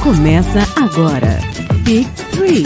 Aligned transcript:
Começa 0.00 0.60
agora. 0.76 1.40
Big 1.82 2.08
Three. 2.30 2.62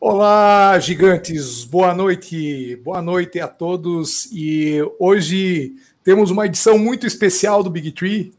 Olá, 0.00 0.78
gigantes. 0.78 1.64
Boa 1.64 1.94
noite. 1.94 2.76
Boa 2.76 3.02
noite 3.02 3.38
a 3.38 3.46
todos. 3.46 4.26
E 4.32 4.78
hoje 4.98 5.74
temos 6.02 6.30
uma 6.30 6.46
edição 6.46 6.78
muito 6.78 7.06
especial 7.06 7.62
do 7.62 7.68
Big 7.68 7.92
Tree. 7.92 8.32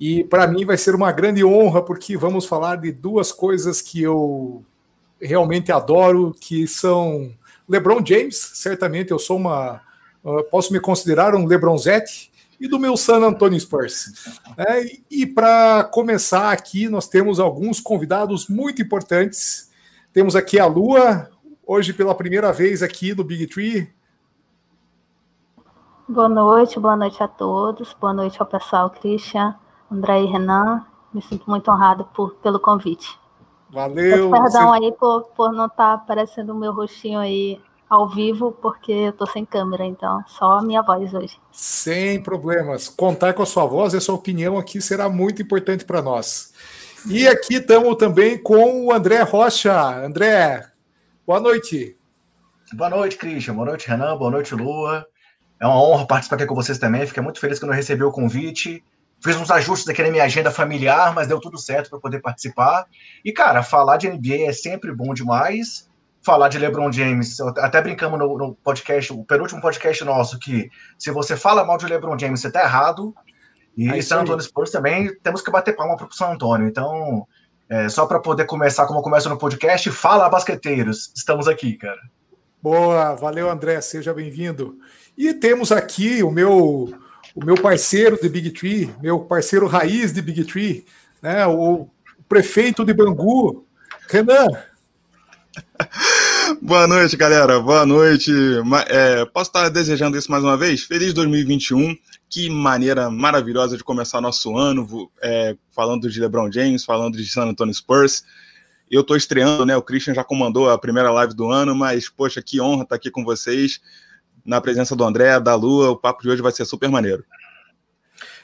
E 0.00 0.24
para 0.24 0.46
mim 0.46 0.64
vai 0.64 0.78
ser 0.78 0.94
uma 0.94 1.12
grande 1.12 1.44
honra 1.44 1.82
porque 1.82 2.16
vamos 2.16 2.46
falar 2.46 2.76
de 2.76 2.90
duas 2.90 3.30
coisas 3.30 3.82
que 3.82 4.02
eu 4.02 4.64
realmente 5.20 5.70
adoro, 5.70 6.34
que 6.40 6.66
são 6.66 7.30
LeBron 7.68 8.04
James, 8.04 8.36
certamente 8.54 9.10
eu 9.10 9.18
sou 9.18 9.36
uma 9.36 9.82
posso 10.50 10.72
me 10.72 10.80
considerar 10.80 11.34
um 11.34 11.46
LeBronzete 11.46 12.30
e 12.58 12.66
do 12.66 12.78
meu 12.78 12.96
San 12.96 13.18
Antonio 13.18 13.58
Spurs. 13.58 14.40
É, 14.58 14.86
e 15.10 15.26
para 15.26 15.84
começar 15.84 16.50
aqui, 16.50 16.88
nós 16.88 17.06
temos 17.06 17.38
alguns 17.38 17.78
convidados 17.78 18.48
muito 18.48 18.80
importantes 18.80 19.66
temos 20.16 20.34
aqui 20.34 20.58
a 20.58 20.64
Lua, 20.64 21.28
hoje 21.66 21.92
pela 21.92 22.14
primeira 22.14 22.50
vez 22.50 22.82
aqui 22.82 23.14
no 23.14 23.22
Big 23.22 23.46
Tree. 23.48 23.92
Boa 26.08 26.26
noite, 26.26 26.80
boa 26.80 26.96
noite 26.96 27.22
a 27.22 27.28
todos, 27.28 27.94
boa 28.00 28.14
noite 28.14 28.40
ao 28.40 28.46
pessoal 28.46 28.88
Christian, 28.88 29.54
André 29.92 30.22
e 30.22 30.24
Renan. 30.24 30.86
Me 31.12 31.20
sinto 31.20 31.44
muito 31.50 31.70
honrado 31.70 32.06
por, 32.14 32.34
pelo 32.36 32.58
convite. 32.58 33.20
Valeu. 33.68 34.30
Peço 34.30 34.42
perdão 34.42 34.68
você... 34.70 34.84
aí 34.86 34.92
por, 34.92 35.24
por 35.36 35.52
não 35.52 35.66
estar 35.66 35.88
tá 35.88 35.92
aparecendo 35.92 36.54
o 36.54 36.58
meu 36.58 36.72
rostinho 36.72 37.18
aí 37.18 37.60
ao 37.88 38.08
vivo, 38.08 38.52
porque 38.52 38.92
eu 38.92 39.12
tô 39.12 39.26
sem 39.26 39.44
câmera, 39.44 39.84
então 39.84 40.22
só 40.26 40.58
a 40.58 40.62
minha 40.62 40.82
voz 40.82 41.12
hoje. 41.14 41.38
Sem 41.52 42.22
problemas. 42.22 42.88
Contar 42.88 43.32
com 43.34 43.42
a 43.42 43.46
sua 43.46 43.64
voz 43.66 43.94
e 43.94 43.96
a 43.96 44.00
sua 44.00 44.14
opinião 44.14 44.58
aqui 44.58 44.80
será 44.80 45.08
muito 45.08 45.42
importante 45.42 45.84
para 45.84 46.02
nós. 46.02 46.52
E 47.08 47.28
aqui 47.28 47.54
estamos 47.54 47.96
também 47.96 48.36
com 48.36 48.86
o 48.86 48.92
André 48.92 49.22
Rocha. 49.22 50.04
André, 50.04 50.66
boa 51.24 51.38
noite. 51.38 51.96
Boa 52.72 52.90
noite, 52.90 53.16
Christian. 53.16 53.54
Boa 53.54 53.66
noite, 53.66 53.88
Renan. 53.88 54.16
Boa 54.16 54.30
noite, 54.30 54.54
Lua. 54.54 55.06
É 55.60 55.66
uma 55.66 55.80
honra 55.80 56.06
participar 56.06 56.36
aqui 56.36 56.46
com 56.46 56.54
vocês 56.54 56.78
também. 56.78 57.06
Fiquei 57.06 57.22
muito 57.22 57.38
feliz 57.38 57.58
que 57.58 57.64
eu 57.64 57.68
não 57.68 57.76
recebi 57.76 58.02
o 58.02 58.10
convite. 58.10 58.82
Fiz 59.20 59.36
uns 59.36 59.50
ajustes 59.50 59.88
aqui 59.88 60.02
na 60.02 60.10
minha 60.10 60.24
agenda 60.24 60.50
familiar, 60.50 61.14
mas 61.14 61.28
deu 61.28 61.40
tudo 61.40 61.58
certo 61.58 61.88
para 61.90 62.00
poder 62.00 62.20
participar. 62.20 62.86
E, 63.24 63.32
cara, 63.32 63.62
falar 63.62 63.96
de 63.96 64.08
NBA 64.08 64.48
é 64.48 64.52
sempre 64.52 64.92
bom 64.92 65.14
demais. 65.14 65.88
Falar 66.26 66.48
de 66.48 66.58
LeBron 66.58 66.90
James, 66.90 67.40
até 67.40 67.80
brincamos 67.80 68.18
no, 68.18 68.36
no 68.36 68.56
podcast, 68.56 69.12
o 69.12 69.24
penúltimo 69.24 69.60
podcast 69.60 70.04
nosso, 70.04 70.40
que 70.40 70.68
se 70.98 71.12
você 71.12 71.36
fala 71.36 71.64
mal 71.64 71.78
de 71.78 71.86
LeBron 71.86 72.18
James, 72.18 72.40
você 72.40 72.50
tá 72.50 72.64
errado. 72.64 73.14
E 73.76 73.88
é 73.88 74.02
San 74.02 74.22
Antonio 74.22 74.42
Spurs 74.42 74.72
também 74.72 75.16
temos 75.22 75.40
que 75.40 75.52
bater 75.52 75.76
palma 75.76 75.96
para 75.96 76.08
o 76.08 76.12
San 76.12 76.32
Antonio. 76.32 76.66
Então, 76.66 77.28
é, 77.68 77.88
só 77.88 78.06
para 78.06 78.18
poder 78.18 78.44
começar 78.44 78.86
como 78.86 79.02
começa 79.02 79.28
no 79.28 79.38
podcast, 79.38 79.88
fala 79.92 80.28
basqueteiros, 80.28 81.12
estamos 81.14 81.46
aqui, 81.46 81.74
cara. 81.74 82.00
Boa, 82.60 83.14
valeu 83.14 83.48
André, 83.48 83.80
seja 83.80 84.12
bem-vindo. 84.12 84.76
E 85.16 85.32
temos 85.32 85.70
aqui 85.70 86.24
o 86.24 86.30
meu 86.32 86.92
o 87.36 87.44
meu 87.44 87.54
parceiro 87.54 88.18
de 88.20 88.28
Big 88.28 88.50
Tree, 88.50 88.92
meu 89.00 89.20
parceiro 89.20 89.68
raiz 89.68 90.12
de 90.12 90.20
Big 90.20 90.44
Tree, 90.44 90.84
né, 91.22 91.46
o 91.46 91.88
prefeito 92.28 92.84
de 92.84 92.92
Bangu, 92.92 93.64
Renan. 94.08 94.48
Boa 96.54 96.86
noite, 96.86 97.16
galera. 97.16 97.58
Boa 97.58 97.84
noite. 97.84 98.30
É, 98.88 99.24
posso 99.24 99.50
estar 99.50 99.68
desejando 99.68 100.16
isso 100.16 100.30
mais 100.30 100.44
uma 100.44 100.56
vez? 100.56 100.84
Feliz 100.84 101.12
2021. 101.12 101.96
Que 102.28 102.48
maneira 102.48 103.10
maravilhosa 103.10 103.76
de 103.76 103.82
começar 103.82 104.20
nosso 104.20 104.56
ano, 104.56 105.10
é, 105.20 105.56
falando 105.74 106.08
de 106.08 106.20
LeBron 106.20 106.50
James, 106.50 106.84
falando 106.84 107.16
de 107.16 107.26
San 107.26 107.46
Antonio 107.46 107.74
Spurs. 107.74 108.24
Eu 108.88 109.00
estou 109.00 109.16
estreando, 109.16 109.66
né? 109.66 109.76
O 109.76 109.82
Christian 109.82 110.14
já 110.14 110.22
comandou 110.22 110.70
a 110.70 110.78
primeira 110.78 111.10
live 111.10 111.34
do 111.34 111.50
ano, 111.50 111.74
mas, 111.74 112.08
poxa, 112.08 112.40
que 112.40 112.60
honra 112.60 112.84
estar 112.84 112.94
aqui 112.94 113.10
com 113.10 113.24
vocês, 113.24 113.80
na 114.44 114.60
presença 114.60 114.94
do 114.94 115.02
André, 115.02 115.40
da 115.40 115.56
Lua. 115.56 115.90
O 115.90 115.96
papo 115.96 116.22
de 116.22 116.30
hoje 116.30 116.42
vai 116.42 116.52
ser 116.52 116.64
super 116.64 116.88
maneiro. 116.88 117.24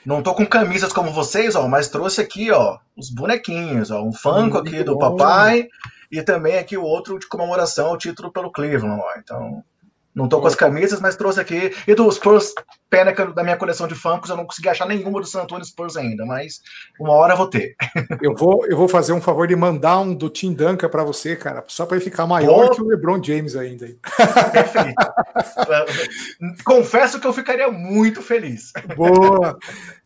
Não 0.05 0.23
tô 0.23 0.35
com 0.35 0.45
camisas 0.45 0.93
como 0.93 1.13
vocês, 1.13 1.55
ó, 1.55 1.69
mas 1.69 1.89
trouxe 1.89 2.21
aqui, 2.21 2.51
ó, 2.51 2.79
os 2.97 3.09
bonequinhos, 3.11 3.93
ó, 3.93 4.03
um 4.03 4.13
Funko 4.13 4.59
aqui 4.59 4.83
do 4.83 4.99
papai 4.99 5.69
e 6.13 6.23
também 6.23 6.59
aqui 6.59 6.77
o 6.77 6.85
outro 6.85 7.19
de 7.19 7.27
comemoração 7.27 7.89
ao 7.89 7.97
título 7.97 8.31
pelo 8.31 8.53
Cleveland, 8.53 9.01
ó. 9.03 9.19
Então, 9.19 9.65
não 10.15 10.29
tô 10.29 10.43
com 10.43 10.47
as 10.47 10.55
camisas, 10.55 11.01
mas 11.01 11.17
trouxe 11.17 11.41
aqui. 11.41 11.75
E 11.87 11.95
dos 11.95 12.17
Spurs, 12.17 12.53
pena 12.91 13.15
que 13.15 13.25
da 13.33 13.43
minha 13.43 13.57
coleção 13.57 13.89
de 13.89 13.95
Funkos 13.95 14.29
eu 14.29 14.37
não 14.37 14.45
consegui 14.45 14.69
achar 14.69 14.87
nenhuma 14.87 15.21
do 15.21 15.27
San 15.27 15.43
Antonio 15.43 15.65
Spurs 15.65 15.97
ainda, 15.97 16.27
mas 16.27 16.61
uma 17.01 17.15
hora 17.15 17.33
eu 17.33 17.37
vou 17.39 17.47
ter. 17.47 17.75
Eu 18.21 18.35
vou, 18.37 18.67
eu 18.67 18.77
vou 18.77 18.87
fazer 18.87 19.13
um 19.13 19.21
favor 19.21 19.49
de 19.49 19.57
mandar 19.57 19.99
um 20.01 20.15
do 20.15 20.29
Tim 20.29 20.53
Duncan 20.53 20.89
para 20.89 21.03
você, 21.03 21.35
cara, 21.35 21.65
só 21.67 21.87
para 21.87 21.97
ele 21.97 22.05
ficar 22.05 22.27
maior 22.27 22.69
Pô. 22.69 22.75
que 22.75 22.83
o 22.83 22.87
LeBron 22.87 23.23
James 23.23 23.57
ainda. 23.57 23.87
Perfeito. 24.53 24.95
Confesso 26.65 27.19
que 27.19 27.27
eu 27.27 27.33
ficaria 27.33 27.71
muito 27.71 28.23
feliz. 28.23 28.73
Boa. 28.95 29.59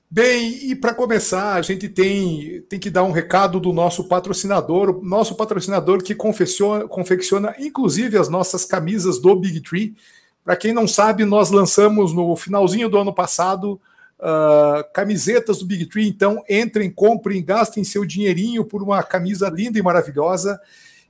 Bem, 0.08 0.70
e 0.70 0.76
para 0.76 0.94
começar, 0.94 1.54
a 1.54 1.62
gente 1.62 1.88
tem, 1.88 2.62
tem 2.68 2.78
que 2.78 2.90
dar 2.90 3.02
um 3.02 3.10
recado 3.10 3.58
do 3.58 3.72
nosso 3.72 4.04
patrocinador, 4.04 5.02
nosso 5.02 5.34
patrocinador 5.34 6.00
que 6.00 6.14
confecciona, 6.14 6.86
confecciona 6.86 7.54
inclusive 7.58 8.16
as 8.16 8.28
nossas 8.28 8.64
camisas 8.64 9.18
do 9.18 9.34
Big 9.34 9.60
Tree. 9.60 9.96
Para 10.44 10.56
quem 10.56 10.72
não 10.72 10.86
sabe, 10.86 11.24
nós 11.24 11.50
lançamos 11.50 12.12
no 12.12 12.36
finalzinho 12.36 12.88
do 12.88 12.96
ano 12.96 13.12
passado 13.12 13.80
uh, 14.20 14.84
camisetas 14.94 15.58
do 15.58 15.66
Big 15.66 15.86
Tree. 15.86 16.08
Então, 16.08 16.40
entrem, 16.48 16.88
comprem, 16.88 17.44
gastem 17.44 17.82
seu 17.82 18.04
dinheirinho 18.04 18.64
por 18.64 18.84
uma 18.84 19.02
camisa 19.02 19.48
linda 19.48 19.76
e 19.76 19.82
maravilhosa. 19.82 20.60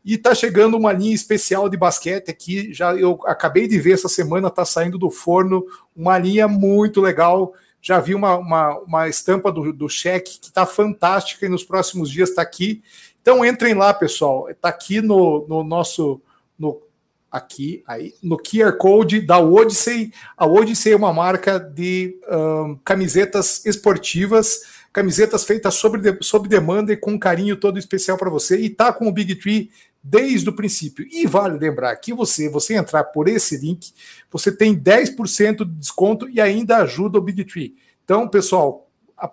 E 0.02 0.14
está 0.14 0.34
chegando 0.34 0.74
uma 0.74 0.92
linha 0.92 1.14
especial 1.14 1.68
de 1.68 1.76
basquete 1.76 2.30
aqui. 2.30 2.72
Já 2.72 2.94
eu 2.94 3.20
acabei 3.26 3.68
de 3.68 3.78
ver 3.78 3.92
essa 3.92 4.08
semana, 4.08 4.48
está 4.48 4.64
saindo 4.64 4.96
do 4.96 5.10
forno 5.10 5.66
uma 5.94 6.16
linha 6.16 6.48
muito 6.48 7.02
legal 7.02 7.52
já 7.86 8.00
vi 8.00 8.16
uma, 8.16 8.36
uma, 8.36 8.78
uma 8.80 9.08
estampa 9.08 9.52
do, 9.52 9.72
do 9.72 9.88
cheque 9.88 10.40
que 10.40 10.48
está 10.48 10.66
fantástica 10.66 11.46
e 11.46 11.48
nos 11.48 11.62
próximos 11.62 12.10
dias 12.10 12.30
está 12.30 12.42
aqui. 12.42 12.82
Então 13.22 13.44
entrem 13.44 13.74
lá, 13.74 13.94
pessoal. 13.94 14.50
Está 14.50 14.70
aqui 14.70 15.00
no, 15.00 15.46
no 15.48 15.62
nosso. 15.62 16.20
No, 16.58 16.82
aqui, 17.30 17.84
aí, 17.86 18.12
no 18.20 18.38
QR 18.38 18.72
Code 18.76 19.20
da 19.20 19.38
Odyssey. 19.38 20.12
A 20.36 20.44
Odyssey 20.44 20.94
é 20.94 20.96
uma 20.96 21.12
marca 21.12 21.60
de 21.60 22.18
um, 22.28 22.76
camisetas 22.84 23.64
esportivas, 23.64 24.62
camisetas 24.92 25.44
feitas 25.44 25.74
sob, 25.74 26.18
sob 26.22 26.48
demanda 26.48 26.92
e 26.92 26.96
com 26.96 27.12
um 27.12 27.18
carinho 27.18 27.56
todo 27.56 27.78
especial 27.78 28.18
para 28.18 28.28
você. 28.28 28.58
E 28.58 28.68
tá 28.68 28.92
com 28.92 29.06
o 29.06 29.12
Big 29.12 29.36
Tree 29.36 29.70
desde 30.08 30.48
o 30.48 30.52
princípio. 30.52 31.06
E 31.10 31.26
vale 31.26 31.58
lembrar 31.58 31.94
que 31.96 32.14
você, 32.14 32.48
você 32.48 32.74
entrar 32.74 33.04
por 33.04 33.28
esse 33.28 33.56
link, 33.56 33.92
você 34.30 34.52
tem 34.52 34.78
10% 34.78 35.64
de 35.64 35.72
desconto 35.72 36.28
e 36.28 36.40
ainda 36.40 36.78
ajuda 36.78 37.18
o 37.18 37.22
Big 37.22 37.44
Tree. 37.44 37.74
Então, 38.04 38.28
pessoal, 38.28 38.88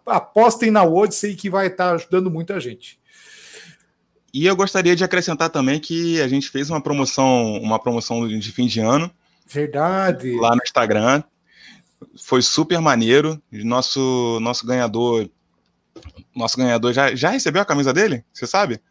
apostem 0.05 0.71
na 0.71 0.83
Odyssey 0.83 1.35
que 1.35 1.49
vai 1.49 1.67
estar 1.67 1.91
ajudando 1.91 2.31
muita 2.31 2.59
gente. 2.59 2.99
E 4.33 4.47
eu 4.47 4.55
gostaria 4.55 4.95
de 4.95 5.03
acrescentar 5.03 5.51
também 5.51 5.79
que 5.79 6.19
a 6.19 6.27
gente 6.27 6.49
fez 6.49 6.71
uma 6.71 6.81
promoção, 6.81 7.57
uma 7.61 7.77
promoção 7.77 8.27
de 8.27 8.51
fim 8.51 8.65
de 8.65 8.79
ano. 8.79 9.11
Verdade. 9.45 10.35
Lá 10.39 10.55
no 10.55 10.63
Instagram. 10.63 11.21
Foi 12.17 12.41
super 12.41 12.81
maneiro. 12.81 13.39
Nosso 13.51 14.39
nosso 14.41 14.65
ganhador 14.65 15.29
nosso 16.35 16.57
ganhador 16.57 16.91
já, 16.91 17.13
já 17.13 17.29
recebeu 17.29 17.61
a 17.61 17.65
camisa 17.65 17.93
dele? 17.93 18.25
Você 18.33 18.47
sabe? 18.47 18.81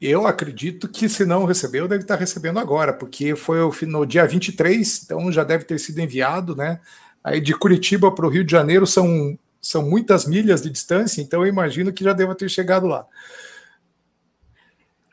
Eu 0.00 0.26
acredito 0.26 0.88
que 0.88 1.08
se 1.08 1.24
não 1.24 1.44
recebeu, 1.46 1.88
deve 1.88 2.02
estar 2.02 2.16
recebendo 2.16 2.58
agora, 2.58 2.92
porque 2.92 3.34
foi 3.34 3.58
no 3.82 4.04
dia 4.04 4.26
23, 4.26 5.04
então 5.04 5.32
já 5.32 5.42
deve 5.42 5.64
ter 5.64 5.78
sido 5.78 6.00
enviado, 6.00 6.54
né? 6.54 6.80
Aí 7.24 7.40
de 7.40 7.54
Curitiba 7.54 8.12
para 8.12 8.26
o 8.26 8.28
Rio 8.28 8.44
de 8.44 8.52
Janeiro 8.52 8.86
são, 8.86 9.38
são 9.60 9.82
muitas 9.82 10.26
milhas 10.26 10.60
de 10.62 10.70
distância, 10.70 11.22
então 11.22 11.42
eu 11.42 11.46
imagino 11.46 11.92
que 11.92 12.04
já 12.04 12.12
deva 12.12 12.34
ter 12.34 12.48
chegado 12.48 12.86
lá. 12.86 13.06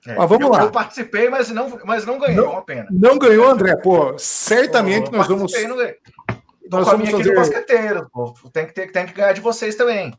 É, 0.06 0.16
mas 0.16 0.30
vamos 0.30 0.46
eu, 0.46 0.52
lá. 0.52 0.64
Eu 0.64 0.72
participei, 0.72 1.30
mas 1.30 1.50
não, 1.50 1.80
mas 1.86 2.06
não 2.06 2.20
ganhou, 2.20 2.46
não, 2.46 2.52
uma 2.54 2.62
pena. 2.62 2.88
Não 2.92 3.18
ganhou, 3.18 3.50
André? 3.50 3.76
Pô, 3.78 4.18
certamente 4.18 5.10
nós 5.10 5.28
vamos. 5.28 5.54
Nós 6.74 6.88
vamos 6.88 7.10
fazer 7.10 7.36
basqueteiro, 7.36 8.10
pô. 8.12 8.34
Tem 8.52 8.66
que, 8.66 8.74
ter, 8.74 8.92
tem 8.92 9.06
que 9.06 9.14
ganhar 9.14 9.34
de 9.34 9.42
vocês 9.42 9.76
também. 9.76 10.14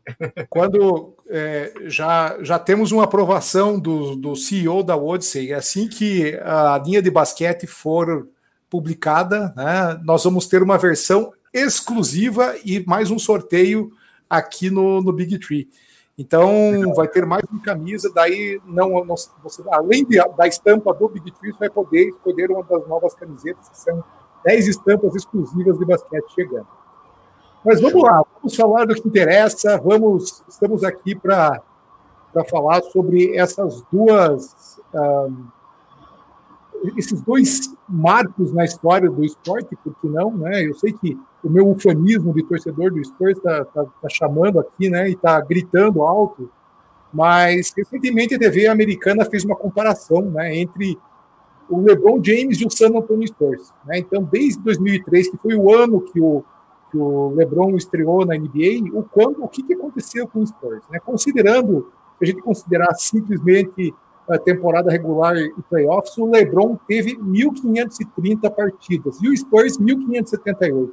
Quando 0.49 1.15
é, 1.29 1.73
já, 1.83 2.37
já 2.41 2.57
temos 2.57 2.91
uma 2.91 3.03
aprovação 3.03 3.79
do, 3.79 4.15
do 4.15 4.35
CEO 4.35 4.83
da 4.83 4.95
Odyssey, 4.95 5.53
assim 5.53 5.87
que 5.87 6.39
a 6.43 6.81
linha 6.83 7.01
de 7.01 7.11
basquete 7.11 7.67
for 7.67 8.27
publicada, 8.69 9.53
né, 9.55 9.99
nós 10.03 10.23
vamos 10.23 10.47
ter 10.47 10.61
uma 10.63 10.77
versão 10.77 11.31
exclusiva 11.53 12.55
e 12.65 12.83
mais 12.85 13.09
um 13.09 13.19
sorteio 13.19 13.91
aqui 14.29 14.69
no, 14.69 15.01
no 15.01 15.13
Big 15.13 15.39
Tree. 15.39 15.69
Então 16.17 16.93
vai 16.95 17.07
ter 17.07 17.25
mais 17.25 17.43
uma 17.51 17.61
camisa, 17.61 18.11
daí 18.13 18.59
não, 18.65 19.03
não 19.03 19.15
você, 19.43 19.61
além 19.69 20.05
de, 20.05 20.17
da 20.37 20.47
estampa 20.47 20.93
do 20.93 21.09
Big 21.09 21.29
Tree, 21.31 21.51
você 21.51 21.59
vai 21.59 21.69
poder 21.69 22.07
escolher 22.07 22.51
uma 22.51 22.63
das 22.63 22.87
novas 22.87 23.13
camisetas 23.13 23.67
que 23.67 23.77
são 23.77 24.03
10 24.45 24.67
estampas 24.67 25.15
exclusivas 25.15 25.77
de 25.77 25.85
basquete 25.85 26.33
chegando. 26.33 26.67
Mas 27.65 27.81
vamos 27.81 28.03
lá, 28.03 28.23
vamos 28.35 28.55
falar 28.55 28.85
do 28.85 28.93
que 28.93 29.07
interessa. 29.07 29.79
Vamos, 29.79 30.43
estamos 30.47 30.83
aqui 30.83 31.15
para 31.15 31.63
falar 32.47 32.83
sobre 32.83 33.35
essas 33.35 33.81
duas, 33.91 34.79
um, 34.93 35.47
esses 36.95 37.19
dois 37.21 37.73
marcos 37.89 38.53
na 38.53 38.63
história 38.63 39.09
do 39.09 39.25
esporte, 39.25 39.75
por 39.83 39.95
que 39.95 40.07
não, 40.07 40.29
né? 40.37 40.63
Eu 40.63 40.75
sei 40.75 40.93
que 40.93 41.17
o 41.43 41.49
meu 41.49 41.67
ufanismo 41.67 42.31
de 42.35 42.43
torcedor 42.43 42.91
do 42.91 42.99
esporte 42.99 43.37
está 43.37 43.65
tá, 43.65 43.83
tá 43.83 44.09
chamando 44.09 44.59
aqui, 44.59 44.87
né? 44.87 45.09
E 45.09 45.13
está 45.13 45.39
gritando 45.41 46.03
alto. 46.03 46.51
Mas 47.11 47.73
recentemente 47.75 48.35
a 48.35 48.39
TV 48.39 48.67
americana 48.67 49.25
fez 49.25 49.43
uma 49.43 49.55
comparação, 49.55 50.21
né? 50.21 50.55
Entre 50.55 50.99
o 51.69 51.81
LeBron 51.81 52.21
James 52.23 52.59
e 52.59 52.65
o 52.65 52.69
San 52.69 52.89
Antonio 52.89 53.27
Spurs. 53.27 53.73
Né? 53.85 53.99
Então, 53.99 54.23
desde 54.23 54.61
2003, 54.61 55.29
que 55.29 55.37
foi 55.37 55.55
o 55.55 55.73
ano 55.73 56.01
que 56.01 56.19
o 56.19 56.43
que 56.95 56.97
o 56.97 57.29
LeBron 57.35 57.75
estreou 57.75 58.25
na 58.25 58.35
NBA, 58.37 58.89
o, 58.93 59.03
quando, 59.03 59.43
o 59.43 59.47
que, 59.47 59.61
que 59.61 59.73
aconteceu 59.73 60.27
com 60.27 60.39
o 60.39 60.47
Spurs. 60.47 60.83
Né? 60.89 60.99
Considerando, 61.05 61.91
se 62.17 62.23
a 62.23 62.25
gente 62.25 62.41
considerar 62.41 62.93
simplesmente 62.95 63.93
a 64.29 64.37
temporada 64.37 64.89
regular 64.89 65.35
e 65.35 65.53
playoffs, 65.69 66.17
o 66.17 66.25
LeBron 66.25 66.77
teve 66.87 67.15
1.530 67.17 68.49
partidas 68.49 69.21
e 69.21 69.27
o 69.27 69.37
Spurs 69.37 69.77
1.578. 69.77 70.89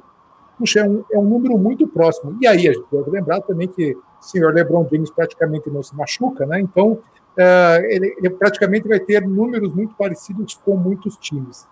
Puxa, 0.57 0.81
é 0.81 0.89
um, 0.89 1.03
é 1.11 1.17
um 1.17 1.25
número 1.25 1.57
muito 1.57 1.87
próximo. 1.87 2.37
E 2.39 2.45
aí, 2.45 2.67
a 2.67 2.73
gente 2.73 2.85
deve 2.91 3.09
lembrar 3.09 3.41
também 3.41 3.67
que 3.67 3.93
o 3.93 4.23
senhor 4.23 4.53
LeBron 4.53 4.87
James 4.91 5.09
praticamente 5.09 5.69
não 5.69 5.81
se 5.81 5.95
machuca, 5.95 6.45
né? 6.45 6.59
Então, 6.59 6.99
uh, 7.37 7.85
ele, 7.85 8.15
ele 8.17 8.29
praticamente 8.29 8.87
vai 8.87 8.99
ter 8.99 9.25
números 9.25 9.73
muito 9.73 9.93
parecidos 9.95 10.55
com 10.63 10.75
muitos 10.75 11.15
times. 11.17 11.65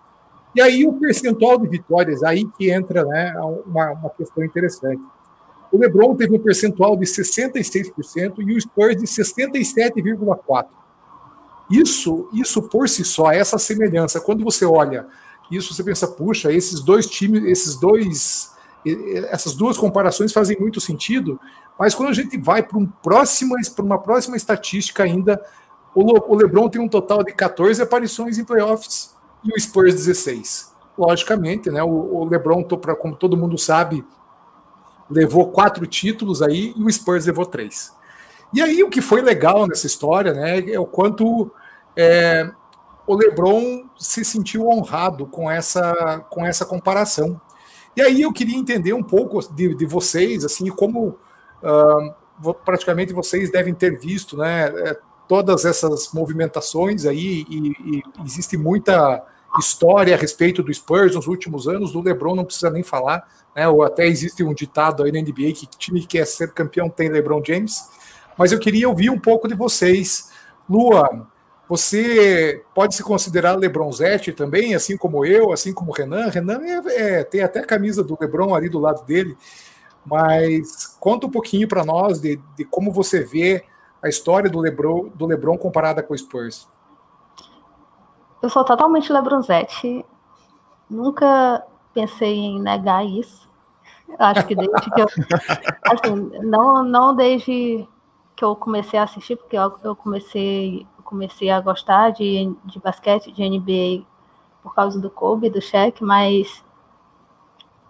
E 0.54 0.60
aí 0.60 0.86
o 0.86 0.92
percentual 0.94 1.58
de 1.58 1.68
vitórias, 1.68 2.22
aí 2.22 2.44
que 2.58 2.70
entra 2.70 3.04
né, 3.04 3.34
uma, 3.66 3.92
uma 3.92 4.10
questão 4.10 4.44
interessante. 4.44 5.02
O 5.72 5.78
LeBron 5.78 6.14
teve 6.14 6.36
um 6.36 6.38
percentual 6.38 6.96
de 6.96 7.06
66% 7.06 8.34
e 8.38 8.54
o 8.54 8.60
Spurs 8.60 8.96
de 8.96 9.06
67,4%. 9.06 10.66
Isso, 11.70 12.28
isso 12.34 12.62
por 12.62 12.86
si 12.88 13.02
só, 13.02 13.32
essa 13.32 13.56
semelhança, 13.56 14.20
quando 14.20 14.44
você 14.44 14.66
olha 14.66 15.06
isso, 15.52 15.74
você 15.74 15.84
pensa, 15.84 16.08
puxa, 16.08 16.50
esses 16.50 16.80
dois 16.80 17.06
times, 17.06 17.44
esses 17.44 17.76
dois, 17.76 18.50
essas 19.28 19.54
duas 19.54 19.76
comparações 19.76 20.32
fazem 20.32 20.58
muito 20.58 20.80
sentido, 20.80 21.38
mas 21.78 21.94
quando 21.94 22.10
a 22.10 22.14
gente 22.14 22.36
vai 22.36 22.62
para 22.62 22.78
um 22.78 22.86
próxima, 22.86 23.56
uma 23.80 23.98
próxima 23.98 24.36
estatística 24.36 25.02
ainda, 25.02 25.42
o, 25.94 26.34
LeBron 26.34 26.68
tem 26.68 26.80
um 26.80 26.88
total 26.88 27.22
de 27.22 27.32
14 27.32 27.82
aparições 27.82 28.38
em 28.38 28.44
playoffs 28.44 29.14
e 29.44 29.50
o 29.50 29.60
Spurs 29.60 29.94
16. 29.94 30.72
Logicamente, 30.96 31.70
né? 31.70 31.82
O, 31.82 31.88
o 31.88 32.24
LeBron, 32.24 32.64
como 32.98 33.16
todo 33.16 33.36
mundo 33.36 33.58
sabe, 33.58 34.04
levou 35.10 35.50
quatro 35.50 35.86
títulos 35.86 36.42
aí 36.42 36.72
e 36.76 36.82
o 36.82 36.90
Spurs 36.90 37.26
levou 37.26 37.44
três. 37.44 37.92
E 38.52 38.60
aí 38.60 38.82
o 38.82 38.90
que 38.90 39.00
foi 39.00 39.22
legal 39.22 39.66
nessa 39.66 39.86
história, 39.86 40.32
né, 40.32 40.70
é 40.70 40.78
o 40.78 40.84
quanto 40.84 41.50
é, 41.96 42.50
o 43.06 43.14
LeBron 43.14 43.84
se 43.98 44.24
sentiu 44.24 44.68
honrado 44.68 45.26
com 45.26 45.50
essa 45.50 46.24
com 46.28 46.44
essa 46.44 46.64
comparação. 46.64 47.40
E 47.96 48.00
aí 48.00 48.22
eu 48.22 48.32
queria 48.32 48.56
entender 48.56 48.92
um 48.92 49.02
pouco 49.02 49.40
de, 49.54 49.74
de 49.74 49.86
vocês, 49.86 50.44
assim, 50.44 50.68
como 50.68 51.18
praticamente 52.64 53.12
vocês 53.12 53.50
devem 53.50 53.72
ter 53.72 53.98
visto, 53.98 54.36
né, 54.36 54.66
é, 54.66 54.98
todas 55.28 55.64
essas 55.64 56.12
movimentações 56.12 57.06
aí 57.06 57.46
e, 57.48 57.68
e 57.84 58.02
existe 58.24 58.56
muita 58.56 59.24
história 59.58 60.14
a 60.14 60.18
respeito 60.18 60.62
do 60.62 60.72
Spurs 60.72 61.14
nos 61.14 61.26
últimos 61.26 61.68
anos, 61.68 61.92
do 61.92 62.00
LeBron 62.00 62.34
não 62.34 62.44
precisa 62.44 62.70
nem 62.70 62.82
falar, 62.82 63.26
né? 63.54 63.68
Ou 63.68 63.82
até 63.82 64.06
existe 64.06 64.42
um 64.42 64.54
ditado 64.54 65.02
aí 65.02 65.12
na 65.12 65.20
NBA 65.20 65.52
que 65.52 65.66
time 65.66 66.00
que 66.00 66.06
quer 66.06 66.26
ser 66.26 66.52
campeão 66.52 66.88
tem 66.88 67.08
LeBron 67.08 67.42
James. 67.44 67.88
Mas 68.36 68.52
eu 68.52 68.58
queria 68.58 68.88
ouvir 68.88 69.10
um 69.10 69.18
pouco 69.18 69.46
de 69.46 69.54
vocês. 69.54 70.30
Lua, 70.68 71.26
você 71.68 72.62
pode 72.74 72.94
se 72.94 73.02
considerar 73.02 73.56
LeBronzete 73.56 74.32
também, 74.32 74.74
assim 74.74 74.96
como 74.96 75.24
eu, 75.24 75.52
assim 75.52 75.72
como 75.72 75.92
Renan. 75.92 76.28
Renan 76.28 76.60
é, 76.62 77.18
é, 77.18 77.24
tem 77.24 77.42
até 77.42 77.60
a 77.60 77.66
camisa 77.66 78.02
do 78.02 78.16
LeBron 78.18 78.54
ali 78.54 78.68
do 78.68 78.78
lado 78.78 79.04
dele. 79.04 79.36
Mas 80.04 80.91
conta 81.02 81.26
um 81.26 81.30
pouquinho 81.30 81.66
para 81.66 81.84
nós 81.84 82.20
de, 82.20 82.40
de, 82.56 82.64
como 82.64 82.92
você 82.92 83.24
vê 83.24 83.64
a 84.00 84.08
história 84.08 84.48
do 84.48 84.60
LeBron, 84.60 85.08
do 85.08 85.26
LeBron 85.26 85.58
comparada 85.58 86.00
com 86.00 86.14
o 86.14 86.16
Spurs. 86.16 86.68
Eu 88.40 88.48
sou 88.48 88.64
totalmente 88.64 89.12
Lebronzete. 89.12 90.06
Nunca 90.88 91.66
pensei 91.92 92.36
em 92.36 92.62
negar 92.62 93.04
isso. 93.04 93.50
Acho 94.16 94.46
que 94.46 94.54
desde 94.54 94.90
que 94.92 95.00
eu. 95.00 95.06
Assim, 95.90 96.30
não, 96.44 96.84
não 96.84 97.16
desde 97.16 97.84
que 98.36 98.44
eu 98.44 98.54
comecei 98.54 98.96
a 98.96 99.02
assistir, 99.02 99.34
porque 99.34 99.56
eu, 99.56 99.96
comecei, 99.96 100.86
comecei 101.02 101.50
a 101.50 101.60
gostar 101.60 102.10
de, 102.10 102.54
de 102.64 102.78
basquete, 102.78 103.32
de 103.32 103.42
NBA, 103.42 104.06
por 104.62 104.72
causa 104.72 105.00
do 105.00 105.10
Kobe, 105.10 105.50
do 105.50 105.60
Shaq, 105.60 106.04
mas 106.04 106.64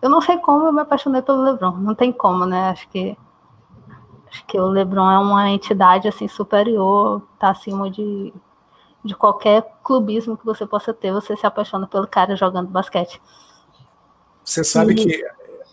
eu 0.03 0.11
não 0.11 0.21
sei 0.21 0.37
como 0.39 0.67
eu 0.67 0.73
me 0.73 0.81
apaixonei 0.81 1.23
pelo 1.23 1.43
LeBron. 1.43 1.77
Não 1.77 1.95
tem 1.95 2.13
como, 2.13 2.45
né? 2.45 2.71
Acho 2.71 2.89
que 2.89 3.17
acho 4.29 4.45
que 4.47 4.59
o 4.59 4.67
LeBron 4.67 5.11
é 5.11 5.19
uma 5.19 5.51
entidade 5.51 6.09
assim 6.09 6.27
superior, 6.27 7.23
tá 7.39 7.51
acima 7.51 7.91
de 7.91 8.33
de 9.05 9.17
qualquer 9.17 9.65
clubismo 9.83 10.37
que 10.37 10.45
você 10.45 10.65
possa 10.65 10.95
ter, 10.95 11.13
você 11.13 11.37
se 11.37 11.45
apaixona 11.45 11.87
pelo 11.87 12.07
cara 12.07 12.37
jogando 12.37 12.69
basquete. 12.69 13.21
Você 14.45 14.63
sabe 14.63 14.93
e... 14.93 14.95
que 14.95 15.25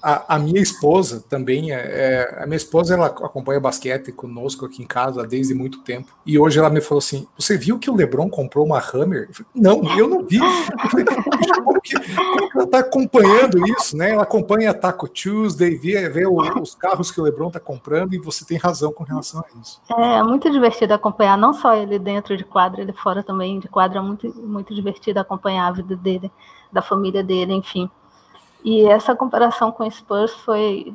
a, 0.02 0.36
a, 0.36 0.40
minha 0.40 0.62
esposa 0.62 1.24
também, 1.30 1.72
é, 1.72 1.76
é, 1.76 2.44
a 2.44 2.46
minha 2.48 2.58
esposa 2.58 2.94
ela 2.94 3.08
acompanha 3.08 3.60
basquete 3.60 4.12
conosco 4.12 4.66
aqui 4.66 4.82
em 4.82 4.88
casa 4.88 5.28
desde 5.28 5.54
muito 5.54 5.82
tempo. 5.82 6.12
E 6.26 6.40
hoje 6.40 6.58
ela 6.58 6.70
me 6.70 6.82
falou 6.82 7.00
assim: 7.00 7.28
Você 7.38 7.58
viu 7.58 7.78
que 7.78 7.90
o 7.90 7.96
LeBron 7.96 8.30
comprou 8.30 8.66
uma 8.66 8.80
Hammer? 8.80 9.28
Eu 9.30 9.34
falei, 9.34 9.52
não, 9.54 9.98
eu 9.98 10.08
não 10.08 10.26
vi. 10.26 10.38
Eu 10.38 10.90
falei, 10.90 11.06
que, 11.82 11.96
ela 11.96 12.64
está 12.64 12.80
acompanhando 12.80 13.58
isso? 13.68 13.96
Né? 13.96 14.12
Ela 14.12 14.24
acompanha 14.24 14.72
a 14.72 14.74
Taco 14.74 15.08
Tuesday, 15.08 15.76
vê, 15.76 16.10
vê 16.10 16.28
os 16.28 16.76
carros 16.76 17.12
que 17.12 17.20
o 17.20 17.24
LeBron 17.24 17.48
está 17.48 17.60
comprando, 17.60 18.14
e 18.14 18.20
você 18.20 18.46
tem 18.46 18.58
razão 18.58 18.92
com 18.92 19.04
relação 19.04 19.42
a 19.42 19.60
isso. 19.60 19.82
É 19.98 20.24
muito 20.24 20.50
divertido 20.50 20.94
acompanhar, 20.94 21.38
não 21.38 21.54
só 21.54 21.76
ele 21.76 22.00
dentro 22.00 22.36
de 22.36 22.44
quadra, 22.44 22.82
ele 22.82 22.94
fora 22.94 23.24
também 23.24 23.60
de 23.60 23.68
quadra, 23.68 24.00
é 24.00 24.02
muito, 24.02 24.28
muito 24.42 24.74
divertido 24.74 25.20
acompanhar 25.20 25.68
a 25.68 25.72
vida 25.72 25.96
dele, 25.96 26.32
da 26.72 26.82
família 26.82 27.24
dele, 27.24 27.54
enfim. 27.54 27.90
E 28.64 28.86
essa 28.88 29.16
comparação 29.16 29.72
com 29.72 29.88
o 29.88 29.92
Spurs 29.92 30.34
foi. 30.34 30.94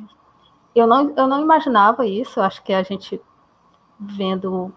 Eu 0.75 0.85
não, 0.85 1.13
eu 1.15 1.25
não 1.25 1.41
imaginava 1.41 2.05
isso, 2.05 2.41
acho 2.41 2.61
que 2.61 2.73
a 2.73 2.83
gente 2.83 3.19
vendo 3.97 4.73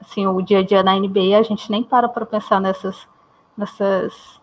assim, 0.00 0.26
o 0.26 0.40
dia 0.40 0.60
a 0.60 0.62
dia 0.62 0.82
na 0.82 0.98
NBA, 0.98 1.38
a 1.38 1.42
gente 1.42 1.70
nem 1.70 1.82
para 1.82 2.08
para 2.08 2.26
pensar 2.26 2.60
nessas, 2.60 3.06
nessas, 3.56 4.37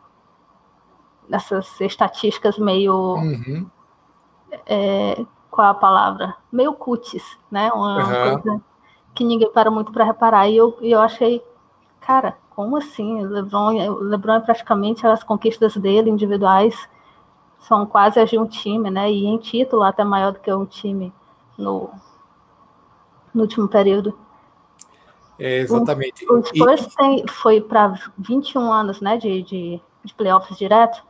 nessas 1.29 1.79
estatísticas 1.82 2.58
meio. 2.58 3.15
Uhum. 3.15 3.67
É, 4.65 5.25
qual 5.51 5.67
a 5.67 5.74
palavra? 5.74 6.36
Meio 6.51 6.74
cutis, 6.74 7.38
né? 7.50 7.72
Uma 7.72 7.98
uhum. 7.98 8.41
coisa 8.41 8.62
que 9.13 9.24
ninguém 9.24 9.51
para 9.51 9.72
muito 9.72 9.91
para 9.91 10.03
reparar. 10.03 10.50
E 10.50 10.58
eu, 10.58 10.77
eu 10.82 11.00
achei, 11.00 11.41
cara, 12.01 12.38
como 12.55 12.77
assim? 12.77 13.25
O 13.25 13.29
LeBron, 13.29 14.00
LeBron 14.01 14.36
é 14.36 14.39
praticamente 14.41 15.08
as 15.08 15.24
conquistas 15.24 15.75
dele 15.77 16.10
individuais 16.10 16.75
são 17.60 17.86
quase 17.86 18.20
as 18.20 18.29
de 18.29 18.38
um 18.38 18.46
time, 18.46 18.91
né? 18.91 19.12
E 19.12 19.25
em 19.25 19.38
título 19.38 19.84
até 19.84 20.03
maior 20.03 20.34
do 20.34 20.39
que 20.39 20.53
um 20.53 20.65
time 20.65 21.12
no, 21.58 21.89
no 23.34 23.41
último 23.41 23.67
período. 23.67 24.17
É, 25.39 25.60
exatamente. 25.60 26.25
O, 26.29 26.39
o 26.39 26.46
Spurs 26.46 26.86
e... 26.86 26.96
tem, 26.96 27.27
foi 27.27 27.60
para 27.60 27.96
21 28.17 28.72
anos, 28.72 29.01
né? 29.01 29.17
De, 29.17 29.41
de, 29.41 29.82
de 30.03 30.13
playoffs 30.13 30.58
direto. 30.58 31.03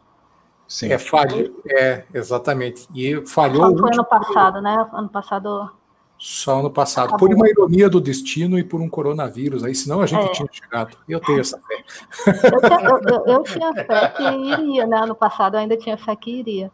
Sim. 0.68 0.92
É, 0.92 0.98
falho, 0.98 1.56
é, 1.68 2.06
exatamente. 2.14 2.88
E 2.94 3.26
falhou. 3.28 3.72
Só 3.72 3.78
foi 3.78 3.94
ano 3.94 4.06
passado, 4.06 4.62
né? 4.62 4.90
Ano 4.94 5.10
passado 5.10 5.72
só 6.18 6.60
ano 6.60 6.72
passado. 6.72 7.10
Acabou. 7.10 7.28
Por 7.28 7.36
uma 7.36 7.50
ironia 7.50 7.90
do 7.90 8.00
destino 8.00 8.58
e 8.58 8.64
por 8.64 8.82
um 8.82 8.90
coronavírus, 8.90 9.64
aí 9.64 9.76
senão 9.76 10.02
a 10.02 10.06
gente 10.06 10.26
é. 10.26 10.32
tinha 10.32 10.48
chegado. 10.52 10.98
Eu 11.08 11.20
tenho 11.20 11.40
essa 11.40 11.60
fé. 11.60 11.84
Eu, 12.28 13.14
eu, 13.14 13.26
eu, 13.26 13.44
tinha 13.44 13.74
fé 13.74 14.08
que 14.10 14.24
iria, 14.24 14.88
né? 14.88 14.98
Ano 14.98 15.16
passado 15.16 15.56
eu 15.56 15.60
ainda 15.60 15.76
tinha 15.78 15.98
fé 15.98 16.16
que 16.16 16.32
iria. 16.32 16.72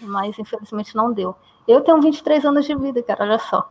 Mas 0.00 0.38
infelizmente 0.38 0.94
não 0.96 1.12
deu. 1.12 1.34
Eu 1.68 1.82
tenho 1.82 2.00
23 2.00 2.44
anos 2.44 2.66
de 2.66 2.74
vida, 2.74 3.02
cara, 3.02 3.24
olha 3.24 3.38
só. 3.38 3.70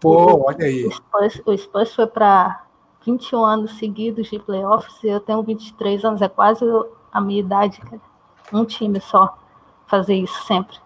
Pô, 0.00 0.46
olha 0.46 0.66
aí. 0.66 0.84
O 0.84 0.92
Spurs, 0.92 1.42
o 1.46 1.56
Spurs 1.56 1.94
foi 1.94 2.06
para 2.06 2.64
21 3.06 3.44
anos 3.44 3.78
seguidos 3.78 4.28
de 4.28 4.38
playoffs 4.38 5.02
e 5.02 5.08
eu 5.08 5.20
tenho 5.20 5.42
23 5.42 6.04
anos, 6.04 6.20
é 6.20 6.28
quase 6.28 6.64
a 7.12 7.20
minha 7.20 7.40
idade, 7.40 7.80
cara. 7.80 8.11
Um 8.52 8.64
time 8.64 9.00
só 9.00 9.36
fazer 9.86 10.14
isso 10.14 10.46
sempre. 10.46 10.76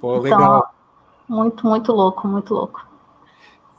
Pô, 0.00 0.16
então, 0.18 0.22
legal. 0.22 0.74
Muito, 1.28 1.66
muito 1.66 1.92
louco, 1.92 2.26
muito 2.28 2.54
louco. 2.54 2.86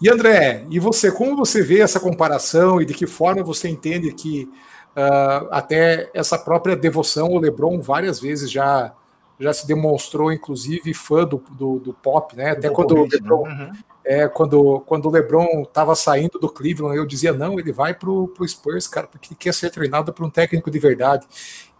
E 0.01 0.09
André, 0.09 0.65
e 0.69 0.79
você, 0.79 1.11
como 1.11 1.35
você 1.35 1.61
vê 1.61 1.79
essa 1.79 1.99
comparação 1.99 2.81
e 2.81 2.85
de 2.85 2.93
que 2.93 3.07
forma 3.07 3.43
você 3.43 3.69
entende 3.69 4.11
que 4.11 4.49
uh, 4.95 5.47
até 5.51 6.09
essa 6.13 6.37
própria 6.37 6.75
devoção 6.75 7.27
ao 7.27 7.39
LeBron 7.39 7.79
várias 7.81 8.19
vezes 8.19 8.51
já 8.51 8.93
já 9.37 9.51
se 9.51 9.67
demonstrou, 9.67 10.31
inclusive, 10.31 10.93
fã 10.93 11.25
do, 11.25 11.43
do, 11.51 11.79
do 11.79 11.93
pop, 11.93 12.35
né? 12.35 12.51
Até 12.51 12.69
quando 12.69 12.95
o 12.95 13.05
LeBron, 13.05 13.43
uhum. 13.43 13.71
É, 14.05 14.27
quando, 14.27 14.81
quando 14.81 15.07
o 15.07 15.11
LeBron 15.11 15.63
estava 15.63 15.95
saindo 15.95 16.37
do 16.39 16.47
Cleveland, 16.47 16.95
eu 16.95 17.05
dizia, 17.05 17.33
não, 17.33 17.59
ele 17.59 17.71
vai 17.71 17.93
pro, 17.93 18.27
pro 18.29 18.47
Spurs, 18.47 18.87
cara, 18.87 19.07
porque 19.07 19.29
ele 19.29 19.37
quer 19.37 19.53
ser 19.53 19.71
treinado 19.71 20.13
por 20.13 20.25
um 20.25 20.29
técnico 20.29 20.69
de 20.69 20.77
verdade. 20.77 21.25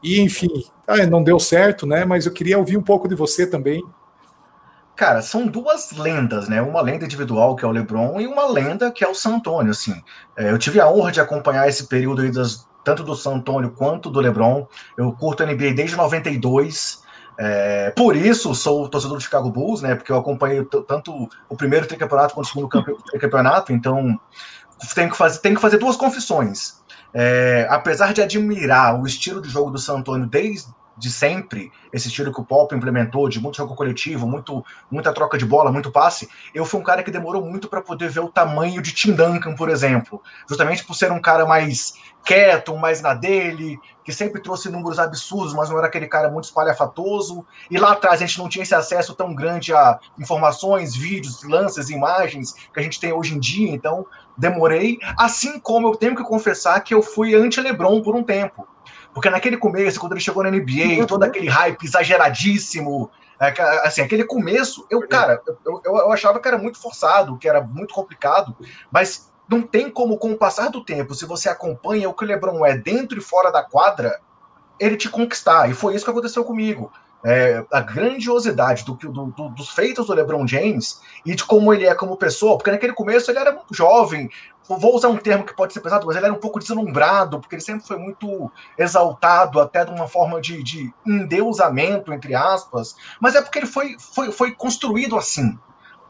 E, 0.02 0.20
enfim, 0.20 0.66
ah, 0.88 1.06
não 1.06 1.24
deu 1.24 1.40
certo, 1.40 1.86
né? 1.86 2.04
Mas 2.04 2.26
eu 2.26 2.34
queria 2.34 2.58
ouvir 2.58 2.78
um 2.78 2.82
pouco 2.82 3.08
de 3.08 3.16
você 3.16 3.46
também. 3.46 3.84
Cara, 4.96 5.22
são 5.22 5.46
duas 5.46 5.92
lendas, 5.92 6.50
né? 6.50 6.62
Uma 6.62 6.82
lenda 6.82 7.06
individual, 7.06 7.56
que 7.56 7.64
é 7.64 7.68
o 7.68 7.72
LeBron, 7.72 8.20
e 8.20 8.26
uma 8.26 8.48
lenda, 8.48 8.92
que 8.92 9.04
é 9.04 9.08
o 9.08 9.14
San 9.14 9.36
Antonio, 9.36 9.72
assim. 9.72 10.02
É, 10.38 10.50
eu 10.50 10.58
tive 10.58 10.80
a 10.80 10.90
honra 10.90 11.12
de 11.12 11.22
acompanhar 11.22 11.68
esse 11.68 11.88
período 11.88 12.22
aí 12.22 12.32
das, 12.32 12.68
tanto 12.84 13.04
do 13.04 13.14
San 13.14 13.36
Antonio 13.36 13.72
quanto 13.72 14.10
do 14.10 14.20
LeBron. 14.20 14.66
Eu 14.98 15.12
curto 15.12 15.44
a 15.44 15.46
NBA 15.46 15.74
desde 15.76 15.96
92, 15.96 17.04
é, 17.38 17.92
por 17.92 18.16
isso 18.16 18.56
sou 18.56 18.88
torcedor 18.88 19.18
do 19.18 19.24
Chicago 19.24 19.50
Bulls, 19.50 19.82
né? 19.82 19.96
Porque 19.96 20.12
eu 20.12 20.18
acompanhei 20.18 20.64
tanto 20.88 21.30
o 21.50 21.56
primeiro 21.56 21.88
tricampeonato 21.88 22.34
quanto 22.34 22.46
o 22.46 22.50
segundo 22.50 22.70
tricampeonato, 23.10 23.74
então 23.74 24.20
tenho 24.94 25.10
que 25.10 25.18
fazer, 25.18 25.40
tenho 25.40 25.56
que 25.56 25.62
fazer 25.62 25.78
duas 25.78 25.96
confissões. 25.96 26.84
É, 27.14 27.68
apesar 27.70 28.14
de 28.14 28.22
admirar 28.22 29.00
o 29.00 29.06
estilo 29.06 29.42
de 29.42 29.50
jogo 29.50 29.72
do 29.72 29.78
San 29.78 29.98
Antonio 29.98 30.28
desde 30.28 30.68
de 30.98 31.12
sempre, 31.12 31.72
esse 31.92 32.08
estilo 32.08 32.34
que 32.34 32.40
o 32.40 32.46
Pop 32.46 32.74
implementou, 32.74 33.28
de 33.28 33.40
muito 33.40 33.58
jogo 33.58 33.76
coletivo, 33.76 34.28
muito, 34.28 34.64
muita 34.90 35.14
troca 35.14 35.38
de 35.38 35.46
bola, 35.46 35.72
muito 35.72 35.92
passe, 35.92 36.30
eu 36.54 36.66
fui 36.66 36.80
um 36.80 36.84
cara 36.84 37.04
que 37.04 37.12
demorou 37.12 37.44
muito 37.44 37.68
para 37.68 37.82
poder 37.82 38.10
ver 38.10 38.22
o 38.22 38.30
tamanho 38.30 38.82
de 38.82 38.94
Tim 38.94 39.14
Duncan, 39.14 39.56
por 39.56 39.70
exemplo. 39.70 40.22
Justamente 40.48 40.86
por 40.86 40.96
ser 40.96 41.12
um 41.12 41.20
cara 41.20 41.46
mais 41.46 41.96
quieto, 42.24 42.76
mais 42.78 43.02
na 43.02 43.14
dele, 43.14 43.78
que 44.06 44.14
sempre 44.14 44.40
trouxe 44.40 44.70
números 44.70 45.00
absurdos, 45.00 45.52
mas 45.56 45.70
não 45.70 45.80
era 45.80 45.88
aquele 45.88 46.06
cara 46.06 46.30
muito 46.30 46.44
espalhafatoso. 46.46 47.44
E 47.72 47.78
lá 47.78 47.94
atrás 47.94 48.22
a 48.22 48.26
gente 48.26 48.38
não 48.38 48.48
tinha 48.48 48.62
esse 48.62 48.76
acesso 48.76 49.16
tão 49.16 49.34
grande 49.34 49.74
a 49.74 50.00
informações, 50.20 50.96
vídeos, 50.96 51.42
lances, 51.44 51.90
imagens 51.90 52.54
que 52.72 52.80
a 52.80 52.84
gente 52.84 53.00
tem 53.00 53.12
hoje 53.12 53.34
em 53.34 53.40
dia, 53.40 53.72
então 53.72 54.06
demorei. 54.38 55.00
Assim 55.18 55.60
como 55.60 55.88
eu 55.88 55.96
tenho 55.96 56.16
que 56.16 56.24
confessar 56.24 56.80
que 56.82 56.94
eu 56.94 57.02
fui 57.02 57.34
anti-Lebron 57.34 58.04
por 58.04 58.16
um 58.16 58.22
tempo. 58.22 58.68
Porque 59.12 59.30
naquele 59.30 59.58
começo, 59.58 60.00
quando 60.00 60.12
ele 60.12 60.22
chegou 60.22 60.44
na 60.44 60.52
NBA, 60.52 61.00
uhum. 61.00 61.06
todo 61.08 61.24
aquele 61.24 61.50
hype 61.50 61.84
exageradíssimo, 61.84 63.10
é, 63.40 63.50
assim, 63.84 64.02
aquele 64.02 64.24
começo, 64.24 64.86
eu, 64.90 65.08
cara, 65.08 65.42
eu, 65.66 65.82
eu, 65.84 65.98
eu, 65.98 66.12
achava 66.12 66.40
que 66.40 66.48
era 66.48 66.58
muito 66.58 66.80
forçado, 66.80 67.38
que 67.38 67.50
era 67.50 67.60
muito 67.60 67.94
complicado, 67.94 68.56
mas 68.92 69.34
não 69.48 69.62
tem 69.62 69.90
como, 69.90 70.18
com 70.18 70.32
o 70.32 70.38
passar 70.38 70.70
do 70.70 70.84
tempo, 70.84 71.14
se 71.14 71.26
você 71.26 71.50
acompanha 71.50 72.10
o 72.10 72.14
que 72.14 72.24
o 72.24 72.28
LeBron 72.28 72.66
é 72.66 72.78
dentro 72.78 73.18
e 73.18 73.22
fora 73.22 73.52
da 73.52 73.64
quadra, 73.64 74.20
ele 74.80 74.98
te 74.98 75.10
conquistar. 75.10 75.70
E 75.70 75.74
foi 75.74 75.96
isso 75.96 76.06
que 76.06 76.12
aconteceu 76.12 76.44
comigo. 76.44 76.92
É, 77.24 77.66
a 77.72 77.80
grandiosidade 77.80 78.86
do, 78.86 78.94
do, 78.94 79.26
do, 79.26 79.50
dos 79.50 79.72
feitos 79.72 80.06
do 80.06 80.14
LeBron 80.14 80.46
James 80.46 81.02
e 81.26 81.34
de 81.34 81.44
como 81.44 81.74
ele 81.74 81.86
é 81.86 81.96
como 81.96 82.16
pessoa, 82.18 82.56
porque 82.56 82.70
naquele 82.70 82.94
começo 82.94 83.32
ele 83.32 83.40
era 83.40 83.52
muito 83.52 83.74
jovem, 83.74 84.30
vou 84.68 84.96
usar 84.96 85.08
um 85.08 85.18
termo 85.18 85.44
que 85.44 85.56
pode 85.56 85.74
ser 85.74 85.80
pesado, 85.80 86.06
mas 86.06 86.16
ele 86.16 86.26
era 86.26 86.34
um 86.34 86.40
pouco 86.40 86.60
deslumbrado, 86.60 87.40
porque 87.40 87.56
ele 87.56 87.64
sempre 87.64 87.88
foi 87.88 87.98
muito 87.98 88.52
exaltado, 88.78 89.60
até 89.60 89.84
de 89.84 89.92
uma 89.92 90.08
forma 90.08 90.40
de, 90.40 90.62
de 90.62 90.94
endeusamento, 91.04 92.14
entre 92.14 92.36
aspas, 92.36 92.96
mas 93.20 93.34
é 93.34 93.42
porque 93.42 93.58
ele 93.58 93.68
foi, 93.68 93.96
foi, 93.98 94.32
foi 94.32 94.52
construído 94.52 95.18
assim. 95.18 95.58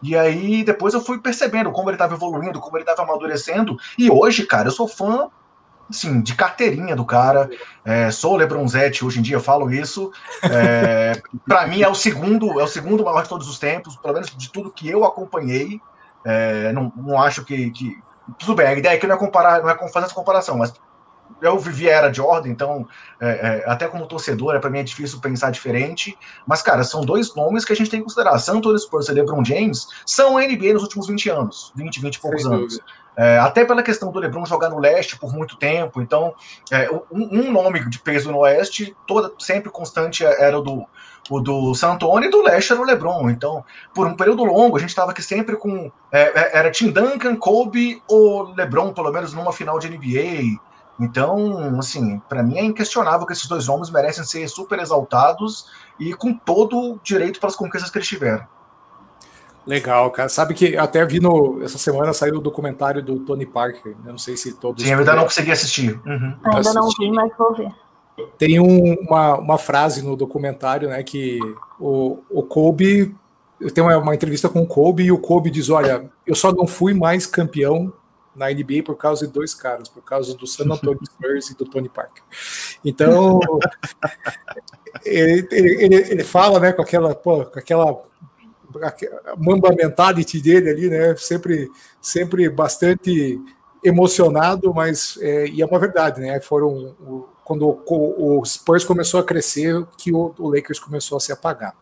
E 0.02 0.16
aí 0.16 0.64
depois 0.64 0.94
eu 0.94 1.02
fui 1.02 1.20
percebendo 1.20 1.72
como 1.72 1.90
ele 1.90 1.96
estava 1.96 2.14
evoluindo, 2.14 2.60
como 2.60 2.78
ele 2.78 2.84
estava 2.84 3.04
amadurecendo, 3.04 3.78
e 3.98 4.10
hoje, 4.10 4.46
cara, 4.46 4.68
eu 4.68 4.72
sou 4.72 4.88
fã 4.88 5.30
assim, 5.90 6.22
de 6.22 6.36
carteirinha 6.36 6.96
do 6.96 7.06
cara. 7.06 7.50
É, 7.84 8.10
sou 8.12 8.34
o 8.34 8.38
Lebronzetti 8.38 9.06
hoje 9.06 9.20
em 9.20 9.22
dia, 9.22 9.40
falo 9.40 9.72
isso. 9.72 10.12
É, 10.44 11.22
para 11.48 11.68
mim 11.68 11.82
é 11.82 11.88
o 11.88 11.96
segundo, 11.96 12.60
é 12.60 12.64
o 12.64 12.68
segundo 12.68 13.04
maior 13.04 13.24
de 13.24 13.30
todos 13.30 13.48
os 13.48 13.60
tempos, 13.60 13.96
pelo 13.96 14.14
menos 14.14 14.36
de 14.36 14.52
tudo 14.52 14.72
que 14.72 14.90
eu 14.90 15.06
acompanhei. 15.06 15.80
É, 16.24 16.72
não, 16.72 16.92
não 16.96 17.22
acho 17.22 17.46
que, 17.46 17.70
que 17.70 18.00
tudo 18.40 18.56
bem, 18.56 18.68
a 18.68 18.74
ideia 18.74 18.96
aqui 18.96 19.06
não 19.06 19.16
é 19.16 19.20
comparar, 19.20 19.62
não 19.62 19.70
é 19.70 19.78
fazer 19.90 20.08
essa 20.08 20.16
comparação, 20.16 20.58
mas 20.58 20.74
eu 21.42 21.60
vivi 21.60 21.90
a 21.90 21.94
era 21.94 22.10
de 22.10 22.22
ordem, 22.22 22.52
então, 22.52 22.88
é, 23.20 23.28
é, 23.28 23.64
até 23.70 23.88
como 23.88 24.06
torcedor, 24.08 24.56
é, 24.56 24.60
para 24.60 24.70
mim 24.70 24.80
é 24.80 24.84
difícil 24.84 25.20
pensar 25.20 25.52
diferente. 25.52 26.18
Mas, 26.48 26.62
cara, 26.62 26.84
são 26.84 27.02
dois 27.02 27.36
nomes 27.36 27.66
que 27.66 27.74
a 27.74 27.76
gente 27.76 27.90
tem 27.90 28.00
que 28.00 28.06
considerar. 28.06 28.38
San 28.40 28.58
Antonio 28.58 28.80
Spurs 28.80 29.10
e 29.10 29.14
LeBron 29.14 29.44
James 29.44 29.88
são 30.06 30.38
a 30.38 30.42
NBA 30.42 30.74
nos 30.74 30.84
últimos 30.84 31.08
20 31.08 31.30
anos, 31.30 31.72
20, 31.76 32.02
20 32.02 32.16
e 32.16 32.20
poucos 32.20 32.44
Sem 32.44 32.54
anos. 32.54 32.80
É, 33.18 33.40
até 33.40 33.64
pela 33.64 33.82
questão 33.82 34.12
do 34.12 34.20
LeBron 34.20 34.46
jogar 34.46 34.70
no 34.70 34.80
leste 34.80 35.18
por 35.18 35.34
muito 35.34 35.56
tempo. 35.56 36.02
Então, 36.02 36.34
é, 36.72 36.90
um, 36.92 37.40
um, 37.40 37.52
nome 37.52 37.88
de 37.90 38.00
peso 38.00 38.32
no 38.32 38.40
oeste, 38.40 38.96
toda, 39.08 39.32
sempre 39.40 39.72
constante, 39.72 40.26
era 40.26 40.60
o 40.60 40.62
do, 40.62 40.86
o 41.30 41.40
do 41.40 41.74
San 41.74 41.94
Antonio 41.94 42.28
e 42.28 42.32
do 42.32 42.42
leste 42.42 42.74
era 42.74 42.82
o 42.82 42.86
LeBron. 42.86 43.30
Então, 43.30 43.64
por 43.94 44.06
um 44.06 44.16
período 44.16 44.44
longo, 44.44 44.76
a 44.76 44.80
gente 44.80 44.90
estava 44.90 45.12
aqui 45.12 45.24
sempre 45.24 45.56
com. 45.56 45.90
É, 46.12 46.24
é, 46.24 46.58
era 46.58 46.72
Tim 46.72 46.92
Duncan, 46.92 47.38
Kobe 47.38 48.02
ou 48.08 48.54
LeBron, 48.54 48.94
pelo 48.94 49.12
menos 49.12 49.34
numa 49.34 49.54
final 49.54 49.80
de 49.80 49.90
NBA. 49.90 50.60
Então, 51.00 51.78
assim, 51.78 52.20
para 52.30 52.42
mim 52.42 52.58
é 52.58 52.64
inquestionável 52.64 53.28
que 53.28 53.34
esses 53.34 53.48
dois 53.48 53.68
nomes 53.68 53.90
merecem 53.90 54.24
ser 54.24 54.48
super 54.48 54.80
exaltados 54.80 55.68
e 56.00 56.14
com 56.14 56.34
todo 56.34 56.78
o 56.78 57.00
direito 57.04 57.40
para 57.40 57.50
as 57.50 57.56
conquistas 57.56 57.92
que 57.92 57.98
eles 57.98 58.08
tiveram. 58.08 58.46
Legal, 59.66 60.12
cara. 60.12 60.30
Sabe 60.30 60.54
que 60.54 60.78
até 60.78 61.04
vi 61.06 61.20
no. 61.20 61.62
Essa 61.64 61.78
semana 61.78 62.14
saiu 62.14 62.36
o 62.36 62.42
documentário 62.42 63.02
do 63.02 63.20
Tony 63.20 63.46
Parker. 63.46 63.96
Eu 64.06 64.12
não 64.12 64.18
sei 64.18 64.38
se 64.38 64.54
todos. 64.54 64.84
Sim, 64.84 64.92
eu 64.92 65.00
ainda 65.00 65.16
não 65.16 65.24
consegui 65.24 65.52
assistir. 65.52 66.00
Uhum. 66.06 66.36
Ainda 66.46 66.74
não 66.74 66.88
vi, 67.00 67.12
mas 67.12 67.32
vou 67.36 67.56
ver. 67.56 67.72
Tem 68.38 68.60
um, 68.60 68.94
uma, 69.02 69.38
uma 69.38 69.58
frase 69.58 70.02
no 70.02 70.16
documentário, 70.16 70.90
né, 70.90 71.02
que 71.04 71.40
o, 71.80 72.20
o 72.30 72.44
Kobe. 72.44 73.16
Eu 73.60 73.72
tenho 73.72 73.88
uma, 73.88 73.98
uma 73.98 74.16
entrevista 74.16 74.48
com 74.48 74.62
o 74.62 74.68
Kobe 74.68 75.04
e 75.04 75.12
o 75.12 75.18
Kobe 75.18 75.50
diz: 75.50 75.70
Olha, 75.70 76.10
eu 76.28 76.36
só 76.36 76.52
não 76.54 76.68
fui 76.68 76.94
mais 76.94 77.26
campeão 77.26 77.92
na 78.36 78.50
NBA 78.50 78.84
por 78.84 78.96
causa 78.96 79.26
de 79.26 79.34
dois 79.34 79.54
caras, 79.54 79.88
por 79.88 80.04
causa 80.04 80.36
do 80.36 80.46
San 80.46 80.66
Antonio 80.66 81.00
Spurs 81.06 81.50
e 81.50 81.58
do 81.58 81.66
Tony 81.66 81.90
Parker. 81.90 82.24
Então, 82.84 83.40
ele, 85.06 85.48
ele, 85.52 85.96
ele, 85.96 86.24
fala, 86.24 86.60
né, 86.60 86.74
com 86.74 86.82
aquela, 86.82 87.16
pô, 87.16 87.46
com 87.46 87.60
aquela 87.60 88.04
mamba 89.38 89.74
mentality 89.74 90.42
dele 90.42 90.70
ali, 90.70 90.90
né, 90.90 91.16
sempre, 91.16 91.70
sempre 92.02 92.50
bastante 92.50 93.40
emocionado, 93.84 94.74
mas 94.74 95.18
é, 95.22 95.48
e 95.48 95.62
é 95.62 95.66
uma 95.66 95.80
verdade, 95.80 96.20
né, 96.20 96.42
foram 96.42 96.96
quando 97.46 97.70
o, 97.70 98.40
o 98.40 98.44
Spurs 98.44 98.84
começou 98.84 99.20
a 99.20 99.24
crescer, 99.24 99.86
que 100.00 100.12
o, 100.12 100.34
o, 100.40 100.50
Lakers 100.50 100.80
começou 100.80 101.16
a 101.16 101.22
se 101.22 101.32
apagar. 101.32 101.76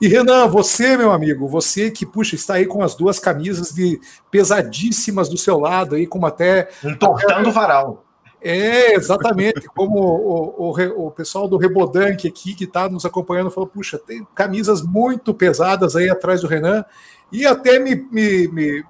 E 0.00 0.08
Renan, 0.08 0.48
você, 0.48 0.96
meu 0.96 1.12
amigo, 1.12 1.46
você 1.46 1.88
que 1.88 2.04
puxa, 2.04 2.34
está 2.34 2.54
aí 2.54 2.66
com 2.66 2.82
as 2.82 2.96
duas 2.96 3.20
camisas 3.20 3.72
de 3.72 4.00
pesadíssimas 4.28 5.28
do 5.28 5.38
seu 5.38 5.56
lado, 5.56 5.94
aí 5.94 6.04
como 6.04 6.26
até 6.26 6.68
entortando 6.82 7.48
o 7.48 7.52
varal. 7.52 8.04
É, 8.42 8.92
exatamente. 8.94 9.68
Como 9.68 10.00
o, 10.00 10.70
o, 10.70 11.06
o, 11.06 11.10
pessoal 11.12 11.46
do 11.46 11.56
Rebodank 11.56 12.26
aqui 12.26 12.52
que 12.52 12.64
está 12.64 12.88
nos 12.88 13.06
acompanhando 13.06 13.52
falou: 13.52 13.68
puxa, 13.68 13.96
tem 13.96 14.26
camisas 14.34 14.82
muito 14.82 15.32
pesadas 15.32 15.94
aí 15.94 16.10
atrás 16.10 16.40
do 16.40 16.48
Renan, 16.48 16.84
e 17.30 17.46
até 17.46 17.78
me, 17.78 17.94
me, 17.94 18.48
me, 18.48 18.84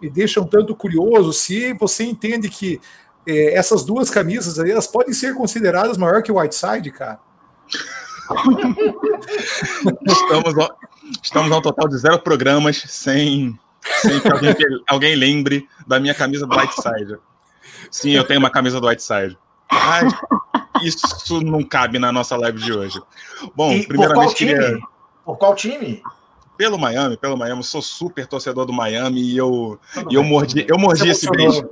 me 0.00 0.08
deixa 0.08 0.40
um 0.40 0.46
tanto 0.46 0.74
curioso 0.74 1.30
se 1.34 1.74
você 1.74 2.04
entende 2.04 2.48
que 2.48 2.80
é, 3.28 3.54
essas 3.54 3.84
duas 3.84 4.08
camisas 4.08 4.58
aí, 4.58 4.70
elas 4.70 4.86
podem 4.86 5.12
ser 5.12 5.34
consideradas 5.34 5.98
maior 5.98 6.22
que 6.22 6.32
o 6.32 6.38
Whiteside, 6.38 6.90
cara. 6.90 7.20
estamos, 10.06 10.58
ao, 10.58 10.78
estamos 11.22 11.52
ao 11.52 11.60
total 11.60 11.88
de 11.88 11.98
zero 11.98 12.18
programas 12.20 12.82
sem, 12.88 13.58
sem 14.00 14.20
que 14.20 14.32
alguém, 14.32 14.54
alguém 14.88 15.14
lembre 15.14 15.68
da 15.86 16.00
minha 16.00 16.14
camisa 16.14 16.46
do 16.46 16.56
Whiteside. 16.56 17.18
Sim, 17.90 18.12
eu 18.12 18.24
tenho 18.24 18.40
uma 18.40 18.50
camisa 18.50 18.80
do 18.80 18.86
Whiteside. 18.86 19.36
Mas 19.70 20.14
isso 20.82 21.42
não 21.42 21.62
cabe 21.62 21.98
na 21.98 22.10
nossa 22.10 22.36
live 22.36 22.58
de 22.58 22.72
hoje. 22.72 23.00
Bom, 23.54 23.72
e 23.72 23.86
primeiramente 23.86 24.30
por 24.30 24.36
queria. 24.36 24.78
Por 25.24 25.36
qual 25.36 25.54
time? 25.54 26.02
Pelo 26.56 26.78
Miami, 26.78 27.16
pelo 27.16 27.36
Miami, 27.36 27.60
eu 27.60 27.64
sou 27.64 27.82
super 27.82 28.26
torcedor 28.26 28.66
do 28.66 28.72
Miami 28.72 29.20
e 29.20 29.36
eu, 29.36 29.78
e 30.10 30.14
eu 30.14 30.24
mordi, 30.24 30.66
eu 30.68 30.78
mordi 30.78 31.08
esse 31.08 31.30
beijo. 31.30 31.68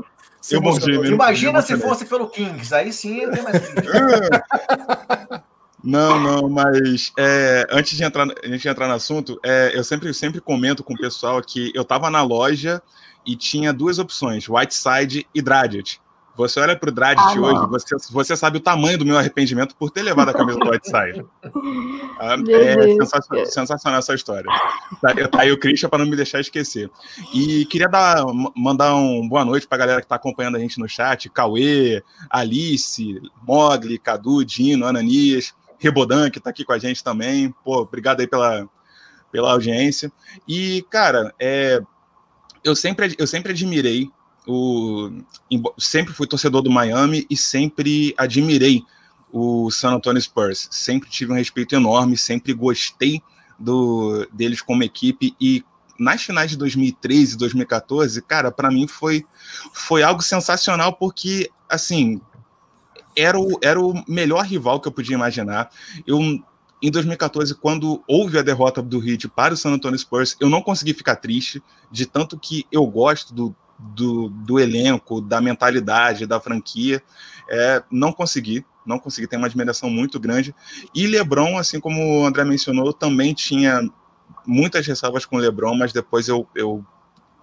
Eu 0.51 0.61
mordi. 0.61 0.93
Imagina 0.93 1.63
se 1.63 1.77
fosse 1.77 2.05
pelo 2.05 2.29
Kings, 2.29 2.75
aí 2.75 2.93
sim 2.93 3.21
eu 3.21 3.31
tenho 3.31 3.45
mais 3.45 3.57
Não, 5.83 6.19
não, 6.19 6.49
mas 6.49 7.13
é, 7.17 7.65
antes 7.71 7.97
de 7.97 8.03
entrar, 8.03 8.27
a 8.43 8.49
gente 8.49 8.67
entrar 8.67 8.89
no 8.89 8.95
assunto, 8.95 9.39
é, 9.45 9.71
eu 9.73 9.85
sempre, 9.85 10.13
sempre 10.13 10.41
comento 10.41 10.83
com 10.83 10.95
o 10.95 10.99
pessoal 10.99 11.41
que 11.41 11.71
eu 11.77 11.83
estava 11.83 12.11
na 12.11 12.23
loja 12.23 12.83
e 13.25 13.37
tinha 13.37 13.73
duas 13.73 14.01
opções, 14.01 14.49
Whiteside 14.49 15.29
e 15.33 15.41
Dragic. 15.41 15.99
Você 16.37 16.61
olha 16.61 16.77
para 16.77 16.91
o 16.91 16.93
Dredd 16.93 17.19
ah, 17.19 17.33
de 17.33 17.41
hoje, 17.41 17.67
você, 17.69 17.97
você 18.11 18.37
sabe 18.37 18.59
o 18.59 18.61
tamanho 18.61 18.99
do 18.99 19.07
meu 19.07 19.17
arrependimento 19.17 19.75
por 19.77 19.91
ter 19.91 20.03
levado 20.03 20.29
a 20.29 20.35
camisa 20.35 20.59
do 20.59 20.71
Whiteside. 20.71 21.25
Ah, 22.19 22.35
é 22.49 22.95
sensacional, 22.95 23.47
sensacional, 23.47 23.99
essa 23.99 24.15
história. 24.15 24.51
Tá, 25.03 25.29
tá 25.29 25.43
aí 25.43 25.53
o 25.53 25.59
Christian 25.59 25.91
para 25.91 25.99
não 25.99 26.11
me 26.11 26.17
deixar 26.17 26.41
esquecer. 26.41 26.91
E 27.35 27.67
queria 27.67 27.89
dar, 27.89 28.25
mandar 28.57 28.95
um 28.97 29.29
boa 29.29 29.45
noite 29.45 29.69
para 29.69 29.77
a 29.77 29.79
galera 29.79 30.01
que 30.01 30.07
está 30.07 30.17
acompanhando 30.17 30.57
a 30.57 30.59
gente 30.59 30.79
no 30.79 30.89
chat: 30.89 31.29
Cauê, 31.29 32.03
Alice, 32.31 33.21
Mogli, 33.47 33.99
Cadu, 33.99 34.45
Dino, 34.47 34.87
Ananias. 34.87 35.55
Rebodan, 35.79 36.31
que 36.31 36.39
está 36.39 36.51
aqui 36.51 36.65
com 36.65 36.73
a 36.73 36.79
gente 36.79 37.05
também. 37.05 37.55
Pô, 37.65 37.83
obrigado 37.83 38.21
aí 38.21 38.27
pela, 38.27 38.69
pela 39.31 39.53
audiência. 39.53 40.11
E, 40.49 40.85
cara, 40.91 41.35
é, 41.39 41.81
eu, 42.65 42.75
sempre, 42.75 43.15
eu 43.19 43.27
sempre 43.27 43.53
admirei 43.53 44.11
o. 44.47 45.11
Sempre 45.79 46.13
fui 46.13 46.27
torcedor 46.27 46.63
do 46.63 46.71
Miami 46.71 47.27
e 47.29 47.37
sempre 47.37 48.15
admirei 48.17 48.85
o 49.33 49.71
San 49.71 49.95
Antonio 49.95 50.21
Spurs. 50.21 50.69
Sempre 50.71 51.11
tive 51.11 51.33
um 51.33 51.37
respeito 51.37 51.75
enorme, 51.75 52.17
sempre 52.17 52.53
gostei 52.53 53.23
do, 53.59 54.27
deles 54.33 54.61
como 54.61 54.83
equipe 54.83 55.35
e 55.41 55.65
nas 55.99 56.23
finais 56.23 56.51
de 56.51 56.57
2013 56.57 57.35
e 57.35 57.39
2014, 57.39 58.23
cara, 58.23 58.53
para 58.53 58.71
mim 58.71 58.87
foi, 58.87 59.25
foi 59.73 60.03
algo 60.03 60.23
sensacional 60.23 60.93
porque, 60.93 61.51
assim, 61.69 62.21
era 63.17 63.39
o, 63.39 63.59
era 63.63 63.81
o 63.81 64.05
melhor 64.07 64.45
rival 64.45 64.81
que 64.81 64.89
eu 64.89 64.93
podia 64.93 65.15
imaginar. 65.15 65.71
Eu, 66.07 66.21
em 66.21 66.91
2014, 66.91 67.55
quando 67.55 68.03
houve 68.07 68.39
a 68.39 68.43
derrota 68.43 68.83
do 68.83 69.03
Heat 69.03 69.29
para 69.29 69.55
o 69.55 69.57
San 69.57 69.71
Antonio 69.71 69.99
Spurs, 69.99 70.37
eu 70.39 70.51
não 70.51 70.61
consegui 70.61 70.93
ficar 70.93 71.17
triste, 71.17 71.63
de 71.91 72.05
tanto 72.05 72.39
que 72.39 72.67
eu 72.71 72.87
gosto 72.87 73.33
do, 73.33 73.57
do, 73.79 74.29
do 74.29 74.59
elenco, 74.59 75.21
da 75.21 75.41
mentalidade, 75.41 76.27
da 76.27 76.41
franquia. 76.41 77.03
É, 77.49 77.83
não 77.91 78.13
consegui, 78.13 78.65
não 78.85 78.99
consegui, 78.99 79.27
tem 79.27 79.39
uma 79.39 79.47
admiração 79.47 79.91
muito 79.91 80.19
grande. 80.19 80.55
E 80.95 81.07
LeBron, 81.07 81.59
assim 81.59 81.81
como 81.81 82.21
o 82.21 82.27
André 82.27 82.45
mencionou, 82.45 82.93
também 82.93 83.35
tinha 83.35 83.89
muitas 84.47 84.87
ressalvas 84.87 85.25
com 85.25 85.37
o 85.37 85.39
LeBron, 85.39 85.75
mas 85.77 85.93
depois 85.93 86.29
eu, 86.29 86.47
eu 86.55 86.85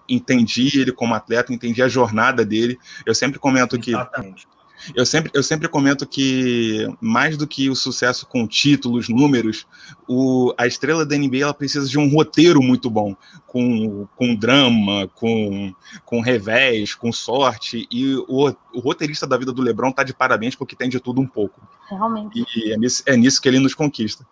entendi 0.08 0.80
ele 0.80 0.92
como 0.92 1.14
atleta, 1.14 1.52
entendi 1.52 1.82
a 1.82 1.88
jornada 1.88 2.44
dele. 2.44 2.78
Eu 3.06 3.14
sempre 3.14 3.38
comento 3.38 3.76
Exatamente. 3.76 4.46
que 4.46 4.53
eu 4.94 5.06
sempre, 5.06 5.30
eu 5.34 5.42
sempre 5.42 5.68
comento 5.68 6.06
que, 6.06 6.86
mais 7.00 7.36
do 7.36 7.46
que 7.46 7.70
o 7.70 7.76
sucesso 7.76 8.26
com 8.26 8.46
títulos, 8.46 9.08
números, 9.08 9.66
o, 10.08 10.54
a 10.58 10.66
estrela 10.66 11.06
da 11.06 11.16
NBA 11.16 11.38
ela 11.38 11.54
precisa 11.54 11.88
de 11.88 11.98
um 11.98 12.08
roteiro 12.08 12.62
muito 12.62 12.90
bom, 12.90 13.16
com, 13.46 14.06
com 14.16 14.34
drama, 14.34 15.08
com, 15.14 15.72
com 16.04 16.20
revés, 16.20 16.94
com 16.94 17.12
sorte. 17.12 17.86
E 17.90 18.16
o, 18.28 18.54
o 18.74 18.80
roteirista 18.80 19.26
da 19.26 19.36
vida 19.36 19.52
do 19.52 19.62
Lebron 19.62 19.92
tá 19.92 20.02
de 20.02 20.12
parabéns 20.12 20.54
porque 20.54 20.76
tem 20.76 20.88
de 20.88 21.00
tudo 21.00 21.20
um 21.20 21.26
pouco. 21.26 21.60
Realmente. 21.88 22.44
E 22.56 22.72
é 22.72 22.76
nisso, 22.76 23.02
é 23.06 23.16
nisso 23.16 23.40
que 23.40 23.48
ele 23.48 23.58
nos 23.58 23.74
conquista. 23.74 24.26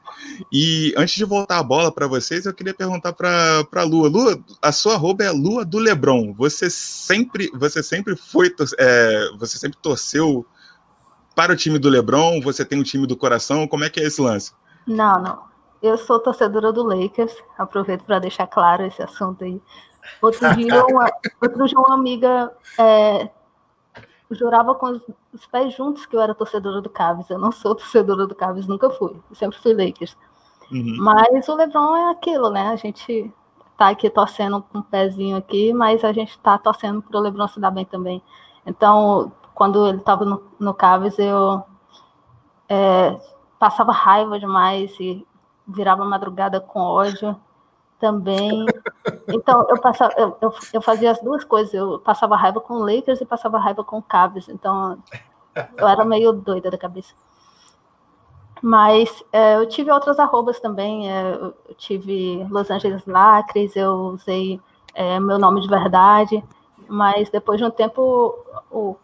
E 0.51 0.93
antes 0.97 1.15
de 1.15 1.25
voltar 1.25 1.59
a 1.59 1.63
bola 1.63 1.93
para 1.93 2.07
vocês, 2.07 2.47
eu 2.47 2.55
queria 2.55 2.75
perguntar 2.75 3.13
para 3.13 3.65
a 3.73 3.83
Lua. 3.83 4.09
Lua, 4.09 4.39
a 4.61 4.73
sua 4.73 4.95
arroba 4.95 5.25
é 5.25 5.31
Lua 5.31 5.65
do 5.65 5.79
Lebron. 5.79 6.35
Você 6.35 6.69
sempre, 6.69 7.51
você 7.55 7.83
sempre 7.83 8.17
foi, 8.17 8.55
é, 8.79 9.31
você 9.39 9.59
sempre 9.59 9.79
torceu 9.81 10.47
para 11.35 11.53
o 11.53 11.57
time 11.57 11.79
do 11.79 11.89
LeBron? 11.89 12.41
Você 12.41 12.65
tem 12.65 12.79
o 12.79 12.85
time 12.85 13.07
do 13.07 13.17
coração? 13.17 13.67
Como 13.67 13.85
é 13.85 13.91
que 13.91 14.01
é 14.01 14.05
esse 14.05 14.21
lance? 14.21 14.53
Não, 14.87 15.21
não. 15.21 15.53
Eu 15.83 15.99
sou 15.99 16.21
torcedora 16.21 16.73
do 16.73 16.83
Lakers. 16.85 17.35
Aproveito 17.59 18.05
para 18.05 18.19
deixar 18.19 18.47
claro 18.47 18.85
esse 18.85 19.03
assunto 19.03 19.45
aí. 19.45 19.61
Outro 20.21 20.55
dia, 20.57 20.85
uma, 20.87 21.11
outro 21.41 21.67
dia 21.67 21.79
uma 21.79 21.95
amiga 21.95 22.53
é, 22.79 23.29
jurava 24.35 24.75
com 24.75 24.87
os, 24.87 25.03
os, 25.33 25.47
pés 25.47 25.75
juntos 25.75 26.07
que 26.07 26.17
eu 26.17 26.21
era 26.21 26.35
torcedora 26.35 26.81
do 26.81 26.91
Cavs. 26.91 27.29
Eu 27.31 27.39
não 27.39 27.53
sou 27.53 27.75
torcedora 27.75 28.27
do 28.27 28.35
Cavs, 28.35 28.67
nunca 28.67 28.91
fui. 28.91 29.17
Eu 29.31 29.37
sempre 29.37 29.59
fui 29.59 29.73
Lakers. 29.73 30.17
Uhum. 30.71 30.97
Mas 30.99 31.49
o 31.49 31.55
LeBron 31.55 31.97
é 31.97 32.11
aquilo, 32.11 32.51
né? 32.51 32.69
A 32.69 32.77
gente 32.77 33.33
tá 33.77 33.89
aqui 33.89 34.09
torcendo 34.09 34.63
com 34.63 34.79
um 34.79 34.83
pezinho 34.83 35.37
aqui, 35.37 35.73
mas 35.73 36.05
a 36.05 36.13
gente 36.13 36.39
tá 36.39 36.57
torcendo 36.59 37.03
para 37.03 37.19
o 37.19 37.23
LeBron 37.23 37.49
se 37.49 37.61
dar 37.61 37.71
bem 37.71 37.85
também. 37.85 38.23
Então, 38.67 39.33
quando 39.55 39.87
ele 39.87 39.99
estava 39.99 40.25
no, 40.25 40.43
no 40.59 40.73
Cavs, 40.73 41.19
eu 41.19 41.63
é, 42.69 43.19
passava 43.59 43.93
raiva 43.93 44.39
demais 44.39 44.99
e 44.99 45.27
virava 45.67 46.05
madrugada 46.05 46.61
com 46.61 46.81
ódio 46.81 47.37
também. 48.03 48.67
Então, 49.29 49.65
eu, 49.71 49.81
passava, 49.81 50.13
eu, 50.19 50.37
eu, 50.41 50.53
eu, 50.73 50.83
fazia 50.83 51.13
as 51.13 51.23
duas 51.23 51.45
coisas. 51.45 51.73
Eu 51.73 52.01
passava 52.01 52.35
raiva 52.37 52.61
com 52.61 52.75
o 52.75 52.85
Lakers 52.85 53.21
e 53.21 53.25
passava 53.25 53.61
raiva 53.61 53.85
com 53.85 53.99
o 53.99 54.03
Cavs. 54.03 54.49
Então, 54.49 54.99
eu 55.79 55.87
era 55.87 56.05
meio 56.05 56.33
doida 56.33 56.69
da 56.69 56.77
cabeça. 56.77 57.15
Mas 58.61 59.25
é, 59.33 59.55
eu 59.55 59.69
tive 59.69 59.93
outras 59.93 60.19
arrobas 60.19 60.59
também. 60.59 61.09
É, 61.09 61.33
eu 61.33 61.75
tive 61.77 62.45
Los 62.51 62.69
Angeles 62.69 63.07
Lacres, 63.07 63.77
eu 63.77 63.93
usei 64.15 64.61
é, 64.95 65.21
meu 65.21 65.39
nome 65.39 65.61
de 65.61 65.69
verdade. 65.69 66.43
Mas 66.89 67.31
depois 67.31 67.59
de 67.59 67.65
um 67.65 67.71
tempo, 67.71 68.37
o 68.69 68.97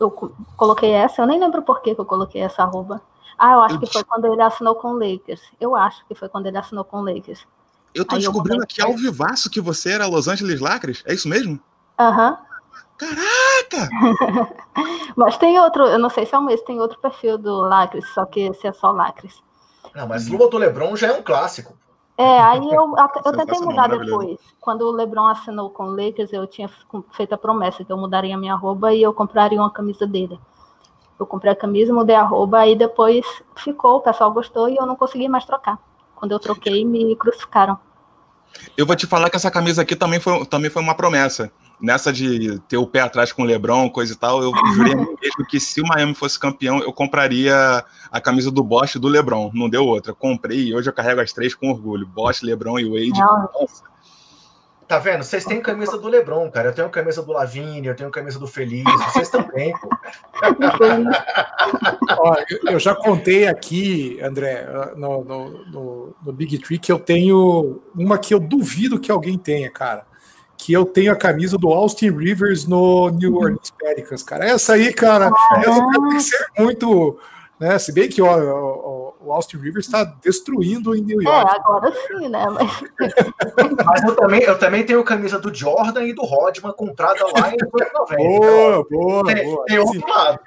eu 0.00 0.10
coloquei 0.56 0.90
essa, 0.90 1.22
eu 1.22 1.26
nem 1.26 1.38
lembro 1.38 1.62
por 1.62 1.80
que, 1.80 1.94
que 1.94 2.00
eu 2.00 2.04
coloquei 2.04 2.42
essa 2.42 2.64
arroba. 2.64 3.00
Ah, 3.38 3.52
eu 3.52 3.60
acho 3.60 3.78
que 3.78 3.86
foi 3.86 4.02
quando 4.02 4.24
ele 4.24 4.42
assinou 4.42 4.74
com 4.74 4.88
o 4.88 4.98
Lakers. 4.98 5.40
Eu 5.60 5.76
acho 5.76 6.04
que 6.06 6.14
foi 6.14 6.28
quando 6.28 6.46
ele 6.46 6.58
assinou 6.58 6.84
com 6.84 6.98
o 6.98 7.04
Lakers. 7.04 7.46
Eu 7.94 8.04
tô 8.04 8.16
Aí 8.16 8.22
descobrindo 8.22 8.60
eu 8.60 8.64
aqui 8.64 8.82
ao 8.82 8.96
vivaço 8.96 9.50
que 9.50 9.60
você 9.60 9.90
era 9.90 10.06
Los 10.06 10.28
Angeles 10.28 10.60
Lacres. 10.60 11.02
É 11.06 11.14
isso 11.14 11.28
mesmo? 11.28 11.60
Aham. 11.98 12.30
Uhum. 12.30 12.52
Caraca! 12.96 13.88
mas 15.16 15.36
tem 15.36 15.58
outro, 15.58 15.84
eu 15.84 15.98
não 15.98 16.08
sei 16.08 16.24
se 16.24 16.34
é 16.34 16.38
o 16.38 16.42
mesmo, 16.42 16.64
tem 16.64 16.80
outro 16.80 16.98
perfil 17.00 17.36
do 17.36 17.60
Lacres, 17.62 18.08
só 18.14 18.24
que 18.24 18.40
esse 18.40 18.66
é 18.66 18.72
só 18.72 18.92
Lacres. 18.92 19.42
Não, 19.94 20.06
mas 20.06 20.28
Luva 20.28 20.48
do 20.48 20.56
Lebron 20.56 20.94
já 20.94 21.08
é 21.08 21.12
um 21.12 21.22
clássico. 21.22 21.76
É, 22.16 22.40
aí 22.40 22.60
eu, 22.70 22.94
eu 23.24 23.32
tentei 23.32 23.60
mudar 23.60 23.88
depois. 23.88 24.38
Quando 24.60 24.82
o 24.82 24.92
LeBron 24.92 25.26
assinou 25.26 25.70
com 25.70 25.84
o 25.84 25.96
Lakers, 25.96 26.32
eu 26.32 26.46
tinha 26.46 26.70
feito 27.12 27.32
a 27.32 27.38
promessa 27.38 27.84
que 27.84 27.92
eu 27.92 27.96
mudaria 27.96 28.34
a 28.34 28.38
minha 28.38 28.54
arroba 28.54 28.92
e 28.94 29.02
eu 29.02 29.12
compraria 29.12 29.58
uma 29.58 29.70
camisa 29.70 30.06
dele. 30.06 30.38
Eu 31.18 31.26
comprei 31.26 31.52
a 31.52 31.56
camisa, 31.56 31.92
mudei 31.92 32.14
a 32.14 32.22
arroba, 32.22 32.58
aí 32.58 32.76
depois 32.76 33.26
ficou, 33.56 33.96
o 33.96 34.00
pessoal 34.00 34.32
gostou 34.32 34.68
e 34.68 34.76
eu 34.76 34.86
não 34.86 34.96
consegui 34.96 35.28
mais 35.28 35.44
trocar. 35.44 35.78
Quando 36.22 36.30
eu 36.30 36.38
troquei, 36.38 36.84
me 36.84 37.16
crucificaram. 37.16 37.76
Eu 38.76 38.86
vou 38.86 38.94
te 38.94 39.08
falar 39.08 39.28
que 39.28 39.34
essa 39.34 39.50
camisa 39.50 39.82
aqui 39.82 39.96
também 39.96 40.20
foi, 40.20 40.46
também 40.46 40.70
foi 40.70 40.80
uma 40.80 40.94
promessa 40.94 41.50
nessa 41.80 42.12
de 42.12 42.60
ter 42.68 42.76
o 42.76 42.86
pé 42.86 43.00
atrás 43.00 43.32
com 43.32 43.42
o 43.42 43.44
LeBron, 43.44 43.90
coisa 43.90 44.12
e 44.12 44.16
tal, 44.16 44.40
eu 44.40 44.52
jurei 44.72 44.94
mesmo 45.20 45.44
que 45.48 45.58
se 45.58 45.80
o 45.80 45.84
Miami 45.84 46.14
fosse 46.14 46.38
campeão, 46.38 46.78
eu 46.78 46.92
compraria 46.92 47.84
a 48.08 48.20
camisa 48.20 48.52
do 48.52 48.62
Bosch 48.62 49.00
do 49.00 49.08
LeBron. 49.08 49.50
Não 49.52 49.68
deu 49.68 49.84
outra. 49.84 50.14
Comprei 50.14 50.68
e 50.68 50.74
hoje 50.76 50.88
eu 50.88 50.92
carrego 50.92 51.20
as 51.20 51.32
três 51.32 51.56
com 51.56 51.70
orgulho. 51.70 52.06
Bosch, 52.06 52.44
LeBron 52.44 52.78
e 52.78 52.84
Wade. 52.84 53.18
Nossa. 53.18 53.82
Tá 54.92 54.98
vendo? 54.98 55.24
Vocês 55.24 55.46
têm 55.46 55.58
camisa 55.58 55.96
do 55.96 56.06
Lebron, 56.06 56.50
cara. 56.50 56.68
Eu 56.68 56.74
tenho 56.74 56.90
camisa 56.90 57.22
do 57.22 57.32
Lavigne, 57.32 57.86
eu 57.86 57.96
tenho 57.96 58.10
camisa 58.10 58.38
do 58.38 58.46
Feliz. 58.46 58.84
Vocês 59.06 59.30
também, 59.30 59.72
pô. 59.80 59.88
Ó, 62.20 62.36
eu 62.70 62.78
já 62.78 62.94
contei 62.94 63.48
aqui, 63.48 64.20
André, 64.20 64.68
no, 64.94 65.24
no, 65.24 65.64
no, 65.64 66.16
no 66.22 66.32
Big 66.34 66.58
Tree, 66.58 66.78
que 66.78 66.92
eu 66.92 66.98
tenho 66.98 67.80
uma 67.94 68.18
que 68.18 68.34
eu 68.34 68.38
duvido 68.38 69.00
que 69.00 69.10
alguém 69.10 69.38
tenha, 69.38 69.70
cara 69.70 70.04
que 70.58 70.74
eu 70.74 70.84
tenho 70.84 71.10
a 71.10 71.16
camisa 71.16 71.56
do 71.56 71.72
Austin 71.72 72.10
Rivers 72.10 72.68
no 72.68 73.08
New 73.08 73.34
Orleans 73.34 73.72
Pelicans, 73.76 74.22
cara. 74.22 74.44
Essa 74.44 74.74
aí, 74.74 74.92
cara, 74.92 75.28
essa 75.56 75.90
tem 75.90 76.08
que 76.10 76.20
ser 76.20 76.46
muito. 76.56 77.18
Né? 77.58 77.76
Se 77.78 77.92
bem 77.92 78.08
que 78.08 78.22
ó, 78.22 78.38
o, 78.38 79.01
o 79.24 79.32
Austin 79.32 79.58
Rivers 79.58 79.86
está 79.86 80.04
destruindo 80.04 80.94
em 80.94 81.00
New 81.00 81.22
York. 81.22 81.54
É, 81.54 81.56
agora 81.58 81.92
sim, 82.06 82.28
né? 82.28 82.44
Mas, 82.50 82.82
Mas 83.84 84.02
eu, 84.04 84.16
também, 84.16 84.42
eu 84.42 84.58
também 84.58 84.84
tenho 84.84 85.04
camisa 85.04 85.38
do 85.38 85.54
Jordan 85.54 86.04
e 86.04 86.12
do 86.12 86.22
Rodman 86.22 86.72
comprada 86.72 87.24
lá 87.24 87.48
em 87.48 87.56
1990. 87.56 88.16
Boa, 88.16 88.86
então, 88.86 88.86
boa, 88.90 89.24
tem, 89.24 89.44
boa. 89.44 89.64
Tem 89.66 89.78
outro 89.78 90.08
lado. 90.08 90.40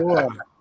Boa. 0.00 0.51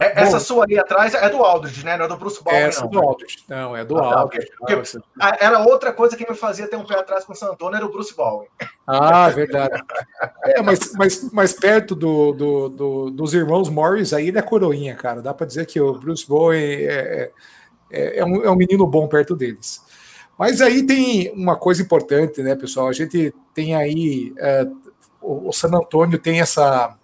É, 0.00 0.22
essa 0.22 0.38
Bom, 0.38 0.40
sua 0.40 0.66
aí 0.66 0.78
atrás 0.78 1.12
é 1.12 1.28
do 1.28 1.44
Aldridge, 1.44 1.84
né? 1.84 1.94
Não 1.94 2.06
é 2.06 2.08
do 2.08 2.16
Bruce 2.16 2.42
Baldwin, 2.42 2.62
essa 2.62 2.80
não. 2.80 2.88
do 2.88 3.00
Aldridge. 3.00 3.44
Não, 3.46 3.76
é 3.76 3.84
do 3.84 3.98
ah, 3.98 4.20
Aldridge. 4.20 4.50
Tá, 5.18 5.36
era 5.38 5.58
outra 5.58 5.92
coisa 5.92 6.16
que 6.16 6.26
me 6.26 6.34
fazia 6.34 6.66
ter 6.66 6.76
um 6.76 6.86
pé 6.86 6.94
atrás 6.94 7.26
com 7.26 7.34
o 7.34 7.36
San 7.36 7.48
Antonio, 7.48 7.76
era 7.76 7.84
o 7.84 7.92
Bruce 7.92 8.16
Baldwin. 8.16 8.48
Ah, 8.86 9.28
verdade. 9.28 9.78
É, 10.42 10.62
mas, 10.62 10.94
mas, 10.94 11.30
mas 11.30 11.52
perto 11.52 11.94
do, 11.94 12.32
do, 12.32 12.68
do, 12.70 13.10
dos 13.10 13.34
irmãos 13.34 13.68
Morris, 13.68 14.14
aí 14.14 14.28
ele 14.28 14.38
é 14.38 14.42
coroinha, 14.42 14.96
cara. 14.96 15.20
Dá 15.20 15.34
para 15.34 15.46
dizer 15.46 15.66
que 15.66 15.78
o 15.78 15.92
Bruce 15.92 16.26
é, 16.54 16.56
é, 16.56 17.30
é, 17.90 18.18
é, 18.20 18.24
um, 18.24 18.42
é 18.42 18.50
um 18.50 18.56
menino 18.56 18.86
bom 18.86 19.06
perto 19.06 19.36
deles. 19.36 19.82
Mas 20.38 20.62
aí 20.62 20.82
tem 20.86 21.30
uma 21.34 21.56
coisa 21.56 21.82
importante, 21.82 22.42
né, 22.42 22.56
pessoal? 22.56 22.88
A 22.88 22.94
gente 22.94 23.34
tem 23.52 23.74
aí... 23.76 24.32
É, 24.38 24.66
o 25.20 25.52
San 25.52 25.68
Antônio 25.68 26.18
tem 26.18 26.40
essa 26.40 26.96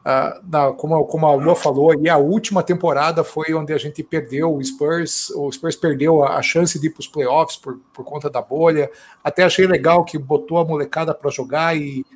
Uh, 0.00 0.40
na, 0.50 0.72
como, 0.72 1.04
como, 1.04 1.26
a 1.26 1.34
Lua 1.34 1.54
falou, 1.54 1.94
e 1.94 2.08
a 2.08 2.16
última 2.16 2.62
temporada 2.62 3.22
foi 3.22 3.52
onde 3.52 3.70
a 3.74 3.76
gente 3.76 4.02
perdeu 4.02 4.56
o 4.56 4.64
Spurs, 4.64 5.28
o 5.36 5.52
Spurs 5.52 5.76
perdeu 5.76 6.24
a, 6.24 6.38
a 6.38 6.42
chance 6.42 6.80
de 6.80 6.86
ir 6.86 6.90
para 6.90 7.00
os 7.00 7.06
playoffs 7.06 7.58
por, 7.58 7.78
por 7.92 8.02
conta 8.02 8.30
da 8.30 8.40
bolha. 8.40 8.90
Até 9.22 9.42
achei 9.42 9.66
legal 9.66 10.02
que 10.02 10.16
botou 10.16 10.56
a 10.56 10.64
molecada 10.64 11.14
para 11.14 11.30
jogar 11.30 11.76
e, 11.76 12.06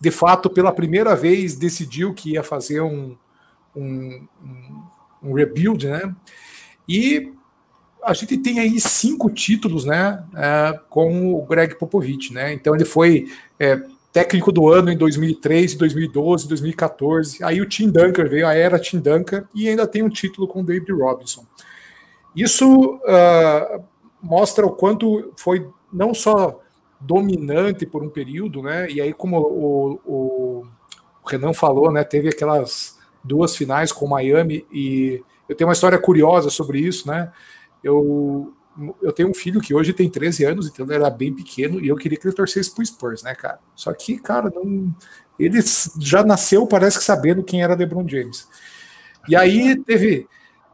de 0.00 0.10
fato, 0.10 0.50
pela 0.50 0.72
primeira 0.72 1.14
vez 1.14 1.54
decidiu 1.54 2.12
que 2.12 2.32
ia 2.32 2.42
fazer 2.42 2.80
um, 2.80 3.16
um, 3.74 4.26
um, 5.22 5.32
rebuild, 5.32 5.86
né? 5.86 6.12
E 6.88 7.32
a 8.02 8.12
gente 8.14 8.36
tem 8.38 8.58
aí 8.58 8.80
cinco 8.80 9.30
títulos, 9.30 9.84
né? 9.84 10.24
É, 10.34 10.80
com 10.88 11.34
o 11.34 11.46
Greg 11.46 11.76
Popovich, 11.76 12.32
né? 12.32 12.52
Então 12.52 12.74
ele 12.74 12.84
foi 12.84 13.28
é, 13.60 13.80
técnico 14.12 14.50
do 14.50 14.68
ano 14.68 14.90
em 14.90 14.96
2003, 14.96 15.74
2012, 15.74 16.48
2014. 16.48 17.44
Aí 17.44 17.60
o 17.60 17.68
Tim 17.68 17.90
Duncan 17.90 18.24
veio, 18.24 18.46
a 18.46 18.54
era 18.54 18.78
Tim 18.78 18.98
Duncan, 18.98 19.46
e 19.54 19.68
ainda 19.68 19.86
tem 19.86 20.02
um 20.02 20.08
título 20.08 20.48
com 20.48 20.60
o 20.60 20.64
David 20.64 20.92
Robinson. 20.92 21.44
Isso 22.34 22.96
uh, 22.96 23.84
mostra 24.22 24.66
o 24.66 24.72
quanto 24.72 25.32
foi 25.36 25.68
não 25.92 26.14
só 26.14 26.60
dominante 27.00 27.86
por 27.86 28.02
um 28.02 28.08
período, 28.08 28.62
né? 28.62 28.90
E 28.90 29.00
aí, 29.00 29.12
como 29.12 29.38
o, 29.38 30.00
o, 30.04 30.66
o 31.22 31.28
Renan 31.28 31.52
falou, 31.52 31.92
né? 31.92 32.02
Teve 32.02 32.28
aquelas 32.28 32.98
duas 33.22 33.56
finais 33.56 33.92
com 33.92 34.06
Miami 34.06 34.66
e 34.72 35.22
eu 35.48 35.56
tenho 35.56 35.68
uma 35.68 35.74
história 35.74 35.98
curiosa 35.98 36.50
sobre 36.50 36.80
isso, 36.80 37.08
né? 37.08 37.32
Eu, 37.82 38.52
eu 39.02 39.12
tenho 39.12 39.30
um 39.30 39.34
filho 39.34 39.60
que 39.60 39.74
hoje 39.74 39.92
tem 39.92 40.08
13 40.08 40.44
anos, 40.44 40.68
então 40.68 40.86
ele 40.86 40.94
era 40.94 41.10
bem 41.10 41.34
pequeno 41.34 41.80
e 41.80 41.88
eu 41.88 41.96
queria 41.96 42.18
que 42.18 42.26
ele 42.26 42.34
torcesse 42.34 42.72
pro 42.72 42.84
Spurs, 42.84 43.22
né, 43.22 43.34
cara? 43.34 43.58
Só 43.74 43.92
que, 43.92 44.18
cara, 44.18 44.50
não, 44.54 44.94
ele 45.38 45.58
já 45.98 46.22
nasceu, 46.22 46.66
parece 46.66 46.98
que 46.98 47.04
sabendo 47.04 47.42
quem 47.42 47.62
era 47.62 47.74
LeBron 47.74 48.06
James. 48.06 48.48
E 49.28 49.34
aí 49.34 49.76
teve 49.82 50.26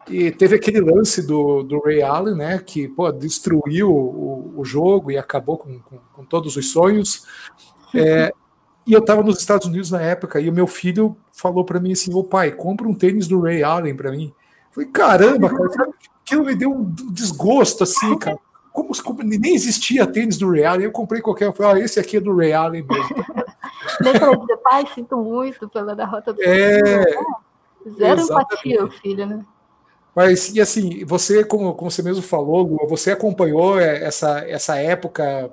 e 0.08 0.30
teve 0.30 0.54
aquele 0.54 0.80
lance 0.80 1.26
do, 1.26 1.62
do 1.62 1.80
Ray 1.80 2.02
Allen, 2.02 2.34
né, 2.34 2.58
que 2.58 2.88
pô, 2.88 3.10
destruiu 3.10 3.90
o, 3.90 4.60
o 4.60 4.64
jogo 4.64 5.10
e 5.10 5.16
acabou 5.16 5.56
com, 5.56 5.78
com, 5.78 5.98
com 6.12 6.24
todos 6.24 6.56
os 6.56 6.70
sonhos. 6.70 7.26
É, 7.94 8.30
e 8.86 8.92
eu 8.92 9.00
estava 9.00 9.22
nos 9.22 9.38
Estados 9.38 9.66
Unidos 9.66 9.90
na 9.90 10.00
época 10.02 10.40
e 10.40 10.48
o 10.48 10.52
meu 10.52 10.66
filho 10.66 11.16
falou 11.32 11.64
para 11.64 11.80
mim 11.80 11.92
assim: 11.92 12.12
Ô 12.12 12.22
pai, 12.22 12.52
compra 12.52 12.86
um 12.86 12.94
tênis 12.94 13.26
do 13.26 13.40
Ray 13.40 13.62
Allen 13.62 13.96
para 13.96 14.10
mim. 14.10 14.26
Eu 14.26 14.74
falei, 14.74 14.90
caramba, 14.90 15.48
cara, 15.48 15.90
aquilo 16.24 16.44
me 16.44 16.54
deu 16.54 16.72
um 16.72 16.84
desgosto 17.12 17.84
assim, 17.84 18.16
cara. 18.18 18.38
Como, 18.72 18.90
como 19.02 19.22
nem 19.22 19.54
existia 19.54 20.06
tênis 20.06 20.36
do 20.36 20.48
Allen, 20.48 20.86
eu 20.86 20.90
comprei 20.90 21.20
qualquer. 21.20 21.46
Eu 21.46 21.52
falei, 21.52 21.82
ah, 21.82 21.84
esse 21.84 22.00
aqui 22.00 22.16
é 22.16 22.20
do 22.20 22.32
Allen 22.32 22.82
mesmo. 22.82 24.40
Dizer, 24.40 24.56
pai, 24.64 24.84
sinto 24.92 25.16
muito 25.16 25.68
pela 25.68 25.94
derrota 25.94 26.32
do 26.32 26.42
é, 26.42 27.04
Zero 27.96 28.22
empatia, 28.22 28.84
o 28.84 28.90
filho, 28.90 29.26
né? 29.26 29.44
Mas, 30.14 30.54
e 30.54 30.60
assim, 30.60 31.04
você, 31.04 31.44
como, 31.44 31.74
como 31.74 31.90
você 31.90 32.02
mesmo 32.02 32.22
falou, 32.22 32.86
você 32.88 33.12
acompanhou 33.12 33.78
essa, 33.78 34.38
essa 34.48 34.76
época, 34.76 35.50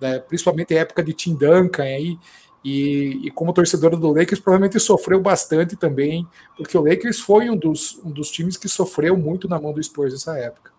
né, 0.00 0.18
principalmente 0.20 0.74
a 0.74 0.80
época 0.80 1.02
de 1.02 1.12
Tim 1.12 1.34
Duncan 1.34 1.82
aí, 1.82 2.18
e, 2.64 3.20
e, 3.24 3.30
como 3.30 3.52
torcedora 3.52 3.96
do 3.96 4.12
Lakers, 4.12 4.40
provavelmente 4.40 4.78
sofreu 4.78 5.20
bastante 5.20 5.76
também, 5.76 6.26
porque 6.56 6.78
o 6.78 6.82
Lakers 6.82 7.20
foi 7.20 7.50
um 7.50 7.56
dos, 7.56 8.00
um 8.04 8.10
dos 8.10 8.30
times 8.30 8.56
que 8.56 8.68
sofreu 8.68 9.16
muito 9.16 9.48
na 9.48 9.60
mão 9.60 9.72
do 9.72 9.82
Spurs 9.82 10.12
nessa 10.12 10.38
época. 10.38 10.70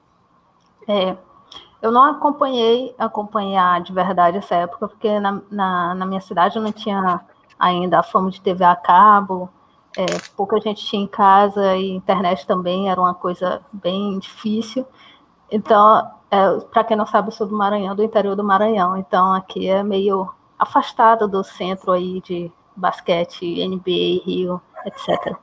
É, 0.88 1.18
eu 1.82 1.92
não 1.92 2.06
acompanhei 2.06 2.96
acompanhar 2.98 3.82
de 3.82 3.92
verdade 3.92 4.38
essa 4.38 4.56
época, 4.56 4.88
porque 4.88 5.20
na, 5.20 5.42
na, 5.52 5.96
na 5.96 6.06
minha 6.06 6.22
cidade 6.22 6.58
não 6.58 6.72
tinha 6.72 7.20
ainda 7.60 8.00
a 8.00 8.04
fama 8.04 8.32
de 8.32 8.40
TV 8.40 8.64
a 8.64 8.76
cabo, 8.76 9.50
é, 9.98 10.06
pouca 10.36 10.60
gente 10.60 10.86
tinha 10.86 11.04
em 11.04 11.08
casa 11.08 11.76
e 11.76 11.92
internet 11.92 12.48
também 12.48 12.90
era 12.90 13.00
uma 13.00 13.14
coisa 13.14 13.62
bem 13.72 14.18
difícil. 14.18 14.86
Então, 15.52 16.10
é, 16.32 16.60
para 16.72 16.84
quem 16.84 16.98
não 16.98 17.06
sabe, 17.06 17.28
eu 17.28 17.32
sou 17.32 17.48
do 17.48 17.56
Maranhão, 17.56 17.96
do 17.96 18.04
interior 18.04 18.36
do 18.36 18.44
Maranhão, 18.44 18.98
então 18.98 19.34
aqui 19.34 19.68
é 19.68 19.84
meio 19.84 20.30
afastado 20.58 21.28
do 21.28 21.44
centro 21.44 21.92
aí 21.92 22.22
de 22.22 22.52
basquete, 22.76 23.68
NBA, 23.68 24.24
Rio, 24.26 24.62
etc. 24.86 25.36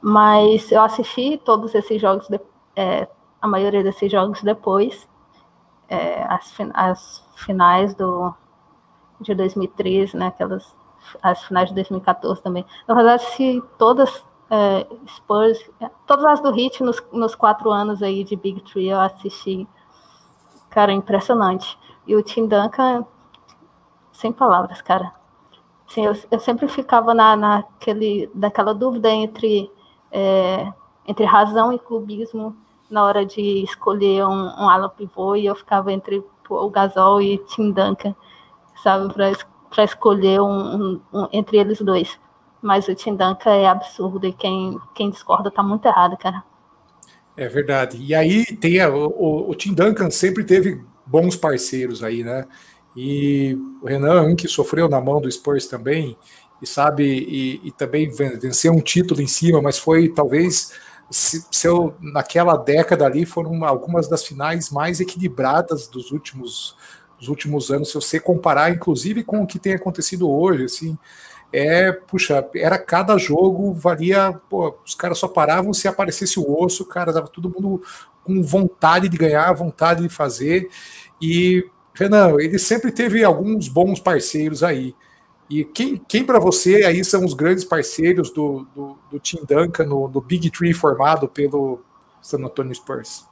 Mas 0.00 0.70
eu 0.70 0.82
assisti 0.82 1.40
todos 1.44 1.74
esses 1.74 2.00
jogos, 2.00 2.28
de, 2.28 2.40
é, 2.74 3.08
a 3.40 3.46
maioria 3.46 3.82
desses 3.82 4.10
jogos 4.10 4.42
depois, 4.42 5.08
é, 5.88 6.22
as, 6.28 6.54
as 6.74 7.24
finais 7.36 7.94
do, 7.94 8.34
de 9.20 9.34
2013, 9.34 10.16
né, 10.16 10.28
aquelas 10.28 10.74
as 11.22 11.42
finais 11.44 11.68
de 11.68 11.74
2014 11.74 12.42
também. 12.42 12.64
Na 12.86 12.94
verdade, 12.94 13.22
se 13.22 13.62
todas 13.78 14.24
é, 14.50 14.86
Spurs, 15.08 15.58
todas 16.06 16.24
as 16.24 16.40
do 16.40 16.50
Hit 16.52 16.82
nos, 16.82 17.02
nos 17.12 17.34
quatro 17.34 17.70
anos 17.70 18.02
aí 18.02 18.24
de 18.24 18.36
Big 18.36 18.60
Tree 18.62 18.88
eu 18.88 19.00
assisti, 19.00 19.66
cara, 20.70 20.92
impressionante. 20.92 21.78
E 22.06 22.14
o 22.14 22.22
Tim 22.22 22.46
Duncan, 22.46 23.04
sem 24.16 24.32
palavras, 24.32 24.80
cara. 24.82 25.12
Assim, 25.88 26.04
eu, 26.04 26.16
eu 26.30 26.40
sempre 26.40 26.66
ficava 26.68 27.14
na, 27.14 27.36
naquele, 27.36 28.28
naquela 28.34 28.74
dúvida 28.74 29.08
entre, 29.10 29.70
é, 30.10 30.66
entre 31.06 31.24
razão 31.24 31.72
e 31.72 31.78
clubismo 31.78 32.56
na 32.90 33.04
hora 33.04 33.24
de 33.24 33.62
escolher 33.62 34.24
um, 34.24 34.46
um 34.46 34.68
ala 34.68 34.88
pivô 34.88 35.36
e 35.36 35.46
eu 35.46 35.54
ficava 35.54 35.92
entre 35.92 36.24
o 36.48 36.70
Gasol 36.70 37.20
e 37.20 37.38
Tim 37.38 37.72
Duncan, 37.72 38.14
sabe, 38.82 39.12
para 39.12 39.84
escolher 39.84 40.40
um, 40.40 40.46
um, 40.48 41.00
um, 41.12 41.28
entre 41.32 41.58
eles 41.58 41.80
dois. 41.80 42.18
Mas 42.62 42.88
o 42.88 42.94
Tim 42.94 43.14
Duncan 43.14 43.50
é 43.50 43.68
absurdo 43.68 44.26
e 44.26 44.32
quem, 44.32 44.78
quem 44.94 45.10
discorda 45.10 45.50
tá 45.50 45.62
muito 45.62 45.86
errado, 45.86 46.16
cara. 46.16 46.42
É 47.36 47.48
verdade. 47.48 47.98
E 48.00 48.14
aí 48.14 48.44
tem 48.44 48.80
a, 48.80 48.88
o, 48.88 49.50
o 49.50 49.54
Tim 49.54 49.74
Duncan 49.74 50.10
sempre 50.10 50.42
teve 50.42 50.82
bons 51.04 51.36
parceiros 51.36 52.02
aí, 52.02 52.24
né? 52.24 52.46
E 52.96 53.58
o 53.82 53.86
Renan, 53.86 54.22
um 54.22 54.36
que 54.36 54.48
sofreu 54.48 54.88
na 54.88 55.00
mão 55.00 55.20
do 55.20 55.30
Spurs 55.30 55.66
também, 55.66 56.16
e 56.60 56.66
sabe, 56.66 57.04
e, 57.04 57.68
e 57.68 57.70
também 57.70 58.10
venceu 58.10 58.72
um 58.72 58.80
título 58.80 59.20
em 59.20 59.26
cima, 59.26 59.60
mas 59.60 59.78
foi 59.78 60.08
talvez 60.08 60.72
se, 61.10 61.44
se 61.50 61.66
eu, 61.68 61.94
naquela 62.00 62.56
década 62.56 63.04
ali 63.04 63.24
foram 63.24 63.64
algumas 63.64 64.08
das 64.08 64.24
finais 64.24 64.70
mais 64.70 64.98
equilibradas 65.00 65.86
dos 65.86 66.10
últimos 66.10 66.74
dos 67.18 67.28
últimos 67.28 67.70
anos, 67.70 67.88
se 67.88 67.94
você 67.94 68.20
comparar, 68.20 68.70
inclusive, 68.70 69.24
com 69.24 69.42
o 69.42 69.46
que 69.46 69.58
tem 69.58 69.72
acontecido 69.72 70.30
hoje, 70.30 70.64
assim, 70.64 70.98
é, 71.50 71.90
puxa, 71.90 72.46
era 72.54 72.78
cada 72.78 73.16
jogo, 73.16 73.72
valia, 73.72 74.38
pô, 74.50 74.76
os 74.84 74.94
caras 74.94 75.18
só 75.18 75.26
paravam 75.26 75.72
se 75.72 75.88
aparecesse 75.88 76.38
o 76.38 76.62
osso, 76.62 76.84
cara, 76.84 77.14
tava 77.14 77.28
todo 77.28 77.48
mundo 77.48 77.80
com 78.22 78.42
vontade 78.42 79.08
de 79.08 79.16
ganhar, 79.16 79.50
vontade 79.54 80.02
de 80.02 80.10
fazer, 80.10 80.68
e, 81.20 81.66
Renan, 81.96 82.36
ele 82.38 82.58
sempre 82.58 82.92
teve 82.92 83.24
alguns 83.24 83.68
bons 83.68 83.98
parceiros 83.98 84.62
aí, 84.62 84.94
e 85.48 85.64
quem, 85.64 85.96
quem 85.96 86.24
para 86.24 86.40
você 86.40 86.84
aí 86.84 87.04
são 87.04 87.24
os 87.24 87.32
grandes 87.32 87.64
parceiros 87.64 88.30
do, 88.30 88.66
do, 88.74 88.98
do 89.10 89.18
Tim 89.20 89.38
Duncan 89.48 89.84
no, 89.84 90.08
no 90.08 90.20
Big 90.20 90.50
Tree 90.50 90.74
formado 90.74 91.28
pelo 91.28 91.82
San 92.20 92.38
Antonio 92.38 92.74
Spurs? 92.74 93.24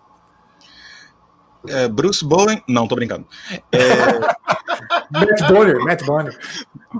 É, 1.66 1.88
Bruce 1.88 2.24
Bowen. 2.24 2.62
Não, 2.68 2.86
tô 2.86 2.94
brincando. 2.94 3.26
É... 3.72 3.78
Matt 5.10 5.48
Bonner, 5.48 5.78
Matt 5.80 6.04
Bonner. 6.04 6.38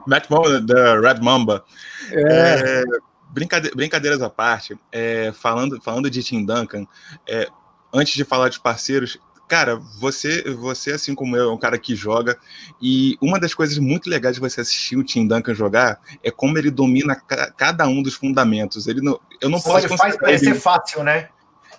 Matt 0.07 0.29
Bonner, 0.29 0.61
da 0.61 1.01
Red 1.01 1.21
Mamba. 1.21 1.65
É. 2.11 2.81
É, 2.81 2.85
brincade... 3.31 3.71
brincadeiras 3.75 4.23
à 4.23 4.31
parte, 4.31 4.77
é, 4.91 5.33
falando, 5.33 5.81
falando 5.81 6.11
de 6.11 6.23
Tim 6.23 6.45
Duncan, 6.45 6.87
é, 7.29 7.49
antes 7.93 8.15
de 8.15 8.25
falar 8.25 8.49
de 8.49 8.59
parceiros, 8.61 9.19
cara, 9.55 9.77
você, 10.01 10.43
você, 10.51 10.91
assim 10.91 11.15
como 11.15 11.37
eu, 11.37 11.51
é 11.51 11.53
um 11.53 11.57
cara 11.57 11.79
que 11.79 11.95
joga, 11.95 12.37
e 12.83 13.17
uma 13.21 13.39
das 13.39 13.55
coisas 13.55 13.79
muito 13.79 14.11
legais 14.11 14.35
de 14.35 14.41
você 14.41 14.63
assistir 14.63 14.97
o 14.97 15.05
Tim 15.05 15.29
Duncan 15.29 15.55
jogar 15.55 16.01
é 16.25 16.31
como 16.31 16.59
ele 16.59 16.73
domina 16.73 17.15
ca 17.15 17.53
cada 17.53 17.87
um 17.87 18.03
dos 18.03 18.15
fundamentos. 18.15 18.89
Ele 18.89 19.01
não, 19.01 19.21
eu 19.41 19.49
não 19.49 19.61
posso 19.61 19.97
faz 19.97 20.17
parecer 20.17 20.51
ele... 20.51 20.59
fácil, 20.59 21.05
né? 21.05 21.29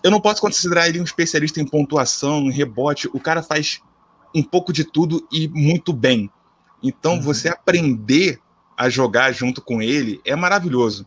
eu 0.02 0.10
não 0.10 0.22
posso 0.22 0.40
considerar 0.40 0.88
ele 0.88 1.02
um 1.02 1.04
especialista 1.04 1.60
em 1.60 1.68
pontuação, 1.68 2.44
em 2.44 2.52
rebote. 2.52 3.10
O 3.12 3.20
cara 3.20 3.44
faz 3.44 3.82
um 4.34 4.42
pouco 4.42 4.72
de 4.72 4.86
tudo 4.86 5.28
e 5.30 5.50
muito 5.50 5.92
bem. 5.92 6.32
Então, 6.82 7.16
uhum. 7.16 7.22
você 7.22 7.50
aprender 7.50 8.40
a 8.78 8.88
jogar 8.88 9.34
junto 9.34 9.62
com 9.62 9.82
ele 9.82 10.22
é 10.24 10.34
maravilhoso. 10.34 11.06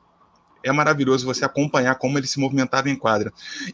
É 0.68 0.72
maravilhoso 0.72 1.26
você 1.26 1.44
acompanhar 1.44 1.94
como 1.96 2.18
ele 2.18 2.26
se 2.26 2.38
movimentava 2.38 2.88
em 2.88 2.96
quadra. 2.96 3.32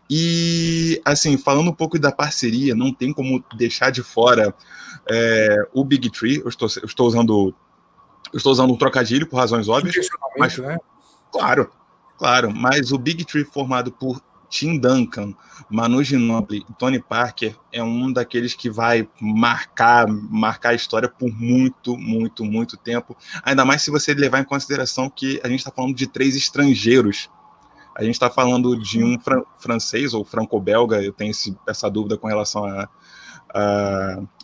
E, 0.09 1.01
assim, 1.05 1.37
falando 1.37 1.71
um 1.71 1.75
pouco 1.75 1.99
da 1.99 2.13
parceria, 2.13 2.75
não 2.75 2.93
tem 2.93 3.13
como 3.13 3.45
deixar 3.57 3.91
de 3.91 4.03
fora 4.03 4.55
é, 5.09 5.69
o 5.73 5.85
Big 5.85 6.11
Tree. 6.11 6.41
Eu 6.41 6.49
estou, 6.49 6.69
eu 6.83 6.87
estou 6.87 7.07
usando 7.07 7.55
eu 8.33 8.39
estou 8.39 8.53
usando 8.53 8.73
um 8.73 8.77
trocadilho 8.77 9.29
por 9.29 9.37
razões 9.37 9.69
óbvias. 9.69 10.09
Mas, 10.37 10.59
né? 10.59 10.77
Claro, 11.31 11.71
claro. 12.19 12.53
Mas 12.53 12.91
o 12.91 12.99
Big 12.99 13.25
Tree 13.25 13.45
formado 13.45 13.93
por 13.93 14.21
Tim 14.55 14.79
Duncan, 14.79 15.35
Manu 15.69 16.01
Ginobili 16.05 16.65
e 16.71 16.73
Tony 16.75 17.03
Parker 17.03 17.57
é 17.73 17.83
um 17.83 18.13
daqueles 18.13 18.55
que 18.55 18.71
vai 18.71 19.09
marcar, 19.21 20.07
marcar 20.07 20.69
a 20.69 20.75
história 20.75 21.09
por 21.09 21.29
muito, 21.29 21.99
muito, 21.99 22.45
muito 22.45 22.77
tempo. 22.77 23.17
Ainda 23.43 23.65
mais 23.65 23.83
se 23.83 23.91
você 23.91 24.15
levar 24.15 24.39
em 24.39 24.45
consideração 24.45 25.11
que 25.11 25.41
a 25.43 25.49
gente 25.49 25.59
está 25.59 25.73
falando 25.73 25.97
de 25.97 26.07
três 26.07 26.37
estrangeiros. 26.37 27.29
A 27.97 28.05
gente 28.05 28.15
está 28.15 28.31
falando 28.31 28.81
de 28.81 29.03
um 29.03 29.19
fran 29.19 29.43
francês 29.59 30.15
ou 30.15 30.25
franco-belga, 30.25 31.03
eu 31.03 31.13
tenho 31.13 31.33
esse, 31.33 31.57
essa 31.69 31.91
dúvida 31.91 32.17
com 32.17 32.29
relação 32.29 32.65
à 32.65 32.89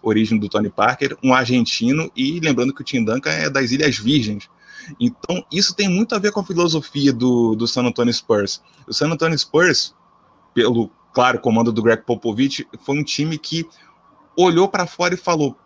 origem 0.03 0.41
do 0.41 0.49
Tony 0.49 0.71
Parker, 0.71 1.17
um 1.23 1.33
argentino, 1.33 2.11
e 2.17 2.41
lembrando 2.41 2.75
que 2.75 2.81
o 2.81 2.85
Tim 2.85 3.05
Duncan 3.05 3.31
é 3.31 3.49
das 3.49 3.71
Ilhas 3.71 3.97
Virgens. 3.97 4.49
Então, 4.99 5.45
isso 5.53 5.75
tem 5.75 5.89
muito 5.89 6.15
a 6.15 6.19
ver 6.19 6.33
com 6.33 6.41
a 6.41 6.45
filosofia 6.45 7.13
do, 7.13 7.55
do 7.55 7.67
San 7.67 7.85
Antonio 7.85 8.13
Spurs. 8.13 8.63
O 8.87 8.93
San 8.93 9.11
Antonio 9.11 9.39
Spurs, 9.39 9.95
pelo, 10.55 10.91
claro, 11.13 11.41
comando 11.41 11.73
do 11.73 11.83
Greg 11.83 12.03
Popovich, 12.05 12.67
foi 12.81 12.99
um 12.99 13.05
time 13.05 13.39
que 13.39 13.69
olhou 14.37 14.69
para 14.69 14.87
fora 14.87 15.15
e 15.15 15.17
falou: 15.17 15.57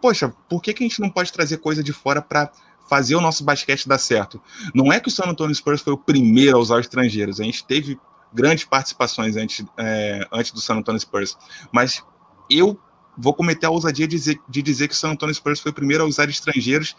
poxa, 0.00 0.32
por 0.48 0.62
que, 0.62 0.72
que 0.72 0.84
a 0.84 0.88
gente 0.88 1.00
não 1.00 1.10
pode 1.10 1.32
trazer 1.32 1.58
coisa 1.58 1.82
de 1.82 1.92
fora 1.92 2.22
para 2.22 2.50
fazer 2.88 3.14
o 3.14 3.20
nosso 3.20 3.44
basquete 3.44 3.88
dar 3.88 3.98
certo? 3.98 4.40
Não 4.74 4.92
é 4.92 5.00
que 5.00 5.08
o 5.08 5.10
San 5.10 5.24
Antonio 5.24 5.54
Spurs 5.54 5.80
foi 5.80 5.92
o 5.92 5.98
primeiro 5.98 6.56
a 6.56 6.60
usar 6.60 6.80
estrangeiros, 6.80 7.40
a 7.40 7.44
gente 7.44 7.64
teve 7.64 7.98
grandes 8.32 8.64
participações 8.64 9.36
antes, 9.36 9.64
é, 9.76 10.26
antes 10.32 10.52
do 10.52 10.60
San 10.60 10.76
Antonio 10.76 11.00
Spurs, 11.00 11.36
mas 11.72 12.02
eu 12.50 12.78
vou 13.16 13.34
cometer 13.34 13.66
a 13.66 13.70
ousadia 13.70 14.06
de 14.06 14.16
dizer, 14.16 14.40
de 14.48 14.62
dizer 14.62 14.88
que 14.88 14.94
o 14.94 14.96
San 14.96 15.10
Antonio 15.10 15.34
Spurs 15.34 15.60
foi 15.60 15.72
o 15.72 15.74
primeiro 15.74 16.04
a 16.04 16.06
usar 16.06 16.28
estrangeiros 16.28 16.96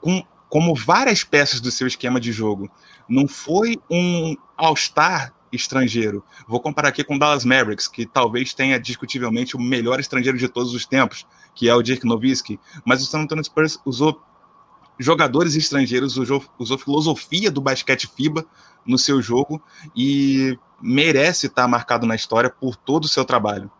com, 0.00 0.22
como 0.48 0.74
várias 0.74 1.22
peças 1.22 1.60
do 1.60 1.70
seu 1.70 1.86
esquema 1.86 2.20
de 2.20 2.32
jogo. 2.32 2.70
Não 3.08 3.28
foi 3.28 3.76
um 3.90 4.36
All-Star 4.56 5.32
estrangeiro. 5.54 6.24
Vou 6.46 6.60
comparar 6.60 6.88
aqui 6.88 7.04
com 7.04 7.16
o 7.16 7.18
Dallas 7.18 7.44
Mavericks, 7.44 7.88
que 7.88 8.06
talvez 8.06 8.52
tenha 8.54 8.78
discutivelmente 8.78 9.56
o 9.56 9.60
melhor 9.60 10.00
estrangeiro 10.00 10.38
de 10.38 10.48
todos 10.48 10.74
os 10.74 10.86
tempos, 10.86 11.26
que 11.54 11.68
é 11.68 11.74
o 11.74 11.82
Dirk 11.82 12.04
Nowitzki, 12.06 12.58
mas 12.84 13.02
o 13.02 13.06
San 13.06 13.20
Antonio 13.20 13.44
Spurs 13.44 13.78
usou 13.84 14.20
jogadores 14.98 15.56
estrangeiros, 15.56 16.16
usou, 16.16 16.44
usou 16.58 16.78
filosofia 16.78 17.50
do 17.50 17.60
basquete 17.60 18.06
FIBA 18.06 18.46
no 18.86 18.98
seu 18.98 19.20
jogo 19.20 19.62
e 19.96 20.58
merece 20.80 21.46
estar 21.46 21.66
marcado 21.66 22.06
na 22.06 22.14
história 22.14 22.50
por 22.50 22.76
todo 22.76 23.04
o 23.04 23.08
seu 23.08 23.24
trabalho. 23.24 23.70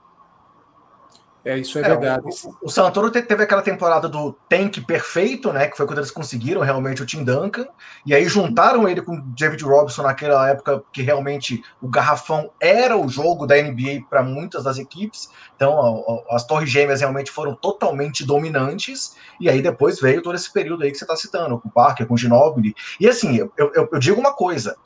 É, 1.45 1.59
isso 1.59 1.79
é, 1.79 1.83
é 1.83 1.85
verdade. 1.85 2.23
O, 2.25 2.67
o, 2.67 2.69
San 2.71 2.87
Antonio 2.87 3.11
teve 3.11 3.43
aquela 3.43 3.61
temporada 3.61 4.09
do 4.09 4.33
tank 4.49 4.81
perfeito, 4.87 5.53
né? 5.53 5.69
Que 5.69 5.77
foi 5.77 5.87
quando 5.87 5.99
eles 5.99 6.11
conseguiram 6.11 6.63
realmente 6.63 7.03
o 7.03 7.07
Tim 7.07 7.23
Duncan. 7.23 7.67
E 8.07 8.15
aí 8.15 8.25
juntaram 8.27 8.89
ele 8.89 9.03
com 9.03 9.15
o 9.17 9.21
David 9.21 9.63
Robinson 9.63 10.03
naquela 10.03 10.49
época 10.49 10.83
que 10.91 11.03
realmente 11.03 11.63
o 11.83 11.89
garrafão 11.89 12.51
era 12.59 12.97
o 12.97 13.09
jogo 13.11 13.47
da 13.47 13.57
NBA 13.57 14.07
para 14.09 14.23
muitas 14.23 14.65
das 14.65 14.79
equipes. 14.79 15.29
Então 15.55 16.25
as 16.31 16.47
Torres 16.47 16.71
Gêmeas 16.71 17.01
realmente 17.01 17.31
foram 17.31 17.55
totalmente 17.55 18.25
dominantes. 18.25 19.15
E 19.39 19.51
aí 19.51 19.61
depois 19.61 20.01
veio 20.01 20.23
todo 20.23 20.37
esse 20.37 20.51
período 20.51 20.85
aí 20.85 20.91
que 20.91 20.97
você 20.97 21.05
está 21.05 21.15
citando, 21.15 21.61
com 21.61 21.69
o 21.69 21.73
Parker, 21.73 22.07
com 22.07 22.15
o 22.15 22.19
Ginobili. 22.19 22.75
E 22.99 23.07
assim, 23.07 23.37
eu, 23.37 23.53
eu, 23.59 23.89
eu 23.93 23.99
digo 23.99 24.19
uma 24.19 24.33
coisa: 24.33 24.77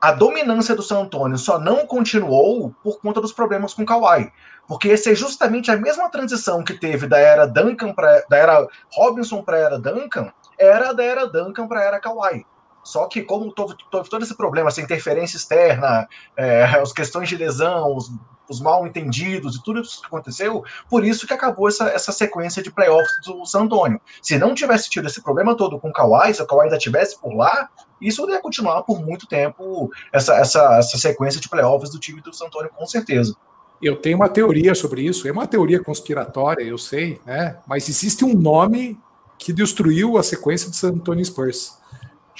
a 0.00 0.12
dominância 0.12 0.74
do 0.74 0.82
San 0.82 1.00
Antonio 1.00 1.36
só 1.36 1.58
não 1.58 1.86
continuou 1.86 2.74
por 2.82 3.00
conta 3.00 3.20
dos 3.20 3.32
problemas 3.32 3.74
com 3.74 3.82
o 3.82 3.86
Kawhi. 3.86 4.32
Porque 4.66 4.90
essa 4.90 5.10
é 5.10 5.14
justamente 5.14 5.70
a 5.70 5.76
mesma 5.76 6.10
transição 6.10 6.62
que 6.62 6.74
teve 6.74 7.06
da 7.06 7.18
era 7.18 7.46
Duncan 7.46 7.92
para 7.92 8.22
da 8.28 8.36
era 8.36 8.68
Robinson 8.92 9.42
para 9.42 9.56
a 9.56 9.60
era 9.60 9.78
Duncan, 9.78 10.30
era 10.58 10.92
da 10.92 11.02
era 11.02 11.26
Duncan 11.26 11.66
para 11.66 11.80
a 11.80 11.84
era 11.84 12.00
Kawhi. 12.00 12.44
Só 12.84 13.06
que 13.06 13.22
como 13.22 13.52
teve, 13.52 13.74
todo 14.08 14.22
esse 14.22 14.36
problema, 14.36 14.68
essa 14.68 14.80
interferência 14.80 15.36
externa, 15.36 16.08
é, 16.36 16.64
as 16.64 16.92
questões 16.92 17.28
de 17.28 17.36
lesão, 17.36 17.94
os, 17.94 18.10
os, 18.48 18.60
mal 18.60 18.86
entendidos 18.86 19.56
e 19.56 19.62
tudo 19.62 19.80
isso 19.80 20.00
que 20.00 20.06
aconteceu, 20.06 20.64
por 20.88 21.04
isso 21.04 21.26
que 21.26 21.34
acabou 21.34 21.68
essa, 21.68 21.88
essa 21.90 22.12
sequência 22.12 22.62
de 22.62 22.70
playoffs 22.70 23.12
do 23.26 23.44
San 23.44 23.62
Antonio. 23.62 24.00
Se 24.22 24.38
não 24.38 24.54
tivesse 24.54 24.88
tido 24.88 25.06
esse 25.06 25.22
problema 25.22 25.56
todo 25.56 25.78
com 25.78 25.90
o 25.90 25.92
Kawhi, 25.92 26.32
se 26.32 26.40
o 26.40 26.46
Kawhi 26.46 26.64
ainda 26.64 26.76
estivesse 26.76 27.20
por 27.20 27.34
lá, 27.34 27.68
isso 28.00 28.28
ia 28.28 28.40
continuar 28.40 28.82
por 28.82 29.00
muito 29.00 29.26
tempo, 29.26 29.90
essa, 30.12 30.34
essa, 30.36 30.78
essa 30.78 30.98
sequência 30.98 31.40
de 31.40 31.48
playoffs 31.48 31.90
do 31.90 31.98
time 31.98 32.20
do 32.20 32.32
San 32.32 32.46
Antonio, 32.46 32.70
com 32.74 32.86
certeza. 32.86 33.34
Eu 33.80 33.96
tenho 33.96 34.16
uma 34.16 34.28
teoria 34.28 34.74
sobre 34.74 35.02
isso, 35.02 35.28
é 35.28 35.32
uma 35.32 35.46
teoria 35.46 35.82
conspiratória, 35.82 36.64
eu 36.64 36.78
sei, 36.78 37.20
né? 37.24 37.58
Mas 37.66 37.88
existe 37.88 38.24
um 38.24 38.34
nome 38.34 38.98
que 39.38 39.52
destruiu 39.52 40.18
a 40.18 40.22
sequência 40.22 40.68
de 40.68 40.76
San 40.76 40.88
Antonio 40.90 41.24
Spurs. 41.24 41.78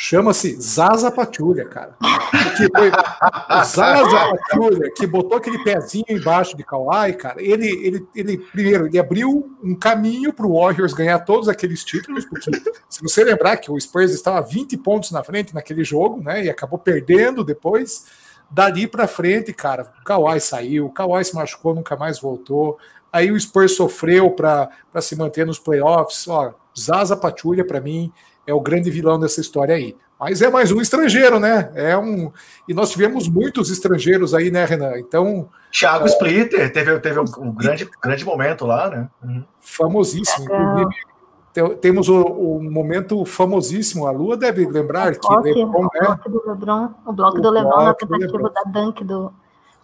Chama-se 0.01 0.57
Zaza 0.61 1.11
Patulha, 1.11 1.65
cara. 1.65 1.97
Porque 1.99 2.69
foi 2.73 2.89
o 2.89 3.65
Zaza 3.65 4.31
Patulha 4.31 4.93
que 4.95 5.05
botou 5.09 5.37
aquele 5.37 5.59
pezinho 5.65 6.05
embaixo 6.09 6.57
de 6.57 6.63
Kawhi, 6.63 7.15
cara. 7.15 7.43
Ele, 7.43 7.67
ele, 7.85 8.09
ele 8.15 8.39
primeiro, 8.39 8.87
ele 8.87 8.97
abriu 8.97 9.51
um 9.61 9.75
caminho 9.75 10.33
para 10.33 10.47
o 10.47 10.55
Warriors 10.57 10.93
ganhar 10.93 11.19
todos 11.19 11.49
aqueles 11.49 11.83
títulos, 11.83 12.25
porque 12.25 12.49
se 12.89 13.03
você 13.03 13.25
lembrar 13.25 13.57
que 13.57 13.73
o 13.73 13.81
Spurs 13.81 14.13
estava 14.13 14.41
20 14.41 14.77
pontos 14.77 15.11
na 15.11 15.25
frente 15.25 15.53
naquele 15.53 15.83
jogo, 15.83 16.23
né? 16.23 16.45
E 16.45 16.49
acabou 16.49 16.79
perdendo 16.79 17.43
depois. 17.43 18.07
Dali 18.49 18.87
para 18.87 19.09
frente, 19.09 19.53
cara, 19.53 19.93
o 20.01 20.05
Kawhi 20.05 20.41
saiu, 20.41 20.87
o 20.87 20.93
Kawhi 20.93 21.25
se 21.25 21.35
machucou, 21.35 21.75
nunca 21.75 21.97
mais 21.97 22.21
voltou. 22.21 22.79
Aí 23.13 23.33
o 23.33 23.41
Spurs 23.41 23.75
sofreu 23.75 24.31
para 24.31 24.71
se 25.01 25.17
manter 25.17 25.45
nos 25.45 25.59
playoffs. 25.59 26.29
Ó, 26.29 26.55
Zaza 26.79 27.17
Patrulha, 27.17 27.65
para 27.65 27.81
mim, 27.81 28.13
é 28.49 28.55
o 28.55 28.61
grande 28.63 28.91
vilão 28.91 29.21
dessa 29.21 29.43
história 29.43 29.75
aí. 29.75 29.95
Mas 30.19 30.41
é 30.41 30.51
mais 30.51 30.73
um 30.73 30.81
estrangeiro, 30.81 31.39
né? 31.39 31.71
É 31.75 31.97
um 31.97 32.33
e 32.67 32.73
nós 32.73 32.91
tivemos 32.91 33.29
muitos 33.29 33.71
estrangeiros 33.71 34.35
aí, 34.35 34.51
né, 34.51 34.65
Renan? 34.65 34.99
Então. 34.99 35.51
Thiago 35.71 36.07
é... 36.07 36.09
Splitter 36.09 36.73
teve, 36.73 36.99
teve 36.99 37.21
um, 37.21 37.25
um, 37.39 37.53
grande, 37.53 37.89
grande 38.03 38.25
momento 38.25 38.65
lá, 38.65 38.89
né? 38.89 39.09
Uhum. 39.23 39.45
Famosíssimo. 39.61 40.47
Inclusive, 40.47 41.77
temos 41.81 42.09
o, 42.09 42.23
o, 42.23 42.63
momento 42.63 43.23
famosíssimo, 43.27 44.07
a 44.07 44.11
Lua 44.11 44.37
deve 44.37 44.67
lembrar 44.67 45.15
que 45.15 45.27
o, 45.27 45.41
Lebron, 45.41 45.69
o 45.69 45.83
né? 45.83 46.01
bloco 46.01 46.31
do 46.31 46.49
Lebron, 46.49 46.95
o 47.05 47.13
bloco 47.13 47.41
do 47.41 47.51
Lebron 47.51 47.85
na 47.85 47.95
tentativa 47.95 48.51
da 48.51 48.63
dunk 48.63 49.05
do, 49.05 49.33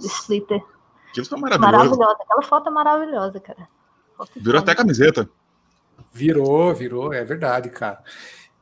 do 0.00 0.06
Splitter. 0.06 0.62
Aquilo 1.10 1.26
foi 1.26 1.38
maravilhoso. 1.38 1.72
Maravilhosa, 1.72 2.16
aquela 2.22 2.42
foto 2.42 2.68
é 2.68 2.72
maravilhosa, 2.72 3.40
cara. 3.40 3.68
Virou 4.36 4.60
até 4.60 4.74
camiseta. 4.74 5.28
Virou, 6.12 6.72
virou, 6.74 7.12
é 7.12 7.24
verdade, 7.24 7.70
cara. 7.70 8.00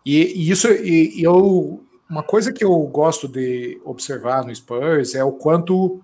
E, 0.04 0.18
e 0.18 0.50
isso, 0.50 0.68
e, 0.68 1.20
e, 1.20 1.22
eu, 1.22 1.82
uma 2.08 2.22
coisa 2.22 2.52
que 2.52 2.64
eu 2.64 2.78
gosto 2.82 3.28
de 3.28 3.80
observar 3.84 4.44
no 4.44 4.54
Spurs 4.54 5.14
é 5.14 5.22
o 5.22 5.32
quanto 5.32 6.00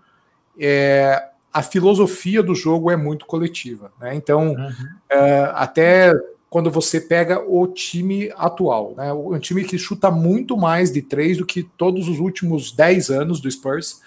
é, 0.59 1.29
a 1.53 1.63
filosofia 1.63 2.43
do 2.43 2.55
jogo 2.55 2.91
é 2.91 2.97
muito 2.97 3.27
coletiva, 3.27 3.93
né? 4.01 4.15
Então, 4.15 4.51
uhum. 4.51 4.89
é, 5.11 5.51
até 5.55 6.15
quando 6.51 6.71
você 6.71 7.01
pega 7.01 7.41
o 7.41 7.67
time 7.67 8.33
atual, 8.37 8.95
né? 8.97 9.13
Um 9.13 9.39
time 9.39 9.65
que 9.65 9.77
chuta 9.77 10.11
muito 10.11 10.57
mais 10.57 10.91
de 10.91 11.03
três 11.03 11.37
do 11.37 11.45
que 11.45 11.63
todos 11.63 12.09
os 12.09 12.19
últimos 12.19 12.73
10 12.73 13.11
anos 13.11 13.41
do 13.41 13.51
Spurs. 13.51 14.01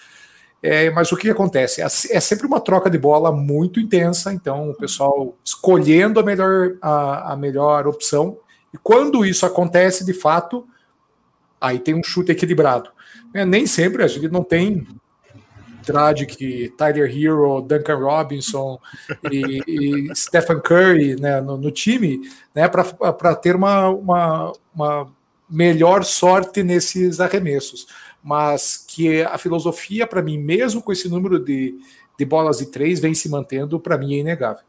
É, 0.64 0.92
mas 0.92 1.12
o 1.12 1.18
que 1.18 1.30
acontece? 1.30 1.82
É, 1.82 1.86
é, 1.86 2.20
sempre 2.20 2.46
uma 2.46 2.60
troca 2.60 2.90
de 2.90 2.98
bola 2.98 3.32
muito 3.32 3.80
intensa, 3.80 4.32
então 4.32 4.70
o 4.70 4.76
pessoal 4.76 5.36
escolhendo 5.44 6.20
a 6.20 6.24
melhor, 6.24 6.76
a, 6.82 7.34
a 7.34 7.36
melhor 7.36 7.88
opção. 7.88 8.38
E 8.74 8.78
quando 8.78 9.26
isso 9.26 9.46
acontece, 9.46 10.06
de 10.06 10.14
fato, 10.14 10.68
aí 11.60 11.80
tem 11.80 11.94
um 11.94 12.04
chute 12.04 12.32
equilibrado. 12.32 12.90
É, 13.34 13.46
nem 13.46 13.66
sempre 13.66 14.04
a 14.04 14.08
gente 14.08 14.28
não 14.30 14.44
tem 14.44 14.88
Dragic, 15.86 16.74
Tyler 16.78 17.10
Hero, 17.10 17.62
Duncan 17.62 17.96
Robinson 17.96 18.80
e, 19.32 19.62
e 19.68 20.12
Stephen 20.16 20.60
Curry 20.60 21.20
né, 21.20 21.42
no, 21.42 21.58
no, 21.58 21.72
time, 21.72 22.22
né, 22.54 22.68
para 22.68 23.36
ter 23.36 23.56
uma, 23.56 23.90
uma, 23.90 24.54
uma 24.74 25.12
melhor 25.50 26.04
sorte 26.04 26.64
nesses 26.64 27.20
arremessos. 27.20 27.88
Mas 28.24 28.86
que 28.88 29.24
a 29.24 29.38
filosofia, 29.38 30.06
para 30.06 30.22
mim, 30.22 30.38
mesmo 30.38 30.82
com 30.82 30.92
esse 30.92 31.10
número 31.10 31.40
de, 31.44 31.76
de 32.18 32.26
bolas 32.26 32.60
de 32.60 32.68
três, 32.68 33.00
vem 33.00 33.14
se 33.14 33.28
mantendo, 33.28 33.80
para 33.80 33.98
mim 33.98 34.14
é 34.14 34.20
inegável. 34.20 34.64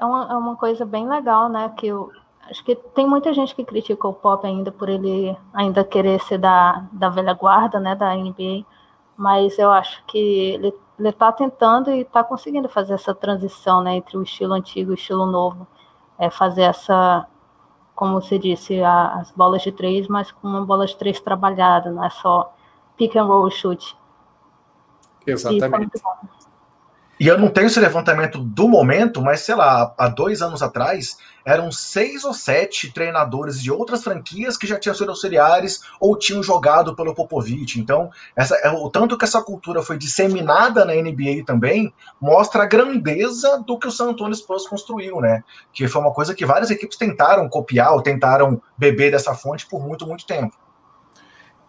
É 0.00 0.04
uma, 0.04 0.32
é 0.32 0.36
uma 0.36 0.56
coisa 0.56 0.84
bem 0.84 1.08
legal, 1.08 1.48
né? 1.48 1.72
Que 1.76 1.88
eu 1.88 2.10
acho 2.48 2.64
que 2.64 2.74
tem 2.74 3.06
muita 3.06 3.32
gente 3.32 3.54
que 3.54 3.64
critica 3.64 4.08
o 4.08 4.14
Pop 4.14 4.46
ainda 4.46 4.72
por 4.72 4.88
ele 4.88 5.36
ainda 5.52 5.84
querer 5.84 6.20
ser 6.20 6.38
da, 6.38 6.84
da 6.90 7.08
velha 7.08 7.34
guarda, 7.34 7.78
né? 7.78 7.94
Da 7.94 8.14
NBA 8.14 8.64
mas 9.20 9.58
eu 9.58 9.70
acho 9.70 10.02
que 10.06 10.16
ele 10.18 10.74
está 10.98 11.30
tentando 11.30 11.90
e 11.90 12.00
está 12.00 12.24
conseguindo 12.24 12.70
fazer 12.70 12.94
essa 12.94 13.14
transição 13.14 13.82
né, 13.82 13.96
entre 13.96 14.16
o 14.16 14.22
estilo 14.22 14.54
antigo 14.54 14.92
e 14.92 14.94
o 14.94 14.94
estilo 14.94 15.26
novo. 15.26 15.66
É 16.18 16.30
fazer 16.30 16.62
essa, 16.62 17.26
como 17.94 18.18
você 18.18 18.38
disse, 18.38 18.82
a, 18.82 19.16
as 19.16 19.30
bolas 19.32 19.60
de 19.60 19.72
três, 19.72 20.08
mas 20.08 20.32
com 20.32 20.48
uma 20.48 20.64
bola 20.64 20.86
de 20.86 20.96
três 20.96 21.20
trabalhada, 21.20 21.90
não 21.90 22.02
é 22.02 22.08
só 22.08 22.50
pick 22.96 23.14
and 23.14 23.24
roll 23.24 23.50
chute. 23.50 23.94
Exatamente. 25.26 25.92
E 27.20 27.26
eu 27.26 27.36
não 27.36 27.48
tenho 27.48 27.66
esse 27.66 27.78
levantamento 27.78 28.38
do 28.38 28.66
momento, 28.66 29.20
mas 29.20 29.40
sei 29.40 29.54
lá, 29.54 29.94
há 29.98 30.08
dois 30.08 30.40
anos 30.40 30.62
atrás, 30.62 31.18
eram 31.44 31.70
seis 31.70 32.24
ou 32.24 32.32
sete 32.32 32.90
treinadores 32.90 33.62
de 33.62 33.70
outras 33.70 34.02
franquias 34.02 34.56
que 34.56 34.66
já 34.66 34.78
tinham 34.78 34.94
sido 34.94 35.10
auxiliares 35.10 35.82
ou 36.00 36.16
tinham 36.16 36.42
jogado 36.42 36.96
pelo 36.96 37.14
Popovich. 37.14 37.78
Então, 37.78 38.10
essa, 38.34 38.54
é, 38.56 38.70
o 38.70 38.88
tanto 38.88 39.18
que 39.18 39.24
essa 39.26 39.42
cultura 39.42 39.82
foi 39.82 39.98
disseminada 39.98 40.82
na 40.86 40.94
NBA 40.94 41.44
também 41.44 41.92
mostra 42.18 42.62
a 42.62 42.66
grandeza 42.66 43.62
do 43.66 43.78
que 43.78 43.88
o 43.88 43.90
San 43.90 44.08
Antonio 44.08 44.34
Spurs 44.34 44.66
construiu, 44.66 45.20
né? 45.20 45.44
Que 45.74 45.86
foi 45.86 46.00
uma 46.00 46.14
coisa 46.14 46.34
que 46.34 46.46
várias 46.46 46.70
equipes 46.70 46.96
tentaram 46.96 47.50
copiar 47.50 47.92
ou 47.92 48.00
tentaram 48.00 48.62
beber 48.78 49.10
dessa 49.10 49.34
fonte 49.34 49.66
por 49.66 49.86
muito, 49.86 50.06
muito 50.06 50.24
tempo. 50.24 50.56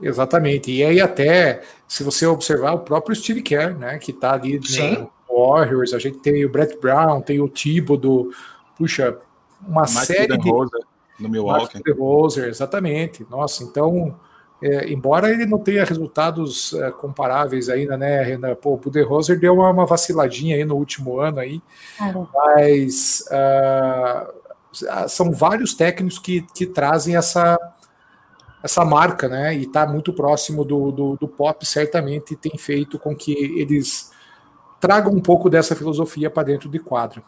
Exatamente. 0.02 0.72
E 0.72 0.82
aí 0.82 1.02
até, 1.02 1.62
se 1.86 2.06
você 2.06 2.26
observar, 2.26 2.72
o 2.72 2.80
próprio 2.80 3.14
Steve 3.14 3.42
Kerr, 3.42 3.78
né, 3.78 3.98
que 3.98 4.12
está 4.12 4.32
ali 4.32 4.66
Sim. 4.66 4.92
no 4.92 5.12
Warriors, 5.34 5.94
a 5.94 6.00
gente 6.00 6.20
tem 6.20 6.46
o 6.46 6.50
Brett 6.50 6.78
Brown, 6.78 7.22
tem 7.22 7.40
o 7.40 7.48
Tibo 7.48 7.98
do. 7.98 8.32
Puxa, 8.78 9.18
uma 9.68 9.82
Mike 9.82 10.06
série 10.06 10.38
de. 10.38 10.50
Rosa, 10.50 10.80
no 11.20 11.30
Milwaukee. 11.30 11.82
Roser, 11.92 12.50
exatamente. 12.50 13.26
Nossa, 13.30 13.64
então 13.64 14.16
é, 14.62 14.92
embora 14.92 15.32
ele 15.32 15.48
não 15.48 15.58
tenha 15.58 15.84
resultados 15.84 16.74
é, 16.74 16.92
comparáveis 16.92 17.68
ainda, 17.68 17.98
né, 17.98 18.22
Renan? 18.22 18.54
Pô, 18.54 18.74
o 18.74 18.78
Budenholzer 18.78 19.40
deu 19.40 19.56
uma, 19.56 19.72
uma, 19.72 19.86
vaciladinha 19.88 20.56
aí 20.56 20.64
no 20.64 20.76
último 20.76 21.20
ano 21.20 21.40
aí, 21.40 21.60
mas 22.32 23.26
uh, 23.32 25.10
são 25.10 25.32
vários 25.32 25.74
técnicos 25.74 26.20
que, 26.20 26.46
que 26.54 26.68
trazem 26.68 27.16
essa, 27.16 27.58
essa 28.62 28.86
marca, 28.86 29.28
né? 29.28 29.56
E 29.56 29.64
está 29.64 29.88
muito 29.88 30.14
próximo 30.14 30.64
do, 30.64 30.92
do, 30.92 31.18
do, 31.18 31.28
pop, 31.28 31.66
certamente 31.66 32.36
tem 32.36 32.56
feito 32.56 33.00
com 33.00 33.16
que 33.16 33.34
eles 33.34 34.11
tragam 34.82 35.14
um 35.14 35.22
pouco 35.22 35.50
dessa 35.50 35.76
filosofia 35.76 36.30
para 36.30 36.44
dentro 36.44 36.68
de 36.68 36.80
quadro. 36.80 37.24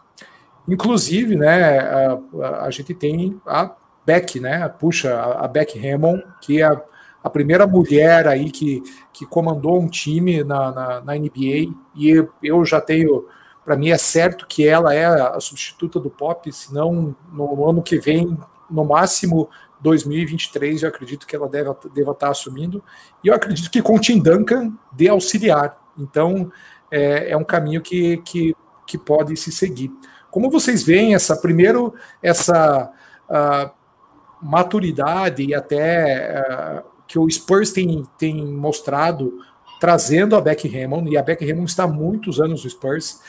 Inclusive, 0.68 1.36
né, 1.36 1.78
a, 1.78 2.18
a, 2.64 2.70
gente 2.70 2.92
tem 2.92 3.40
a 3.46 3.70
Beck, 4.04 4.40
né? 4.40 4.68
Puxa, 4.68 5.14
a, 5.14 5.46
Beck 5.46 5.78
Hammond, 5.78 6.22
que 6.40 6.60
é 6.60 6.64
a, 6.64 6.82
a 7.22 7.30
primeira 7.30 7.66
mulher 7.66 8.26
aí 8.26 8.50
que, 8.50 8.82
que 9.12 9.24
comandou 9.24 9.80
um 9.80 9.88
time 9.88 10.42
na, 10.42 10.72
na, 10.72 11.00
na 11.00 11.14
NBA, 11.14 11.72
e 11.94 12.26
eu 12.42 12.64
já 12.64 12.80
tenho, 12.80 13.26
para 13.64 13.76
mim 13.76 13.90
é 13.90 13.98
certo 13.98 14.46
que 14.46 14.66
ela 14.66 14.92
é 14.92 15.06
a 15.06 15.38
substituta 15.38 16.00
do 16.00 16.10
Pop, 16.10 16.50
senão 16.52 17.14
no 17.32 17.68
ano 17.68 17.82
que 17.82 17.98
vem, 17.98 18.36
no 18.68 18.84
máximo 18.84 19.48
2023, 19.80 20.82
eu 20.82 20.88
acredito 20.88 21.26
que 21.26 21.36
ela 21.36 21.48
deve, 21.48 21.70
deva 21.94 22.12
estar 22.12 22.30
assumindo, 22.30 22.82
e 23.22 23.28
eu 23.28 23.34
acredito 23.34 23.70
que 23.70 23.82
com 23.82 23.98
Tim 23.98 24.18
Duncan 24.18 24.72
de 24.92 25.08
auxiliar. 25.08 25.78
Então, 25.96 26.50
é, 26.94 27.30
é 27.32 27.36
um 27.36 27.42
caminho 27.42 27.82
que, 27.82 28.18
que, 28.18 28.54
que 28.86 28.96
pode 28.96 29.36
se 29.36 29.50
seguir. 29.50 29.90
Como 30.30 30.48
vocês 30.48 30.84
veem 30.84 31.14
essa, 31.14 31.36
primeiro, 31.36 31.92
essa 32.22 32.90
uh, 33.28 33.70
maturidade 34.40 35.44
e 35.44 35.54
até 35.54 36.40
uh, 36.40 36.84
que 37.08 37.18
o 37.18 37.28
Spurs 37.28 37.72
tem, 37.72 38.04
tem 38.16 38.46
mostrado 38.46 39.40
trazendo 39.80 40.36
a 40.36 40.40
Beck 40.40 40.66
Hammond, 40.66 41.10
e 41.10 41.18
a 41.18 41.22
Beck 41.22 41.44
Hammond 41.44 41.68
está 41.68 41.84
há 41.84 41.88
muitos 41.88 42.40
anos 42.40 42.64
no 42.64 42.70
Spurs, 42.70 43.20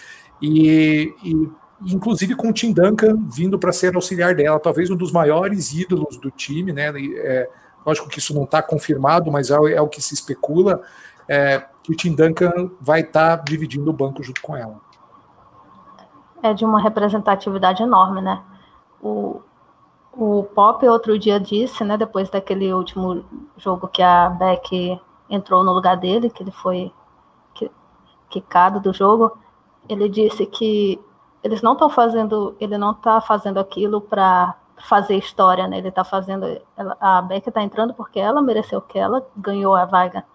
e, 0.41 1.11
e 1.23 1.49
inclusive 1.81 2.35
com 2.35 2.49
o 2.49 2.53
Tim 2.53 2.71
Duncan 2.71 3.17
vindo 3.29 3.57
para 3.57 3.71
ser 3.71 3.95
auxiliar 3.95 4.35
dela, 4.35 4.59
talvez 4.59 4.89
um 4.89 4.95
dos 4.95 5.11
maiores 5.11 5.73
ídolos 5.73 6.17
do 6.17 6.29
time, 6.31 6.71
né? 6.71 6.93
É, 6.95 7.49
lógico 7.85 8.07
que 8.07 8.19
isso 8.19 8.33
não 8.33 8.43
está 8.43 8.61
confirmado, 8.61 9.31
mas 9.31 9.49
é, 9.49 9.55
é, 9.73 9.81
o 9.81 9.87
que 9.87 10.01
se 10.01 10.13
especula, 10.13 10.81
é, 11.27 11.65
que 11.85 11.91
o 11.91 11.95
Tim 11.95 12.15
Duncan 12.15 12.71
vai 12.81 13.01
estar 13.01 13.37
tá 13.37 13.43
dividindo 13.43 13.89
o 13.89 13.93
banco 13.93 14.23
junto 14.23 14.41
com 14.41 14.55
ela 14.55 14.79
é 16.47 16.53
de 16.53 16.63
uma 16.63 16.79
representatividade 16.79 17.81
enorme, 17.81 18.21
né? 18.21 18.43
O, 19.01 19.41
o 20.13 20.43
Pop 20.55 20.87
outro 20.87 21.17
dia 21.17 21.39
disse, 21.39 21.83
né, 21.83 21.97
depois 21.97 22.29
daquele 22.29 22.73
último 22.73 23.25
jogo 23.57 23.87
que 23.87 24.01
a 24.01 24.29
Beck 24.29 24.99
entrou 25.29 25.63
no 25.63 25.73
lugar 25.73 25.97
dele, 25.97 26.29
que 26.29 26.43
ele 26.43 26.51
foi 26.51 26.91
quicado 28.29 28.79
do 28.79 28.93
jogo, 28.93 29.37
ele 29.87 30.09
disse 30.09 30.45
que 30.45 30.99
eles 31.43 31.61
não 31.61 31.73
estão 31.73 31.89
fazendo, 31.89 32.55
ele 32.59 32.77
não 32.77 32.91
está 32.91 33.21
fazendo 33.21 33.59
aquilo 33.59 34.01
para 34.01 34.55
fazer 34.77 35.15
história, 35.15 35.67
né? 35.67 35.77
Ele 35.77 35.89
está 35.89 36.03
fazendo, 36.03 36.45
a 36.99 37.21
Beck 37.21 37.47
está 37.47 37.61
entrando 37.61 37.93
porque 37.93 38.19
ela 38.19 38.41
mereceu 38.41 38.81
que 38.81 38.99
ela 38.99 39.25
ganhou 39.37 39.73
a 39.73 39.85
vaga, 39.85 40.25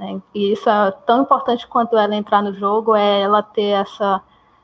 né? 0.00 0.20
E 0.34 0.52
isso 0.52 0.68
é 0.68 0.90
tão 1.06 1.22
importante 1.22 1.68
quanto 1.68 1.96
ela 1.96 2.16
entrar 2.16 2.42
no 2.42 2.54
jogo, 2.54 2.96
é 2.96 3.20
ela 3.20 3.42
ter 3.42 3.82
essa 3.82 4.22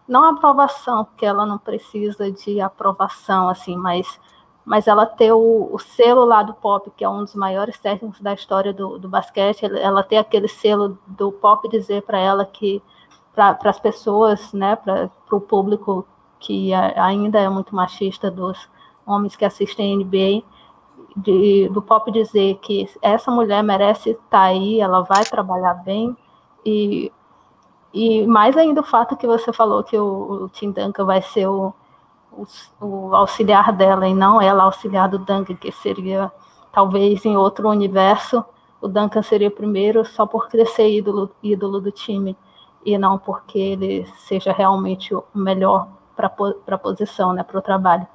não 0.09 0.25
aprovação, 0.25 1.05
porque 1.05 1.27
ela 1.27 1.45
não 1.45 1.59
precisa 1.59 2.33
de 2.33 2.59
aprovação, 2.61 3.49
assim, 3.49 3.77
mas, 3.77 4.19
mas 4.65 4.87
ela 4.87 5.05
ter 5.05 5.33
o, 5.33 5.69
o 5.71 5.79
selo 5.79 6.25
lá 6.25 6.43
do 6.43 6.55
pop, 6.55 6.91
que 6.97 7.05
é 7.05 7.09
um 7.09 7.23
dos 7.23 7.35
maiores 7.35 7.79
técnicos 7.79 8.21
da 8.21 8.33
história 8.33 8.73
do, 8.73 8.99
do 8.99 9.09
basquete, 9.09 9.67
ela 9.67 10.03
ter 10.03 10.17
aquele 10.17 10.49
selo 10.49 10.99
do 11.07 11.31
pop 11.31 11.69
dizer 11.69 12.03
para 12.03 12.19
ela 12.19 12.47
que, 12.47 12.83
para 13.35 13.59
as 13.65 13.79
pessoas, 13.79 14.53
né, 14.55 14.75
para 14.77 15.11
o 15.31 15.41
público 15.41 16.07
que 16.39 16.73
ainda 16.73 17.41
é 17.41 17.49
muito 17.49 17.75
machista 17.75 18.31
dos 18.31 18.71
homens 19.05 19.37
que 19.37 19.45
assistem 19.45 19.99
NBA, 19.99 20.43
de, 21.17 21.69
do 21.71 21.81
pop 21.81 22.11
dizer 22.13 22.57
que 22.57 22.89
essa 23.01 23.31
mulher 23.31 23.63
merece 23.63 24.11
estar 24.11 24.25
tá 24.31 24.43
aí, 24.43 24.81
ela 24.81 25.03
vai 25.03 25.25
trabalhar 25.25 25.75
bem, 25.75 26.17
e 26.65 27.13
e 27.97 28.27
mais 28.27 28.55
ainda 28.59 28.83
o 28.83 28.85
fato 28.85 29.17
que 29.17 29.27
você 29.27 29.51
falou 29.55 29.83
que 29.83 29.97
o, 29.99 30.45
o 30.45 30.49
Tim 30.51 30.71
Duncan 30.71 31.07
vai 31.07 31.23
ser 31.23 31.47
o, 31.49 31.73
o, 32.31 32.45
o, 32.79 33.15
auxiliar 33.15 33.73
dela 33.73 34.07
e 34.07 34.13
não 34.13 34.39
ela 34.39 34.65
auxiliar 34.65 35.09
do 35.09 35.19
Duncan, 35.19 35.57
que 35.57 35.73
seria 35.73 36.31
talvez 36.71 37.25
em 37.25 37.39
outro 37.39 37.71
universo 37.71 38.45
o 38.83 38.89
Duncan 38.89 39.23
seria 39.23 39.49
o 39.49 39.51
primeiro 39.51 40.05
só 40.05 40.27
por 40.27 40.47
ser 40.51 40.91
ídolo, 40.91 41.31
ídolo 41.43 41.81
do 41.81 41.91
time 41.91 42.37
e 42.85 42.99
não 42.99 43.19
porque 43.19 43.59
ele 43.59 44.07
seja 44.19 44.53
realmente 44.53 45.15
o 45.15 45.25
melhor 45.35 45.89
para 46.15 46.31
a 46.67 46.79
posição, 46.79 47.33
né, 47.33 47.43
para 47.43 47.59
o 47.59 47.63
trabalho. 47.63 48.07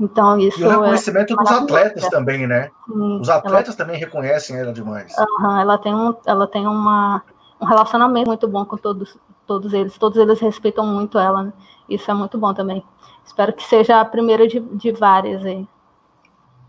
Então, 0.00 0.38
isso. 0.38 0.60
E 0.60 0.64
o 0.64 0.68
reconhecimento 0.68 1.32
é 1.32 1.36
dos 1.36 1.50
atletas 1.50 2.08
também, 2.08 2.46
né? 2.46 2.70
Sim, 2.86 3.20
Os 3.20 3.28
atletas 3.28 3.74
ela... 3.74 3.76
também 3.76 3.98
reconhecem 3.98 4.56
ela 4.56 4.72
demais. 4.72 5.12
Uhum, 5.18 5.60
ela, 5.60 5.76
tem 5.78 5.94
um, 5.94 6.14
ela 6.24 6.46
tem 6.46 6.66
uma 6.66 7.22
um 7.60 7.66
relacionamento 7.66 8.28
muito 8.28 8.46
bom 8.46 8.64
com 8.64 8.76
todos, 8.76 9.16
todos 9.46 9.72
eles. 9.72 9.98
Todos 9.98 10.16
eles 10.18 10.38
respeitam 10.40 10.86
muito 10.86 11.18
ela. 11.18 11.44
Né? 11.44 11.52
Isso 11.88 12.10
é 12.10 12.14
muito 12.14 12.38
bom 12.38 12.54
também. 12.54 12.82
Espero 13.26 13.52
que 13.52 13.64
seja 13.64 14.00
a 14.00 14.04
primeira 14.04 14.46
de, 14.46 14.60
de 14.60 14.92
várias 14.92 15.44
aí. 15.44 15.66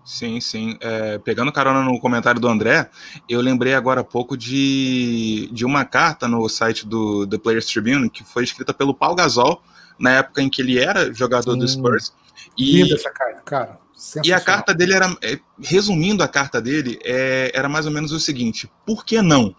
Sim, 0.03 0.41
sim. 0.41 0.77
É, 0.81 1.19
pegando 1.19 1.51
carona 1.51 1.83
no 1.83 1.99
comentário 1.99 2.41
do 2.41 2.47
André, 2.47 2.89
eu 3.27 3.41
lembrei 3.41 3.75
agora 3.75 4.01
há 4.01 4.03
pouco 4.03 4.35
de, 4.35 5.47
de 5.51 5.65
uma 5.65 5.85
carta 5.85 6.27
no 6.27 6.49
site 6.49 6.87
do 6.87 7.27
The 7.27 7.37
Players 7.37 7.67
Tribune 7.67 8.09
que 8.09 8.23
foi 8.23 8.43
escrita 8.43 8.73
pelo 8.73 8.93
Paul 8.93 9.13
Gasol 9.13 9.61
na 9.99 10.11
época 10.11 10.41
em 10.41 10.49
que 10.49 10.61
ele 10.61 10.79
era 10.79 11.13
jogador 11.13 11.53
sim. 11.53 11.59
do 11.59 11.67
Spurs. 11.67 12.11
E, 12.58 12.84
Linda 12.84 12.95
essa 12.95 13.12
carta, 13.12 13.41
cara. 13.41 13.80
E 14.23 14.32
a 14.32 14.39
carta 14.39 14.73
dele 14.73 14.93
era, 14.93 15.17
é, 15.21 15.39
resumindo 15.62 16.23
a 16.23 16.28
carta 16.28 16.62
dele, 16.62 16.97
é, 17.04 17.52
era 17.54 17.67
mais 17.67 17.86
ou 17.86 17.91
menos 17.91 18.12
o 18.12 18.19
seguinte: 18.19 18.71
por 18.86 19.04
que 19.04 19.21
não? 19.21 19.56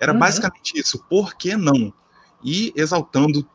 Era 0.00 0.12
uhum. 0.12 0.18
basicamente 0.18 0.78
isso. 0.78 0.98
Por 1.08 1.34
que 1.34 1.56
não? 1.56 1.92
E 2.42 2.72
exaltando 2.74 3.46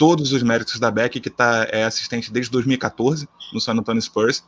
todos 0.00 0.32
os 0.32 0.42
méritos 0.42 0.78
da 0.78 0.90
Beck, 0.90 1.20
que 1.20 1.28
tá, 1.28 1.66
é 1.70 1.84
assistente 1.84 2.32
desde 2.32 2.50
2014 2.52 3.28
no 3.52 3.60
San 3.60 3.72
Antonio 3.72 4.00
Spurs, 4.00 4.44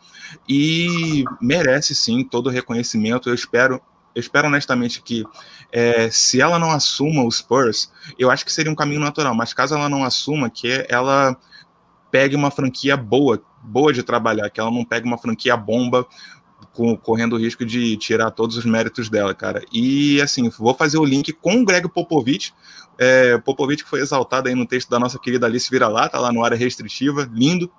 e 0.49 1.25
merece 1.41 1.95
sim 1.95 2.25
todo 2.25 2.47
o 2.47 2.51
reconhecimento. 2.51 3.29
Eu 3.29 3.35
espero, 3.35 3.81
eu 4.15 4.21
espero 4.21 4.47
honestamente 4.47 5.03
que 5.03 5.25
é, 5.71 6.11
se 6.11 6.41
ela 6.41 6.59
não 6.59 6.71
assuma 6.71 7.23
o 7.25 7.31
Spurs, 7.31 7.91
eu 8.19 8.31
acho 8.31 8.45
que 8.45 8.53
seria 8.53 8.73
um 8.73 8.75
caminho 8.75 9.01
natural, 9.01 9.35
mas 9.35 9.53
caso 9.53 9.75
ela 9.75 9.89
não 9.89 10.05
assuma, 10.05 10.49
que 10.49 10.87
ela 10.89 11.37
pegue 12.13 12.37
uma 12.37 12.51
franquia 12.51 12.95
boa, 12.95 13.43
boa 13.63 13.93
de 13.93 14.03
trabalhar, 14.03 14.51
que 14.51 14.61
ela 14.61 14.71
não 14.71 14.85
pegue 14.85 15.07
uma 15.07 15.17
franquia 15.17 15.57
bomba, 15.57 16.07
com, 16.75 16.95
correndo 16.97 17.35
o 17.35 17.39
risco 17.39 17.65
de 17.65 17.97
tirar 17.97 18.31
todos 18.31 18.57
os 18.57 18.65
méritos 18.67 19.09
dela, 19.09 19.35
cara. 19.35 19.65
E 19.73 20.21
assim, 20.21 20.49
vou 20.51 20.75
fazer 20.75 20.99
o 20.99 21.05
link 21.05 21.33
com 21.33 21.63
o 21.63 21.65
Greg 21.65 21.89
Popovich. 21.89 22.53
É, 22.99 23.39
Popovich 23.39 23.83
foi 23.83 24.01
exaltado 24.01 24.49
aí 24.49 24.55
no 24.55 24.67
texto 24.67 24.91
da 24.91 24.99
nossa 24.99 25.19
querida 25.19 25.47
Alice 25.47 25.69
Vira-Lata, 25.71 26.19
lá 26.19 26.31
no 26.31 26.45
área 26.45 26.57
restritiva, 26.57 27.29
lindo. 27.33 27.71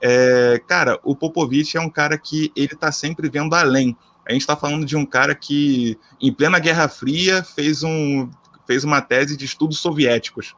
É, 0.00 0.60
cara, 0.68 1.00
o 1.02 1.16
Popovich 1.16 1.76
é 1.76 1.80
um 1.80 1.90
cara 1.90 2.18
que 2.18 2.52
ele 2.54 2.76
tá 2.76 2.92
sempre 2.92 3.28
vendo 3.30 3.54
além. 3.54 3.96
A 4.28 4.32
gente 4.32 4.42
está 4.42 4.54
falando 4.54 4.84
de 4.84 4.94
um 4.94 5.06
cara 5.06 5.34
que, 5.34 5.98
em 6.20 6.30
plena 6.30 6.58
Guerra 6.58 6.88
Fria, 6.88 7.42
fez, 7.42 7.82
um, 7.82 8.28
fez 8.66 8.84
uma 8.84 9.00
tese 9.00 9.34
de 9.34 9.46
estudos 9.46 9.78
soviéticos. 9.78 10.54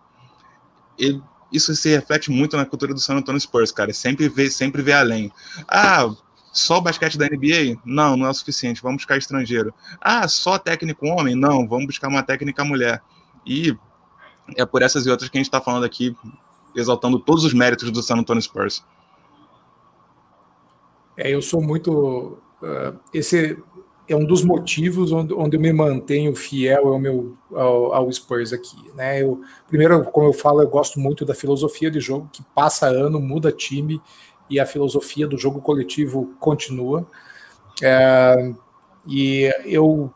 Ele, 0.99 1.23
isso 1.53 1.75
se 1.75 1.89
reflete 1.89 2.31
muito 2.31 2.57
na 2.57 2.65
cultura 2.65 2.95
do 2.95 3.01
San 3.01 3.17
Antonio 3.17 3.41
Spurs, 3.41 3.73
cara. 3.73 3.93
Sempre 3.93 4.29
vê, 4.29 4.51
sempre 4.51 4.83
vê 4.83 4.93
além. 4.93 5.33
Ah, 5.67 6.09
só 6.53 6.79
o 6.79 6.81
basquete 6.81 7.19
da 7.19 7.27
NBA? 7.27 7.81
Não, 7.85 8.17
não 8.17 8.27
é 8.27 8.31
o 8.31 8.35
suficiente. 8.35 8.83
Vamos 8.83 8.99
buscar 8.99 9.17
estrangeiro. 9.17 9.73
Ah, 10.01 10.27
só 10.29 10.59
técnico 10.59 11.07
homem? 11.07 11.35
Não, 11.35 11.67
vamos 11.67 11.87
buscar 11.87 12.09
uma 12.09 12.23
técnica 12.23 12.65
mulher. 12.65 13.03
E 13.47 13.77
é 14.57 14.65
por 14.65 14.83
essas 14.83 15.07
e 15.07 15.11
outras 15.11 15.29
que 15.29 15.39
a 15.39 15.41
gente 15.41 15.47
está 15.47 15.61
falando 15.61 15.85
aqui, 15.85 16.17
exaltando 16.75 17.19
todos 17.19 17.45
os 17.45 17.55
méritos 17.55 17.91
do 17.91 18.03
San 18.03 18.17
Antonio 18.17 18.43
Spurs. 18.43 18.85
É, 21.17 21.31
eu 21.31 21.43
sou 21.43 21.63
muito. 21.63 22.39
Uh, 22.63 22.99
esse 23.13 23.57
é 24.13 24.17
um 24.17 24.25
dos 24.25 24.43
motivos 24.43 25.13
onde, 25.13 25.33
onde 25.33 25.57
eu 25.57 25.61
me 25.61 25.73
mantenho 25.73 26.35
fiel 26.35 26.89
ao 26.89 26.99
meu 26.99 27.37
ao, 27.53 27.93
ao, 27.93 28.13
Spurs 28.13 28.53
aqui, 28.53 28.77
né? 28.95 29.23
Eu 29.23 29.41
primeiro, 29.69 30.05
como 30.05 30.27
eu 30.27 30.33
falo, 30.33 30.61
eu 30.61 30.69
gosto 30.69 30.99
muito 30.99 31.25
da 31.25 31.35
filosofia 31.35 31.91
de 31.91 32.01
jogo 32.01 32.29
que 32.33 32.43
passa 32.55 32.87
ano, 32.89 33.21
muda 33.21 33.53
time 33.53 34.01
e 34.49 34.59
a 34.59 34.67
filosofia 34.67 35.29
do 35.29 35.39
jogo 35.39 35.61
coletivo 35.61 36.35
continua. 36.41 37.07
É, 37.83 38.53
e 39.07 39.49
eu, 39.65 40.13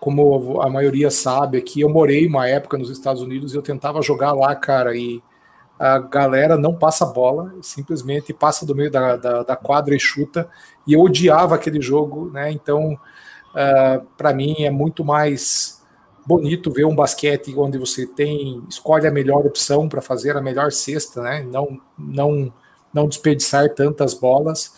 como 0.00 0.60
a 0.60 0.68
maioria 0.68 1.10
sabe 1.10 1.56
aqui, 1.58 1.80
eu 1.80 1.88
morei 1.88 2.26
uma 2.26 2.48
época 2.48 2.76
nos 2.76 2.90
Estados 2.90 3.22
Unidos 3.22 3.54
e 3.54 3.56
eu 3.56 3.62
tentava 3.62 4.02
jogar 4.02 4.32
lá, 4.32 4.56
cara, 4.56 4.96
e 4.96 5.22
a 5.78 5.98
galera 5.98 6.56
não 6.56 6.74
passa 6.74 7.06
bola, 7.06 7.54
simplesmente 7.62 8.32
passa 8.32 8.66
do 8.66 8.74
meio 8.74 8.90
da, 8.90 9.16
da, 9.16 9.42
da 9.42 9.56
quadra 9.56 9.94
e 9.94 10.00
chuta, 10.00 10.48
e 10.86 10.92
eu 10.92 11.00
odiava 11.00 11.54
aquele 11.54 11.80
jogo, 11.80 12.30
né? 12.30 12.50
Então 12.50 12.94
uh, 12.94 14.06
para 14.16 14.32
mim 14.32 14.56
é 14.64 14.70
muito 14.70 15.04
mais 15.04 15.82
bonito 16.26 16.70
ver 16.70 16.84
um 16.84 16.94
basquete 16.94 17.54
onde 17.56 17.78
você 17.78 18.06
tem 18.06 18.62
escolhe 18.68 19.06
a 19.06 19.10
melhor 19.10 19.46
opção 19.46 19.88
para 19.88 20.02
fazer 20.02 20.36
a 20.36 20.40
melhor 20.40 20.72
cesta, 20.72 21.22
né? 21.22 21.42
Não 21.42 21.80
não 21.96 22.52
não 22.92 23.06
desperdiçar 23.06 23.72
tantas 23.74 24.14
bolas 24.14 24.74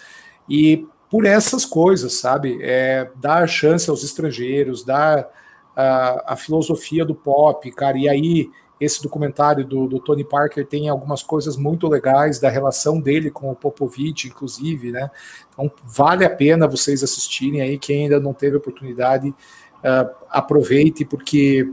e 0.48 0.86
por 1.11 1.26
essas 1.26 1.64
coisas, 1.64 2.14
sabe? 2.14 2.59
É, 2.62 3.11
dar 3.16 3.48
chance 3.48 3.90
aos 3.90 4.05
estrangeiros, 4.05 4.84
dar 4.84 5.28
a, 5.74 6.34
a, 6.34 6.36
filosofia 6.36 7.05
do 7.05 7.14
pop, 7.16 7.68
cara. 7.72 7.98
E 7.98 8.09
aí, 8.09 8.51
esse 8.81 9.03
documentário 9.03 9.64
do, 9.64 9.87
do, 9.87 10.01
Tony 10.01 10.24
Parker 10.24 10.66
tem 10.66 10.89
algumas 10.89 11.22
coisas 11.22 11.57
muito 11.57 11.87
legais 11.87 12.41
da 12.41 12.49
relação 12.49 12.99
dele 12.99 13.31
com 13.31 13.51
o 13.51 13.55
Popovich, 13.55 14.26
inclusive, 14.26 14.91
né? 14.91 15.11
Então, 15.53 15.70
vale 15.85 16.24
a 16.24 16.31
pena 16.31 16.66
vocês 16.66 17.03
assistirem 17.03 17.61
aí. 17.61 17.78
Quem 17.78 18.05
ainda 18.05 18.18
não 18.18 18.33
teve 18.33 18.57
oportunidade, 18.57 19.28
uh, 19.28 20.14
aproveite, 20.31 21.05
porque 21.05 21.70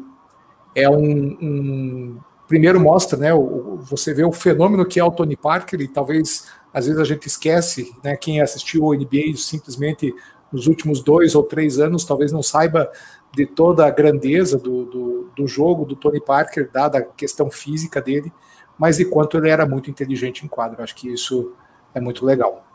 é 0.75 0.89
um, 0.89 1.37
um. 1.41 2.17
Primeiro 2.45 2.79
mostra, 2.79 3.17
né? 3.17 3.33
O, 3.33 3.77
você 3.77 4.13
vê 4.13 4.25
o 4.25 4.31
fenômeno 4.33 4.85
que 4.85 4.99
é 4.99 5.03
o 5.03 5.11
Tony 5.11 5.37
Parker 5.37 5.79
e 5.79 5.87
talvez 5.87 6.47
às 6.73 6.85
vezes 6.85 6.99
a 6.99 7.05
gente 7.05 7.25
esquece, 7.27 7.95
né? 8.03 8.17
Quem 8.17 8.41
assistiu 8.41 8.83
o 8.83 8.93
NBA 8.93 9.35
simplesmente 9.37 10.13
nos 10.51 10.67
últimos 10.67 11.01
dois 11.01 11.35
ou 11.35 11.43
três 11.43 11.79
anos 11.79 12.05
talvez 12.05 12.31
não 12.31 12.41
saiba 12.41 12.89
de 13.33 13.45
toda 13.45 13.85
a 13.85 13.91
grandeza 13.91 14.57
do, 14.57 14.85
do, 14.85 15.29
do 15.35 15.47
jogo 15.47 15.85
do 15.85 15.95
Tony 15.95 16.21
Parker, 16.21 16.69
dada 16.71 16.99
a 16.99 17.03
questão 17.03 17.51
física 17.51 18.01
dele, 18.01 18.31
mas 18.77 18.97
de 18.97 19.05
quanto 19.05 19.37
ele 19.37 19.49
era 19.49 19.65
muito 19.65 19.89
inteligente 19.89 20.45
em 20.45 20.47
quadro. 20.47 20.81
Acho 20.81 20.95
que 20.95 21.11
isso 21.11 21.53
é 21.93 21.99
muito 21.99 22.25
legal. 22.25 22.65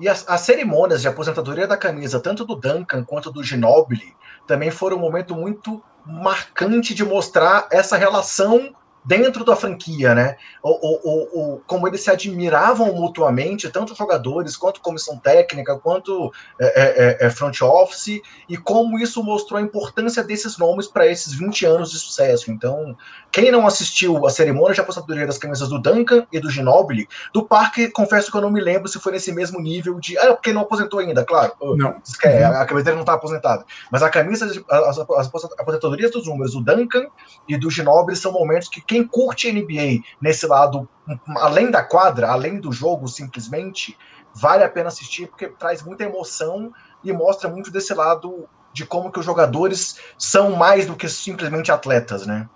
E 0.00 0.08
as, 0.08 0.24
as, 0.28 0.40
cerimônias 0.40 1.02
de 1.02 1.08
aposentadoria 1.08 1.66
da 1.66 1.76
camisa, 1.76 2.20
tanto 2.20 2.44
do 2.44 2.54
Duncan 2.54 3.04
quanto 3.04 3.30
do 3.30 3.42
Ginobili, 3.42 4.16
também 4.46 4.70
foram 4.70 4.96
um 4.96 5.00
momento 5.00 5.34
muito 5.34 5.82
marcante 6.06 6.94
de 6.94 7.04
mostrar 7.04 7.68
essa 7.70 7.96
relação 7.96 8.72
dentro 9.08 9.42
da 9.42 9.56
franquia, 9.56 10.14
né? 10.14 10.36
O, 10.62 10.68
o, 10.70 11.54
o, 11.54 11.60
como 11.66 11.88
eles 11.88 12.02
se 12.02 12.10
admiravam 12.10 12.92
mutuamente, 12.92 13.70
tanto 13.70 13.94
jogadores 13.94 14.54
quanto 14.54 14.82
comissão 14.82 15.16
técnica, 15.16 15.78
quanto 15.78 16.30
é, 16.60 16.66
é, 16.66 17.26
é, 17.26 17.30
front 17.30 17.58
office, 17.62 18.20
e 18.46 18.58
como 18.58 18.98
isso 18.98 19.24
mostrou 19.24 19.58
a 19.58 19.62
importância 19.62 20.22
desses 20.22 20.58
nomes 20.58 20.86
para 20.86 21.06
esses 21.06 21.32
20 21.32 21.64
anos 21.64 21.90
de 21.90 21.98
sucesso. 21.98 22.52
Então, 22.52 22.94
quem 23.32 23.50
não 23.50 23.66
assistiu 23.66 24.26
a 24.26 24.30
cerimônia 24.30 24.74
de 24.74 24.80
aposentadoria 24.82 25.26
das 25.26 25.38
camisas 25.38 25.70
do 25.70 25.78
Duncan 25.78 26.26
e 26.30 26.38
do 26.38 26.50
Ginobili, 26.50 27.08
do 27.32 27.42
Parque, 27.42 27.88
confesso 27.88 28.30
que 28.30 28.36
eu 28.36 28.42
não 28.42 28.50
me 28.50 28.60
lembro 28.60 28.88
se 28.88 29.00
foi 29.00 29.12
nesse 29.12 29.32
mesmo 29.32 29.58
nível 29.58 29.98
de. 29.98 30.18
Ah, 30.18 30.34
porque 30.34 30.52
não 30.52 30.60
aposentou 30.60 31.00
ainda, 31.00 31.24
claro. 31.24 31.54
Não. 31.78 32.02
É, 32.24 32.44
a, 32.44 32.66
camisa 32.66 32.84
dele 32.84 32.96
não 32.96 33.04
está 33.04 33.14
aposentada. 33.14 33.64
Mas 33.90 34.02
a 34.02 34.10
camisa, 34.10 34.44
as, 34.68 34.98
as 34.98 35.30
aposentadorias 35.58 36.10
dos 36.10 36.26
números 36.26 36.52
do 36.52 36.60
Duncan 36.60 37.06
e 37.48 37.56
do 37.56 37.70
Ginobili 37.70 38.14
são 38.14 38.32
momentos 38.32 38.68
que 38.68 38.82
quem 38.82 38.97
curte 39.06 39.50
NBA 39.52 40.02
nesse 40.20 40.46
lado, 40.46 40.88
além 41.36 41.70
da 41.70 41.82
quadra, 41.82 42.30
além 42.30 42.60
do 42.60 42.72
jogo, 42.72 43.08
simplesmente, 43.08 43.96
vale 44.34 44.64
a 44.64 44.68
pena 44.68 44.88
assistir 44.88 45.26
porque 45.26 45.48
traz 45.48 45.82
muita 45.82 46.04
emoção 46.04 46.72
e 47.02 47.12
mostra 47.12 47.48
muito 47.48 47.70
desse 47.70 47.94
lado 47.94 48.48
de 48.72 48.86
como 48.86 49.10
que 49.10 49.18
os 49.18 49.24
jogadores 49.24 49.98
são 50.16 50.52
mais 50.52 50.86
do 50.86 50.94
que 50.94 51.08
simplesmente 51.08 51.72
atletas, 51.72 52.26
né? 52.26 52.48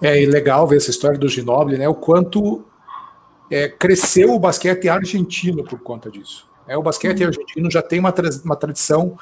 É 0.00 0.14
legal 0.26 0.66
ver 0.66 0.76
essa 0.76 0.90
história 0.90 1.18
do 1.18 1.28
Ginobili, 1.28 1.78
né? 1.78 1.88
O 1.88 1.94
quanto 1.94 2.64
é, 3.50 3.68
cresceu 3.68 4.32
o 4.32 4.38
basquete 4.38 4.88
argentino 4.88 5.62
por 5.62 5.80
conta 5.80 6.10
disso. 6.10 6.50
É, 6.66 6.76
o 6.76 6.82
basquete 6.82 7.20
uhum. 7.20 7.26
argentino 7.28 7.70
já 7.70 7.82
tem 7.82 7.98
uma, 7.98 8.10
tra 8.10 8.28
uma 8.44 8.56
tradição 8.56 9.16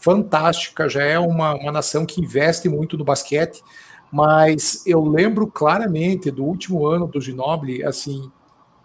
fantástica, 0.00 0.88
já 0.88 1.02
é 1.02 1.18
uma, 1.18 1.54
uma 1.54 1.72
nação 1.72 2.04
que 2.04 2.20
investe 2.20 2.68
muito 2.68 2.96
no 2.96 3.04
basquete, 3.04 3.62
mas 4.14 4.86
eu 4.86 5.04
lembro 5.04 5.44
claramente 5.44 6.30
do 6.30 6.44
último 6.44 6.86
ano 6.86 7.08
do 7.08 7.20
Ginobili, 7.20 7.82
assim, 7.82 8.30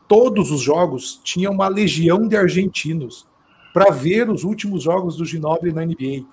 todos 0.08 0.50
os 0.50 0.60
jogos 0.60 1.22
tinham 1.24 1.54
uma 1.54 1.68
legião 1.68 2.28
de 2.28 2.36
argentinos 2.36 3.28
para 3.72 3.92
ver 3.92 4.28
os 4.28 4.44
últimos 4.44 4.82
jogos 4.82 5.18
do 5.18 5.24
Ginobili 5.24 5.72
na 5.72 5.86
NBA. 5.86 6.26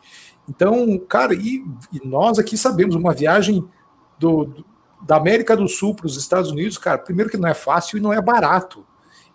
Então, 0.48 0.98
cara, 1.06 1.34
e, 1.34 1.62
e 1.92 2.08
nós 2.08 2.38
aqui 2.38 2.56
sabemos 2.56 2.94
uma 2.94 3.12
viagem 3.12 3.68
do, 4.18 4.44
do 4.44 4.64
da 5.02 5.16
América 5.16 5.54
do 5.54 5.68
Sul 5.68 5.94
para 5.94 6.06
os 6.06 6.16
Estados 6.16 6.50
Unidos, 6.50 6.78
cara, 6.78 6.96
primeiro 6.96 7.30
que 7.30 7.36
não 7.36 7.50
é 7.50 7.52
fácil 7.52 7.98
e 7.98 8.00
não 8.00 8.14
é 8.14 8.22
barato. 8.22 8.82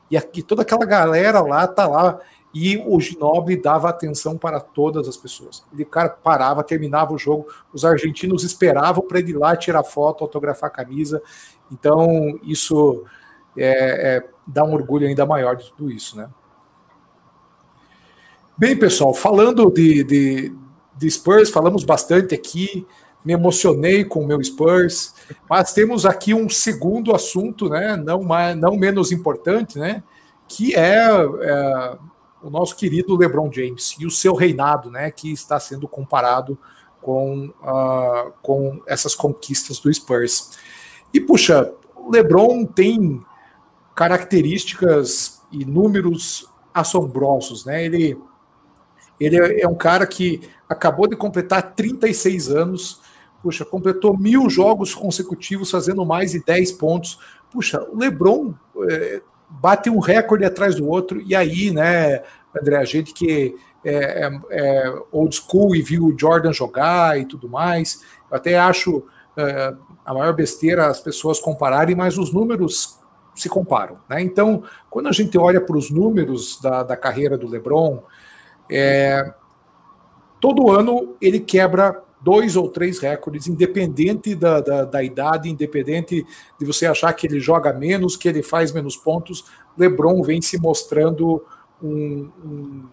E 0.10 0.18
aqui 0.18 0.42
toda 0.42 0.64
aquela 0.64 0.86
galera 0.86 1.40
lá 1.40 1.68
tá 1.68 1.88
lá 1.88 2.20
e 2.54 2.78
o 2.86 3.00
Ginobili 3.00 3.62
dava 3.62 3.90
atenção 3.90 4.38
para 4.38 4.60
todas 4.60 5.08
as 5.08 5.16
pessoas. 5.16 5.64
Ele, 5.74 5.86
cara, 5.86 6.10
parava, 6.10 6.64
terminava 6.64 7.14
o 7.14 7.18
jogo, 7.18 7.48
os 7.74 7.86
argentinos 7.86 8.44
esperavam 8.44 9.04
para 9.06 9.20
ele 9.20 9.32
ir 9.32 9.38
lá 9.38 9.56
tirar 9.56 9.84
foto, 9.84 10.24
autografar 10.24 10.70
a 10.70 10.74
camisa. 10.74 11.22
Então, 11.72 12.40
isso 12.44 13.04
é, 13.58 14.18
é, 14.18 14.30
dá 14.46 14.64
um 14.64 14.74
orgulho 14.74 15.08
ainda 15.08 15.26
maior 15.26 15.56
de 15.56 15.72
tudo 15.72 15.92
isso, 15.92 16.18
né? 16.18 16.30
Bem, 18.58 18.78
pessoal, 18.78 19.14
falando 19.14 19.72
de, 19.72 20.04
de, 20.04 20.56
de 20.98 21.10
Spurs, 21.10 21.50
falamos 21.50 21.84
bastante 21.84 22.36
aqui 22.36 22.86
me 23.24 23.34
emocionei 23.34 24.04
com 24.04 24.24
o 24.24 24.28
meu 24.28 24.44
Spurs, 24.44 25.14
mas 25.50 25.74
temos 25.74 26.06
aqui 26.06 26.34
um 26.34 26.50
segundo 26.50 27.16
assunto, 27.16 27.70
né, 27.70 27.96
não, 27.96 28.24
mais, 28.24 28.56
não 28.58 28.76
menos 28.76 29.12
importante, 29.12 29.78
né, 29.78 30.04
que 30.48 30.76
é, 30.76 31.08
é, 31.42 31.98
o 32.44 32.50
nosso 32.50 32.76
querido 32.76 33.16
LeBron 33.16 33.52
James 33.52 33.96
e 34.00 34.06
o 34.06 34.12
seu 34.12 34.34
reinado, 34.34 34.90
né, 34.90 35.12
que 35.12 35.32
está 35.32 35.60
sendo 35.60 35.88
comparado 35.88 36.58
com, 37.02 37.48
uh, 37.62 38.32
com 38.42 38.82
essas 38.88 39.16
conquistas 39.16 39.80
do 39.80 39.94
Spurs. 39.94 40.58
E 41.14 41.20
puxa, 41.20 41.74
o 41.96 42.12
LeBron 42.12 42.66
tem 42.66 43.22
características 43.96 45.42
e 45.52 45.66
números 45.66 46.50
assombrosos, 46.74 47.66
né? 47.66 47.84
Ele, 47.84 48.18
ele 49.20 49.62
é 49.62 49.68
um 49.68 49.76
cara 49.76 50.08
que 50.08 50.42
acabou 50.70 51.08
de 51.08 51.16
completar 51.16 51.74
36 51.74 52.50
anos, 52.50 53.02
Puxa, 53.42 53.66
completou 53.66 54.16
mil 54.16 54.48
jogos 54.50 54.94
consecutivos 54.94 55.72
fazendo 55.72 56.06
mais 56.06 56.32
de 56.32 56.44
10 56.44 56.74
pontos. 56.74 57.18
Puxa, 57.52 57.82
o 57.92 57.98
Lebron 57.98 58.54
é, 58.90 59.22
bate 59.60 59.90
um 59.90 60.00
recorde 60.00 60.46
atrás 60.46 60.76
do 60.76 60.88
outro, 60.88 61.22
e 61.22 61.36
aí, 61.36 61.72
né, 61.72 62.24
André, 62.60 62.78
a 62.78 62.86
gente 62.86 63.14
que 63.14 63.56
é, 63.84 64.28
é, 64.28 64.40
é 64.52 64.94
old 65.12 65.36
school 65.36 65.76
e 65.76 65.82
viu 65.82 66.06
o 66.06 66.18
Jordan 66.18 66.54
jogar 66.54 67.20
e 67.20 67.26
tudo 67.26 67.50
mais, 67.50 68.02
eu 68.30 68.38
até 68.38 68.58
acho 68.58 69.04
é, 69.36 69.74
a 70.06 70.14
maior 70.14 70.34
besteira 70.34 70.88
as 70.88 71.00
pessoas 71.00 71.40
compararem, 71.40 71.96
mas 71.96 72.18
os 72.18 72.34
números 72.34 73.00
se 73.36 73.50
comparam. 73.50 73.98
Né? 74.10 74.22
Então, 74.22 74.64
quando 74.90 75.08
a 75.08 75.12
gente 75.12 75.38
olha 75.38 75.62
para 75.62 75.78
os 75.78 75.90
números 75.90 76.60
da, 76.62 76.84
da 76.84 76.98
carreira 76.98 77.38
do 77.38 77.48
LeBron, 77.48 78.04
é, 78.70 79.34
todo 80.40 80.72
ano 80.72 81.16
ele 81.22 81.40
quebra 81.40 82.04
dois 82.22 82.56
ou 82.56 82.70
três 82.70 83.00
recordes, 83.00 83.48
independente 83.48 84.36
da, 84.36 84.62
da, 84.62 84.86
da, 84.86 85.04
idade, 85.04 85.50
independente 85.50 86.26
de 86.60 86.66
você 86.66 86.86
achar 86.86 87.12
que 87.14 87.26
ele 87.26 87.40
joga 87.40 87.74
menos, 87.74 88.16
que 88.16 88.28
ele 88.28 88.44
faz 88.44 88.72
menos 88.72 88.96
pontos, 88.96 89.46
LeBron 89.78 90.22
vem 90.22 90.42
se 90.42 90.60
mostrando 90.60 91.44
um, 91.82 92.30
um, 92.46 92.84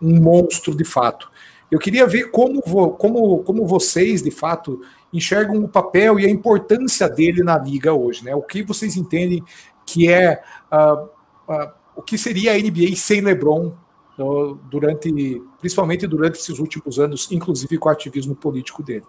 um 0.00 0.20
monstro 0.20 0.74
de 0.74 0.84
fato. 0.84 1.28
Eu 1.70 1.78
queria 1.78 2.06
ver 2.06 2.30
como, 2.30 2.62
como, 2.62 3.42
como 3.42 3.66
vocês, 3.66 4.22
de 4.22 4.30
fato, 4.30 4.80
enxergam 5.12 5.62
o 5.62 5.68
papel 5.68 6.18
e 6.18 6.26
a 6.26 6.30
importância 6.30 7.08
dele 7.08 7.42
na 7.42 7.58
liga 7.58 7.92
hoje, 7.92 8.24
né? 8.24 8.34
O 8.34 8.42
que 8.42 8.62
vocês 8.62 8.96
entendem 8.96 9.42
que 9.86 10.10
é 10.10 10.42
uh, 10.72 11.04
uh, 11.52 11.70
o 11.96 12.02
que 12.02 12.16
seria 12.16 12.52
a 12.52 12.58
NBA 12.58 12.94
sem 12.96 13.20
LeBron 13.20 13.72
durante, 14.64 15.42
principalmente 15.58 16.06
durante 16.06 16.38
esses 16.38 16.58
últimos 16.58 16.98
anos, 16.98 17.30
inclusive 17.32 17.78
com 17.78 17.88
o 17.88 17.92
ativismo 17.92 18.34
político 18.34 18.82
dele. 18.82 19.06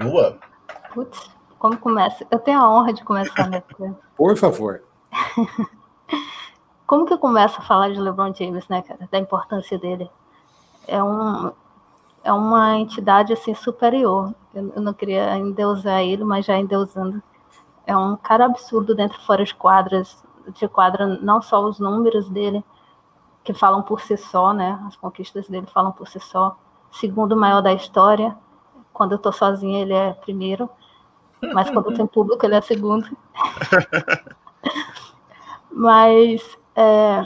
Lua. 0.00 0.38
Putz, 0.92 1.30
como 1.58 1.76
começa? 1.76 2.26
Eu 2.30 2.38
tenho 2.38 2.60
a 2.60 2.70
honra 2.70 2.92
de 2.92 3.04
começar, 3.04 3.48
né? 3.48 3.62
Por 4.16 4.36
favor. 4.36 4.82
como 6.86 7.06
que 7.06 7.12
eu 7.12 7.18
começo 7.18 7.58
a 7.58 7.62
falar 7.62 7.92
de 7.92 8.00
LeBron 8.00 8.34
James, 8.34 8.66
né, 8.68 8.82
cara? 8.82 9.08
Da 9.10 9.18
importância 9.18 9.78
dele. 9.78 10.10
É 10.86 11.02
um 11.02 11.52
é 12.24 12.32
uma 12.32 12.78
entidade 12.78 13.32
assim 13.32 13.54
superior. 13.54 14.34
Eu, 14.54 14.72
eu 14.76 14.82
não 14.82 14.92
queria 14.92 15.36
endeusar 15.36 16.02
ele, 16.02 16.24
mas 16.24 16.46
já 16.46 16.56
endeusando. 16.56 17.22
É 17.86 17.96
um 17.96 18.16
cara 18.16 18.44
absurdo 18.44 18.94
dentro 18.94 19.18
e 19.20 19.26
fora 19.26 19.44
de 19.44 19.54
quadras, 19.54 20.22
de 20.54 20.68
quadra, 20.68 21.06
não 21.06 21.42
só 21.42 21.64
os 21.64 21.80
números 21.80 22.28
dele, 22.28 22.64
que 23.44 23.52
falam 23.52 23.82
por 23.82 24.00
si 24.00 24.16
só, 24.16 24.52
né? 24.52 24.80
As 24.86 24.96
conquistas 24.96 25.48
dele 25.48 25.66
falam 25.66 25.92
por 25.92 26.06
si 26.08 26.20
só. 26.20 26.56
Segundo 26.90 27.36
maior 27.36 27.60
da 27.60 27.72
história. 27.72 28.36
Quando 28.92 29.12
eu 29.12 29.18
tô 29.18 29.32
sozinha, 29.32 29.80
ele 29.80 29.92
é 29.92 30.12
primeiro. 30.12 30.68
Mas 31.52 31.70
quando 31.70 31.94
tem 31.94 32.06
público, 32.06 32.44
ele 32.46 32.54
é 32.54 32.60
segundo. 32.60 33.08
mas, 35.72 36.56
é, 36.76 37.24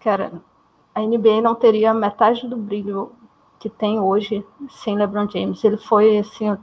cara, 0.00 0.32
a 0.94 1.00
NBA 1.00 1.40
não 1.40 1.54
teria 1.54 1.94
metade 1.94 2.48
do 2.48 2.56
brilho 2.56 3.12
que 3.60 3.70
tem 3.70 4.00
hoje 4.00 4.44
sem 4.68 4.96
LeBron 4.96 5.28
James. 5.28 5.62
Ele 5.62 5.76
foi 5.76 6.18
assim, 6.18 6.56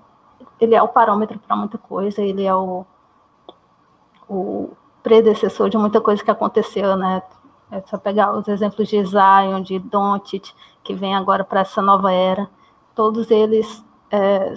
ele 0.59 0.75
é 0.75 0.83
o 0.83 0.87
parâmetro 0.87 1.39
para 1.39 1.55
muita 1.55 1.77
coisa, 1.77 2.21
ele 2.21 2.43
é 2.43 2.53
o, 2.53 2.85
o 4.27 4.71
predecessor 5.01 5.69
de 5.69 5.77
muita 5.77 6.01
coisa 6.01 6.21
que 6.21 6.29
aconteceu, 6.29 6.97
né? 6.97 7.23
É 7.71 7.81
só 7.81 7.97
pegar 7.97 8.33
os 8.33 8.47
exemplos 8.47 8.87
de 8.87 9.03
Zion, 9.05 9.61
de 9.61 9.77
Doncic, 9.77 10.53
que 10.83 10.93
vem 10.93 11.15
agora 11.15 11.43
para 11.43 11.61
essa 11.61 11.81
nova 11.81 12.11
era. 12.11 12.49
Todos 12.95 13.29
eles, 13.29 13.85
é, 14.09 14.53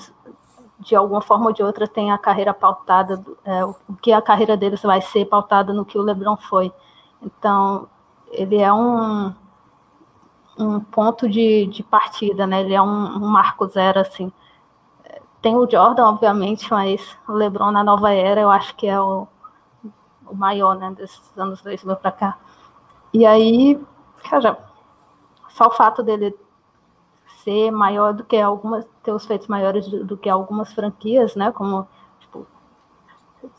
de 0.79 0.97
alguma 0.97 1.21
forma 1.21 1.47
ou 1.47 1.53
de 1.53 1.63
outra, 1.63 1.87
têm 1.87 2.11
a 2.11 2.19
carreira 2.19 2.55
pautada, 2.55 3.23
é, 3.45 3.65
o 3.65 3.75
que 4.01 4.13
a 4.13 4.23
carreira 4.23 4.57
deles 4.57 4.83
vai 4.83 5.01
ser 5.03 5.27
pautada 5.27 5.73
no 5.73 5.85
que 5.85 5.99
o 5.99 6.03
LeBron 6.03 6.37
foi. 6.37 6.73
Então, 7.21 7.87
ele 8.31 8.57
é 8.57 8.73
um, 8.73 9.35
um 10.59 10.81
ponto 10.81 11.29
de, 11.29 11.67
de 11.67 11.83
partida, 11.83 12.47
né? 12.47 12.63
Ele 12.63 12.75
é 12.75 12.83
um, 12.83 13.17
um 13.17 13.29
marco 13.29 13.67
zero, 13.69 14.01
assim. 14.01 14.33
Tem 15.43 15.57
o 15.57 15.69
Jordan, 15.69 16.09
obviamente, 16.09 16.71
mas 16.71 17.17
o 17.29 17.33
LeBron 17.33 17.73
na 17.73 17.85
nova 17.85 18.13
era, 18.13 18.41
eu 18.41 18.51
acho 18.51 18.75
que 18.77 18.87
é 18.87 18.99
o, 19.01 19.27
o 20.27 20.35
maior, 20.35 20.77
né, 20.77 20.93
desses 20.97 21.21
anos 21.37 21.61
2000 21.63 21.97
para 21.97 22.13
cá. 22.13 22.39
E 23.13 23.27
aí, 23.27 23.79
cara, 24.29 24.59
só 25.51 25.67
o 25.67 25.71
fato 25.71 26.03
dele 26.03 26.35
ser 27.45 27.71
maior 27.71 28.15
do 28.15 28.25
que 28.25 28.37
algumas, 28.37 28.87
ter 29.03 29.13
os 29.13 29.27
feitos 29.27 29.49
maiores 29.49 29.87
do, 29.89 30.17
que 30.17 30.29
algumas 30.29 30.73
franquias, 30.73 31.35
né, 31.35 31.51
como 31.53 31.87
tipo, 32.21 32.47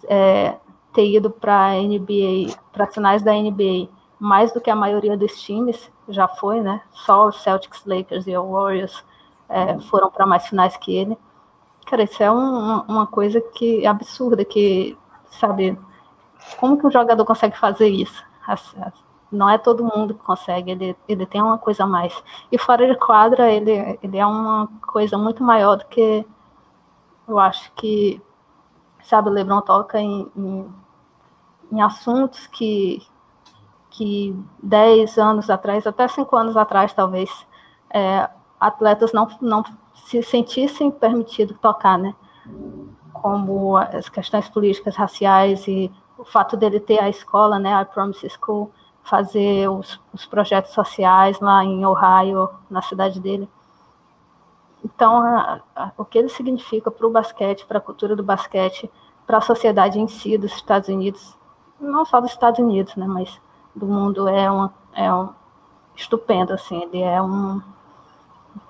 é, 0.06 0.58
ter 0.94 1.08
ido 1.08 1.30
para 1.30 1.74
NBA, 1.74 2.56
para 2.72 2.88
finais 2.88 3.22
da 3.22 3.34
NBA, 3.34 3.90
mais 4.20 4.52
do 4.54 4.62
que 4.62 4.70
a 4.70 4.76
maioria 4.76 5.18
dos 5.18 5.40
times 5.42 5.92
já 6.08 6.28
foi, 6.28 6.62
né? 6.62 6.82
Só 6.92 7.28
os 7.28 7.42
Celtics, 7.42 7.84
Lakers 7.86 8.26
e 8.28 8.36
o 8.38 8.52
Warriors 8.52 9.04
é, 9.50 9.80
foram 9.82 10.10
para 10.10 10.26
mais 10.26 10.48
finais 10.48 10.78
que 10.78 10.96
ele. 10.96 11.18
Cara, 11.86 12.04
isso 12.04 12.24
é 12.24 12.32
um, 12.32 12.82
uma 12.88 13.06
coisa 13.06 13.42
que 13.42 13.84
é 13.86 13.88
absurda, 13.88 14.46
que 14.46 14.98
sabe 15.32 15.78
como 16.58 16.78
que 16.78 16.88
um 16.88 16.92
jogador 16.92 17.26
consegue 17.26 17.58
fazer 17.58 17.88
isso? 17.88 18.24
Não 19.34 19.50
é 19.50 19.58
todo 19.58 19.84
mundo 19.84 20.14
que 20.14 20.24
consegue, 20.24 20.72
ele, 20.72 20.96
ele 21.08 21.26
tem 21.26 21.42
uma 21.42 21.58
coisa 21.58 21.84
a 21.84 21.88
mais. 21.88 22.14
E 22.52 22.58
fora 22.58 22.88
de 22.88 22.96
quadra, 22.98 23.52
ele, 23.52 24.00
ele 24.02 24.18
é 24.18 24.26
uma 24.26 24.68
coisa 24.88 25.18
muito 25.18 25.44
maior 25.44 25.78
do 25.78 25.86
que 25.86 26.26
eu 27.28 27.40
acho 27.40 27.72
que, 27.74 28.22
sabe, 29.04 29.30
o 29.30 29.32
Lebron 29.32 29.62
toca 29.62 30.00
em, 30.00 30.32
em, 30.36 30.74
em 31.72 31.82
assuntos 31.82 32.48
que, 32.48 33.02
que 33.90 34.36
10 34.62 35.18
anos 35.18 35.50
atrás, 35.50 35.88
até 35.88 36.08
5 36.08 36.36
anos 36.36 36.58
atrás, 36.58 36.94
talvez, 36.94 37.30
é, 37.90 38.30
atletas 38.60 39.14
não, 39.14 39.28
não 39.42 39.64
se 39.96 40.22
sentissem 40.22 40.92
permitido 40.92 41.54
tocar, 41.56 41.98
né? 41.98 42.14
Como 43.14 43.78
as 43.78 44.10
questões 44.10 44.50
políticas, 44.50 44.96
raciais 44.96 45.68
e 45.68 45.92
o 46.18 46.26
fato 46.26 46.56
dele 46.56 46.80
ter 46.80 47.00
a 47.00 47.10
escola, 47.10 47.58
né, 47.60 47.74
a 47.74 47.86
Promise 47.86 48.30
School, 48.30 48.72
fazer 49.04 49.70
os, 49.70 50.00
os 50.14 50.26
projetos 50.26 50.72
sociais 50.72 51.40
lá 51.40 51.64
em 51.64 51.86
Ohio, 51.86 52.50
na 52.70 52.82
cidade 52.82 53.20
dele. 53.20 53.50
Então, 54.84 55.22
a, 55.22 55.62
a, 55.76 55.92
o 55.98 56.06
que 56.06 56.18
ele 56.18 56.30
significa 56.30 56.92
para 56.92 57.08
o 57.08 57.12
basquete, 57.12 57.66
para 57.66 57.78
a 57.78 57.82
cultura 57.82 58.16
do 58.16 58.24
basquete, 58.24 58.90
para 59.26 59.38
a 59.38 59.42
sociedade 59.42 60.00
em 60.00 60.08
si 60.08 60.38
dos 60.38 60.54
Estados 60.54 60.90
Unidos, 60.90 61.38
não 61.80 62.06
só 62.06 62.20
dos 62.20 62.32
Estados 62.32 62.60
Unidos, 62.60 62.96
né, 62.96 63.08
mas 63.08 63.40
do 63.76 63.86
mundo 63.86 64.28
é 64.28 64.52
um, 64.52 64.70
é 64.94 65.14
um 65.14 65.30
estupendo, 65.96 66.54
assim, 66.54 66.82
ele 66.84 67.02
é 67.02 67.22
um 67.22 67.62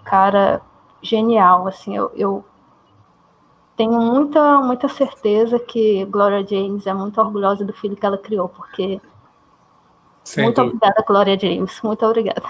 cara 0.03 0.61
genial, 1.01 1.67
assim, 1.67 1.95
eu, 1.95 2.11
eu 2.15 2.45
tenho 3.75 3.99
muita, 3.99 4.59
muita 4.61 4.87
certeza 4.87 5.59
que 5.59 6.05
Gloria 6.05 6.45
James 6.45 6.85
é 6.85 6.93
muito 6.93 7.19
orgulhosa 7.19 7.65
do 7.65 7.73
filho 7.73 7.95
que 7.95 8.05
ela 8.05 8.17
criou, 8.17 8.47
porque. 8.49 9.01
Sem 10.23 10.45
muito 10.45 10.55
dúvida. 10.55 10.77
obrigada, 10.77 11.05
Gloria 11.07 11.39
James. 11.39 11.81
Muito 11.83 12.05
obrigada. 12.05 12.43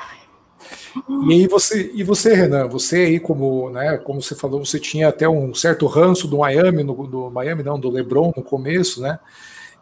E 1.27 1.33
aí 1.33 1.47
você, 1.47 1.91
e 1.93 2.03
você, 2.03 2.33
Renan, 2.33 2.67
você 2.67 2.97
aí 2.97 3.19
como, 3.19 3.69
né, 3.69 3.97
como 3.97 4.21
você 4.21 4.35
falou, 4.35 4.63
você 4.63 4.79
tinha 4.79 5.09
até 5.09 5.27
um 5.27 5.53
certo 5.53 5.85
ranço 5.87 6.27
do 6.27 6.37
Miami, 6.37 6.83
no, 6.83 7.07
do 7.07 7.29
Miami 7.29 7.63
não, 7.63 7.79
do 7.79 7.89
LeBron 7.89 8.31
no 8.35 8.43
começo, 8.43 9.01
né? 9.01 9.19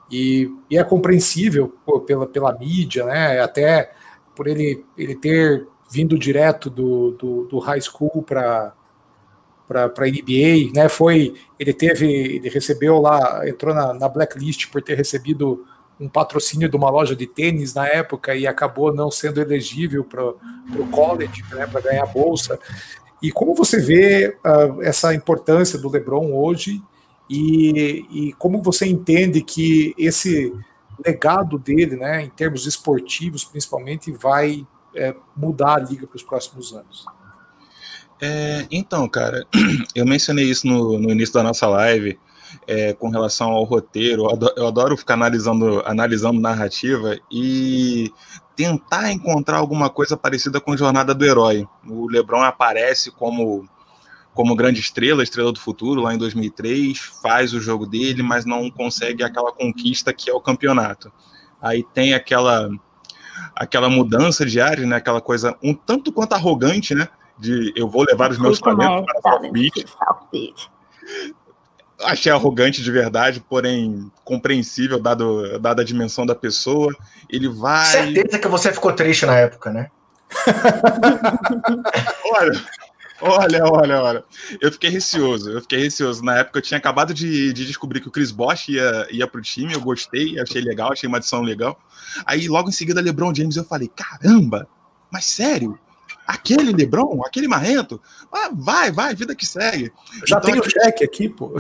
E, 0.10 0.50
e 0.70 0.78
é 0.78 0.84
compreensível 0.84 1.74
pô, 1.86 2.02
pela, 2.02 2.26
pela 2.28 2.58
mídia, 2.58 3.06
né? 3.06 3.40
Até 3.40 3.92
por 4.36 4.48
ele, 4.48 4.84
ele 4.98 5.16
ter 5.16 5.68
vindo 5.92 6.18
direto 6.18 6.70
do, 6.70 7.12
do, 7.12 7.46
do 7.46 7.60
high 7.60 7.82
school 7.82 8.24
para 8.24 8.74
para 9.68 9.86
a 9.86 10.10
NBA, 10.10 10.74
né? 10.76 10.90
Foi, 10.90 11.34
ele 11.58 11.74
teve, 11.74 12.06
ele 12.06 12.50
recebeu 12.50 13.00
lá, 13.00 13.48
entrou 13.48 13.74
na, 13.74 13.94
na 13.94 14.10
blacklist 14.10 14.70
por 14.70 14.82
ter 14.82 14.96
recebido 14.96 15.66
um 16.02 16.10
patrocínio 16.10 16.68
de 16.68 16.76
uma 16.76 16.90
loja 16.90 17.16
de 17.16 17.28
tênis 17.28 17.76
na 17.76 17.88
época 17.88 18.36
e 18.36 18.48
acabou 18.48 18.92
não 18.92 19.12
sendo 19.12 19.40
elegível 19.40 20.04
para 20.04 20.26
o 20.26 20.88
college, 20.90 21.44
né, 21.52 21.68
para 21.68 21.80
ganhar 21.80 22.08
bolsa. 22.08 22.60
E 23.22 23.32
como 23.32 23.54
você 23.54 23.80
vê 23.80 24.36
uh, 24.44 24.82
essa 24.82 25.14
importância 25.14 25.78
do 25.78 25.90
LeBron 25.90 26.34
hoje 26.34 26.82
e, 27.30 28.06
e, 28.10 28.34
como 28.34 28.62
você 28.62 28.88
entende 28.88 29.42
que 29.42 29.94
esse 29.96 30.52
legado 31.06 31.60
dele, 31.60 31.96
né, 31.96 32.24
em 32.24 32.30
termos 32.30 32.66
esportivos 32.66 33.46
principalmente, 33.46 34.12
vai 34.12 34.66
é, 34.96 35.16
mudar 35.38 35.76
a 35.76 35.80
liga 35.80 36.08
para 36.08 36.18
os 36.18 36.24
próximos 36.24 36.74
anos? 36.74 37.06
É, 38.20 38.66
então, 38.72 39.08
cara, 39.08 39.46
eu 39.96 40.06
mencionei 40.06 40.46
isso 40.46 40.66
no, 40.68 41.00
no 41.00 41.12
início 41.12 41.34
da 41.34 41.44
nossa 41.44 41.68
live 41.68 42.20
é, 42.68 42.94
com 42.94 43.10
relação 43.10 43.50
ao 43.50 43.64
roteiro. 43.64 44.24
Eu 44.24 44.32
adoro, 44.32 44.54
eu 44.58 44.68
adoro, 44.68 44.98
ficar 44.98 45.16
analisando, 45.16 45.82
analisando 45.86 46.40
narrativa 46.40 47.18
e 47.32 48.12
tentar 48.56 49.12
encontrar 49.12 49.58
alguma 49.58 49.90
coisa 49.90 50.16
parecida 50.18 50.60
com 50.60 50.78
Jornada 50.78 51.14
do 51.14 51.26
Herói. 51.26 51.68
O 51.88 52.08
LeBron 52.08 52.44
aparece 52.44 53.12
como 53.12 53.68
como 54.34 54.56
grande 54.56 54.80
estrela, 54.80 55.24
estrela 55.24 55.52
do 55.52 55.60
futuro, 55.60 56.00
lá 56.00 56.14
em 56.14 56.18
2003, 56.18 56.98
faz 57.22 57.54
o 57.54 57.60
jogo 57.60 57.86
dele, 57.86 58.24
mas 58.24 58.46
não 58.46 58.72
consegue 58.72 59.24
aquela 59.24 59.52
conquista 59.52 60.14
que 60.14 60.30
é 60.30 60.34
o 60.34 60.40
campeonato. 60.40 61.12
Aí 61.62 61.84
tem 61.94 62.14
aquela 62.14 62.70
aquela 63.54 63.90
mudança 63.90 64.46
diária, 64.46 64.86
né? 64.88 64.96
Aquela 64.96 65.20
coisa 65.20 65.58
um 65.62 65.74
tanto 65.74 66.14
quanto 66.14 66.32
arrogante, 66.32 66.96
né? 66.96 67.10
de 67.42 67.74
eu 67.76 67.90
vou 67.90 68.06
levar 68.08 68.32
os 68.32 68.38
meus 68.38 68.60
talentos 68.60 69.06
para 69.06 69.22
South 69.22 69.52
Beach. 69.52 69.86
Beach. 70.32 70.72
Achei 72.04 72.32
arrogante 72.32 72.82
de 72.82 72.92
verdade, 72.92 73.44
porém 73.48 74.12
compreensível, 74.24 75.00
dado, 75.00 75.60
dada 75.60 75.82
a 75.82 75.86
dimensão 75.86 76.26
da 76.26 76.36
pessoa. 76.36 76.94
Ele 77.30 77.48
vai. 77.48 77.86
Certeza 77.86 78.40
que 78.40 78.48
você 78.48 78.74
ficou 78.74 78.94
triste 78.94 79.26
na 79.26 79.38
época, 79.38 79.72
né? 79.72 79.90
olha, 82.34 82.64
olha, 83.22 83.66
olha, 83.66 84.02
olha. 84.02 84.24
Eu 84.62 84.72
fiquei 84.72 84.90
receoso, 84.90 85.52
eu 85.52 85.62
fiquei 85.62 85.80
receoso. 85.80 86.24
Na 86.24 86.40
época 86.40 86.60
eu 86.60 86.64
tinha 86.64 86.78
acabado 86.78 87.14
de, 87.14 87.52
de 87.52 87.66
descobrir 87.66 88.00
que 88.00 88.08
o 88.08 88.12
Chris 88.12 88.32
Bosh 88.32 88.70
ia, 88.70 89.08
ia 89.12 89.28
pro 89.28 89.42
time, 89.42 89.74
eu 89.74 89.82
gostei, 89.82 90.40
achei 90.40 90.62
legal, 90.62 90.92
achei 90.92 91.08
uma 91.08 91.18
adição 91.18 91.42
legal. 91.42 91.78
Aí 92.26 92.48
logo 92.48 92.70
em 92.70 92.74
seguida, 92.74 93.02
LeBron 93.02 93.36
James, 93.36 93.58
eu 93.58 93.66
falei: 93.66 93.92
caramba, 93.94 94.68
mas 95.12 95.26
sério? 95.26 95.78
Aquele 96.32 96.72
Lebron, 96.72 97.22
aquele 97.26 97.48
marrento, 97.48 98.02
ah, 98.32 98.50
vai, 98.54 98.90
vai, 98.90 99.14
vida 99.14 99.36
que 99.36 99.46
segue. 99.46 99.92
Já 100.26 100.38
então, 100.38 100.52
tem 100.52 100.60
o 100.60 100.64
cheque 100.64 101.04
aqui, 101.04 101.28
pô. 101.28 101.52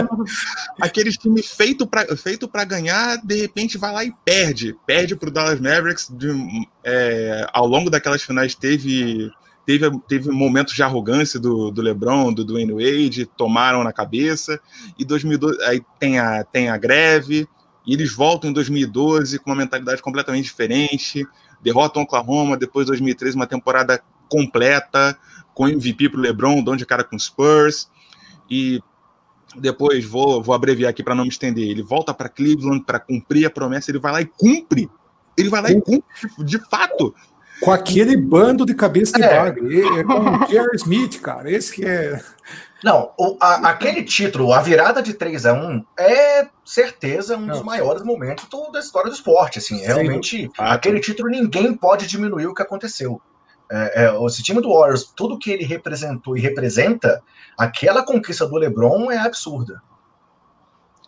aquele 0.80 1.12
time 1.12 1.42
feito 1.42 1.86
para 1.86 2.16
feito 2.16 2.50
ganhar, 2.66 3.18
de 3.18 3.42
repente 3.42 3.76
vai 3.76 3.92
lá 3.92 4.04
e 4.04 4.12
perde. 4.24 4.74
Perde 4.86 5.14
para 5.14 5.28
o 5.28 5.32
Dallas 5.32 5.60
Mavericks. 5.60 6.10
De, 6.10 6.28
é, 6.82 7.46
ao 7.52 7.66
longo 7.66 7.90
daquelas 7.90 8.22
finais 8.22 8.54
teve, 8.54 9.30
teve, 9.66 9.90
teve 10.08 10.30
momentos 10.30 10.74
de 10.74 10.82
arrogância 10.82 11.38
do, 11.38 11.70
do 11.70 11.82
LeBron, 11.82 12.32
do 12.32 12.44
Dwayne 12.44 12.72
Wade, 12.72 13.26
tomaram 13.36 13.84
na 13.84 13.92
cabeça. 13.92 14.58
E 14.98 15.04
2012, 15.04 15.62
aí 15.64 15.82
tem 16.00 16.18
a, 16.18 16.42
tem 16.44 16.70
a 16.70 16.78
greve. 16.78 17.46
E 17.86 17.92
eles 17.92 18.12
voltam 18.12 18.50
em 18.50 18.52
2012 18.54 19.38
com 19.38 19.50
uma 19.50 19.56
mentalidade 19.56 20.02
completamente 20.02 20.44
diferente 20.44 21.26
derrotam 21.62 22.02
Oklahoma, 22.02 22.56
depois 22.56 22.86
2013 22.86 23.36
uma 23.36 23.46
temporada 23.46 24.02
completa, 24.28 25.16
com 25.54 25.68
MVP 25.68 26.10
para 26.10 26.18
o 26.18 26.22
LeBron, 26.22 26.62
dão 26.62 26.76
de 26.76 26.84
cara 26.84 27.02
com 27.02 27.18
Spurs, 27.18 27.88
e 28.50 28.80
depois 29.56 30.04
vou, 30.04 30.42
vou 30.42 30.54
abreviar 30.54 30.90
aqui 30.90 31.02
para 31.02 31.14
não 31.14 31.24
me 31.24 31.30
estender. 31.30 31.68
Ele 31.68 31.82
volta 31.82 32.12
para 32.12 32.28
Cleveland 32.28 32.84
para 32.84 33.00
cumprir 33.00 33.46
a 33.46 33.50
promessa, 33.50 33.90
ele 33.90 33.98
vai 33.98 34.12
lá 34.12 34.20
e 34.20 34.26
cumpre. 34.26 34.90
Ele 35.36 35.48
vai 35.48 35.62
lá 35.62 35.70
e 35.70 35.80
cumpre, 35.80 36.04
de 36.44 36.58
fato. 36.58 37.14
Com 37.60 37.70
aquele 37.70 38.16
bando 38.16 38.66
de 38.66 38.74
cabeça 38.74 39.16
de 39.16 39.24
é. 39.24 39.40
bagre. 39.40 39.80
É 39.98 40.04
com 40.04 40.12
o 40.12 40.46
Jerry 40.46 40.76
Smith, 40.76 41.20
cara. 41.20 41.50
Esse 41.50 41.74
que 41.74 41.84
é. 41.84 42.22
Não, 42.86 43.10
o, 43.18 43.36
a, 43.40 43.70
aquele 43.70 44.04
título, 44.04 44.52
a 44.52 44.60
virada 44.60 45.02
de 45.02 45.12
3 45.12 45.44
a 45.46 45.52
1 45.52 45.84
é 45.98 46.48
certeza 46.64 47.36
um 47.36 47.44
dos 47.44 47.58
Não. 47.58 47.64
maiores 47.64 48.04
momentos 48.04 48.44
do, 48.44 48.70
da 48.70 48.78
história 48.78 49.10
do 49.10 49.16
esporte. 49.16 49.58
Assim, 49.58 49.78
realmente, 49.78 50.48
aquele 50.56 51.00
título 51.00 51.28
ninguém 51.28 51.74
pode 51.74 52.06
diminuir 52.06 52.46
o 52.46 52.54
que 52.54 52.62
aconteceu. 52.62 53.20
É, 53.68 54.04
é, 54.04 54.26
esse 54.26 54.40
time 54.40 54.60
do 54.60 54.72
Warriors, 54.72 55.12
tudo 55.16 55.36
que 55.36 55.50
ele 55.50 55.64
representou 55.64 56.36
e 56.36 56.40
representa, 56.40 57.20
aquela 57.58 58.04
conquista 58.04 58.46
do 58.46 58.54
LeBron 58.54 59.10
é 59.10 59.18
absurda. 59.18 59.82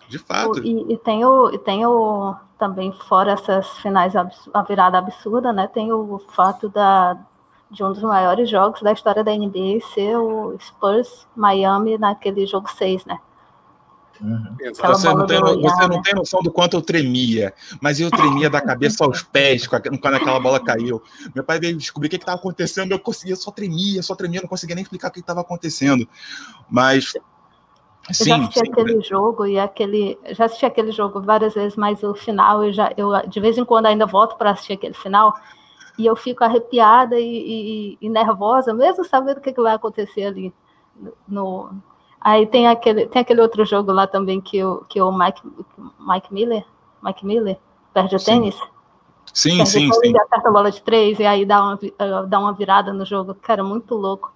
De 0.09 0.19
fato. 0.19 0.59
E, 0.59 0.95
e, 0.95 0.99
tem, 0.99 1.25
o, 1.25 1.55
e 1.55 1.59
tem 1.61 1.87
o 1.87 2.35
também, 2.59 2.93
fora 3.09 3.35
essas 3.35 3.69
finais, 3.79 4.15
a 4.17 4.63
virada 4.65 4.99
absurda, 4.99 5.53
né? 5.53 5.71
Tem 5.73 5.93
o 5.93 6.19
fato 6.35 6.69
da, 6.69 7.17
de 7.71 7.85
um 7.85 7.93
dos 7.93 8.03
maiores 8.03 8.49
jogos 8.49 8.83
da 8.83 8.93
história 8.93 9.23
da 9.23 9.35
NBA 9.35 9.81
ser 9.95 10.17
o 10.17 10.57
Spurs 10.59 11.27
Miami 11.37 11.99
naquele 11.99 12.47
jogo 12.47 12.69
6, 12.71 13.05
né? 13.05 13.19
Uhum. 14.21 14.57
Você, 14.75 15.15
não 15.15 15.27
tem, 15.27 15.41
você 15.41 15.87
não 15.87 16.03
tem 16.03 16.15
noção 16.15 16.43
do 16.43 16.51
quanto 16.51 16.77
eu 16.77 16.83
tremia, 16.83 17.55
mas 17.81 18.01
eu 18.01 18.11
tremia 18.11 18.51
da 18.51 18.61
cabeça 18.61 19.05
aos 19.05 19.23
pés 19.23 19.67
quando 19.67 20.15
aquela 20.15 20.41
bola 20.41 20.59
caiu. 20.59 21.01
Meu 21.35 21.45
pai 21.45 21.61
veio 21.61 21.77
descobrir 21.77 22.09
o 22.09 22.11
que 22.11 22.17
estava 22.17 22.37
acontecendo, 22.37 22.91
eu 22.91 22.99
conseguia, 22.99 23.37
só 23.37 23.53
tremia, 23.53 24.03
só 24.03 24.17
tremia, 24.17 24.41
não 24.41 24.49
conseguia 24.49 24.75
nem 24.75 24.83
explicar 24.83 25.09
o 25.09 25.13
que 25.13 25.21
estava 25.21 25.41
acontecendo. 25.41 26.09
Mas 26.69 27.15
eu 27.15 28.15
sim, 28.15 28.31
já 28.31 28.37
assisti 28.37 28.61
sim, 28.61 28.73
aquele 28.73 29.01
jogo 29.03 29.47
e 29.47 29.59
aquele. 29.59 30.19
Já 30.31 30.47
assisti 30.47 30.67
aquele 30.67 30.91
jogo 30.91 31.21
várias 31.21 31.55
vezes, 31.55 31.77
mas 31.77 32.03
o 32.03 32.15
final 32.15 32.65
eu 32.65 32.73
já 32.73 32.93
eu 32.97 33.11
de 33.29 33.39
vez 33.39 33.57
em 33.57 33.65
quando 33.65 33.87
ainda 33.87 34.07
volto 34.07 34.37
para 34.37 34.51
assistir 34.51 34.73
aquele 34.73 34.95
final 34.95 35.33
e 35.99 36.07
eu 36.07 36.15
fico 36.15 36.45
arrepiada 36.45 37.19
e, 37.19 37.25
e, 37.25 37.99
e, 38.01 38.09
nervosa, 38.09 38.73
mesmo 38.73 39.05
sabendo 39.05 39.39
o 39.39 39.41
que, 39.41 39.53
que 39.53 39.61
vai 39.61 39.75
acontecer 39.75 40.25
ali. 40.25 40.55
No, 41.27 41.71
aí 42.21 42.47
tem 42.47 42.69
aquele, 42.69 43.07
tem 43.07 43.21
aquele 43.21 43.41
outro 43.41 43.65
jogo 43.65 43.91
lá 43.91 44.07
também 44.07 44.41
que 44.41 44.63
o, 44.65 44.85
que 44.89 45.03
o 45.03 45.11
Mike, 45.11 45.43
Mike 45.99 46.33
Miller, 46.33 46.65
Mike 47.03 47.27
Miller 47.27 47.59
perde 47.93 48.15
o 48.15 48.25
tênis. 48.25 48.57
Sim, 49.35 49.57
perde 49.57 49.71
sim, 49.71 49.93
sim. 49.93 50.15
Acerta 50.17 50.49
a 50.49 50.53
bola 50.53 50.71
de 50.71 50.81
três 50.83 51.19
e 51.19 51.27
aí 51.27 51.45
dá 51.45 51.61
uma, 51.61 52.27
dá 52.27 52.39
uma 52.39 52.53
virada 52.53 52.93
no 52.93 53.05
jogo. 53.05 53.35
Cara, 53.35 53.65
muito 53.65 53.97
louco. 53.97 54.33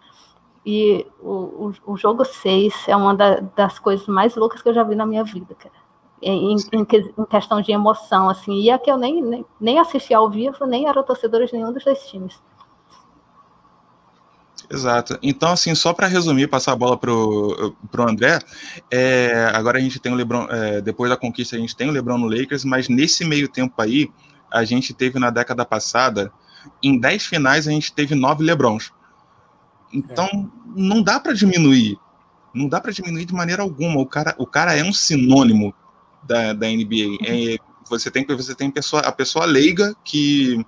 E 0.67 1.07
o, 1.21 1.73
o, 1.87 1.93
o 1.93 1.97
jogo 1.97 2.25
6 2.25 2.87
é 2.89 2.97
uma 2.97 3.15
da, 3.15 3.41
das 3.57 3.79
coisas 3.79 4.07
mais 4.07 4.37
loucas 4.37 4.63
que 4.63 4.69
eu 4.69 4.75
já 4.75 4.85
vi 4.85 4.95
na 4.95 5.07
minha 5.07 5.25
vida, 5.25 5.55
cara 5.57 5.82
em, 6.23 6.55
em, 6.55 6.57
em, 6.73 7.25
questão 7.25 7.61
de 7.61 7.73
emoção, 7.73 8.29
assim, 8.29 8.61
e 8.61 8.71
é 8.71 8.79
que 8.79 8.91
eu 8.91 8.97
nem, 8.97 9.21
nem, 9.21 9.45
nem 9.61 9.79
assisti 9.79 10.15
ao 10.15 10.31
vivo, 10.31 10.65
nem 10.67 10.87
era 10.89 11.03
torcedora 11.03 11.47
de 11.47 11.53
nenhum 11.53 11.73
dos 11.73 11.85
dois 11.85 12.07
times. 12.07 12.41
Exato. 14.71 15.19
Então, 15.23 15.51
assim, 15.51 15.75
só 15.75 15.93
para 15.93 16.07
resumir, 16.07 16.47
passar 16.49 16.73
a 16.73 16.77
bola 16.77 16.97
pro, 16.97 17.77
pro 17.91 18.09
André, 18.09 18.39
é, 18.91 19.51
agora 19.53 19.79
a 19.79 19.81
gente 19.81 19.99
tem 19.99 20.13
o 20.13 20.15
LeBron, 20.15 20.47
é, 20.49 20.81
depois 20.81 21.11
da 21.11 21.17
conquista 21.17 21.57
a 21.57 21.59
gente 21.59 21.77
tem 21.77 21.89
o 21.89 21.93
LeBron 21.93 22.17
no 22.17 22.29
Lakers, 22.29 22.65
mas 22.65 22.89
nesse 22.89 23.25
meio 23.25 23.49
tempo 23.49 23.75
aí, 23.83 24.11
a 24.51 24.65
gente 24.65 24.95
teve 24.95 25.19
na 25.19 25.31
década 25.31 25.65
passada, 25.65 26.33
em 26.83 26.99
10 26.99 27.27
finais 27.27 27.67
a 27.67 27.71
gente 27.71 27.93
teve 27.93 28.15
9 28.15 28.45
LeBrons. 28.45 28.93
Então, 29.93 30.27
é. 30.27 30.47
não 30.75 31.03
dá 31.03 31.19
para 31.19 31.33
diminuir. 31.33 31.99
Não 32.55 32.69
dá 32.69 32.81
para 32.81 32.93
diminuir 32.93 33.25
de 33.25 33.35
maneira 33.35 33.63
alguma. 33.63 34.01
O 34.01 34.07
cara, 34.07 34.35
o 34.39 34.47
cara 34.47 34.75
é 34.75 34.83
um 34.83 34.93
sinônimo 34.93 35.75
da, 36.25 36.53
da 36.53 36.67
NBA. 36.69 37.19
É, 37.27 37.57
você 37.89 38.11
tem 38.11 38.25
você 38.27 38.55
tem 38.55 38.71
pessoa, 38.71 39.03
a 39.03 39.13
pessoa 39.13 39.45
leiga 39.45 39.95
que 40.05 40.65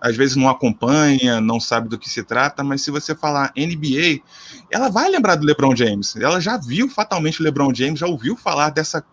às 0.00 0.16
vezes 0.16 0.34
não 0.34 0.48
acompanha, 0.48 1.40
não 1.40 1.60
sabe 1.60 1.88
do 1.88 1.98
que 1.98 2.08
se 2.08 2.22
trata, 2.24 2.64
mas 2.64 2.80
se 2.82 2.90
você 2.90 3.14
falar 3.14 3.52
NBA, 3.54 4.22
ela 4.70 4.88
vai 4.88 5.10
lembrar 5.10 5.34
do 5.34 5.44
LeBron 5.44 5.76
James. 5.76 6.16
Ela 6.16 6.40
já 6.40 6.56
viu 6.56 6.88
fatalmente 6.88 7.40
o 7.40 7.44
LeBron 7.44 7.74
James, 7.74 8.00
já 8.00 8.06
ouviu 8.06 8.34
falar 8.34 8.70
dessa, 8.70 9.04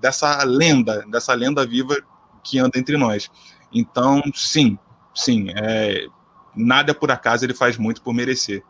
dessa 0.00 0.44
lenda, 0.44 1.04
dessa 1.10 1.34
lenda 1.34 1.66
viva 1.66 1.96
que 2.44 2.60
anda 2.60 2.78
entre 2.78 2.96
nós. 2.96 3.28
Então, 3.72 4.22
sim, 4.34 4.78
sim, 5.12 5.48
é, 5.56 6.06
nada 6.54 6.94
por 6.94 7.10
acaso, 7.10 7.44
ele 7.44 7.54
faz 7.54 7.76
muito 7.76 8.00
por 8.00 8.14
merecer. 8.14 8.62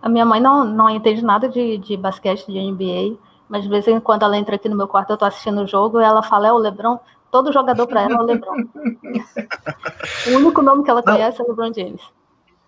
A 0.00 0.08
minha 0.08 0.24
mãe 0.24 0.40
não, 0.40 0.64
não 0.64 0.88
entende 0.88 1.24
nada 1.24 1.48
de, 1.48 1.78
de 1.78 1.96
basquete, 1.96 2.46
de 2.46 2.60
NBA, 2.60 3.18
mas 3.48 3.62
de 3.62 3.68
vez 3.68 3.86
em 3.86 4.00
quando 4.00 4.22
ela 4.22 4.36
entra 4.36 4.56
aqui 4.56 4.68
no 4.68 4.76
meu 4.76 4.88
quarto, 4.88 5.10
eu 5.10 5.16
tô 5.16 5.24
assistindo 5.24 5.62
o 5.62 5.66
jogo, 5.66 6.00
e 6.00 6.04
ela 6.04 6.22
fala, 6.22 6.48
é 6.48 6.52
o 6.52 6.58
Lebron, 6.58 6.98
todo 7.30 7.52
jogador 7.52 7.86
para 7.86 8.02
ela 8.02 8.14
é 8.14 8.18
o 8.18 8.22
Lebron. 8.22 8.56
o 10.28 10.36
único 10.36 10.62
nome 10.62 10.84
que 10.84 10.90
ela 10.90 11.02
conhece 11.02 11.38
Não. 11.38 11.46
é 11.46 11.48
o 11.48 11.50
LeBron 11.50 11.72
James. 11.74 12.00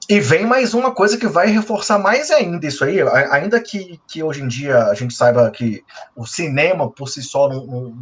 E 0.09 0.20
vem 0.20 0.47
mais 0.47 0.72
uma 0.72 0.93
coisa 0.93 1.18
que 1.18 1.27
vai 1.27 1.49
reforçar 1.49 1.99
mais 1.99 2.31
ainda 2.31 2.64
isso 2.66 2.85
aí, 2.85 3.01
ainda 3.31 3.61
que, 3.61 4.01
que 4.07 4.22
hoje 4.22 4.43
em 4.43 4.49
dia 4.49 4.85
a 4.85 4.95
gente 4.95 5.14
saiba 5.14 5.51
que 5.51 5.85
o 6.14 6.24
cinema 6.24 6.89
por 6.91 7.09
si 7.09 7.22
só 7.22 7.49
não, 7.49 7.66
não 7.66 7.95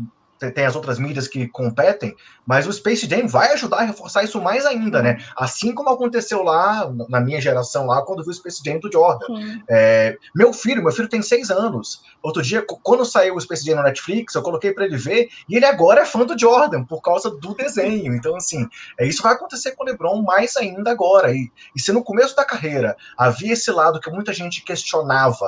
tem 0.54 0.64
as 0.64 0.76
outras 0.76 0.98
mídias 0.98 1.28
que 1.28 1.48
competem, 1.48 2.14
mas 2.46 2.66
o 2.66 2.72
Space 2.72 3.08
Jam 3.08 3.26
vai 3.26 3.52
ajudar 3.52 3.78
a 3.78 3.84
reforçar 3.84 4.22
isso 4.24 4.40
mais 4.40 4.66
ainda, 4.66 5.02
né? 5.02 5.18
Assim 5.36 5.74
como 5.74 5.90
aconteceu 5.90 6.42
lá, 6.42 6.90
na 7.08 7.20
minha 7.20 7.40
geração 7.40 7.86
lá, 7.86 8.02
quando 8.02 8.22
viu 8.22 8.30
o 8.30 8.34
Space 8.34 8.60
Jam 8.64 8.78
do 8.78 8.90
Jordan. 8.92 9.26
É, 9.68 10.16
meu 10.34 10.52
filho, 10.52 10.82
meu 10.82 10.92
filho 10.92 11.08
tem 11.08 11.22
seis 11.22 11.50
anos. 11.50 12.02
Outro 12.22 12.42
dia, 12.42 12.64
quando 12.82 13.04
saiu 13.04 13.36
o 13.36 13.40
Space 13.40 13.64
Jam 13.64 13.76
no 13.76 13.82
Netflix, 13.82 14.34
eu 14.34 14.42
coloquei 14.42 14.72
para 14.72 14.84
ele 14.84 14.96
ver, 14.96 15.28
e 15.48 15.56
ele 15.56 15.66
agora 15.66 16.02
é 16.02 16.04
fã 16.04 16.24
do 16.24 16.38
Jordan, 16.38 16.84
por 16.84 17.00
causa 17.00 17.30
do 17.30 17.54
desenho. 17.54 18.14
Então, 18.14 18.36
assim, 18.36 18.66
é, 18.98 19.06
isso 19.06 19.22
vai 19.22 19.32
acontecer 19.32 19.72
com 19.72 19.84
o 19.84 19.86
LeBron 19.86 20.22
mais 20.22 20.56
ainda 20.56 20.90
agora. 20.90 21.32
E, 21.32 21.50
e 21.74 21.80
se 21.80 21.92
no 21.92 22.02
começo 22.02 22.36
da 22.36 22.44
carreira 22.44 22.96
havia 23.16 23.52
esse 23.52 23.70
lado 23.70 24.00
que 24.00 24.10
muita 24.10 24.32
gente 24.32 24.62
questionava 24.62 25.46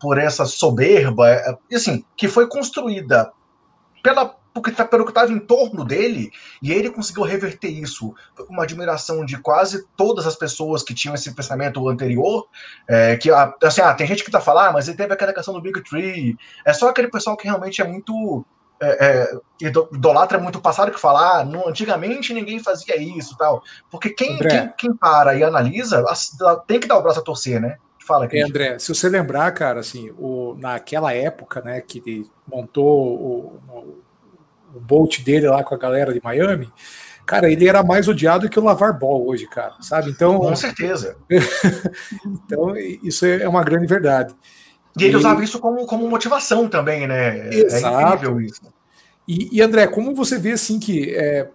por 0.00 0.16
essa 0.16 0.44
soberba, 0.44 1.28
é, 1.28 1.56
assim, 1.74 2.04
que 2.16 2.28
foi 2.28 2.46
construída 2.48 3.32
pela, 4.02 4.26
porque 4.52 4.70
tá, 4.70 4.84
pelo 4.84 5.04
que 5.04 5.10
estava 5.10 5.32
em 5.32 5.38
torno 5.38 5.84
dele, 5.84 6.30
e 6.62 6.72
ele 6.72 6.90
conseguiu 6.90 7.22
reverter 7.22 7.68
isso 7.68 8.14
com 8.36 8.52
uma 8.52 8.64
admiração 8.64 9.24
de 9.24 9.38
quase 9.38 9.86
todas 9.96 10.26
as 10.26 10.36
pessoas 10.36 10.82
que 10.82 10.94
tinham 10.94 11.14
esse 11.14 11.34
pensamento 11.34 11.88
anterior, 11.88 12.46
é, 12.88 13.16
que 13.16 13.30
assim, 13.62 13.80
ah, 13.80 13.94
tem 13.94 14.06
gente 14.06 14.24
que 14.24 14.30
tá 14.30 14.40
falando, 14.40 14.68
ah, 14.68 14.72
mas 14.72 14.88
ele 14.88 14.96
teve 14.96 15.12
aquela 15.12 15.32
questão 15.32 15.54
do 15.54 15.60
Big 15.60 15.82
Tree, 15.82 16.36
é 16.64 16.72
só 16.72 16.88
aquele 16.88 17.08
pessoal 17.08 17.36
que 17.36 17.46
realmente 17.46 17.80
é 17.80 17.86
muito 17.86 18.44
é, 18.80 19.06
é, 19.06 19.66
idolatra 19.92 20.38
muito 20.38 20.58
o 20.58 20.62
passado 20.62 20.92
que 20.92 21.00
falar, 21.00 21.40
ah, 21.40 21.68
antigamente 21.68 22.32
ninguém 22.32 22.60
fazia 22.60 22.96
isso 22.96 23.36
tal. 23.36 23.62
Porque 23.90 24.10
quem, 24.10 24.38
quem, 24.38 24.72
quem, 24.78 24.96
para 24.96 25.34
e 25.34 25.42
analisa 25.42 26.04
tem 26.66 26.78
que 26.78 26.86
dar 26.86 26.98
o 26.98 27.02
braço 27.02 27.18
a 27.20 27.22
torcer, 27.22 27.60
né? 27.60 27.76
Fala, 28.08 28.26
é, 28.32 28.40
André, 28.40 28.78
se 28.78 28.88
você 28.88 29.06
lembrar, 29.06 29.52
cara, 29.52 29.80
assim, 29.80 30.10
o, 30.18 30.56
naquela 30.58 31.12
época, 31.12 31.60
né, 31.60 31.82
que 31.82 32.26
montou 32.50 33.06
o, 33.06 33.60
o, 33.68 33.98
o 34.74 34.80
Bolt 34.80 35.20
dele 35.20 35.46
lá 35.46 35.62
com 35.62 35.74
a 35.74 35.78
galera 35.78 36.14
de 36.14 36.20
Miami, 36.24 36.72
cara, 37.26 37.52
ele 37.52 37.68
era 37.68 37.82
mais 37.82 38.08
odiado 38.08 38.48
que 38.48 38.58
o 38.58 38.64
Lavar 38.64 38.98
Ball 38.98 39.28
hoje, 39.28 39.46
cara, 39.46 39.74
sabe? 39.82 40.10
Então, 40.10 40.38
com 40.38 40.56
certeza. 40.56 41.18
então, 42.24 42.74
isso 42.78 43.26
é 43.26 43.46
uma 43.46 43.62
grande 43.62 43.86
verdade. 43.86 44.34
E 44.98 45.04
ele 45.04 45.12
e... 45.12 45.16
usava 45.16 45.44
isso 45.44 45.58
como, 45.58 45.84
como 45.84 46.08
motivação 46.08 46.66
também, 46.66 47.06
né? 47.06 47.50
É 47.50 47.54
Exato. 47.54 48.38
É 48.38 48.42
isso. 48.42 48.62
E, 49.28 49.58
e, 49.58 49.60
André, 49.60 49.86
como 49.86 50.14
você 50.14 50.38
vê 50.38 50.52
assim 50.52 50.80
que 50.80 51.14
é, 51.14 51.46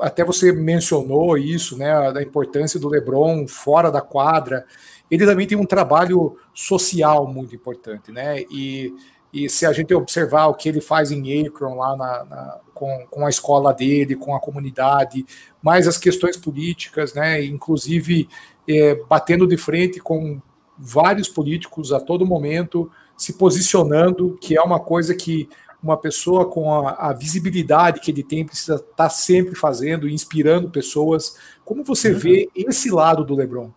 até 0.00 0.24
você 0.24 0.50
mencionou 0.50 1.38
isso, 1.38 1.78
né, 1.78 2.10
da 2.10 2.20
importância 2.20 2.80
do 2.80 2.88
LeBron 2.88 3.46
fora 3.46 3.92
da 3.92 4.00
quadra, 4.00 4.66
ele 5.12 5.26
também 5.26 5.46
tem 5.46 5.58
um 5.58 5.66
trabalho 5.66 6.38
social 6.54 7.26
muito 7.26 7.54
importante, 7.54 8.10
né? 8.10 8.44
E, 8.50 8.94
e 9.30 9.46
se 9.46 9.66
a 9.66 9.72
gente 9.72 9.92
observar 9.92 10.46
o 10.46 10.54
que 10.54 10.66
ele 10.66 10.80
faz 10.80 11.12
em 11.12 11.46
Akron, 11.46 11.76
lá 11.76 11.94
na, 11.94 12.24
na, 12.24 12.60
com, 12.72 13.06
com 13.10 13.26
a 13.26 13.28
escola 13.28 13.74
dele, 13.74 14.16
com 14.16 14.34
a 14.34 14.40
comunidade, 14.40 15.26
mais 15.62 15.86
as 15.86 15.98
questões 15.98 16.38
políticas, 16.38 17.12
né? 17.12 17.44
Inclusive 17.44 18.26
é, 18.66 18.94
batendo 19.06 19.46
de 19.46 19.58
frente 19.58 20.00
com 20.00 20.40
vários 20.78 21.28
políticos 21.28 21.92
a 21.92 22.00
todo 22.00 22.24
momento, 22.24 22.90
se 23.14 23.34
posicionando, 23.34 24.38
que 24.40 24.56
é 24.56 24.62
uma 24.62 24.80
coisa 24.80 25.14
que 25.14 25.46
uma 25.82 25.98
pessoa 25.98 26.48
com 26.48 26.88
a, 26.88 26.92
a, 27.10 27.12
visibilidade 27.12 28.00
que 28.00 28.10
ele 28.10 28.22
tem 28.22 28.46
precisa 28.46 28.76
estar 28.76 28.86
tá 28.94 29.10
sempre 29.10 29.54
fazendo, 29.56 30.08
inspirando 30.08 30.70
pessoas. 30.70 31.36
Como 31.66 31.84
você 31.84 32.12
uhum. 32.12 32.18
vê 32.18 32.48
esse 32.54 32.90
lado 32.90 33.22
do 33.26 33.34
LeBron? 33.34 33.70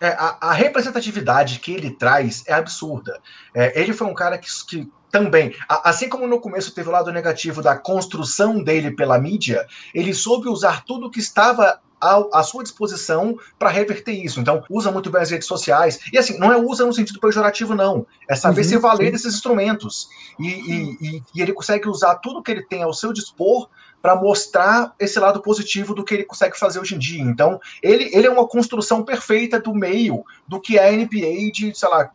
É, 0.00 0.08
a, 0.08 0.38
a, 0.40 0.52
representatividade 0.52 1.58
que 1.58 1.72
ele 1.72 1.90
traz 1.90 2.42
é 2.46 2.54
absurda. 2.54 3.20
É, 3.54 3.78
ele 3.80 3.92
foi 3.92 4.06
um 4.06 4.14
cara 4.14 4.38
que, 4.38 4.48
que 4.66 4.90
também, 5.10 5.54
assim 5.68 6.08
como 6.08 6.26
no 6.26 6.40
começo 6.40 6.74
teve 6.74 6.88
o 6.88 6.92
lado 6.92 7.12
negativo 7.12 7.60
da 7.60 7.76
construção 7.76 8.62
dele 8.62 8.92
pela 8.92 9.18
mídia, 9.18 9.66
ele 9.94 10.14
soube 10.14 10.48
usar 10.48 10.84
tudo 10.84 11.10
que 11.10 11.18
estava 11.18 11.80
à, 12.00 12.42
sua 12.42 12.62
disposição 12.62 13.36
para 13.58 13.68
reverter 13.68 14.12
isso. 14.12 14.40
Então, 14.40 14.64
usa 14.70 14.90
muito 14.90 15.10
bem 15.10 15.22
as 15.22 15.30
redes 15.30 15.46
sociais. 15.46 16.00
E 16.12 16.18
assim, 16.18 16.38
não 16.38 16.52
é 16.52 16.56
usa 16.56 16.86
no 16.86 16.92
sentido 16.92 17.20
pejorativo, 17.20 17.74
não. 17.74 18.06
É 18.28 18.34
saber 18.34 18.62
uhum, 18.62 18.68
se 18.68 18.78
valer 18.78 19.06
sim. 19.06 19.12
desses 19.12 19.34
instrumentos. 19.34 20.08
E, 20.38 20.48
e, 20.48 20.98
e, 21.00 21.22
e, 21.34 21.42
ele 21.42 21.52
consegue 21.52 21.88
usar 21.88 22.16
tudo 22.16 22.42
que 22.42 22.50
ele 22.50 22.62
tem 22.62 22.82
ao 22.82 22.94
seu 22.94 23.12
dispor 23.12 23.68
para 24.00 24.16
mostrar 24.16 24.94
esse 24.98 25.18
lado 25.20 25.42
positivo 25.42 25.94
do 25.94 26.02
que 26.02 26.14
ele 26.14 26.24
consegue 26.24 26.58
fazer 26.58 26.80
hoje 26.80 26.94
em 26.94 26.98
dia. 26.98 27.22
Então, 27.22 27.60
ele, 27.82 28.10
ele 28.14 28.26
é 28.26 28.30
uma 28.30 28.48
construção 28.48 29.02
perfeita 29.02 29.60
do 29.60 29.74
meio 29.74 30.24
do 30.48 30.60
que 30.60 30.78
é 30.78 30.88
a 30.88 30.92
NBA 30.92 31.50
de, 31.52 31.72
sei 31.74 31.88
lá, 31.88 32.10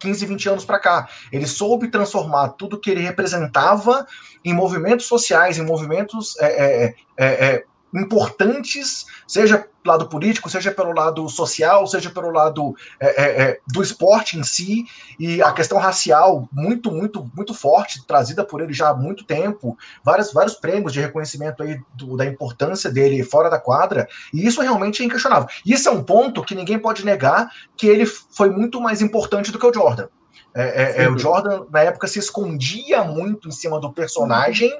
15, 0.00 0.26
20 0.26 0.48
anos 0.48 0.64
para 0.64 0.78
cá. 0.78 1.08
Ele 1.30 1.46
soube 1.46 1.88
transformar 1.88 2.50
tudo 2.50 2.80
que 2.80 2.90
ele 2.90 3.02
representava 3.02 4.06
em 4.44 4.52
movimentos 4.52 5.06
sociais, 5.06 5.58
em 5.58 5.64
movimentos 5.64 6.36
é, 6.38 6.46
é, 6.46 6.94
é, 7.16 7.26
é 7.26 7.64
importantes, 7.94 9.06
seja 9.26 9.58
pelo 9.58 9.96
lado 9.96 10.08
político, 10.08 10.48
seja 10.48 10.70
pelo 10.70 10.92
lado 10.92 11.28
social, 11.28 11.86
seja 11.86 12.10
pelo 12.10 12.30
lado 12.30 12.74
é, 13.00 13.06
é, 13.06 13.42
é, 13.42 13.60
do 13.66 13.82
esporte 13.82 14.38
em 14.38 14.42
si, 14.42 14.84
e 15.18 15.42
a 15.42 15.52
questão 15.52 15.78
racial 15.78 16.48
muito, 16.52 16.92
muito, 16.92 17.30
muito 17.34 17.54
forte, 17.54 18.06
trazida 18.06 18.44
por 18.44 18.60
ele 18.60 18.72
já 18.72 18.90
há 18.90 18.94
muito 18.94 19.24
tempo, 19.24 19.76
vários, 20.04 20.32
vários 20.32 20.54
prêmios 20.54 20.92
de 20.92 21.00
reconhecimento 21.00 21.62
aí 21.62 21.80
do, 21.94 22.16
da 22.16 22.26
importância 22.26 22.90
dele 22.90 23.24
fora 23.24 23.48
da 23.48 23.58
quadra, 23.58 24.08
e 24.32 24.46
isso 24.46 24.60
realmente 24.60 25.02
é 25.02 25.06
inquestionável. 25.06 25.48
Isso 25.64 25.88
é 25.88 25.92
um 25.92 26.02
ponto 26.02 26.44
que 26.44 26.54
ninguém 26.54 26.78
pode 26.78 27.04
negar 27.04 27.50
que 27.76 27.86
ele 27.86 28.06
foi 28.06 28.50
muito 28.50 28.80
mais 28.80 29.00
importante 29.00 29.50
do 29.50 29.58
que 29.58 29.66
o 29.66 29.72
Jordan. 29.72 30.08
É, 30.54 31.02
é, 31.02 31.04
é 31.04 31.08
o 31.08 31.16
Jordan, 31.16 31.64
na 31.70 31.80
época, 31.80 32.08
se 32.08 32.18
escondia 32.18 33.04
muito 33.04 33.48
em 33.48 33.52
cima 33.52 33.80
do 33.80 33.92
personagem, 33.92 34.70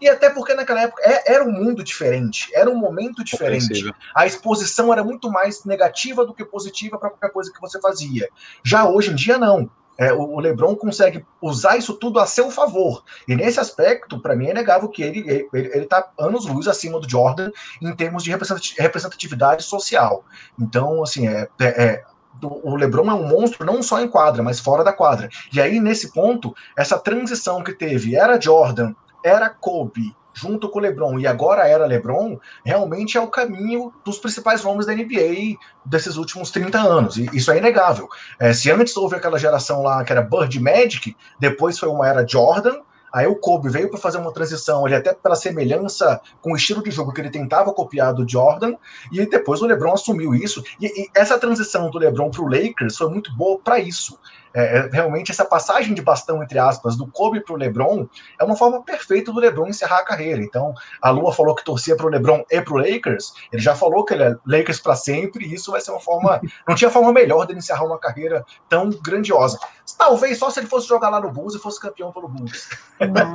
e 0.00 0.08
até 0.08 0.30
porque 0.30 0.54
naquela 0.54 0.82
época 0.82 1.02
é, 1.04 1.34
era 1.34 1.44
um 1.44 1.52
mundo 1.52 1.82
diferente, 1.82 2.50
era 2.54 2.70
um 2.70 2.76
momento 2.76 3.24
diferente. 3.24 3.92
A 4.14 4.26
exposição 4.26 4.92
era 4.92 5.02
muito 5.02 5.30
mais 5.30 5.64
negativa 5.64 6.24
do 6.24 6.34
que 6.34 6.44
positiva 6.44 6.98
para 6.98 7.10
qualquer 7.10 7.30
coisa 7.30 7.52
que 7.52 7.60
você 7.60 7.80
fazia. 7.80 8.28
Já 8.64 8.88
hoje 8.88 9.10
em 9.12 9.14
dia, 9.14 9.38
não. 9.38 9.70
É, 9.98 10.12
o 10.12 10.38
LeBron 10.38 10.76
consegue 10.76 11.24
usar 11.40 11.78
isso 11.78 11.94
tudo 11.94 12.20
a 12.20 12.26
seu 12.26 12.50
favor. 12.50 13.02
E 13.26 13.34
nesse 13.34 13.58
aspecto, 13.58 14.20
para 14.20 14.36
mim, 14.36 14.48
é 14.48 14.54
negável 14.54 14.90
que 14.90 15.02
ele 15.02 15.48
está 15.54 16.10
anos-luz 16.18 16.68
acima 16.68 17.00
do 17.00 17.08
Jordan 17.08 17.50
em 17.80 17.94
termos 17.96 18.22
de 18.22 18.30
representatividade 18.30 19.62
social. 19.62 20.22
Então, 20.60 21.02
assim, 21.02 21.26
é, 21.26 21.48
é, 21.58 21.84
é 21.84 22.04
o 22.42 22.76
LeBron 22.76 23.10
é 23.10 23.14
um 23.14 23.26
monstro 23.26 23.64
não 23.64 23.82
só 23.82 24.00
em 24.00 24.08
quadra, 24.08 24.42
mas 24.42 24.60
fora 24.60 24.84
da 24.84 24.92
quadra. 24.92 25.30
E 25.52 25.60
aí, 25.60 25.80
nesse 25.80 26.12
ponto, 26.12 26.54
essa 26.76 26.98
transição 26.98 27.62
que 27.62 27.72
teve 27.72 28.14
era 28.14 28.38
Jordan 28.38 28.92
era 29.26 29.48
Kobe 29.48 30.14
junto 30.36 30.68
com 30.68 30.78
o 30.78 30.82
LeBron 30.82 31.18
e 31.18 31.26
agora 31.26 31.66
era 31.66 31.86
LeBron, 31.86 32.38
realmente 32.62 33.16
é 33.16 33.20
o 33.20 33.26
caminho 33.26 33.90
dos 34.04 34.18
principais 34.18 34.62
nomes 34.62 34.84
da 34.84 34.94
NBA 34.94 35.56
desses 35.82 36.16
últimos 36.16 36.50
30 36.50 36.78
anos. 36.78 37.16
E 37.16 37.26
isso 37.32 37.50
é 37.50 37.56
inegável. 37.56 38.06
É, 38.38 38.52
se 38.52 38.70
antes 38.70 38.94
houve 38.98 39.16
aquela 39.16 39.38
geração 39.38 39.82
lá 39.82 40.04
que 40.04 40.12
era 40.12 40.20
Bird 40.20 40.60
Magic, 40.60 41.16
depois 41.40 41.78
foi 41.78 41.88
uma 41.88 42.06
era 42.06 42.26
Jordan, 42.26 42.80
Aí 43.16 43.26
o 43.26 43.36
Kobe 43.36 43.70
veio 43.70 43.88
para 43.88 43.98
fazer 43.98 44.18
uma 44.18 44.30
transição, 44.30 44.86
ele 44.86 44.94
até 44.94 45.14
pela 45.14 45.34
semelhança 45.34 46.20
com 46.42 46.52
o 46.52 46.56
estilo 46.56 46.82
de 46.82 46.90
jogo 46.90 47.14
que 47.14 47.20
ele 47.22 47.30
tentava 47.30 47.72
copiar 47.72 48.12
do 48.12 48.28
Jordan, 48.28 48.74
e 49.10 49.24
depois 49.24 49.62
o 49.62 49.66
LeBron 49.66 49.94
assumiu 49.94 50.34
isso. 50.34 50.62
E, 50.78 50.86
e 50.86 51.08
essa 51.14 51.38
transição 51.38 51.90
do 51.90 51.98
LeBron 51.98 52.30
para 52.30 52.42
o 52.42 52.48
Lakers 52.48 52.98
foi 52.98 53.08
muito 53.08 53.34
boa 53.34 53.58
para 53.58 53.78
isso. 53.78 54.18
É, 54.56 54.78
é, 54.78 54.88
realmente 54.90 55.30
essa 55.30 55.44
passagem 55.44 55.92
de 55.92 56.00
bastão, 56.00 56.42
entre 56.42 56.58
aspas, 56.58 56.96
do 56.96 57.06
Kobe 57.06 57.40
para 57.40 57.54
o 57.54 57.58
LeBron 57.58 58.08
é 58.40 58.44
uma 58.44 58.56
forma 58.56 58.82
perfeita 58.82 59.30
do 59.30 59.38
LeBron 59.38 59.68
encerrar 59.68 59.98
a 59.98 60.04
carreira. 60.04 60.40
Então, 60.40 60.72
a 61.02 61.10
Lua 61.10 61.30
falou 61.30 61.54
que 61.54 61.62
torcia 61.62 61.94
para 61.94 62.06
o 62.06 62.08
LeBron 62.08 62.42
e 62.50 62.60
para 62.62 62.72
o 62.72 62.78
Lakers, 62.78 63.34
ele 63.52 63.60
já 63.60 63.74
falou 63.74 64.02
que 64.02 64.14
ele 64.14 64.22
é 64.22 64.34
Lakers 64.46 64.80
para 64.80 64.96
sempre, 64.96 65.44
e 65.44 65.52
isso 65.52 65.72
vai 65.72 65.80
ser 65.82 65.90
uma 65.90 66.00
forma. 66.00 66.40
Não 66.66 66.74
tinha 66.74 66.90
forma 66.90 67.12
melhor 67.12 67.46
dele 67.46 67.58
encerrar 67.58 67.84
uma 67.84 67.98
carreira 67.98 68.46
tão 68.66 68.88
grandiosa. 68.88 69.58
Talvez 69.98 70.38
só 70.38 70.48
se 70.48 70.60
ele 70.60 70.66
fosse 70.66 70.88
jogar 70.88 71.10
lá 71.10 71.20
no 71.20 71.30
Bulls 71.30 71.54
e 71.54 71.58
fosse 71.58 71.78
campeão 71.78 72.10
pelo 72.10 72.26
Bulls. 72.26 72.70
Não, 72.98 73.32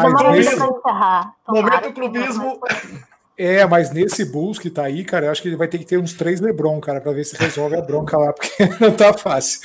vai 0.00 0.38
encerrar. 0.38 1.34
Momento 1.48 1.92
clubismo. 1.94 2.60
É, 3.36 3.66
mas 3.66 3.90
nesse 3.90 4.24
Bulls 4.24 4.60
que 4.60 4.70
tá 4.70 4.84
aí, 4.84 5.04
cara, 5.04 5.26
eu 5.26 5.32
acho 5.32 5.42
que 5.42 5.48
ele 5.48 5.56
vai 5.56 5.66
ter 5.66 5.78
que 5.78 5.84
ter 5.84 5.98
uns 5.98 6.14
três 6.14 6.40
LeBron, 6.40 6.80
cara, 6.80 7.00
para 7.00 7.10
ver 7.10 7.24
se 7.24 7.36
resolve 7.36 7.74
a 7.74 7.80
bronca 7.80 8.16
lá, 8.16 8.30
porque 8.32 8.68
não 8.80 8.92
tá 8.92 9.12
fácil. 9.12 9.60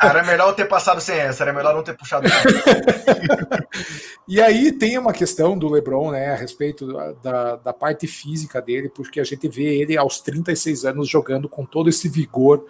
Cara, 0.00 0.18
era 0.18 0.24
melhor 0.24 0.52
ter 0.54 0.64
passado 0.64 1.00
sem 1.00 1.16
essa, 1.16 1.44
era 1.44 1.52
melhor 1.52 1.76
não 1.76 1.84
ter 1.84 1.96
puxado. 1.96 2.26
e 4.26 4.40
aí 4.40 4.72
tem 4.72 4.98
uma 4.98 5.12
questão 5.12 5.56
do 5.56 5.68
LeBron, 5.68 6.10
né, 6.10 6.32
a 6.32 6.34
respeito 6.34 6.92
da, 7.22 7.56
da 7.56 7.72
parte 7.72 8.08
física 8.08 8.60
dele, 8.60 8.88
porque 8.88 9.20
a 9.20 9.24
gente 9.24 9.48
vê 9.48 9.78
ele 9.78 9.96
aos 9.96 10.20
36 10.20 10.84
anos 10.84 11.08
jogando 11.08 11.48
com 11.48 11.64
todo 11.64 11.88
esse 11.88 12.08
vigor. 12.08 12.66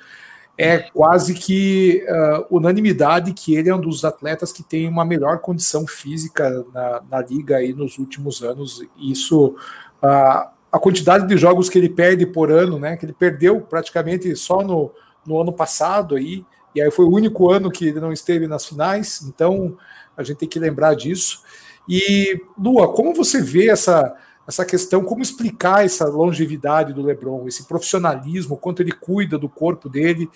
É 0.57 0.79
quase 0.79 1.35
que 1.35 2.07
uh, 2.09 2.57
unanimidade 2.57 3.33
que 3.33 3.57
ele 3.57 3.69
é 3.69 3.75
um 3.75 3.81
dos 3.81 4.05
atletas 4.05 4.53
que 4.53 4.63
tem 4.63 4.89
uma 4.89 5.05
melhor 5.05 5.39
condição 5.39 5.87
física 5.87 6.65
na, 6.73 7.03
na 7.11 7.23
liga 7.23 7.57
aí 7.57 7.73
nos 7.73 7.99
últimos 7.99 8.43
anos. 8.43 8.81
Isso 8.97 9.57
a, 10.01 10.53
a 10.71 10.79
quantidade 10.79 11.27
de 11.27 11.37
jogos 11.37 11.69
que 11.69 11.79
ele 11.79 11.89
perde 11.89 12.27
por 12.27 12.53
ano, 12.53 12.79
né? 12.79 12.97
Que 12.97 13.07
ele 13.07 13.13
perdeu 13.13 13.61
praticamente 13.61 14.35
só 14.37 14.63
no, 14.63 14.93
no 15.27 15.41
ano 15.41 15.53
passado 15.53 16.17
aí, 16.17 16.45
e 16.75 16.83
aí 16.83 16.91
foi 16.91 17.05
o 17.05 17.13
único 17.13 17.51
ano 17.51 17.71
que 17.71 17.87
ele 17.87 18.01
não 18.01 18.13
esteve 18.13 18.47
nas 18.47 18.67
finais, 18.67 19.23
então 19.23 19.77
a 20.17 20.23
gente 20.23 20.39
tem 20.39 20.49
que 20.49 20.59
lembrar 20.59 20.95
disso. 20.95 21.43
E, 21.89 22.41
Lua, 22.59 22.93
como 22.93 23.15
você 23.15 23.41
vê 23.41 23.69
essa, 23.69 24.15
essa 24.47 24.65
questão, 24.65 25.05
como 25.05 25.23
explicar 25.23 25.85
essa 25.85 26.07
longevidade 26.07 26.93
do 26.93 27.03
LeBron, 27.03 27.47
esse 27.49 27.65
profissionalismo, 27.67 28.57
quanto 28.57 28.83
ele 28.83 28.93
cuida 28.93 29.39
do 29.39 29.49
corpo 29.49 29.89
dele, 29.89 30.29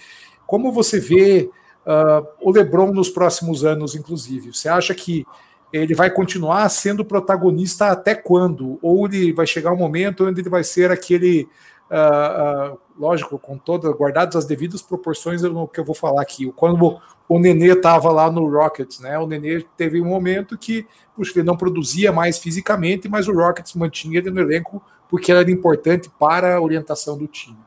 como 0.46 0.72
você 0.72 0.98
vê 0.98 1.50
uh, 1.86 2.26
o 2.40 2.50
LeBron 2.50 2.92
nos 2.92 3.10
próximos 3.10 3.64
anos, 3.64 3.94
inclusive? 3.94 4.54
Você 4.54 4.68
acha 4.68 4.94
que 4.94 5.26
ele 5.70 5.94
vai 5.94 6.10
continuar 6.10 6.66
sendo 6.70 7.04
protagonista 7.04 7.88
até 7.88 8.14
quando? 8.14 8.78
Ou 8.80 9.06
ele 9.06 9.32
vai 9.32 9.46
chegar 9.46 9.72
um 9.72 9.76
momento 9.76 10.26
onde 10.26 10.40
ele 10.40 10.48
vai 10.48 10.64
ser 10.64 10.90
aquele, 10.90 11.46
uh, 11.90 12.72
uh, 12.72 12.78
lógico, 12.98 13.38
com 13.38 13.58
todas 13.58 13.94
guardadas 13.94 14.36
as 14.36 14.46
devidas 14.46 14.80
proporções 14.80 15.42
no 15.42 15.68
que 15.68 15.80
eu 15.80 15.84
vou 15.84 15.94
falar 15.94 16.22
aqui. 16.22 16.50
Quando 16.56 16.98
o 17.28 17.38
Nenê 17.38 17.72
estava 17.72 18.10
lá 18.10 18.30
no 18.30 18.48
Rockets, 18.48 19.00
né? 19.00 19.18
O 19.18 19.26
Nenê 19.26 19.64
teve 19.76 20.00
um 20.00 20.06
momento 20.06 20.56
que 20.56 20.86
puxa, 21.14 21.38
ele 21.38 21.46
não 21.46 21.56
produzia 21.56 22.12
mais 22.12 22.38
fisicamente, 22.38 23.08
mas 23.08 23.28
o 23.28 23.34
Rockets 23.34 23.74
mantinha 23.74 24.18
ele 24.18 24.30
no 24.30 24.40
elenco 24.40 24.82
porque 25.08 25.32
era 25.32 25.50
importante 25.50 26.08
para 26.10 26.56
a 26.56 26.60
orientação 26.60 27.18
do 27.18 27.26
time. 27.26 27.58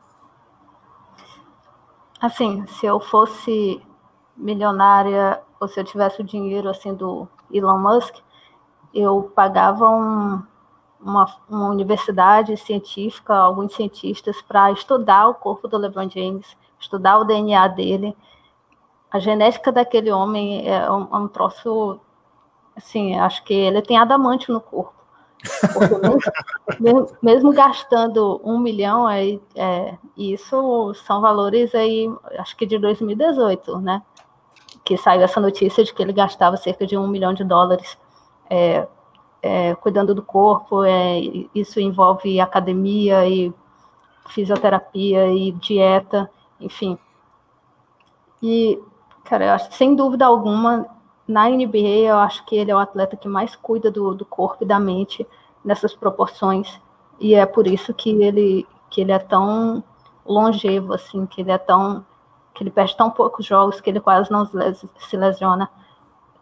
Assim, 2.20 2.64
se 2.66 2.86
eu 2.86 3.00
fosse 3.00 3.82
milionária 4.36 5.40
ou 5.60 5.68
se 5.68 5.78
eu 5.78 5.84
tivesse 5.84 6.20
o 6.20 6.24
dinheiro 6.24 6.68
assim 6.68 6.94
do 6.94 7.28
Elon 7.50 7.78
Musk, 7.78 8.16
eu 8.94 9.30
pagava 9.34 9.88
um, 9.88 10.42
uma, 11.00 11.36
uma, 11.48 11.68
universidade 11.68 12.56
científica, 12.56 13.34
alguns 13.34 13.74
cientistas, 13.74 14.40
para 14.40 14.70
estudar 14.72 15.28
o 15.28 15.34
corpo 15.34 15.66
do 15.66 15.76
LeBron 15.76 16.08
James, 16.08 16.46
estudar 16.78 17.18
o 17.18 17.24
DNA 17.24 17.68
dele. 17.68 18.16
A 19.12 19.18
genética 19.18 19.70
daquele 19.70 20.10
homem 20.10 20.68
é 20.68 20.90
um, 20.90 21.08
é 21.12 21.16
um 21.18 21.28
troço, 21.28 22.00
assim, 22.74 23.18
acho 23.18 23.44
que 23.44 23.52
ele 23.52 23.82
tem 23.82 23.98
adamante 23.98 24.50
no 24.50 24.60
corpo. 24.60 24.94
Mesmo, 26.78 27.08
mesmo, 27.20 27.52
gastando 27.52 28.40
um 28.44 28.60
milhão, 28.60 29.10
é, 29.10 29.40
é, 29.56 29.98
isso 30.16 30.94
são 31.04 31.20
valores 31.20 31.74
aí, 31.74 32.08
acho 32.38 32.56
que 32.56 32.64
de 32.64 32.78
2018, 32.78 33.80
né? 33.80 34.02
que 34.84 34.96
saiu 34.96 35.22
essa 35.22 35.40
notícia 35.40 35.84
de 35.84 35.92
que 35.92 36.02
ele 36.02 36.12
gastava 36.12 36.56
cerca 36.56 36.86
de 36.86 36.96
um 36.96 37.06
milhão 37.06 37.32
de 37.32 37.44
dólares 37.44 37.96
é, 38.48 38.86
é, 39.40 39.74
cuidando 39.76 40.14
do 40.14 40.22
corpo. 40.22 40.84
É, 40.84 41.20
isso 41.54 41.80
envolve 41.80 42.40
academia 42.40 43.26
e 43.28 43.52
fisioterapia 44.28 45.28
e 45.28 45.52
dieta, 45.52 46.30
enfim. 46.60 46.98
E, 48.42 48.80
cara, 49.24 49.44
eu 49.46 49.52
acho, 49.52 49.72
sem 49.72 49.94
dúvida 49.94 50.26
alguma, 50.26 50.86
na 51.26 51.48
NBA, 51.48 52.06
eu 52.08 52.18
acho 52.18 52.44
que 52.44 52.56
ele 52.56 52.70
é 52.70 52.74
o 52.74 52.78
atleta 52.78 53.16
que 53.16 53.28
mais 53.28 53.56
cuida 53.56 53.90
do, 53.90 54.14
do 54.14 54.24
corpo 54.24 54.64
e 54.64 54.66
da 54.66 54.78
mente 54.78 55.26
nessas 55.64 55.94
proporções. 55.94 56.80
E 57.18 57.34
é 57.34 57.46
por 57.46 57.66
isso 57.66 57.94
que 57.94 58.10
ele, 58.22 58.66
que 58.90 59.00
ele 59.00 59.12
é 59.12 59.18
tão 59.18 59.82
longevo, 60.26 60.92
assim, 60.92 61.26
que 61.26 61.40
ele 61.40 61.50
é 61.50 61.58
tão 61.58 62.04
que 62.54 62.62
ele 62.62 62.70
perde 62.70 62.94
tão 62.96 63.10
poucos 63.10 63.46
jogos 63.46 63.80
que 63.80 63.88
ele 63.88 64.00
quase 64.00 64.30
não 64.30 64.44
se 64.46 65.16
lesiona. 65.16 65.70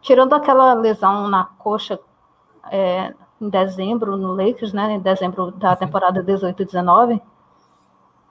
Tirando 0.01 0.35
aquela 0.35 0.74
lesão 0.74 1.28
na 1.28 1.45
coxa 1.45 2.01
é, 2.70 3.14
em 3.41 3.49
dezembro 3.49 4.16
no 4.16 4.35
Lakers, 4.35 4.72
né, 4.72 4.93
em 4.93 5.01
dezembro 5.01 5.53
da 5.53 5.76
temporada 5.76 6.22
18-19, 6.22 7.20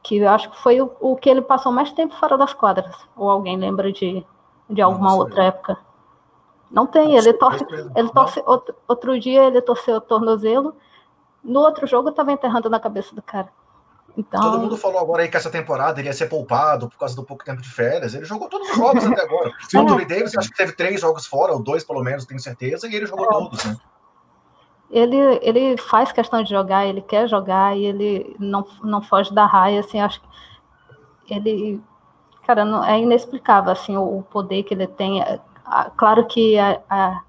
que 0.03 0.17
eu 0.17 0.29
acho 0.29 0.49
que 0.49 0.57
foi 0.57 0.81
o, 0.81 0.91
o, 0.99 1.15
que 1.15 1.29
ele 1.29 1.41
passou 1.41 1.71
mais 1.71 1.91
tempo 1.91 2.15
fora 2.15 2.37
das 2.37 2.53
quadras. 2.53 2.95
Ou 3.15 3.29
alguém 3.29 3.57
lembra 3.57 3.91
de, 3.91 4.25
de 4.69 4.81
alguma 4.81 5.15
outra 5.15 5.45
época? 5.45 5.77
Não 6.71 6.85
tem, 6.85 7.15
ele 7.15 7.33
torce, 7.33 7.65
ele 7.95 8.09
torce 8.09 8.43
outro, 8.45 8.75
outro 8.87 9.19
dia 9.19 9.45
ele 9.45 9.61
torceu 9.61 9.95
o 9.95 10.01
tornozelo, 10.01 10.75
no 11.43 11.61
outro 11.61 11.87
jogo 11.87 12.09
estava 12.09 12.31
enterrando 12.31 12.69
na 12.69 12.79
cabeça 12.79 13.15
do 13.15 13.21
cara. 13.21 13.49
Então... 14.15 14.41
Todo 14.41 14.59
mundo 14.59 14.77
falou 14.77 14.99
agora 14.99 15.23
aí 15.23 15.29
que 15.29 15.37
essa 15.37 15.49
temporada 15.49 15.99
ele 15.99 16.09
ia 16.09 16.13
ser 16.13 16.27
poupado 16.27 16.89
por 16.89 16.97
causa 16.97 17.15
do 17.15 17.23
pouco 17.23 17.45
tempo 17.45 17.61
de 17.61 17.69
férias. 17.69 18.13
Ele 18.13 18.25
jogou 18.25 18.49
todos 18.49 18.69
os 18.69 18.75
jogos 18.75 19.05
até 19.05 19.21
agora. 19.21 19.51
O 19.73 19.79
Anthony 19.79 20.05
Davis, 20.05 20.37
acho 20.37 20.49
que 20.49 20.57
teve 20.57 20.73
três 20.73 20.99
jogos 20.99 21.25
fora, 21.25 21.53
ou 21.53 21.63
dois 21.63 21.83
pelo 21.83 22.03
menos, 22.03 22.25
tenho 22.25 22.39
certeza, 22.39 22.87
e 22.87 22.95
ele 22.95 23.05
jogou 23.05 23.25
é. 23.25 23.29
todos, 23.29 23.65
né? 23.65 23.77
Ele, 24.91 25.17
ele 25.41 25.77
faz 25.77 26.11
questão 26.11 26.43
de 26.43 26.49
jogar, 26.49 26.85
ele 26.85 27.01
quer 27.01 27.29
jogar 27.29 27.77
e 27.77 27.85
ele 27.85 28.35
não, 28.39 28.65
não 28.83 29.01
foge 29.01 29.33
da 29.33 29.45
raia, 29.45 29.79
assim, 29.81 30.01
acho 30.01 30.19
que 31.25 31.33
ele 31.33 31.81
cara, 32.49 32.65
não, 32.65 32.83
é 32.83 32.99
inexplicável, 32.99 33.71
assim, 33.71 33.95
o, 33.95 34.17
o, 34.17 34.23
poder 34.23 34.63
que 34.63 34.73
ele 34.73 34.87
tem. 34.87 35.21
É, 35.21 35.39
claro 35.95 36.25
que 36.25 36.57
a, 36.57 36.81
a, 36.89 37.21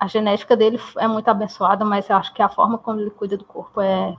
a, 0.00 0.08
genética 0.08 0.56
dele 0.56 0.80
é 0.98 1.06
muito 1.06 1.28
abençoada, 1.28 1.84
mas 1.84 2.10
eu 2.10 2.16
acho 2.16 2.34
que 2.34 2.42
a 2.42 2.48
forma 2.48 2.76
como 2.76 2.98
ele 2.98 3.10
cuida 3.10 3.36
do 3.36 3.44
corpo 3.44 3.80
é... 3.80 4.16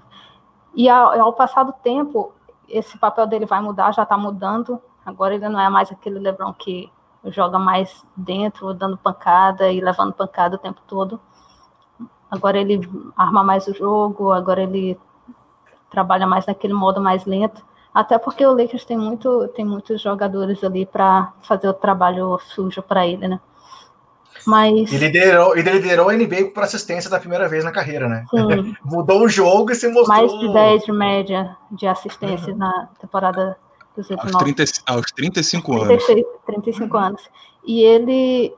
E 0.73 0.87
ao, 0.87 1.19
ao 1.19 1.33
passar 1.33 1.63
do 1.63 1.73
tempo, 1.73 2.31
esse 2.69 2.97
papel 2.97 3.27
dele 3.27 3.45
vai 3.45 3.59
mudar, 3.59 3.91
já 3.91 4.03
está 4.03 4.17
mudando. 4.17 4.81
Agora 5.05 5.35
ele 5.35 5.49
não 5.49 5.59
é 5.59 5.69
mais 5.69 5.91
aquele 5.91 6.17
LeBron 6.17 6.53
que 6.53 6.89
joga 7.25 7.59
mais 7.59 8.05
dentro, 8.15 8.73
dando 8.73 8.97
pancada 8.97 9.69
e 9.69 9.81
levando 9.81 10.13
pancada 10.13 10.55
o 10.55 10.59
tempo 10.59 10.79
todo. 10.87 11.19
Agora 12.31 12.57
ele 12.57 12.79
arma 13.17 13.43
mais 13.43 13.67
o 13.67 13.73
jogo, 13.73 14.31
agora 14.31 14.63
ele 14.63 14.97
trabalha 15.89 16.25
mais 16.25 16.45
naquele 16.45 16.73
modo 16.73 17.01
mais 17.01 17.25
lento. 17.25 17.65
Até 17.97 18.19
porque 18.19 18.45
o 18.45 18.51
Lakers 18.51 18.85
tem, 18.85 18.95
muito, 18.95 19.47
tem 19.55 19.65
muitos 19.65 19.99
jogadores 19.99 20.63
ali 20.63 20.85
para 20.85 21.33
fazer 21.41 21.67
o 21.67 21.73
trabalho 21.73 22.37
sujo 22.37 22.83
para 22.83 23.07
ele, 23.07 23.27
né? 23.27 23.39
Mas... 24.45 24.93
Ele 24.93 25.07
liderou, 25.07 25.57
ele 25.57 25.71
liderou 25.71 26.07
a 26.07 26.13
NBA 26.13 26.51
por 26.53 26.61
assistência 26.61 27.09
da 27.09 27.19
primeira 27.19 27.49
vez 27.49 27.63
na 27.63 27.71
carreira, 27.71 28.07
né? 28.07 28.23
Sim. 28.29 28.75
Mudou 28.85 29.23
o 29.23 29.27
jogo 29.27 29.71
e 29.71 29.75
se 29.75 29.87
mostrou. 29.87 30.15
Mais 30.15 30.31
de 30.31 30.53
10 30.53 30.85
de 30.85 30.91
média 30.91 31.57
de 31.71 31.87
assistência 31.87 32.53
uhum. 32.53 32.59
na 32.59 32.87
temporada 33.01 33.57
dos 33.95 34.11
aos, 34.11 34.31
30, 34.31 34.63
aos 34.85 35.11
35 35.13 35.81
anos. 35.81 36.05
35 36.45 36.97
anos. 36.97 37.23
E 37.65 37.81
ele 37.81 38.53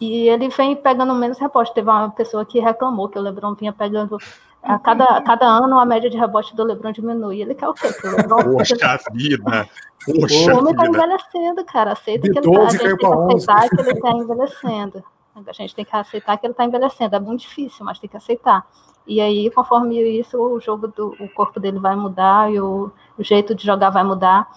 e 0.00 0.28
ele 0.28 0.48
vem 0.48 0.74
pegando 0.74 1.14
menos 1.14 1.38
rebote. 1.38 1.72
Teve 1.72 1.88
uma 1.88 2.10
pessoa 2.10 2.44
que 2.44 2.58
reclamou 2.58 3.08
que 3.08 3.20
o 3.20 3.22
LeBron 3.22 3.54
vinha 3.54 3.72
pegando 3.72 4.18
a 4.62 4.78
cada, 4.78 5.04
a 5.04 5.22
cada 5.22 5.46
ano 5.46 5.78
a 5.78 5.86
média 5.86 6.10
de 6.10 6.16
rebote 6.16 6.54
do 6.54 6.64
LeBron 6.64 6.92
diminui. 6.92 7.40
Ele 7.40 7.54
quer 7.54 7.68
o 7.68 7.74
quê? 7.74 7.86
O 8.04 8.16
LeBron, 8.16 8.56
Poxa 8.56 8.98
vida! 9.12 9.68
Poxa 10.04 10.54
o 10.54 10.58
homem 10.58 10.72
está 10.72 10.86
envelhecendo, 10.86 11.64
cara. 11.64 11.92
Aceita 11.92 12.30
que 12.30 12.38
ele 12.38 12.52
tá, 12.52 12.62
a 12.62 12.70
gente 12.70 12.80
tem 12.80 12.96
que 12.96 13.06
aceitar 13.06 13.68
que 13.68 13.80
ele 13.80 13.90
está 13.92 14.10
envelhecendo. 14.10 15.04
A 15.46 15.52
gente 15.52 15.74
tem 15.74 15.84
que 15.84 15.96
aceitar 15.96 16.36
que 16.38 16.46
ele 16.46 16.52
está 16.52 16.64
envelhecendo. 16.64 17.16
É 17.16 17.20
muito 17.20 17.40
difícil, 17.40 17.84
mas 17.84 17.98
tem 17.98 18.10
que 18.10 18.16
aceitar. 18.16 18.66
E 19.06 19.20
aí, 19.20 19.50
conforme 19.50 20.00
isso, 20.18 20.38
o 20.38 20.60
jogo 20.60 20.88
do 20.88 21.16
o 21.20 21.28
corpo 21.30 21.58
dele 21.58 21.78
vai 21.78 21.96
mudar 21.96 22.52
e 22.52 22.60
o, 22.60 22.92
o 23.16 23.22
jeito 23.22 23.54
de 23.54 23.64
jogar 23.64 23.90
vai 23.90 24.04
mudar. 24.04 24.48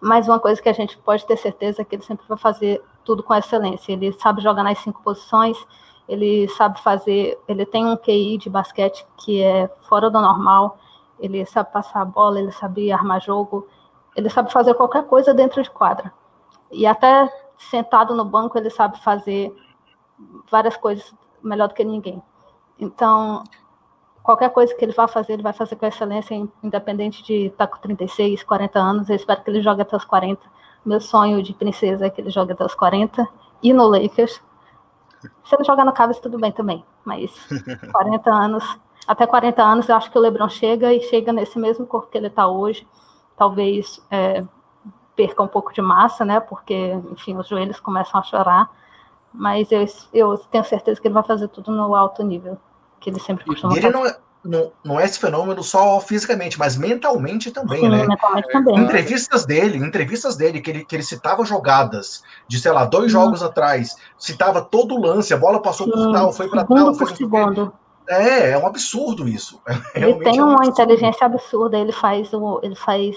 Mas 0.00 0.28
uma 0.28 0.38
coisa 0.38 0.60
que 0.60 0.68
a 0.68 0.72
gente 0.72 0.98
pode 0.98 1.24
ter 1.24 1.36
certeza 1.38 1.80
é 1.80 1.84
que 1.84 1.94
ele 1.94 2.02
sempre 2.02 2.26
vai 2.28 2.36
fazer 2.36 2.82
tudo 3.04 3.22
com 3.22 3.34
excelência. 3.34 3.92
Ele 3.92 4.12
sabe 4.12 4.42
jogar 4.42 4.62
nas 4.62 4.78
cinco 4.78 5.02
posições, 5.02 5.56
ele 6.08 6.48
sabe 6.48 6.80
fazer, 6.80 7.38
ele 7.48 7.64
tem 7.64 7.86
um 7.86 7.96
QI 7.96 8.38
de 8.38 8.50
basquete 8.50 9.06
que 9.16 9.42
é 9.42 9.68
fora 9.88 10.10
do 10.10 10.20
normal, 10.20 10.78
ele 11.18 11.44
sabe 11.46 11.72
passar 11.72 12.02
a 12.02 12.04
bola, 12.04 12.38
ele 12.38 12.52
sabe 12.52 12.92
armar 12.92 13.22
jogo, 13.22 13.66
ele 14.14 14.28
sabe 14.28 14.52
fazer 14.52 14.74
qualquer 14.74 15.04
coisa 15.04 15.32
dentro 15.32 15.62
de 15.62 15.70
quadra. 15.70 16.12
E 16.70 16.86
até 16.86 17.28
sentado 17.56 18.14
no 18.14 18.24
banco 18.24 18.58
ele 18.58 18.70
sabe 18.70 19.00
fazer 19.02 19.54
várias 20.50 20.76
coisas 20.76 21.14
melhor 21.42 21.68
do 21.68 21.74
que 21.74 21.84
ninguém. 21.84 22.22
Então, 22.78 23.44
qualquer 24.22 24.50
coisa 24.50 24.74
que 24.74 24.84
ele 24.84 24.92
vá 24.92 25.06
fazer, 25.06 25.34
ele 25.34 25.42
vai 25.42 25.52
fazer 25.52 25.76
com 25.76 25.86
excelência, 25.86 26.34
independente 26.62 27.22
de 27.22 27.46
estar 27.46 27.66
com 27.66 27.78
36, 27.78 28.42
40 28.42 28.78
anos. 28.78 29.08
Eu 29.08 29.16
espero 29.16 29.42
que 29.42 29.50
ele 29.50 29.62
jogue 29.62 29.82
até 29.82 29.96
os 29.96 30.04
40. 30.04 30.40
Meu 30.84 31.00
sonho 31.00 31.42
de 31.42 31.54
princesa 31.54 32.06
é 32.06 32.10
que 32.10 32.20
ele 32.20 32.30
jogue 32.30 32.52
até 32.52 32.64
os 32.64 32.74
40 32.74 33.26
e 33.62 33.72
no 33.72 33.86
Lakers. 33.86 34.40
Se 35.44 35.54
ele 35.54 35.64
jogar 35.64 35.84
no 35.84 35.92
Cavs, 35.92 36.18
tudo 36.18 36.38
bem 36.38 36.52
também, 36.52 36.84
mas 37.04 37.32
40 37.92 38.30
anos, 38.32 38.78
até 39.06 39.26
40 39.26 39.62
anos, 39.62 39.88
eu 39.88 39.96
acho 39.96 40.10
que 40.10 40.18
o 40.18 40.20
LeBron 40.20 40.48
chega 40.48 40.92
e 40.92 41.00
chega 41.02 41.32
nesse 41.32 41.58
mesmo 41.58 41.86
corpo 41.86 42.10
que 42.10 42.16
ele 42.16 42.28
está 42.28 42.46
hoje. 42.46 42.86
Talvez 43.36 44.04
é, 44.10 44.44
perca 45.14 45.42
um 45.42 45.48
pouco 45.48 45.72
de 45.72 45.82
massa, 45.82 46.24
né? 46.24 46.40
Porque, 46.40 46.98
enfim, 47.10 47.36
os 47.36 47.46
joelhos 47.46 47.80
começam 47.80 48.20
a 48.20 48.22
chorar. 48.22 48.70
Mas 49.32 49.70
eu, 49.72 49.84
eu 50.12 50.38
tenho 50.38 50.64
certeza 50.64 51.00
que 51.00 51.08
ele 51.08 51.14
vai 51.14 51.24
fazer 51.24 51.48
tudo 51.48 51.72
no 51.72 51.94
alto 51.94 52.22
nível, 52.22 52.56
que 53.00 53.10
ele 53.10 53.18
sempre 53.18 53.44
costuma 53.44 53.72
ele 53.74 53.82
fazer. 53.82 53.94
Não 53.94 54.06
é 54.06 54.16
não, 54.44 54.72
não 54.84 55.00
é 55.00 55.04
esse 55.04 55.18
fenômeno 55.18 55.62
só 55.62 55.98
fisicamente, 56.00 56.58
mas 56.58 56.76
mentalmente 56.76 57.50
também, 57.50 57.80
Sim, 57.80 57.88
né? 57.88 58.06
Mentalmente 58.06 58.52
também. 58.52 58.78
Entrevistas 58.78 59.46
dele, 59.46 59.78
entrevistas 59.78 60.36
dele, 60.36 60.60
que 60.60 60.70
ele, 60.70 60.84
que 60.84 60.94
ele 60.94 61.02
citava 61.02 61.44
jogadas 61.44 62.22
de, 62.46 62.60
sei 62.60 62.70
lá, 62.70 62.84
dois 62.84 63.10
jogos 63.10 63.42
atrás, 63.42 63.96
citava 64.18 64.60
todo 64.60 64.94
o 64.94 65.00
lance, 65.00 65.32
a 65.32 65.38
bola 65.38 65.62
passou 65.62 65.86
Sim, 65.86 65.92
por 65.92 66.12
tal, 66.12 66.32
foi 66.32 66.48
para 66.48 66.64
tal, 66.64 66.94
foi 66.94 67.16
segundo. 67.16 67.72
É, 68.06 68.50
é 68.50 68.58
um 68.58 68.66
absurdo 68.66 69.26
isso. 69.26 69.60
ele 69.94 70.14
tem 70.16 70.38
é 70.38 70.42
um 70.42 70.48
uma 70.48 70.56
absurdo. 70.56 70.70
inteligência 70.70 71.26
absurda, 71.26 71.78
ele 71.78 71.92
faz 71.92 72.32
o, 72.34 72.60
ele 72.62 72.74
faz 72.74 73.16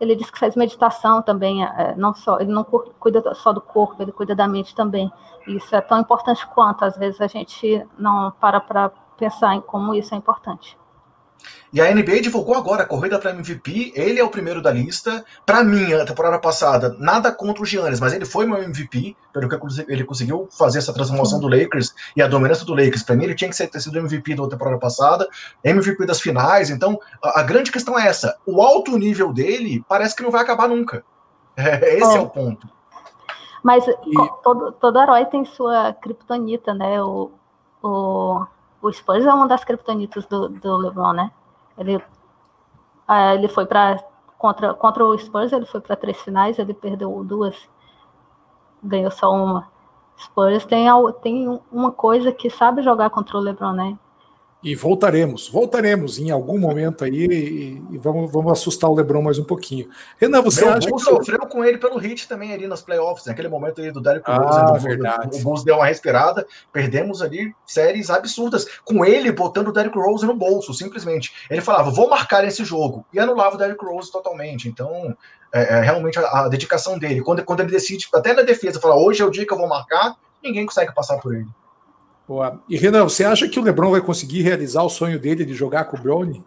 ele 0.00 0.14
diz 0.14 0.30
que 0.30 0.38
faz 0.38 0.54
meditação 0.54 1.20
também, 1.20 1.64
é, 1.64 1.94
não 1.96 2.14
só, 2.14 2.38
ele 2.38 2.52
não 2.52 2.62
cuida 2.62 3.34
só 3.34 3.52
do 3.52 3.60
corpo, 3.60 4.00
ele 4.00 4.12
cuida 4.12 4.32
da 4.32 4.46
mente 4.46 4.72
também. 4.72 5.10
Isso 5.44 5.74
é 5.74 5.80
tão 5.80 5.98
importante 5.98 6.46
quanto, 6.54 6.84
às 6.84 6.96
vezes 6.96 7.20
a 7.20 7.26
gente 7.26 7.84
não 7.98 8.30
para 8.30 8.60
para 8.60 8.92
pensar 9.18 9.54
em 9.54 9.60
como 9.60 9.94
isso 9.94 10.14
é 10.14 10.16
importante. 10.16 10.78
E 11.72 11.80
a 11.80 11.94
NBA 11.94 12.22
divulgou 12.22 12.56
agora 12.56 12.82
a 12.82 12.86
corrida 12.86 13.18
para 13.18 13.30
MVP. 13.30 13.92
Ele 13.94 14.18
é 14.18 14.24
o 14.24 14.30
primeiro 14.30 14.62
da 14.62 14.70
lista. 14.70 15.24
Para 15.44 15.62
mim, 15.62 15.92
a 15.92 16.04
temporada 16.04 16.38
passada, 16.38 16.96
nada 16.98 17.30
contra 17.30 17.62
o 17.62 17.66
Giannis, 17.66 18.00
mas 18.00 18.12
ele 18.12 18.24
foi 18.24 18.46
meu 18.46 18.62
MVP, 18.62 19.14
pelo 19.32 19.48
que 19.48 19.56
ele 19.88 20.04
conseguiu 20.04 20.48
fazer 20.50 20.78
essa 20.78 20.92
transformação 20.92 21.38
do 21.38 21.48
Lakers 21.48 21.94
e 22.16 22.22
a 22.22 22.28
dominância 22.28 22.64
do 22.64 22.74
Lakers. 22.74 23.02
Para 23.02 23.16
mim, 23.16 23.24
ele 23.24 23.34
tinha 23.34 23.50
que 23.50 23.66
ter 23.66 23.80
sido 23.80 23.98
MVP 23.98 24.34
da 24.34 24.48
temporada 24.48 24.78
passada, 24.78 25.28
MVP 25.62 26.06
das 26.06 26.20
finais. 26.20 26.70
Então, 26.70 26.98
a, 27.22 27.42
grande 27.42 27.70
questão 27.70 27.98
é 27.98 28.06
essa: 28.06 28.38
o 28.46 28.62
alto 28.62 28.96
nível 28.96 29.32
dele 29.32 29.84
parece 29.88 30.16
que 30.16 30.22
não 30.22 30.30
vai 30.30 30.42
acabar 30.42 30.68
nunca. 30.68 31.04
É, 31.60 31.96
esse 31.96 32.14
é. 32.14 32.18
é 32.18 32.20
o 32.20 32.30
ponto. 32.30 32.68
Mas 33.64 33.84
e... 33.84 33.94
todo, 34.44 34.70
todo 34.70 35.00
herói 35.00 35.24
tem 35.24 35.44
sua 35.44 35.92
criptonita, 35.92 36.72
né? 36.72 37.02
O, 37.02 37.32
o 37.82 38.46
o 38.80 38.92
Spurs 38.92 39.24
é 39.24 39.32
uma 39.32 39.46
das 39.46 39.64
criptonitas 39.64 40.26
do, 40.26 40.48
do 40.48 40.76
LeBron, 40.76 41.12
né? 41.12 41.30
Ele, 41.76 42.02
é, 43.08 43.34
ele 43.34 43.48
foi 43.48 43.66
para 43.66 43.98
contra, 44.36 44.74
contra 44.74 45.04
o 45.04 45.18
Spurs, 45.18 45.52
ele 45.52 45.66
foi 45.66 45.80
para 45.80 45.96
três 45.96 46.20
finais, 46.20 46.58
ele 46.58 46.72
perdeu 46.72 47.22
duas, 47.24 47.68
ganhou 48.82 49.10
só 49.10 49.32
uma. 49.32 49.68
Spurs 50.16 50.64
tem, 50.64 50.86
tem 51.22 51.60
uma 51.70 51.92
coisa 51.92 52.32
que 52.32 52.50
sabe 52.50 52.82
jogar 52.82 53.10
contra 53.10 53.36
o 53.36 53.40
LeBron, 53.40 53.72
né? 53.72 53.98
E 54.60 54.74
voltaremos, 54.74 55.48
voltaremos 55.48 56.18
em 56.18 56.32
algum 56.32 56.58
momento 56.58 57.04
aí 57.04 57.26
e, 57.26 57.82
e 57.92 57.98
vamos, 57.98 58.32
vamos 58.32 58.50
assustar 58.50 58.90
o 58.90 58.94
Lebron 58.94 59.22
mais 59.22 59.38
um 59.38 59.44
pouquinho. 59.44 59.88
Renan, 60.18 60.42
você 60.42 60.64
Meu 60.64 60.74
acha 60.74 60.90
que... 60.90 60.98
sofreu 60.98 61.38
com 61.46 61.64
ele 61.64 61.78
pelo 61.78 61.96
hit 61.96 62.26
também 62.26 62.52
ali 62.52 62.66
nas 62.66 62.82
playoffs, 62.82 63.24
naquele 63.26 63.46
momento 63.46 63.80
aí 63.80 63.92
do 63.92 64.00
Derrick 64.00 64.28
ah, 64.28 64.66
Rose. 64.66 64.84
verdade. 64.84 65.38
O 65.38 65.42
Bulls 65.44 65.62
deu 65.62 65.76
uma 65.76 65.86
respirada, 65.86 66.44
perdemos 66.72 67.22
ali 67.22 67.54
séries 67.64 68.10
absurdas, 68.10 68.66
com 68.84 69.04
ele 69.04 69.30
botando 69.30 69.68
o 69.68 69.72
Derrick 69.72 69.96
Rose 69.96 70.26
no 70.26 70.34
bolso, 70.34 70.74
simplesmente. 70.74 71.32
Ele 71.48 71.60
falava, 71.60 71.92
vou 71.92 72.10
marcar 72.10 72.44
esse 72.44 72.64
jogo, 72.64 73.06
e 73.12 73.20
anulava 73.20 73.54
o 73.54 73.58
Derrick 73.58 73.84
Rose 73.84 74.10
totalmente. 74.10 74.68
Então, 74.68 75.16
é, 75.52 75.78
é 75.78 75.80
realmente 75.82 76.18
a, 76.18 76.22
a, 76.22 76.48
dedicação 76.48 76.98
dele. 76.98 77.22
Quando, 77.22 77.44
quando 77.44 77.60
ele 77.60 77.70
decide, 77.70 78.08
até 78.12 78.32
na 78.32 78.42
defesa, 78.42 78.80
falar, 78.80 78.96
hoje 78.96 79.22
é 79.22 79.24
o 79.24 79.30
dia 79.30 79.46
que 79.46 79.52
eu 79.52 79.58
vou 79.58 79.68
marcar, 79.68 80.16
ninguém 80.42 80.66
consegue 80.66 80.92
passar 80.92 81.18
por 81.18 81.32
ele. 81.32 81.46
Boa. 82.28 82.62
E 82.68 82.76
Renan, 82.76 83.04
você 83.04 83.24
acha 83.24 83.48
que 83.48 83.58
o 83.58 83.62
LeBron 83.62 83.90
vai 83.90 84.02
conseguir 84.02 84.42
realizar 84.42 84.82
o 84.82 84.90
sonho 84.90 85.18
dele 85.18 85.46
de 85.46 85.54
jogar 85.54 85.86
com 85.86 85.96
o 85.96 86.00
Brownie? 86.00 86.44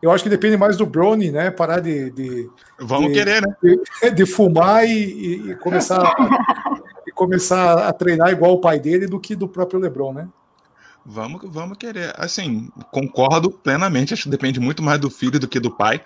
Eu 0.00 0.12
acho 0.12 0.22
que 0.22 0.30
depende 0.30 0.56
mais 0.56 0.76
do 0.76 0.86
Brownie, 0.86 1.32
né? 1.32 1.50
Parar 1.50 1.80
de. 1.80 2.10
de 2.10 2.50
Vamos 2.78 3.08
de, 3.08 3.14
querer, 3.14 3.42
né? 3.42 3.54
De, 3.62 4.10
de 4.12 4.26
fumar 4.26 4.84
e, 4.84 5.50
e 5.50 5.56
começar, 5.56 6.00
a, 6.00 6.80
e 7.06 7.10
começar 7.10 7.88
a 7.88 7.92
treinar 7.92 8.30
igual 8.30 8.52
o 8.52 8.60
pai 8.60 8.78
dele 8.78 9.06
do 9.06 9.18
que 9.18 9.34
do 9.34 9.48
próprio 9.48 9.80
LeBron, 9.80 10.12
né? 10.12 10.28
Vamos, 11.04 11.40
vamos 11.44 11.78
querer. 11.78 12.14
Assim, 12.16 12.68
concordo 12.92 13.50
plenamente. 13.50 14.14
Acho 14.14 14.24
que 14.24 14.28
depende 14.28 14.60
muito 14.60 14.82
mais 14.82 15.00
do 15.00 15.10
filho 15.10 15.38
do 15.38 15.48
que 15.48 15.58
do 15.58 15.70
pai. 15.70 16.00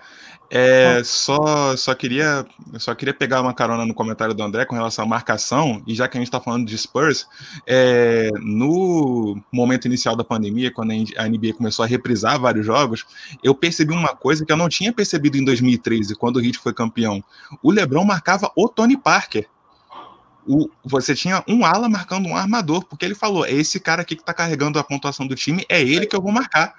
É, 0.49 1.01
só, 1.03 1.75
só 1.75 1.93
queria 1.93 2.45
só 2.79 2.95
queria 2.95 3.13
pegar 3.13 3.41
uma 3.41 3.53
carona 3.53 3.85
no 3.85 3.93
comentário 3.93 4.33
do 4.33 4.41
André 4.41 4.65
com 4.65 4.75
relação 4.75 5.03
à 5.03 5.07
marcação, 5.07 5.83
e 5.85 5.93
já 5.93 6.07
que 6.07 6.17
a 6.17 6.21
gente 6.21 6.29
está 6.29 6.39
falando 6.39 6.65
de 6.65 6.77
Spurs, 6.77 7.27
é, 7.65 8.29
no 8.39 9.41
momento 9.51 9.85
inicial 9.85 10.15
da 10.15 10.23
pandemia, 10.23 10.71
quando 10.71 10.91
a 10.91 11.27
NBA 11.27 11.53
começou 11.53 11.83
a 11.83 11.87
reprisar 11.87 12.39
vários 12.39 12.65
jogos, 12.65 13.05
eu 13.43 13.53
percebi 13.53 13.93
uma 13.93 14.15
coisa 14.15 14.45
que 14.45 14.51
eu 14.51 14.57
não 14.57 14.69
tinha 14.69 14.93
percebido 14.93 15.37
em 15.37 15.43
2013, 15.43 16.15
quando 16.15 16.37
o 16.37 16.41
Heat 16.41 16.59
foi 16.59 16.73
campeão. 16.73 17.21
O 17.61 17.69
LeBron 17.69 18.05
marcava 18.05 18.49
o 18.55 18.69
Tony 18.69 18.95
Parker. 18.95 19.47
O, 20.47 20.69
você 20.81 21.13
tinha 21.13 21.43
um 21.45 21.65
ala 21.65 21.89
marcando 21.89 22.25
um 22.25 22.37
armador, 22.37 22.85
porque 22.85 23.03
ele 23.03 23.15
falou: 23.15 23.45
é 23.45 23.51
esse 23.51 23.81
cara 23.81 24.01
aqui 24.01 24.15
que 24.15 24.21
está 24.21 24.33
carregando 24.33 24.79
a 24.79 24.83
pontuação 24.83 25.27
do 25.27 25.35
time, 25.35 25.65
é 25.67 25.81
ele 25.81 26.05
que 26.05 26.15
eu 26.15 26.21
vou 26.21 26.31
marcar. 26.31 26.73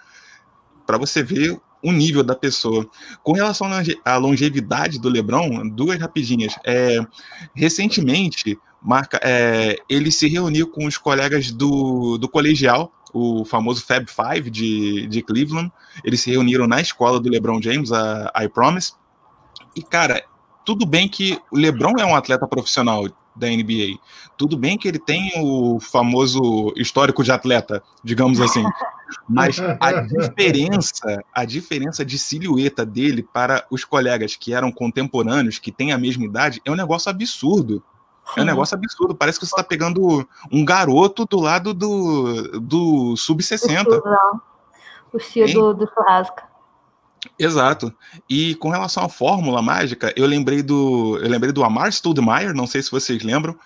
Para 0.86 0.96
você 0.96 1.22
ver 1.22 1.60
o 1.82 1.92
nível 1.92 2.22
da 2.22 2.34
pessoa. 2.34 2.88
Com 3.22 3.32
relação 3.32 3.68
à 4.04 4.16
longevidade 4.16 4.98
do 4.98 5.08
LeBron, 5.08 5.68
duas 5.68 5.98
rapidinhas. 5.98 6.54
É, 6.64 6.98
recentemente, 7.54 8.58
marca, 8.82 9.20
é, 9.22 9.76
ele 9.88 10.10
se 10.10 10.28
reuniu 10.28 10.68
com 10.68 10.86
os 10.86 10.98
colegas 10.98 11.50
do, 11.50 12.18
do 12.18 12.28
colegial, 12.28 12.92
o 13.12 13.44
famoso 13.44 13.84
Fab 13.84 14.06
Five 14.06 14.50
de, 14.50 15.06
de 15.06 15.22
Cleveland. 15.22 15.72
Eles 16.04 16.20
se 16.20 16.30
reuniram 16.30 16.66
na 16.66 16.80
escola 16.80 17.18
do 17.18 17.28
LeBron 17.28 17.60
James, 17.60 17.90
a 17.92 18.32
I 18.36 18.48
Promise. 18.48 18.92
E, 19.74 19.82
cara, 19.82 20.22
tudo 20.64 20.84
bem 20.84 21.08
que 21.08 21.38
o 21.50 21.56
LeBron 21.56 21.94
é 21.98 22.04
um 22.04 22.14
atleta 22.14 22.46
profissional 22.46 23.06
da 23.38 23.46
NBA. 23.46 23.98
Tudo 24.36 24.56
bem 24.56 24.76
que 24.76 24.88
ele 24.88 24.98
tem 24.98 25.32
o 25.36 25.78
famoso 25.80 26.72
histórico 26.76 27.22
de 27.22 27.32
atleta, 27.32 27.82
digamos 28.02 28.40
assim. 28.40 28.64
Mas 29.28 29.58
a 29.80 30.02
diferença, 30.02 31.24
a 31.32 31.44
diferença 31.44 32.04
de 32.04 32.18
silhueta 32.18 32.84
dele 32.84 33.22
para 33.22 33.64
os 33.70 33.84
colegas 33.84 34.36
que 34.36 34.52
eram 34.52 34.70
contemporâneos, 34.70 35.58
que 35.58 35.72
têm 35.72 35.92
a 35.92 35.98
mesma 35.98 36.24
idade, 36.24 36.60
é 36.64 36.70
um 36.70 36.76
negócio 36.76 37.10
absurdo. 37.10 37.82
É 38.36 38.42
um 38.42 38.44
negócio 38.44 38.76
absurdo. 38.76 39.14
Parece 39.14 39.38
que 39.38 39.46
você 39.46 39.52
está 39.52 39.64
pegando 39.64 40.28
um 40.52 40.64
garoto 40.64 41.24
do 41.24 41.40
lado 41.40 41.72
do, 41.72 42.60
do 42.60 43.16
sub-60. 43.16 43.86
O 45.12 45.16
estilo 45.16 45.72
do, 45.72 45.86
do 45.86 45.92
churrasco. 45.92 46.42
Exato. 47.38 47.92
E 48.28 48.54
com 48.56 48.68
relação 48.68 49.04
à 49.04 49.08
fórmula 49.08 49.60
mágica, 49.62 50.12
eu 50.16 50.26
lembrei 50.26 50.62
do 50.62 51.18
eu 51.22 51.28
lembrei 51.28 51.52
do 51.52 51.64
Amar 51.64 51.88
Stoudemire, 51.88 52.54
não 52.54 52.66
sei 52.66 52.82
se 52.82 52.90
vocês 52.90 53.22
lembram. 53.22 53.56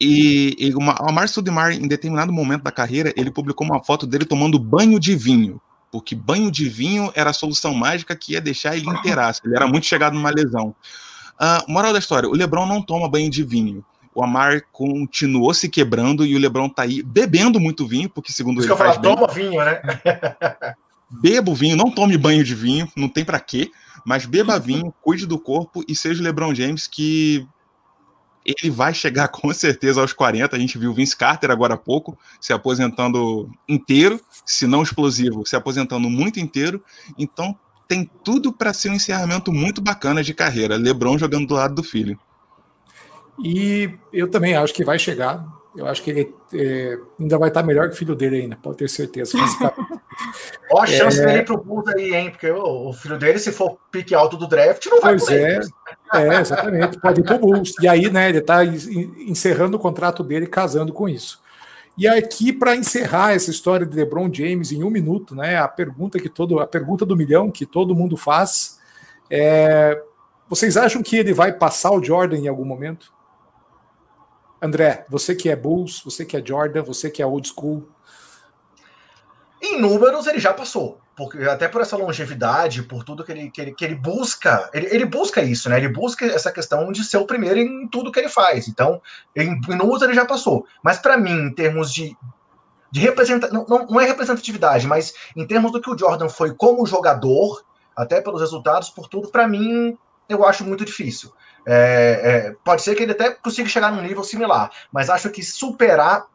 E, 0.00 0.54
e 0.58 0.74
uma, 0.74 0.94
o 1.02 1.08
Amar 1.08 1.26
Stoudemire, 1.28 1.76
em 1.76 1.88
determinado 1.88 2.32
momento 2.32 2.62
da 2.62 2.70
carreira, 2.70 3.12
ele 3.16 3.30
publicou 3.30 3.66
uma 3.66 3.82
foto 3.82 4.06
dele 4.06 4.24
tomando 4.24 4.58
banho 4.58 5.00
de 5.00 5.16
vinho, 5.16 5.60
porque 5.90 6.14
banho 6.14 6.50
de 6.50 6.68
vinho 6.68 7.10
era 7.14 7.30
a 7.30 7.34
solução 7.34 7.74
mágica 7.74 8.14
que 8.14 8.32
ia 8.32 8.40
deixar 8.40 8.76
ele 8.76 8.88
inteiraço. 8.88 9.42
Ele 9.44 9.56
era 9.56 9.66
muito 9.66 9.86
chegado 9.86 10.14
numa 10.14 10.30
lesão. 10.30 10.74
Uh, 11.40 11.70
moral 11.70 11.92
da 11.92 11.98
história: 11.98 12.28
o 12.28 12.34
LeBron 12.34 12.66
não 12.66 12.82
toma 12.82 13.08
banho 13.08 13.30
de 13.30 13.42
vinho. 13.42 13.84
O 14.14 14.22
Amar 14.22 14.62
continuou 14.72 15.52
se 15.52 15.68
quebrando 15.68 16.24
e 16.24 16.34
o 16.34 16.38
LeBron 16.38 16.70
tá 16.70 16.82
aí 16.82 17.02
bebendo 17.02 17.60
muito 17.60 17.86
vinho, 17.86 18.08
porque 18.08 18.32
segundo 18.32 18.60
Isso 18.60 18.66
ele. 18.66 18.72
Eu 18.72 18.76
falo, 18.78 19.02
toma 19.02 19.26
vinho, 19.28 19.62
né? 19.62 19.80
beba 21.10 21.50
o 21.50 21.54
vinho, 21.54 21.76
não 21.76 21.90
tome 21.90 22.16
banho 22.16 22.44
de 22.44 22.54
vinho, 22.54 22.90
não 22.96 23.08
tem 23.08 23.24
para 23.24 23.40
quê, 23.40 23.70
mas 24.04 24.26
beba 24.26 24.58
vinho, 24.58 24.94
cuide 25.02 25.26
do 25.26 25.38
corpo 25.38 25.84
e 25.88 25.94
seja 25.94 26.20
o 26.20 26.24
LeBron 26.24 26.54
James 26.54 26.86
que 26.86 27.46
ele 28.44 28.70
vai 28.70 28.94
chegar 28.94 29.28
com 29.28 29.52
certeza 29.52 30.00
aos 30.00 30.12
40. 30.12 30.54
A 30.54 30.58
gente 30.58 30.78
viu 30.78 30.92
o 30.92 30.94
Vince 30.94 31.16
Carter 31.16 31.50
agora 31.50 31.74
há 31.74 31.78
pouco 31.78 32.18
se 32.40 32.52
aposentando 32.52 33.50
inteiro, 33.68 34.20
se 34.44 34.66
não 34.66 34.82
explosivo, 34.82 35.44
se 35.44 35.56
aposentando 35.56 36.08
muito 36.08 36.38
inteiro. 36.38 36.82
Então 37.18 37.58
tem 37.88 38.08
tudo 38.24 38.52
para 38.52 38.72
ser 38.72 38.90
um 38.90 38.94
encerramento 38.94 39.52
muito 39.52 39.80
bacana 39.80 40.22
de 40.22 40.34
carreira. 40.34 40.76
LeBron 40.76 41.18
jogando 41.18 41.46
do 41.46 41.54
lado 41.54 41.74
do 41.74 41.82
filho. 41.82 42.18
E 43.42 43.92
eu 44.12 44.30
também 44.30 44.54
acho 44.54 44.72
que 44.72 44.84
vai 44.84 44.98
chegar. 44.98 45.44
Eu 45.76 45.86
acho 45.86 46.02
que 46.02 46.10
ele 46.10 46.34
é, 46.54 46.98
ainda 47.20 47.38
vai 47.38 47.48
estar 47.48 47.62
melhor 47.62 47.88
que 47.88 47.94
o 47.94 47.98
filho 47.98 48.14
dele 48.14 48.42
ainda, 48.42 48.56
pode 48.56 48.78
ter 48.78 48.88
certeza. 48.88 49.36
Ó 50.72 50.80
a 50.82 50.86
chance 50.86 51.20
é... 51.20 51.26
dele 51.26 51.38
ir 51.40 51.44
pro 51.44 51.58
Bulls 51.58 51.88
aí, 51.88 52.14
hein? 52.14 52.30
Porque 52.30 52.50
o, 52.50 52.88
o, 52.88 52.92
filho 52.92 53.18
dele, 53.18 53.38
se 53.38 53.52
for 53.52 53.78
pique 53.90 54.14
alto 54.14 54.36
do 54.36 54.46
draft, 54.46 54.86
não 54.86 55.00
vai 55.00 55.16
Pois 55.18 55.28
é, 55.30 55.60
é, 56.14 56.40
exatamente, 56.40 56.98
pode 56.98 57.20
ir 57.20 57.24
pro 57.24 57.38
Bulls. 57.38 57.74
E 57.80 57.86
aí, 57.86 58.10
né, 58.10 58.28
ele 58.28 58.38
está 58.38 58.64
encerrando 58.64 59.76
o 59.76 59.80
contrato 59.80 60.24
dele, 60.24 60.46
casando 60.46 60.92
com 60.92 61.08
isso. 61.08 61.40
E 61.98 62.06
aqui, 62.06 62.52
para 62.52 62.76
encerrar 62.76 63.34
essa 63.34 63.50
história 63.50 63.86
de 63.86 63.96
LeBron 63.96 64.32
James 64.32 64.70
em 64.70 64.84
um 64.84 64.90
minuto, 64.90 65.34
né? 65.34 65.56
A 65.56 65.66
pergunta 65.66 66.18
que 66.18 66.28
todo, 66.28 66.60
a 66.60 66.66
pergunta 66.66 67.06
do 67.06 67.16
milhão 67.16 67.50
que 67.50 67.64
todo 67.64 67.94
mundo 67.94 68.16
faz 68.18 68.78
é: 69.30 70.02
vocês 70.48 70.76
acham 70.76 71.02
que 71.02 71.16
ele 71.16 71.32
vai 71.32 71.52
passar 71.52 71.92
o 71.92 72.02
Jordan 72.02 72.36
em 72.36 72.48
algum 72.48 72.66
momento? 72.66 73.15
André, 74.66 75.06
você 75.08 75.34
que 75.34 75.48
é 75.48 75.56
Bulls, 75.56 76.02
você 76.04 76.24
que 76.24 76.36
é 76.36 76.44
Jordan, 76.44 76.82
você 76.82 77.10
que 77.10 77.22
é 77.22 77.26
old 77.26 77.48
school. 77.48 77.88
Em 79.62 79.80
números, 79.80 80.26
ele 80.26 80.38
já 80.38 80.52
passou. 80.52 81.00
Porque, 81.16 81.42
até 81.44 81.66
por 81.66 81.80
essa 81.80 81.96
longevidade, 81.96 82.82
por 82.82 83.02
tudo 83.02 83.24
que 83.24 83.32
ele, 83.32 83.50
que 83.50 83.60
ele, 83.60 83.72
que 83.72 83.84
ele 83.84 83.94
busca, 83.94 84.68
ele, 84.74 84.86
ele 84.94 85.06
busca 85.06 85.40
isso, 85.42 85.70
né? 85.70 85.78
Ele 85.78 85.88
busca 85.88 86.26
essa 86.26 86.52
questão 86.52 86.92
de 86.92 87.02
ser 87.02 87.16
o 87.16 87.26
primeiro 87.26 87.58
em 87.58 87.88
tudo 87.88 88.12
que 88.12 88.18
ele 88.20 88.28
faz. 88.28 88.68
Então, 88.68 89.00
em, 89.34 89.58
números, 89.68 90.02
ele 90.02 90.12
já 90.12 90.26
passou. 90.26 90.66
Mas, 90.82 90.98
para 90.98 91.16
mim, 91.16 91.46
em 91.46 91.54
termos 91.54 91.90
de, 91.90 92.14
de 92.90 93.00
representação, 93.00 93.64
não, 93.66 93.86
não 93.86 94.00
é 94.00 94.04
representatividade, 94.04 94.86
mas 94.86 95.14
em 95.34 95.46
termos 95.46 95.72
do 95.72 95.80
que 95.80 95.90
o 95.90 95.96
Jordan 95.96 96.28
foi 96.28 96.54
como 96.54 96.84
jogador, 96.84 97.64
até 97.96 98.20
pelos 98.20 98.42
resultados, 98.42 98.90
por 98.90 99.08
tudo, 99.08 99.28
para 99.28 99.48
mim, 99.48 99.96
eu 100.28 100.44
acho 100.44 100.64
muito 100.64 100.84
difícil. 100.84 101.32
É, 101.66 102.20
é, 102.22 102.56
pode 102.64 102.82
ser 102.82 102.94
que 102.94 103.02
ele 103.02 103.10
até 103.10 103.30
consiga 103.30 103.68
chegar 103.68 103.90
num 103.90 104.00
nível 104.00 104.22
similar, 104.22 104.70
mas 104.92 105.10
acho 105.10 105.28
que 105.30 105.42
superar. 105.42 106.26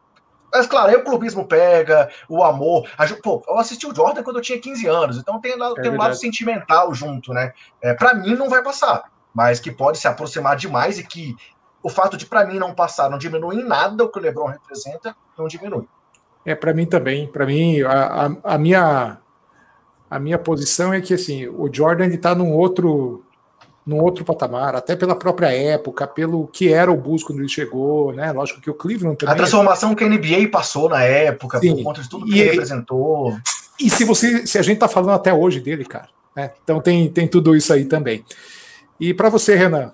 Mas 0.53 0.67
claro, 0.67 0.89
aí 0.89 0.97
o 0.97 1.05
clubismo 1.05 1.47
pega, 1.47 2.09
o 2.27 2.43
amor. 2.43 2.89
A, 2.97 3.07
pô, 3.23 3.41
eu 3.47 3.57
assisti 3.57 3.87
o 3.87 3.95
Jordan 3.95 4.23
quando 4.23 4.35
eu 4.37 4.41
tinha 4.41 4.59
15 4.59 4.85
anos, 4.87 5.17
então 5.17 5.39
tem, 5.39 5.53
é 5.53 5.81
tem 5.81 5.91
um 5.91 5.97
lado 5.97 6.15
sentimental 6.15 6.93
junto, 6.93 7.33
né? 7.33 7.53
É, 7.81 7.93
para 7.93 8.13
mim 8.13 8.35
não 8.35 8.49
vai 8.49 8.61
passar, 8.61 9.03
mas 9.33 9.61
que 9.61 9.71
pode 9.71 9.97
se 9.97 10.07
aproximar 10.07 10.57
demais 10.57 10.99
e 10.99 11.03
que 11.07 11.33
o 11.81 11.89
fato 11.89 12.17
de 12.17 12.25
para 12.25 12.45
mim 12.45 12.59
não 12.59 12.75
passar 12.75 13.09
não 13.09 13.17
diminui 13.17 13.55
em 13.55 13.63
nada 13.63 14.03
o 14.03 14.09
que 14.09 14.19
o 14.19 14.21
LeBron 14.21 14.47
representa, 14.47 15.15
não 15.37 15.47
diminui. 15.47 15.87
É, 16.45 16.53
para 16.53 16.73
mim 16.73 16.85
também. 16.85 17.27
Para 17.27 17.45
mim, 17.45 17.81
a, 17.83 18.25
a, 18.25 18.55
a, 18.55 18.57
minha, 18.57 19.17
a 20.09 20.19
minha 20.19 20.37
posição 20.37 20.93
é 20.93 20.99
que 20.99 21.13
assim, 21.13 21.47
o 21.47 21.69
Jordan 21.71 22.07
está 22.07 22.35
num 22.35 22.51
outro 22.51 23.23
num 23.85 24.01
outro 24.01 24.23
patamar, 24.23 24.75
até 24.75 24.95
pela 24.95 25.15
própria 25.15 25.51
época, 25.51 26.07
pelo 26.07 26.47
que 26.47 26.71
era 26.71 26.91
o 26.91 26.97
Bulls 26.97 27.23
quando 27.23 27.39
ele 27.39 27.49
chegou, 27.49 28.13
né? 28.13 28.31
Lógico 28.31 28.61
que 28.61 28.69
o 28.69 28.73
Cleveland 28.73 29.17
também. 29.17 29.33
A 29.33 29.37
transformação 29.37 29.95
que 29.95 30.03
a 30.03 30.09
NBA 30.09 30.49
passou 30.51 30.87
na 30.87 31.03
época, 31.03 31.59
Sim. 31.59 31.75
por 31.75 31.83
conta 31.83 32.01
de 32.01 32.09
tudo 32.09 32.25
que 32.25 32.33
e, 32.33 32.39
ele 32.39 32.51
representou. 32.51 33.35
E 33.79 33.89
se 33.89 34.03
você, 34.03 34.45
se 34.45 34.57
a 34.59 34.61
gente 34.61 34.77
tá 34.77 34.87
falando 34.87 35.15
até 35.15 35.33
hoje 35.33 35.59
dele, 35.59 35.83
cara, 35.83 36.09
né? 36.35 36.51
Então 36.63 36.79
tem, 36.79 37.09
tem 37.09 37.27
tudo 37.27 37.55
isso 37.55 37.73
aí 37.73 37.85
também. 37.85 38.23
E 38.99 39.13
para 39.13 39.29
você, 39.29 39.55
Renan? 39.55 39.91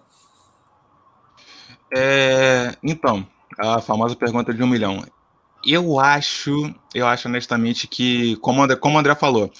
É, 1.95 2.75
então, 2.83 3.25
a 3.57 3.79
famosa 3.79 4.15
pergunta 4.15 4.53
de 4.53 4.61
um 4.61 4.67
milhão. 4.67 5.03
Eu 5.65 5.99
acho, 5.99 6.73
eu 6.93 7.07
acho 7.07 7.27
honestamente 7.27 7.87
que, 7.87 8.35
como, 8.37 8.61
André, 8.61 8.75
como 8.75 8.95
o 8.95 8.99
André 8.99 9.15
falou, 9.15 9.51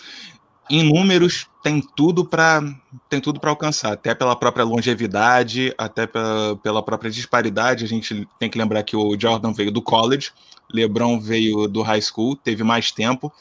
em 0.70 0.84
números 0.84 1.48
tem 1.68 1.82
tudo 1.82 2.24
para 2.24 2.64
tem 3.10 3.20
tudo 3.20 3.40
para 3.42 3.50
alcançar, 3.50 3.92
até 3.92 4.16
pela 4.16 4.36
própria 4.36 4.64
longevidade, 4.64 5.74
até 5.78 6.08
pela, 6.08 6.56
pela 6.58 6.84
própria 6.84 7.12
disparidade. 7.12 7.84
A 7.84 7.88
gente 7.88 8.28
tem 8.40 8.50
que 8.50 8.58
lembrar 8.58 8.84
que 8.84 8.96
o 8.96 9.20
Jordan 9.20 9.52
veio 9.52 9.72
do 9.72 9.82
college, 9.82 10.32
LeBron 10.74 11.20
veio 11.20 11.68
do 11.68 11.82
high 11.82 12.02
school, 12.02 12.38
teve 12.38 12.64
mais 12.64 12.92
tempo 12.92 13.32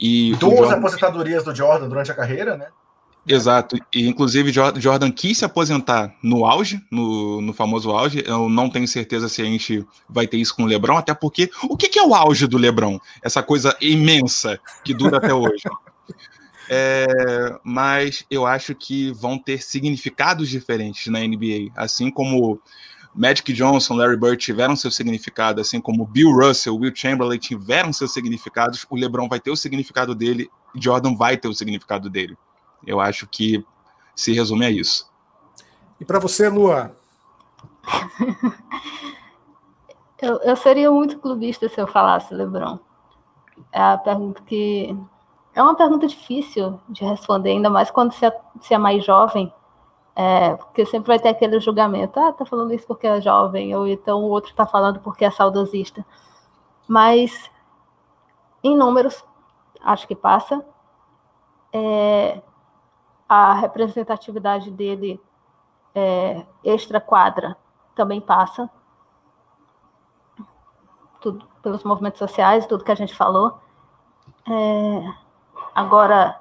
e 0.00 0.34
duas 0.40 0.58
Jordan... 0.58 0.76
aposentadorias 0.78 1.44
do 1.44 1.54
Jordan 1.54 1.88
durante 1.88 2.10
a 2.10 2.14
carreira, 2.14 2.56
né? 2.56 2.66
Exato, 3.28 3.76
e 3.92 4.06
inclusive 4.06 4.52
Jordan 4.52 5.10
quis 5.10 5.38
se 5.38 5.44
aposentar 5.44 6.14
no 6.22 6.46
auge, 6.46 6.80
no, 6.90 7.40
no 7.40 7.52
famoso 7.52 7.90
auge. 7.90 8.22
Eu 8.24 8.48
não 8.48 8.70
tenho 8.70 8.86
certeza 8.86 9.28
se 9.28 9.42
a 9.42 9.44
gente 9.44 9.84
vai 10.08 10.28
ter 10.28 10.36
isso 10.36 10.54
com 10.54 10.62
o 10.62 10.66
LeBron, 10.66 10.96
até 10.96 11.12
porque 11.12 11.50
o 11.68 11.76
que, 11.76 11.88
que 11.88 11.98
é 11.98 12.04
o 12.04 12.14
auge 12.14 12.46
do 12.46 12.58
LeBron? 12.58 13.00
Essa 13.22 13.42
coisa 13.42 13.76
imensa 13.80 14.60
que 14.84 14.94
dura 14.94 15.18
até 15.18 15.34
hoje. 15.34 15.62
É, 16.68 17.58
mas 17.62 18.24
eu 18.30 18.46
acho 18.46 18.74
que 18.74 19.12
vão 19.12 19.38
ter 19.38 19.62
significados 19.62 20.48
diferentes 20.48 21.06
na 21.06 21.20
NBA, 21.20 21.72
assim 21.76 22.10
como 22.10 22.60
Magic 23.14 23.52
Johnson, 23.52 23.94
Larry 23.94 24.16
Bird 24.16 24.36
tiveram 24.36 24.76
seu 24.76 24.90
significado, 24.90 25.60
assim 25.60 25.80
como 25.80 26.06
Bill 26.06 26.30
Russell, 26.30 26.76
Will 26.76 26.94
Chamberlain 26.94 27.38
tiveram 27.38 27.92
seus 27.92 28.12
significados, 28.12 28.84
o 28.90 28.96
LeBron 28.96 29.28
vai 29.28 29.40
ter 29.40 29.50
o 29.50 29.56
significado 29.56 30.14
dele, 30.14 30.50
Jordan 30.74 31.14
vai 31.14 31.36
ter 31.36 31.48
o 31.48 31.54
significado 31.54 32.10
dele. 32.10 32.36
Eu 32.86 33.00
acho 33.00 33.26
que 33.26 33.64
se 34.14 34.32
resume 34.32 34.66
a 34.66 34.70
isso. 34.70 35.10
E 35.98 36.04
para 36.04 36.18
você, 36.18 36.48
Lua? 36.48 36.94
eu, 40.20 40.40
eu 40.42 40.56
seria 40.56 40.90
muito 40.90 41.18
clubista 41.18 41.68
se 41.68 41.80
eu 41.80 41.86
falasse 41.86 42.34
LeBron. 42.34 42.78
É 43.72 43.80
a 43.80 43.96
pergunta 43.96 44.42
que 44.42 44.94
é 45.56 45.62
uma 45.62 45.74
pergunta 45.74 46.06
difícil 46.06 46.78
de 46.86 47.02
responder, 47.02 47.52
ainda 47.52 47.70
mais 47.70 47.90
quando 47.90 48.12
você 48.12 48.26
é, 48.26 48.40
você 48.60 48.74
é 48.74 48.78
mais 48.78 49.02
jovem, 49.02 49.50
é, 50.14 50.54
porque 50.54 50.84
sempre 50.84 51.08
vai 51.08 51.18
ter 51.18 51.30
aquele 51.30 51.58
julgamento, 51.60 52.20
ah, 52.20 52.30
tá 52.30 52.44
falando 52.44 52.74
isso 52.74 52.86
porque 52.86 53.06
é 53.06 53.22
jovem, 53.22 53.74
ou 53.74 53.86
então 53.88 54.22
o 54.22 54.28
outro 54.28 54.54
tá 54.54 54.66
falando 54.66 55.00
porque 55.00 55.24
é 55.24 55.30
saudosista. 55.30 56.04
Mas, 56.86 57.50
em 58.62 58.76
números, 58.76 59.24
acho 59.80 60.06
que 60.06 60.14
passa. 60.14 60.62
É, 61.72 62.42
a 63.26 63.54
representatividade 63.54 64.70
dele 64.70 65.18
é, 65.94 66.44
extra-quadra 66.62 67.56
também 67.94 68.20
passa. 68.20 68.70
Tudo, 71.20 71.48
pelos 71.62 71.82
movimentos 71.82 72.18
sociais, 72.18 72.66
tudo 72.66 72.84
que 72.84 72.92
a 72.92 72.94
gente 72.94 73.14
falou. 73.14 73.58
É, 74.48 75.25
Agora, 75.76 76.40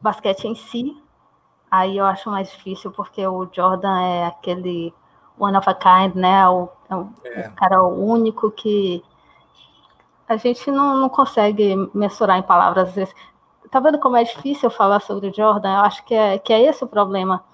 basquete 0.00 0.48
em 0.48 0.56
si, 0.56 1.00
aí 1.70 1.96
eu 1.96 2.04
acho 2.04 2.28
mais 2.28 2.50
difícil, 2.50 2.90
porque 2.90 3.24
o 3.24 3.48
Jordan 3.52 4.00
é 4.00 4.26
aquele 4.26 4.92
one 5.38 5.56
of 5.56 5.70
a 5.70 5.74
kind, 5.74 6.16
né? 6.16 6.48
O, 6.48 6.68
é 6.90 6.96
um, 6.96 7.12
é. 7.24 7.48
cara 7.50 7.84
único 7.84 8.50
que 8.50 9.00
a 10.28 10.36
gente 10.36 10.72
não, 10.72 10.96
não 10.96 11.08
consegue 11.08 11.76
mensurar 11.94 12.36
em 12.36 12.42
palavras. 12.42 12.88
Às 12.88 12.94
vezes. 12.96 13.14
Tá 13.70 13.78
vendo 13.78 14.00
como 14.00 14.16
é 14.16 14.24
difícil 14.24 14.68
falar 14.70 14.98
sobre 14.98 15.28
o 15.28 15.32
Jordan? 15.32 15.76
Eu 15.76 15.82
acho 15.82 16.04
que 16.04 16.12
é, 16.12 16.36
que 16.36 16.52
é 16.52 16.62
esse 16.62 16.82
o 16.82 16.88
problema. 16.88 17.44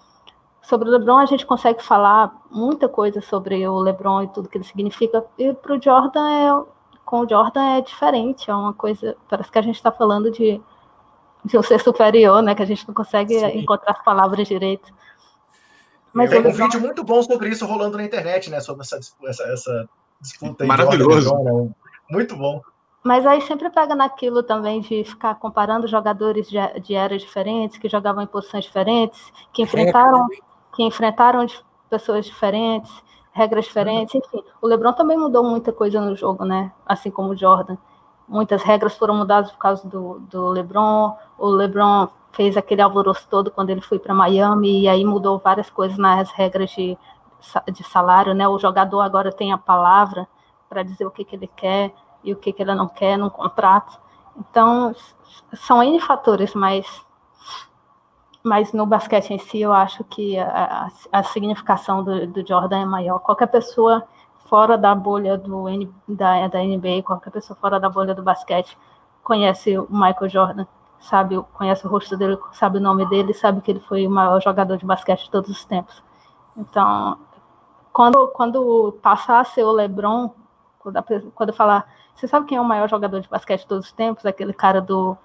sobre 0.63 0.89
o 0.89 0.93
LeBron 0.93 1.19
a 1.19 1.27
gente 1.27 1.45
consegue 1.45 1.83
falar 1.83 2.35
muita 2.51 2.89
coisa 2.89 3.21
sobre 3.21 3.69
o 3.69 3.79
LeBron 3.79 4.23
e 4.23 4.29
tudo 4.29 4.49
que 4.49 4.57
ele 4.57 4.65
significa. 4.65 5.23
E 5.37 5.53
para 5.53 5.75
o 5.75 5.83
Jordan 5.83 6.31
é, 6.31 6.65
com 7.05 7.21
o 7.21 7.29
Jordan 7.29 7.77
é 7.77 7.81
diferente, 7.83 8.51
é 8.51 8.55
uma 8.55 8.73
coisa. 8.73 9.17
Parece 9.29 9.53
que 9.53 9.59
a 9.59 9.63
gente 9.63 9.77
está 9.77 9.93
falando 9.93 10.31
de, 10.31 10.61
de 11.49 11.59
um 11.59 11.63
ser 11.63 11.81
superior, 11.81 12.43
né? 12.43 12.55
Que 12.55 12.63
a 12.63 12.67
gente 12.67 12.87
não 12.87 12.95
consegue 12.95 13.39
Sim. 13.39 13.59
encontrar 13.59 13.93
as 13.93 14.05
palavras 14.05 14.47
direito. 14.47 14.93
Mas 16.13 16.31
Tem 16.31 16.41
um 16.41 16.53
vídeo 16.53 16.81
muito 16.81 17.05
bom 17.05 17.23
sobre 17.23 17.49
isso 17.51 17.67
rolando 17.67 17.97
na 17.97 18.05
internet, 18.05 18.51
né? 18.51 18.61
Sobre 18.61 18.83
essa, 18.83 18.97
essa, 18.97 19.43
essa 19.45 19.89
disputa 20.21 20.65
aí. 20.65 20.69
Maravilhoso. 20.69 21.29
Jordan, 21.29 21.65
né? 21.65 21.71
Muito 22.11 22.37
bom. 22.37 22.61
Mas 23.03 23.27
aí 23.27 23.41
sempre 23.43 23.71
pega 23.71 23.95
naquilo 23.95 24.43
também 24.43 24.81
de 24.81 25.05
ficar 25.05 25.35
comparando 25.37 25.87
jogadores 25.87 26.49
de, 26.49 26.59
de 26.81 26.95
eras 26.95 27.23
diferentes, 27.23 27.79
que 27.79 27.89
jogavam 27.89 28.23
em 28.23 28.27
posições 28.27 28.65
diferentes, 28.65 29.33
que 29.53 29.63
enfrentaram, 29.63 30.27
que 30.75 30.83
enfrentaram 30.83 31.47
pessoas 31.89 32.27
diferentes, 32.27 32.93
regras 33.33 33.67
diferentes, 33.67 34.15
enfim. 34.15 34.43
O 34.61 34.67
LeBron 34.67 34.93
também 34.93 35.17
mudou 35.17 35.45
muita 35.45 35.73
coisa 35.73 36.01
no 36.01 36.17
jogo, 36.17 36.45
né? 36.45 36.73
Assim 36.85 37.11
como 37.11 37.31
o 37.31 37.37
Jordan. 37.37 37.79
Muitas 38.29 38.63
regras 38.63 38.97
foram 38.97 39.17
mudadas 39.17 39.51
por 39.51 39.59
causa 39.59 39.89
do, 39.89 40.21
do 40.31 40.49
LeBron. 40.49 41.17
O 41.39 41.49
LeBron 41.49 42.09
fez 42.33 42.57
aquele 42.57 42.83
alvoroço 42.83 43.27
todo 43.29 43.51
quando 43.51 43.71
ele 43.71 43.81
foi 43.81 43.99
para 43.99 44.15
Miami 44.15 44.83
e 44.83 44.89
aí 44.89 45.05
mudou 45.05 45.39
várias 45.39 45.71
coisas 45.71 45.97
nas 45.97 46.31
regras 46.31 46.71
de, 46.71 46.97
de 47.73 47.85
salário, 47.85 48.35
né? 48.35 48.47
O 48.47 48.59
jogador 48.59 49.01
agora 49.01 49.33
tem 49.33 49.53
a 49.53 49.59
palavra 49.59 50.29
para 50.69 50.83
dizer 50.83 51.07
o 51.07 51.11
que, 51.11 51.25
que 51.25 51.35
ele 51.35 51.51
quer 51.57 51.93
e 52.23 52.33
o 52.33 52.37
que, 52.37 52.53
que 52.53 52.63
ela 52.63 52.75
não 52.75 52.89
quer 52.89 53.17
num 53.17 53.31
contrato. 53.31 53.99
Então, 54.37 54.95
são 55.53 55.83
N 55.83 55.99
fatores, 56.01 56.55
mas, 56.55 56.87
mas 58.43 58.73
no 58.73 58.87
basquete 58.87 59.31
em 59.31 59.39
si, 59.39 59.61
eu 59.61 59.73
acho 59.73 60.05
que 60.05 60.39
a, 60.39 60.89
a 61.11 61.23
significação 61.23 62.05
do, 62.05 62.27
do, 62.27 62.47
Jordan 62.47 62.81
é 62.81 62.85
maior. 62.85 63.19
Qualquer 63.21 63.49
pessoa 63.49 64.07
fora 64.49 64.77
da 64.77 64.95
bolha 64.95 65.37
do, 65.37 65.67
da, 66.09 66.49
da 66.49 66.63
NBA, 66.63 67.03
qualquer 67.05 67.31
pessoa 67.31 67.57
fora 67.61 67.79
da 67.79 67.89
bolha 67.89 68.15
do 68.15 68.23
basquete, 68.23 68.77
conhece 69.23 69.79
o 69.79 69.87
Michael 69.91 70.29
Jordan, 70.29 70.67
sabe, 71.01 71.41
conhece 71.53 71.87
o 71.87 71.91
rosto 71.91 72.17
dele, 72.17 72.39
sabe 72.53 72.79
o 72.79 72.81
nome 72.81 73.07
dele, 73.07 73.35
sabe 73.35 73.61
que 73.61 73.71
ele 73.71 73.81
foi 73.81 74.07
o 74.07 74.11
maior 74.11 74.41
jogador 74.41 74.77
de 74.77 74.87
basquete 74.87 75.25
de 75.25 75.31
todos 75.31 75.51
os 75.51 75.65
tempos. 75.65 76.03
Então, 76.57 77.19
quando, 77.93 78.29
quando 78.29 78.99
passar 79.03 79.41
a 79.41 79.45
ser 79.45 79.65
o 79.65 79.73
LeBron, 79.73 80.31
quando, 80.79 81.05
quando 81.35 81.53
falar 81.53 81.87
você 82.19 82.27
sabe 82.27 82.47
quem 82.47 82.59
é 82.59 82.61
o 82.61 82.65
maior 82.65 82.89
jogador 82.89 83.21
de 83.21 83.29
basquete 83.29 83.61
de 83.61 83.67
todos 83.69 83.87
os 83.87 83.93
tempos? 83.93 84.27
Aquele 84.27 84.53
cara 84.53 84.81
do 84.81 85.17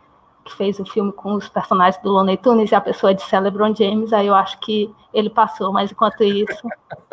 que 0.46 0.54
fez 0.54 0.78
o 0.80 0.86
filme 0.86 1.12
com 1.12 1.34
os 1.34 1.50
personagens 1.50 2.00
do 2.04 2.10
Looney 2.12 2.38
Tunes 2.38 2.72
e 2.72 2.76
a 2.76 2.82
pessoa 2.82 3.16
de 3.16 3.24
LeBron 3.36 3.74
James. 3.74 4.14
Aí 4.14 4.28
eu 4.28 4.36
acho 4.36 4.60
que 4.60 4.94
ele 5.12 5.30
passou, 5.30 5.74
mas 5.74 5.92
enquanto 5.92 6.24
isso, 6.24 6.68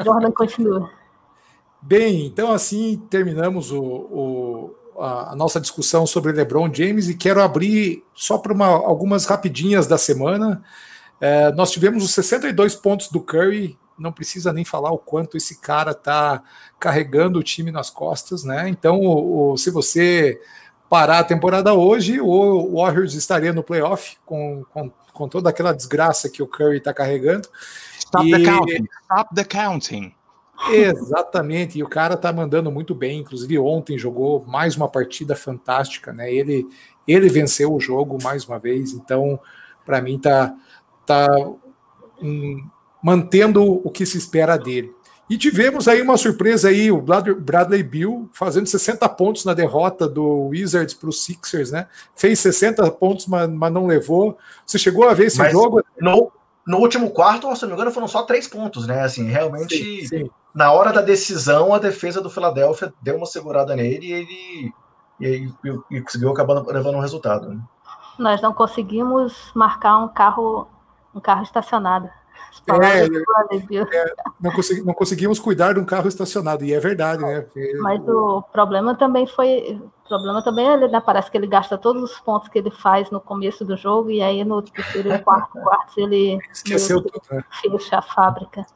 Jordan 0.05 0.33
continua. 0.33 0.91
Bem, 1.83 2.27
então 2.27 2.53
assim 2.53 3.01
terminamos 3.09 3.73
o, 3.73 3.83
o, 3.83 4.77
a, 4.99 5.33
a, 5.33 5.37
nossa 5.37 5.61
discussão 5.61 6.07
sobre 6.07 6.33
LeBron 6.33 6.73
James 6.73 7.09
e 7.09 7.15
quero 7.15 7.43
abrir 7.43 8.05
só 8.15 8.37
para 8.37 8.55
algumas 8.67 9.25
rapidinhas 9.25 9.87
da 9.87 9.97
semana. 9.97 10.63
É, 11.21 11.53
nós 11.53 11.71
tivemos 11.71 12.05
os 12.05 12.13
62 12.13 12.75
pontos 12.75 13.09
do 13.09 13.21
Curry 13.21 13.79
não 14.01 14.11
precisa 14.11 14.53
nem 14.53 14.65
falar 14.65 14.91
o 14.91 14.99
quanto 14.99 15.37
esse 15.37 15.61
cara 15.61 15.91
está 15.91 16.43
carregando 16.79 17.39
o 17.39 17.43
time 17.43 17.71
nas 17.71 17.91
costas, 17.91 18.43
né? 18.43 18.69
Então, 18.69 18.99
o, 18.99 19.53
o, 19.53 19.59
se 19.59 19.71
você 19.71 20.41
parar 20.89 21.19
a 21.21 21.25
temporada 21.25 21.75
hoje, 21.75 22.21
o 22.21 22.77
Warriors 22.77 23.15
estaria 23.15 23.53
no 23.53 23.63
playoff 23.63 24.17
com, 24.25 24.65
com, 24.73 24.91
com 25.13 25.29
toda 25.29 25.51
aquela 25.51 25.73
desgraça 25.73 26.31
que 26.31 26.43
o 26.43 26.49
Curry 26.49 26.79
está 26.79 26.95
carregando. 26.95 27.47
Stop 27.99 28.27
e... 28.27 28.33
the 28.33 28.45
counting. 28.45 28.89
Stop 29.05 29.35
the 29.35 29.45
counting. 29.45 30.15
Exatamente, 30.69 31.79
e 31.79 31.83
o 31.83 31.89
cara 31.89 32.17
tá 32.17 32.33
mandando 32.33 32.71
muito 32.71 32.95
bem. 32.95 33.21
Inclusive, 33.21 33.59
ontem 33.59 33.97
jogou 33.97 34.45
mais 34.47 34.77
uma 34.77 34.89
partida 34.89 35.35
fantástica, 35.35 36.13
né? 36.13 36.33
Ele, 36.33 36.67
ele 37.09 37.29
venceu 37.29 37.73
o 37.73 37.81
jogo 37.81 38.19
mais 38.23 38.45
uma 38.45 38.59
vez, 38.59 38.93
então, 38.93 39.41
para 39.87 40.03
mim, 40.03 40.19
tá, 40.19 40.55
tá 41.07 41.29
um, 42.23 42.63
mantendo 43.03 43.63
o 43.65 43.91
que 43.91 44.05
se 44.05 44.19
espera 44.19 44.57
dele. 44.57 44.93
E 45.31 45.39
tivemos 45.39 45.87
aí 45.87 46.03
uma 46.03 46.17
surpresa 46.17 46.69
aí, 46.69 46.91
o 46.91 47.01
Bradley 47.01 47.85
Bill 47.85 48.29
fazendo 48.33 48.67
60 48.67 49.09
pontos 49.11 49.45
na 49.45 49.55
derrota 49.55 50.09
do 50.09 50.49
Wizards 50.49 50.93
para 50.93 51.09
os 51.09 51.23
Sixers, 51.25 51.71
né? 51.71 51.87
Fez 52.17 52.41
60 52.41 52.91
pontos, 52.91 53.27
mas, 53.29 53.49
mas, 53.49 53.73
não 53.73 53.87
levou. 53.87 54.37
Você 54.67 54.77
chegou 54.77 55.09
a 55.09 55.15
ver 55.15 55.27
esse 55.27 55.39
mas 55.39 55.53
jogo? 55.53 55.85
No, 56.01 56.33
no 56.67 56.79
último 56.79 57.11
quarto, 57.11 57.55
se 57.55 57.63
não 57.63 57.69
me 57.69 57.75
engano, 57.75 57.93
foram 57.93 58.09
só 58.09 58.25
três 58.25 58.49
pontos, 58.49 58.89
né? 58.89 59.03
Assim, 59.03 59.29
realmente, 59.29 59.77
sim, 59.79 60.07
sim. 60.07 60.31
Na 60.55 60.73
hora 60.73 60.93
da 60.93 61.01
decisão, 61.01 61.73
a 61.73 61.79
defesa 61.79 62.21
do 62.21 62.31
Philadelphia 62.31 62.93
deu 63.01 63.17
uma 63.17 63.27
segurada 63.27 63.75
nele 63.77 64.07
e 64.07 64.13
ele 64.13 64.75
e, 65.21 65.53
e, 65.65 65.97
e 65.97 66.01
conseguiu 66.01 66.31
acabar 66.31 66.55
levando 66.67 66.97
um 66.97 67.01
resultado. 67.01 67.49
Né? 67.49 67.61
Nós 68.19 68.41
não 68.41 68.53
conseguimos 68.53 69.51
marcar 69.55 69.99
um 69.99 70.09
carro, 70.09 70.67
um 71.15 71.21
carro 71.21 71.43
estacionado. 71.43 72.09
É, 72.69 73.05
é, 73.05 74.15
não, 74.41 74.51
consegui, 74.53 74.83
não, 74.83 74.95
conseguimos 74.95 75.39
cuidar 75.39 75.75
de 75.75 75.81
um 75.81 75.85
carro 75.85 76.09
estacionado, 76.09 76.65
e 76.65 76.73
é 76.73 76.81
verdade, 76.81 77.23
né? 77.23 77.43
Porque 77.43 77.75
Mas 77.81 78.01
o 78.09 78.43
problema 78.53 78.95
também 78.97 79.27
foi. 79.27 79.81
O 80.05 80.09
problema 80.09 80.43
também 80.43 80.69
é 80.69 80.73
ele, 80.73 80.89
né? 80.89 81.01
Parece 81.01 81.31
que 81.31 81.37
ele 81.37 81.47
gasta 81.47 81.79
todos 81.79 82.03
os 82.03 82.19
pontos 82.19 82.49
que 82.49 82.59
ele 82.59 82.71
faz 82.71 83.11
no 83.11 83.21
começo 83.21 83.65
do 83.65 83.77
jogo, 83.77 84.11
e 84.11 84.21
aí 84.21 84.43
no 84.43 84.63
terceiro 84.63 85.13
e 85.13 85.19
quarto 85.21 85.61
quarto 85.61 86.01
ele 86.01 86.39
esqueceu 86.51 87.03
tudo, 87.03 87.23
né? 87.31 87.45
fecha 87.63 87.99
a 87.99 88.03
fábrica. 88.03 88.67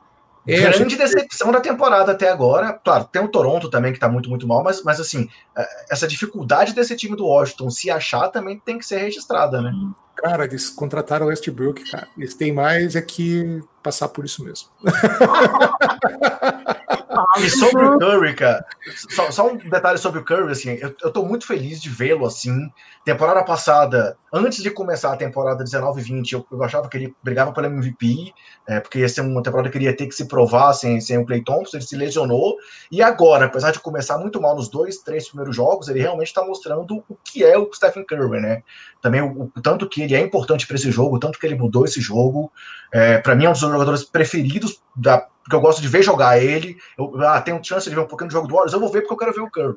É, 0.46 0.60
Grande 0.60 0.96
decepção 0.96 1.50
da 1.50 1.60
temporada 1.60 2.12
até 2.12 2.28
agora. 2.28 2.72
Claro, 2.72 3.04
tem 3.04 3.22
o 3.22 3.28
Toronto 3.28 3.70
também 3.70 3.92
que 3.92 3.98
tá 3.98 4.08
muito, 4.08 4.28
muito 4.28 4.46
mal, 4.46 4.62
mas, 4.62 4.82
mas 4.82 5.00
assim, 5.00 5.28
é, 5.56 5.66
essa 5.90 6.06
dificuldade 6.06 6.74
desse 6.74 6.94
time 6.96 7.16
do 7.16 7.26
Washington 7.26 7.70
se 7.70 7.90
achar 7.90 8.28
também 8.28 8.58
tem 8.58 8.78
que 8.78 8.84
ser 8.84 8.98
registrada, 8.98 9.62
né? 9.62 9.72
Cara, 10.16 10.44
eles 10.44 10.68
contrataram 10.68 11.26
o 11.26 11.28
Westbrook, 11.30 11.90
cara. 11.90 12.06
Eles 12.16 12.34
têm 12.34 12.52
mais 12.52 12.94
é 12.94 13.02
que 13.02 13.62
passar 13.82 14.08
por 14.08 14.24
isso 14.24 14.44
mesmo. 14.44 14.68
e 17.38 17.50
sobre 17.50 17.84
o 17.84 17.98
Curry, 17.98 18.34
cara, 18.34 18.64
só, 19.10 19.30
só, 19.30 19.48
um 19.48 19.56
detalhe 19.56 19.98
sobre 19.98 20.20
o 20.20 20.24
Curry, 20.24 20.52
assim, 20.52 20.70
eu, 20.80 20.94
eu 21.02 21.10
tô 21.10 21.24
muito 21.24 21.46
feliz 21.46 21.80
de 21.80 21.88
vê-lo 21.88 22.26
assim. 22.26 22.70
Temporada 23.04 23.44
passada, 23.44 24.16
antes 24.32 24.62
de 24.62 24.70
começar 24.70 25.12
a 25.12 25.16
temporada 25.16 25.62
19-20, 25.62 26.32
eu, 26.32 26.46
eu, 26.50 26.62
achava 26.62 26.88
que 26.88 26.96
ele 26.96 27.14
brigava 27.22 27.52
pelo 27.52 27.66
MVP, 27.66 28.32
é, 28.66 28.80
porque 28.80 28.98
ia 28.98 29.08
ser 29.08 29.20
uma 29.20 29.42
temporada 29.42 29.68
que 29.68 29.76
ele 29.76 29.84
ia 29.84 29.96
ter 29.96 30.06
que 30.06 30.14
se 30.14 30.26
provar 30.26 30.72
sem, 30.72 31.00
sem 31.00 31.18
o 31.18 31.26
Clay 31.26 31.42
Thompson, 31.42 31.76
ele 31.76 31.86
se 31.86 31.96
lesionou, 31.96 32.56
e 32.90 33.02
agora, 33.02 33.46
apesar 33.46 33.70
de 33.70 33.80
começar 33.80 34.18
muito 34.18 34.40
mal 34.40 34.56
nos 34.56 34.68
dois, 34.68 34.98
três 34.98 35.28
primeiros 35.28 35.54
jogos, 35.54 35.88
ele 35.88 36.00
realmente 36.00 36.28
está 36.28 36.44
mostrando 36.44 37.04
o 37.08 37.16
que 37.24 37.44
é 37.44 37.58
o 37.58 37.70
Stephen 37.72 38.04
Curry, 38.04 38.40
né? 38.40 38.62
Também 39.00 39.20
o, 39.20 39.50
o 39.54 39.60
tanto 39.60 39.88
que 39.88 40.02
ele 40.02 40.14
é 40.14 40.20
importante 40.20 40.66
para 40.66 40.76
esse 40.76 40.90
jogo, 40.90 41.16
o 41.16 41.20
tanto 41.20 41.38
que 41.38 41.46
ele 41.46 41.56
mudou 41.56 41.84
esse 41.84 42.00
jogo. 42.00 42.50
É, 42.94 43.18
para 43.18 43.34
mim 43.34 43.44
é 43.44 43.48
um 43.48 43.52
dos 43.52 43.60
jogadores 43.60 44.04
preferidos 44.04 44.80
da, 44.94 45.18
porque 45.18 45.56
eu 45.56 45.60
gosto 45.60 45.82
de 45.82 45.88
ver 45.88 46.00
jogar 46.00 46.40
ele. 46.40 46.78
Eu 46.96 47.20
ah, 47.26 47.40
tenho 47.40 47.62
chance 47.62 47.88
de 47.88 47.94
ver 47.94 48.00
um 48.00 48.06
pouquinho 48.06 48.28
do 48.28 48.32
jogo 48.32 48.46
do 48.46 48.54
Warriors, 48.54 48.72
eu 48.72 48.78
vou 48.78 48.88
ver 48.88 49.00
porque 49.00 49.14
eu 49.14 49.18
quero 49.18 49.32
ver 49.32 49.40
o 49.40 49.50
Curry. 49.50 49.76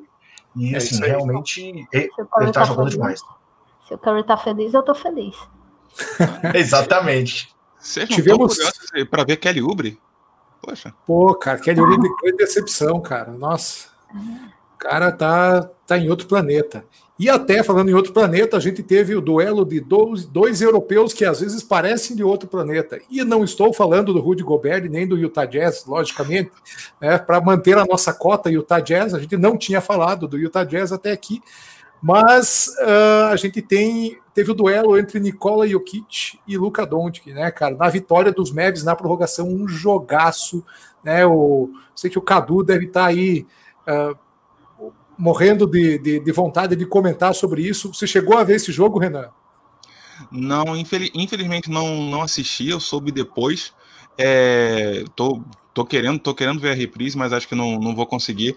E 0.54 0.72
é 0.72 0.76
assim, 0.76 1.00
realmente 1.00 1.60
ele, 1.60 1.88
ele 1.92 2.52
tá, 2.52 2.60
tá 2.60 2.64
jogando 2.64 2.84
feliz. 2.84 2.94
demais. 2.94 3.20
Se 3.88 3.92
o 3.92 3.98
Curry 3.98 4.22
tá 4.22 4.36
feliz, 4.36 4.72
eu 4.72 4.84
tô 4.84 4.94
feliz. 4.94 5.36
Exatamente. 6.54 7.52
Vocês 7.76 8.08
Tivemos 8.08 8.56
para 9.10 9.24
ver 9.24 9.36
Kelly 9.36 9.62
Ubre? 9.62 10.00
Poxa. 10.62 10.94
Pô, 11.04 11.34
cara, 11.34 11.58
Kelly 11.58 11.80
Ubre 11.80 12.08
foi 12.20 12.36
decepção, 12.36 13.00
cara. 13.00 13.32
Nossa. 13.32 13.88
O 14.14 14.78
cara 14.78 15.10
tá, 15.10 15.68
tá 15.84 15.98
em 15.98 16.08
outro 16.08 16.28
planeta. 16.28 16.84
E 17.18 17.28
até, 17.28 17.64
falando 17.64 17.88
em 17.90 17.94
outro 17.94 18.12
planeta, 18.12 18.56
a 18.56 18.60
gente 18.60 18.80
teve 18.80 19.14
o 19.16 19.20
duelo 19.20 19.64
de 19.64 19.80
dois, 19.80 20.24
dois 20.24 20.62
europeus 20.62 21.12
que 21.12 21.24
às 21.24 21.40
vezes 21.40 21.64
parecem 21.64 22.14
de 22.14 22.22
outro 22.22 22.48
planeta. 22.48 23.00
E 23.10 23.24
não 23.24 23.42
estou 23.42 23.74
falando 23.74 24.12
do 24.12 24.20
Rudy 24.20 24.44
Gobert 24.44 24.88
nem 24.88 25.06
do 25.06 25.18
Utah 25.18 25.44
Jazz, 25.44 25.84
logicamente. 25.84 26.52
Né? 27.00 27.18
Para 27.18 27.40
manter 27.40 27.76
a 27.76 27.84
nossa 27.84 28.12
cota 28.12 28.50
Utah 28.50 28.78
Jazz, 28.78 29.14
a 29.14 29.18
gente 29.18 29.36
não 29.36 29.58
tinha 29.58 29.80
falado 29.80 30.28
do 30.28 30.38
Utah 30.38 30.62
Jazz 30.62 30.92
até 30.92 31.10
aqui. 31.10 31.42
Mas 32.00 32.68
uh, 32.80 33.32
a 33.32 33.36
gente 33.36 33.60
tem 33.60 34.18
teve 34.32 34.52
o 34.52 34.54
duelo 34.54 34.96
entre 34.96 35.18
Nikola 35.18 35.66
Jokic 35.66 36.38
e 36.46 36.56
Luka 36.56 36.86
Doncic, 36.86 37.26
né, 37.32 37.50
cara? 37.50 37.74
Na 37.74 37.88
vitória 37.88 38.30
dos 38.30 38.52
Mavs 38.52 38.84
na 38.84 38.94
prorrogação, 38.94 39.48
um 39.48 39.66
jogaço, 39.66 40.64
né? 41.02 41.26
O 41.26 41.68
sei 41.96 42.08
que 42.08 42.18
o 42.18 42.22
Cadu 42.22 42.62
deve 42.62 42.84
estar 42.84 43.00
tá 43.00 43.06
aí 43.08 43.44
uh, 43.88 44.16
morrendo 45.18 45.66
de, 45.66 45.98
de, 45.98 46.20
de, 46.20 46.32
vontade 46.32 46.76
de 46.76 46.86
comentar 46.86 47.34
sobre 47.34 47.62
isso. 47.62 47.92
Você 47.92 48.06
chegou 48.06 48.38
a 48.38 48.44
ver 48.44 48.56
esse 48.56 48.70
jogo, 48.70 48.98
Renan? 48.98 49.28
Não, 50.30 50.76
infeliz, 50.76 51.10
infelizmente 51.14 51.70
não, 51.70 52.02
não 52.02 52.22
assisti, 52.22 52.68
eu 52.68 52.78
soube 52.80 53.10
depois. 53.10 53.72
É, 54.16 55.04
tô, 55.16 55.42
tô, 55.74 55.84
querendo, 55.84 56.18
tô 56.18 56.34
querendo 56.34 56.60
ver 56.60 56.70
a 56.70 56.74
reprise, 56.74 57.16
mas 57.16 57.32
acho 57.32 57.48
que 57.48 57.54
não, 57.54 57.78
não 57.78 57.94
vou 57.94 58.06
conseguir. 58.06 58.56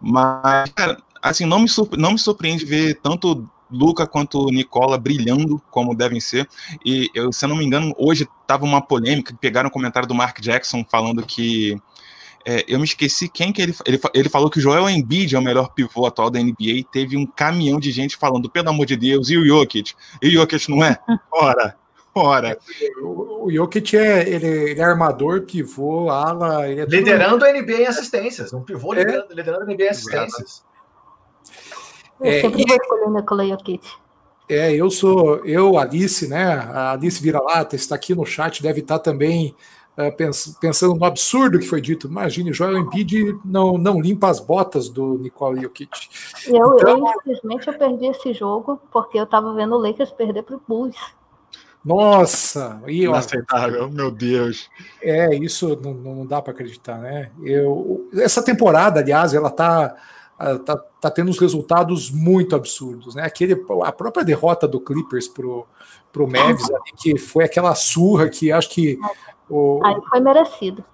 Mas, 0.00 0.70
cara, 0.70 0.98
assim, 1.22 1.46
não 1.46 1.60
me, 1.60 1.68
surpre, 1.68 2.00
não 2.00 2.12
me 2.12 2.18
surpreende 2.18 2.64
ver 2.64 2.94
tanto 3.02 3.48
Luca 3.70 4.06
quanto 4.06 4.46
Nicola 4.46 4.98
brilhando 4.98 5.60
como 5.70 5.94
devem 5.94 6.20
ser. 6.20 6.48
E 6.84 7.10
eu, 7.14 7.32
se 7.32 7.44
eu 7.44 7.48
não 7.48 7.56
me 7.56 7.64
engano, 7.64 7.94
hoje 7.98 8.28
estava 8.42 8.64
uma 8.64 8.80
polêmica, 8.80 9.36
pegaram 9.40 9.68
um 9.68 9.72
comentário 9.72 10.08
do 10.08 10.14
Mark 10.14 10.40
Jackson 10.40 10.84
falando 10.90 11.24
que 11.24 11.76
é, 12.44 12.64
eu 12.68 12.78
me 12.78 12.84
esqueci 12.84 13.28
quem 13.28 13.52
que 13.52 13.60
ele, 13.60 13.74
ele 13.84 14.00
ele 14.14 14.28
falou 14.28 14.50
que 14.50 14.58
o 14.58 14.60
Joel 14.62 14.88
Embiid 14.88 15.34
é 15.34 15.38
o 15.38 15.42
melhor 15.42 15.72
pivô 15.74 16.06
atual 16.06 16.30
da 16.30 16.40
NBA. 16.40 16.84
Teve 16.90 17.16
um 17.16 17.26
caminhão 17.26 17.78
de 17.78 17.90
gente 17.90 18.16
falando, 18.16 18.50
pelo 18.50 18.68
amor 18.68 18.86
de 18.86 18.96
Deus, 18.96 19.28
e 19.30 19.36
o 19.36 19.46
Jokic? 19.46 19.94
E 20.22 20.28
o 20.28 20.32
Jokic 20.32 20.70
não 20.70 20.84
é? 20.84 20.98
Ora, 21.32 21.76
ora. 22.14 22.58
O, 23.02 23.46
o 23.46 23.50
Jokic 23.50 23.96
é, 23.96 24.28
ele, 24.28 24.46
ele 24.46 24.80
é 24.80 24.84
armador, 24.84 25.42
pivô, 25.42 26.10
ala. 26.10 26.66
É 26.66 26.84
liderando 26.84 27.38
tudo... 27.38 27.44
a 27.44 27.52
NBA 27.52 27.82
em 27.82 27.86
assistências. 27.86 28.52
Um 28.52 28.62
pivô 28.62 28.94
é. 28.94 28.98
liderando, 28.98 29.34
liderando 29.34 29.62
a 29.62 29.66
NBA 29.66 29.84
em 29.84 29.88
assistências. 29.88 30.64
Eu 32.20 32.26
é, 32.26 32.40
sempre 32.40 32.64
vou 32.66 32.76
escolher 32.76 33.04
o 33.04 33.14
Nikola 33.14 33.46
Jokic. 33.46 33.88
É, 34.48 34.74
eu 34.74 34.90
sou, 34.90 35.44
eu, 35.44 35.78
Alice, 35.78 36.26
né? 36.26 36.44
A 36.44 36.92
Alice 36.92 37.22
Vira-Lata 37.22 37.76
está 37.76 37.94
aqui 37.94 38.14
no 38.14 38.24
chat, 38.24 38.62
deve 38.62 38.80
estar 38.80 38.98
também 38.98 39.54
pensando 40.60 40.94
no 40.94 41.04
absurdo 41.04 41.58
que 41.58 41.66
foi 41.66 41.80
dito. 41.80 42.06
Imagine, 42.06 42.52
Joel 42.52 42.78
Embiid 42.78 43.38
não, 43.44 43.76
não 43.76 44.00
limpa 44.00 44.28
as 44.28 44.38
botas 44.38 44.88
do 44.88 45.18
Nikola 45.18 45.60
Jokic. 45.60 45.90
Eu, 46.46 46.74
então, 46.74 46.98
eu, 46.98 47.14
infelizmente, 47.18 47.66
eu 47.66 47.74
perdi 47.74 48.06
esse 48.06 48.32
jogo 48.32 48.80
porque 48.92 49.18
eu 49.18 49.24
estava 49.24 49.52
vendo 49.54 49.74
o 49.74 49.78
Lakers 49.78 50.12
perder 50.12 50.44
para 50.44 50.56
o 50.56 50.62
Bulls. 50.66 50.96
Nossa! 51.84 52.82
E, 52.86 53.04
Inaceitável, 53.04 53.88
meu 53.90 54.10
Deus. 54.10 54.68
É, 55.02 55.34
isso 55.34 55.78
não, 55.82 55.94
não 55.94 56.26
dá 56.26 56.40
para 56.40 56.52
acreditar, 56.52 56.98
né? 56.98 57.30
Eu, 57.42 58.08
essa 58.14 58.42
temporada, 58.42 59.00
aliás, 59.00 59.34
ela 59.34 59.48
está 59.48 59.96
tá, 60.64 60.76
tá 61.00 61.10
tendo 61.10 61.30
uns 61.30 61.38
resultados 61.38 62.10
muito 62.10 62.54
absurdos, 62.54 63.14
né? 63.14 63.24
Aquele, 63.24 63.60
a 63.84 63.92
própria 63.92 64.24
derrota 64.24 64.68
do 64.68 64.80
Clippers 64.80 65.26
pro, 65.26 65.66
pro 66.12 66.28
Mavis, 66.28 66.70
ali, 66.70 66.92
que 66.96 67.18
foi 67.18 67.44
aquela 67.44 67.74
surra 67.74 68.28
que 68.28 68.52
acho 68.52 68.70
que 68.70 68.98
o, 69.48 69.80
Aí 69.84 69.96
foi 70.08 70.20
merecido. 70.20 70.84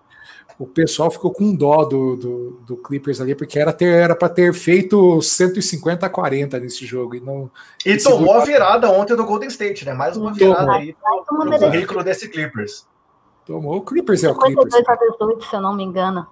O 0.59 0.67
pessoal 0.67 1.11
ficou 1.11 1.33
com 1.33 1.55
dó 1.55 1.85
do, 1.85 2.17
do, 2.17 2.51
do 2.65 2.77
Clippers 2.77 3.21
ali, 3.21 3.35
porque 3.35 3.59
era 3.59 3.73
ter 3.73 3.93
era 3.93 4.15
para 4.15 4.29
ter 4.29 4.55
feito 4.55 5.21
150 5.21 6.07
a 6.07 6.09
40 6.09 6.61
nesse 6.61 6.87
jogo. 6.87 7.17
E, 7.17 7.21
não, 7.21 7.51
e 7.85 7.97
tomou 7.97 8.35
a 8.35 8.45
virada 8.45 8.89
ontem 8.89 9.17
do 9.17 9.25
Golden 9.25 9.49
State, 9.49 9.85
né? 9.85 9.93
Mais 9.93 10.17
uma 10.17 10.33
virada 10.33 10.61
tomou. 10.61 10.75
aí 10.75 10.95
no, 11.31 11.45
no 11.45 11.59
currículo 11.59 12.05
desse 12.05 12.29
Clippers. 12.29 12.87
Tomou 13.45 13.79
o 13.79 13.83
Clippers, 13.83 14.23
é 14.23 14.31
o 14.31 14.35
Clippers. 14.37 14.75
52 14.75 14.89
a 14.89 15.13
18, 15.13 15.45
se 15.45 15.57
eu 15.57 15.61
não 15.61 15.75
me 15.75 15.83
engano, 15.83 16.27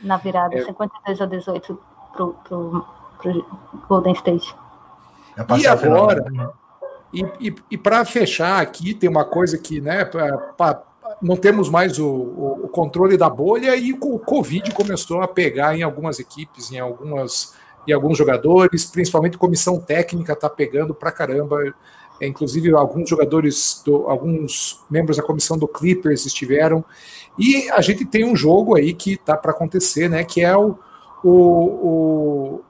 na 0.00 0.16
virada. 0.16 0.56
É. 0.56 0.64
52 0.64 1.20
a 1.20 1.26
18 1.26 1.78
pro, 2.12 2.34
pro, 2.44 2.86
pro 3.20 3.46
Golden 3.88 4.14
State. 4.14 4.54
E 5.58 5.66
agora, 5.66 6.24
e, 7.12 7.20
e, 7.40 7.54
e 7.72 7.78
para 7.78 8.04
fechar 8.04 8.60
aqui, 8.62 8.94
tem 8.94 9.08
uma 9.08 9.24
coisa 9.24 9.58
que, 9.58 9.80
né, 9.80 10.04
pra, 10.04 10.36
pra, 10.38 10.82
não 11.20 11.36
temos 11.36 11.68
mais 11.68 11.98
o, 11.98 12.06
o, 12.06 12.68
controle 12.68 13.16
da 13.16 13.28
bolha 13.28 13.74
e 13.76 13.92
o 13.92 14.18
Covid 14.18 14.72
começou 14.72 15.22
a 15.22 15.28
pegar 15.28 15.76
em 15.76 15.82
algumas 15.82 16.18
equipes, 16.18 16.70
em 16.70 16.78
algumas 16.78 17.54
em 17.86 17.92
alguns 17.92 18.18
jogadores, 18.18 18.84
principalmente 18.84 19.38
comissão 19.38 19.78
técnica 19.78 20.32
está 20.32 20.50
pegando 20.50 20.92
pra 20.92 21.12
caramba. 21.12 21.72
É, 22.20 22.26
inclusive 22.26 22.74
alguns 22.74 23.08
jogadores, 23.08 23.82
do, 23.84 24.08
alguns 24.08 24.80
membros 24.90 25.18
da 25.18 25.22
comissão 25.22 25.56
do 25.56 25.68
Clippers 25.68 26.26
estiveram. 26.26 26.84
E 27.38 27.70
a 27.70 27.80
gente 27.80 28.04
tem 28.04 28.24
um 28.24 28.34
jogo 28.34 28.76
aí 28.76 28.92
que 28.92 29.16
tá 29.16 29.36
para 29.36 29.52
acontecer, 29.52 30.08
né? 30.08 30.24
Que 30.24 30.42
é 30.42 30.56
o, 30.56 30.76
o, 31.22 31.30
o 31.30 32.64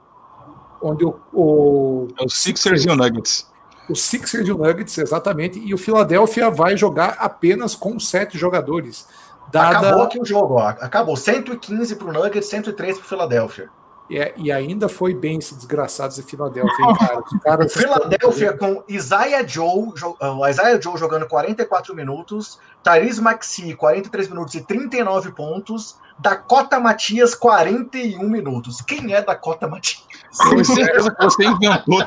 onde 0.81 1.05
o, 1.05 1.15
o, 1.33 2.07
é 2.19 2.23
o 2.25 2.29
Sixers 2.29 2.85
e 2.85 2.89
o 2.89 2.95
Nuggets. 2.95 3.47
O 3.89 3.95
Sixers 3.95 4.47
e 4.47 4.51
o 4.51 4.57
Nuggets, 4.57 4.97
exatamente, 4.97 5.59
e 5.59 5.73
o 5.73 5.77
Philadelphia 5.77 6.49
vai 6.49 6.75
jogar 6.75 7.17
apenas 7.19 7.75
com 7.75 7.99
sete 7.99 8.37
jogadores. 8.37 9.07
Dada... 9.51 9.79
Acabou 9.79 10.03
aqui 10.03 10.19
o 10.19 10.25
jogo, 10.25 10.55
ó. 10.55 10.67
acabou 10.67 11.15
115 11.15 11.95
para 11.95 12.07
o 12.07 12.13
Nuggets, 12.13 12.49
103 12.49 12.97
para 12.97 13.05
o 13.05 13.07
Philadelphia. 13.07 13.69
É, 14.09 14.33
e 14.37 14.51
ainda 14.51 14.87
foi 14.87 15.13
bem 15.13 15.37
esse 15.37 15.53
desgraçado 15.53 16.13
esse 16.13 16.23
Philadelphia, 16.23 16.85
cara. 16.97 17.21
cara 17.43 17.65
o 17.65 17.69
Philadelphia 17.69 18.53
com 18.53 18.81
Isaiah 18.87 19.45
Joe, 19.45 19.91
o 20.21 20.47
Isaiah 20.47 20.79
Joe 20.81 20.97
jogando 20.97 21.27
44 21.27 21.93
minutos, 21.93 22.57
Tyrese 22.81 23.21
Maxi 23.21 23.75
43 23.75 24.29
minutos 24.29 24.55
e 24.55 24.61
39 24.61 25.33
pontos, 25.33 25.97
Dakota 26.17 26.79
Matias, 26.79 27.35
41 27.35 28.29
minutos. 28.29 28.81
Quem 28.81 29.13
é 29.13 29.21
Dakota 29.21 29.67
Matias? 29.67 30.06
Tenho 30.37 30.65
certeza 30.65 31.11
que 31.11 31.23
você 31.23 31.43
inventou. 31.45 32.03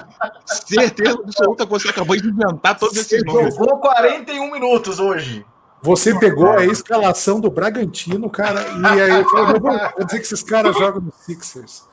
Certeza 0.47 1.19
absoluta 1.19 1.65
que 1.65 1.70
você 1.70 1.89
acabou 1.89 2.16
de 2.16 2.28
inventar 2.28 2.78
todos 2.78 2.97
esses 2.97 3.24
nomes. 3.24 3.55
Jogou 3.55 3.78
41 3.78 4.51
minutos 4.51 5.01
hoje. 5.01 5.44
Você 5.82 6.19
pegou 6.19 6.51
a 6.51 6.65
escalação 6.65 7.40
do 7.40 7.51
Bragantino, 7.51 8.28
cara, 8.28 8.61
e 8.61 9.01
aí 9.01 9.20
eu 9.20 9.28
falei, 9.31 9.61
vou 9.61 10.05
dizer 10.05 10.19
que 10.19 10.27
esses 10.27 10.43
caras 10.43 10.77
jogam 10.77 11.01
no 11.01 11.12
Sixers. 11.12 11.85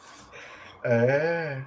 É. 0.84 1.61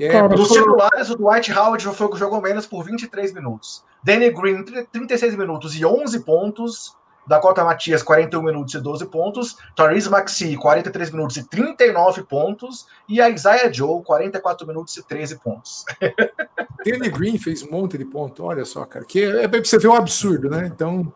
é 0.00 0.28
Dos 0.28 0.48
titulares, 0.48 1.10
o 1.10 1.16
Dwight 1.16 1.52
Howard 1.52 1.84
foi 1.94 2.06
o 2.06 2.10
que 2.10 2.18
jogou 2.18 2.40
menos 2.40 2.66
por 2.66 2.84
23 2.84 3.34
minutos. 3.34 3.84
Danny 4.02 4.30
Green, 4.30 4.64
36 4.64 5.36
minutos 5.36 5.76
e 5.76 5.84
11 5.84 6.20
pontos. 6.20 6.96
Dakota 7.28 7.62
Matias, 7.62 8.02
41 8.02 8.42
minutos 8.42 8.74
e 8.74 8.80
12 8.80 9.06
pontos. 9.06 9.56
Therese 9.76 10.08
Maxi, 10.08 10.56
43 10.56 11.10
minutos 11.10 11.36
e 11.36 11.48
39 11.48 12.22
pontos. 12.22 12.86
E 13.08 13.20
a 13.20 13.28
Isaiah 13.28 13.70
Joe, 13.72 14.02
44 14.02 14.66
minutos 14.66 14.96
e 14.96 15.02
13 15.06 15.38
pontos. 15.38 15.84
Danny 16.84 17.10
Green 17.10 17.38
fez 17.38 17.62
um 17.62 17.70
monte 17.70 17.98
de 17.98 18.04
pontos, 18.04 18.44
olha 18.44 18.64
só, 18.64 18.84
cara. 18.86 19.04
Que 19.04 19.22
é, 19.22 19.44
é 19.44 19.48
para 19.48 19.62
você 19.62 19.78
ver 19.78 19.88
um 19.88 19.94
absurdo, 19.94 20.48
né? 20.48 20.66
Então. 20.66 21.12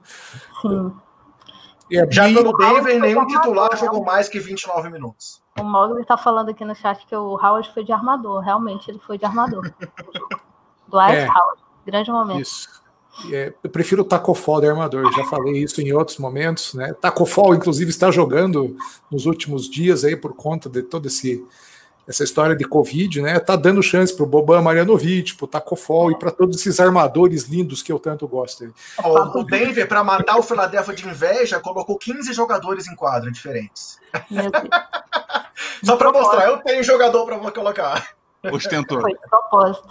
É 1.91 2.11
Já 2.11 2.25
pelo 2.25 2.57
Denver, 2.57 3.01
nenhum 3.01 3.27
titular 3.27 3.77
jogou 3.77 4.05
mais 4.05 4.29
que 4.29 4.39
29 4.39 4.91
minutos. 4.91 5.43
O 5.59 5.65
Mogli 5.65 6.03
está 6.03 6.17
falando 6.17 6.51
aqui 6.51 6.65
no 6.65 6.75
chat 6.75 7.07
que 7.07 7.15
o 7.15 7.35
Howard 7.35 7.71
foi 7.73 7.85
de 7.85 7.93
armador. 7.93 8.41
Realmente, 8.41 8.91
ele 8.91 8.99
foi 8.99 9.19
de 9.19 9.25
armador. 9.25 9.63
Dwight 10.89 11.17
é, 11.17 11.29
Howard. 11.29 11.63
Grande 11.85 12.11
momento. 12.11 12.41
Isso. 12.41 12.82
É, 13.31 13.53
eu 13.63 13.71
prefiro 13.71 14.03
o 14.03 14.05
Tacofol 14.05 14.61
de 14.61 14.69
armador, 14.69 15.13
já 15.13 15.25
falei 15.25 15.63
isso 15.63 15.81
em 15.81 15.93
outros 15.93 16.19
momentos, 16.19 16.75
né? 16.75 16.95
Tacofol, 16.95 17.55
inclusive, 17.55 17.91
está 17.91 18.11
jogando 18.11 18.77
nos 19.11 19.27
últimos 19.27 19.69
dias 19.69 20.05
aí 20.05 20.17
por 20.17 20.35
conta 20.35 20.69
de 20.69 20.83
toda 20.83 21.09
essa 21.09 22.25
história 22.25 22.57
de 22.57 22.65
Covid, 22.65 23.21
né? 23.21 23.39
Tá 23.39 23.55
dando 23.55 23.83
chance 23.83 24.15
para 24.17 24.25
o 24.25 24.29
Boban 24.29 24.63
Marianovic, 24.63 25.37
para 25.37 25.45
o 25.45 25.49
Tacofol 25.49 26.11
e 26.11 26.19
para 26.19 26.31
todos 26.31 26.59
esses 26.59 26.81
armadores 26.81 27.45
lindos 27.45 27.83
que 27.83 27.93
eu 27.93 27.99
tanto 27.99 28.27
gosto. 28.27 28.75
O, 29.05 29.41
o 29.41 29.45
Denver, 29.45 29.87
para 29.87 30.03
matar 30.03 30.39
o 30.39 30.43
Philadelphia 30.43 30.95
de 30.95 31.07
inveja, 31.07 31.61
colocou 31.61 31.99
15 31.99 32.33
jogadores 32.33 32.89
em 32.89 32.97
quadra 32.97 33.31
diferentes. 33.31 34.01
Só 35.85 35.97
para 35.97 36.11
mostrar, 36.11 36.47
eu 36.47 36.59
tenho 36.59 36.83
jogador 36.83 37.27
para 37.27 37.51
colocar. 37.51 38.15
Ostentou. 38.51 39.01
Foi 39.01 39.15
propósito. 39.15 39.89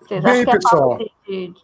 Vocês 0.00 0.22
Bem, 0.22 0.32
acham 0.32 0.44
que 0.44 0.50
é 0.50 0.54
pessoal. 0.54 0.98
De, 0.98 1.12
de 1.26 1.54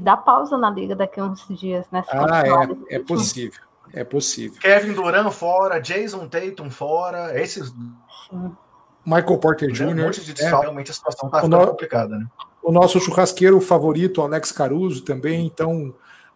dar 0.00 0.18
pausa 0.18 0.56
na 0.58 0.70
liga 0.70 0.94
daqui 0.94 1.20
a 1.20 1.24
uns 1.24 1.46
dias, 1.48 1.86
né? 1.90 2.04
Ah, 2.08 2.42
é, 2.90 2.96
é 2.96 2.98
possível. 2.98 3.60
É 3.92 4.04
possível. 4.04 4.60
Kevin 4.60 4.92
Durant 4.92 5.30
fora, 5.32 5.78
Jason 5.78 6.26
Tatum 6.28 6.70
fora, 6.70 7.38
esses. 7.40 7.68
Sim. 7.68 8.56
Michael 9.04 9.38
Porter 9.38 9.70
Jr. 9.70 9.88
Um 9.88 10.04
monte 10.04 10.24
de 10.24 10.42
é. 10.42 10.48
realmente 10.48 10.90
a 10.90 10.94
situação 10.94 11.28
tá 11.28 11.38
ficando 11.38 11.58
no... 11.58 11.66
complicada, 11.66 12.16
né? 12.16 12.26
O 12.62 12.70
nosso 12.70 13.00
churrasqueiro 13.00 13.60
favorito, 13.60 14.22
Alex 14.22 14.52
Caruso, 14.52 15.02
também. 15.02 15.44
Então, 15.44 15.92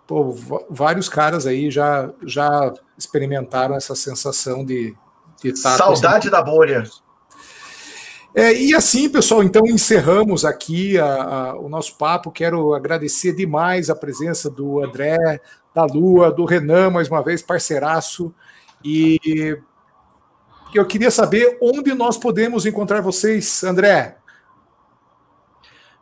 pô, 0.06 0.34
vários 0.68 1.08
caras 1.08 1.46
aí 1.46 1.70
já, 1.70 2.10
já 2.24 2.72
experimentaram 2.98 3.76
essa 3.76 3.94
sensação 3.94 4.64
de. 4.64 4.94
de 5.40 5.50
estar 5.50 5.76
Saudade 5.76 6.28
da 6.28 6.42
bolha. 6.42 6.82
É, 8.38 8.52
e 8.52 8.74
assim, 8.74 9.08
pessoal, 9.08 9.42
então 9.42 9.62
encerramos 9.66 10.44
aqui 10.44 10.98
a, 10.98 11.06
a, 11.06 11.58
o 11.58 11.70
nosso 11.70 11.96
papo. 11.96 12.30
Quero 12.30 12.74
agradecer 12.74 13.34
demais 13.34 13.88
a 13.88 13.96
presença 13.96 14.50
do 14.50 14.84
André, 14.84 15.40
da 15.74 15.86
Lua, 15.86 16.30
do 16.30 16.44
Renan, 16.44 16.90
mais 16.90 17.08
uma 17.08 17.22
vez, 17.22 17.40
parceiraço. 17.40 18.34
E 18.84 19.56
eu 20.74 20.84
queria 20.84 21.10
saber 21.10 21.56
onde 21.62 21.94
nós 21.94 22.18
podemos 22.18 22.66
encontrar 22.66 23.00
vocês, 23.00 23.64
André. 23.64 24.18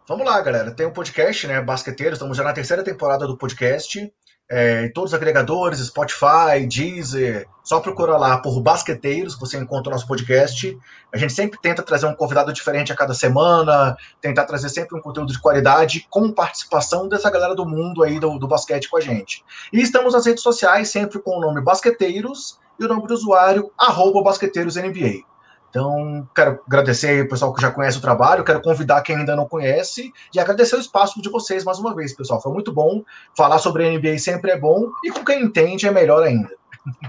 Vamos 0.08 0.26
lá, 0.26 0.40
galera. 0.40 0.72
Tem 0.72 0.86
um 0.86 0.92
podcast, 0.92 1.46
né? 1.46 1.62
Basqueteiros. 1.62 2.16
Estamos 2.18 2.36
já 2.36 2.42
na 2.42 2.52
terceira 2.52 2.82
temporada 2.82 3.28
do 3.28 3.38
podcast 3.38 4.12
é, 4.50 4.84
em 4.84 4.92
todos 4.92 5.12
os 5.12 5.14
agregadores, 5.14 5.78
Spotify, 5.78 6.66
Deezer, 6.68 7.48
só 7.62 7.80
procura 7.80 8.16
lá 8.18 8.38
por 8.38 8.60
Basqueteiros, 8.60 9.38
você 9.38 9.56
encontra 9.56 9.88
o 9.88 9.92
nosso 9.92 10.06
podcast. 10.06 10.78
A 11.12 11.16
gente 11.16 11.32
sempre 11.32 11.58
tenta 11.60 11.82
trazer 11.82 12.06
um 12.06 12.14
convidado 12.14 12.52
diferente 12.52 12.92
a 12.92 12.96
cada 12.96 13.14
semana, 13.14 13.96
tentar 14.20 14.44
trazer 14.44 14.68
sempre 14.68 14.98
um 14.98 15.00
conteúdo 15.00 15.32
de 15.32 15.40
qualidade 15.40 16.06
com 16.10 16.30
participação 16.30 17.08
dessa 17.08 17.30
galera 17.30 17.54
do 17.54 17.66
mundo 17.66 18.02
aí 18.02 18.20
do, 18.20 18.38
do 18.38 18.46
basquete 18.46 18.88
com 18.90 18.98
a 18.98 19.00
gente. 19.00 19.42
E 19.72 19.80
estamos 19.80 20.12
nas 20.12 20.26
redes 20.26 20.42
sociais 20.42 20.90
sempre 20.90 21.18
com 21.18 21.38
o 21.38 21.40
nome 21.40 21.62
Basqueteiros 21.62 22.58
e 22.78 22.84
o 22.84 22.88
nome 22.88 23.06
do 23.06 23.14
usuário, 23.14 23.70
arroba 23.78 24.22
BasqueteirosNBA. 24.22 25.33
Então, 25.74 26.24
quero 26.32 26.60
agradecer 26.68 27.08
aí 27.08 27.22
o 27.22 27.28
pessoal 27.28 27.52
que 27.52 27.60
já 27.60 27.68
conhece 27.68 27.98
o 27.98 28.00
trabalho, 28.00 28.44
quero 28.44 28.62
convidar 28.62 29.02
quem 29.02 29.16
ainda 29.16 29.34
não 29.34 29.48
conhece 29.48 30.12
e 30.32 30.38
agradecer 30.38 30.76
o 30.76 30.78
espaço 30.78 31.20
de 31.20 31.28
vocês 31.28 31.64
mais 31.64 31.80
uma 31.80 31.92
vez, 31.92 32.14
pessoal. 32.14 32.40
Foi 32.40 32.52
muito 32.52 32.72
bom. 32.72 33.02
Falar 33.36 33.58
sobre 33.58 33.84
a 33.84 33.90
NBA 33.90 34.16
sempre 34.20 34.52
é 34.52 34.56
bom 34.56 34.88
e 35.02 35.10
com 35.10 35.24
quem 35.24 35.42
entende 35.42 35.88
é 35.88 35.90
melhor 35.90 36.22
ainda. 36.22 36.48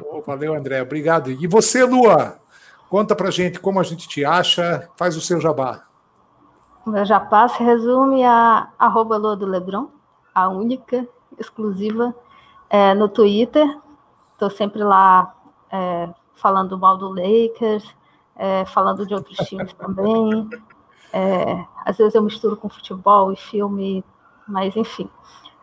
Oh, 0.03 0.19
valeu, 0.19 0.55
André. 0.55 0.81
Obrigado. 0.81 1.29
E 1.29 1.45
você, 1.45 1.83
Lua? 1.83 2.39
Conta 2.89 3.15
pra 3.15 3.29
gente 3.29 3.59
como 3.59 3.79
a 3.79 3.83
gente 3.83 4.07
te 4.07 4.25
acha, 4.25 4.89
faz 4.97 5.15
o 5.15 5.21
seu 5.21 5.39
jabá. 5.39 5.83
O 6.83 6.89
meu 6.89 7.05
jabá 7.05 7.47
se 7.47 7.61
resume 7.61 8.23
a 8.23 8.69
arroba 8.79 9.15
Lua 9.15 9.35
do 9.35 9.45
Lebron, 9.45 9.89
a 10.33 10.49
única, 10.49 11.07
exclusiva, 11.37 12.15
é, 12.67 12.95
no 12.95 13.09
Twitter. 13.09 13.67
Estou 14.31 14.49
sempre 14.49 14.83
lá 14.83 15.35
é, 15.71 16.09
falando 16.35 16.79
mal 16.79 16.97
do 16.97 17.09
Lakers, 17.09 17.93
é, 18.35 18.65
falando 18.65 19.05
de 19.05 19.13
outros 19.13 19.37
times 19.47 19.73
também. 19.73 20.49
É, 21.13 21.65
às 21.85 21.97
vezes 21.97 22.15
eu 22.15 22.21
misturo 22.21 22.57
com 22.57 22.67
futebol 22.67 23.31
e 23.31 23.35
filme, 23.35 24.03
mas 24.47 24.75
enfim. 24.75 25.09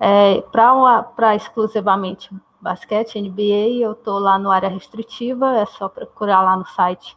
É, 0.00 0.40
Para 0.50 1.34
exclusivamente 1.36 2.30
basquete, 2.60 3.20
NBA, 3.20 3.82
eu 3.84 3.92
estou 3.92 4.18
lá 4.18 4.38
no 4.38 4.50
área 4.50 4.68
restritiva, 4.68 5.56
é 5.56 5.66
só 5.66 5.88
procurar 5.88 6.42
lá 6.42 6.56
no 6.56 6.64
site. 6.66 7.16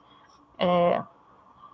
É, 0.58 1.02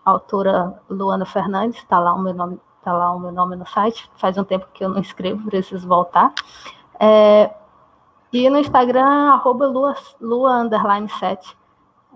autora 0.04 0.82
Luana 0.90 1.26
Fernandes, 1.26 1.78
está 1.78 2.00
lá 2.00 2.14
o 2.14 2.20
meu 2.20 2.34
nome, 2.34 2.60
tá 2.84 2.92
lá 2.92 3.12
o 3.12 3.20
meu 3.20 3.32
nome 3.32 3.56
no 3.56 3.66
site. 3.66 4.12
Faz 4.16 4.38
um 4.38 4.44
tempo 4.44 4.68
que 4.74 4.84
eu 4.84 4.90
não 4.90 5.00
escrevo, 5.00 5.46
preciso 5.46 5.88
voltar. 5.88 6.34
É, 7.00 7.54
e 8.34 8.50
no 8.50 8.58
Instagram, 8.58 9.34
arroba 9.34 9.68
lua, 9.68 9.96
lua 10.20 10.62
underline 10.62 11.10
7. 11.10 11.58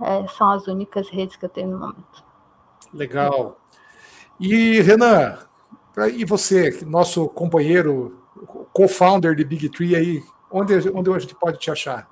É, 0.02 0.28
são 0.28 0.52
as 0.52 0.68
únicas 0.68 1.10
redes 1.10 1.36
que 1.36 1.46
eu 1.46 1.50
tenho 1.50 1.70
no 1.70 1.80
momento. 1.80 2.24
Legal. 2.94 3.60
E, 4.40 4.82
Renan, 4.82 5.38
e 6.14 6.26
você, 6.26 6.84
nosso 6.86 7.28
companheiro, 7.30 8.22
co-founder 8.74 9.36
de 9.36 9.44
Big 9.44 9.70
Tree 9.70 9.96
aí, 9.96 10.24
onde, 10.52 10.90
onde 10.90 11.10
a 11.10 11.20
gente 11.20 11.36
pode 11.36 11.58
te 11.58 11.72
achar? 11.72 12.08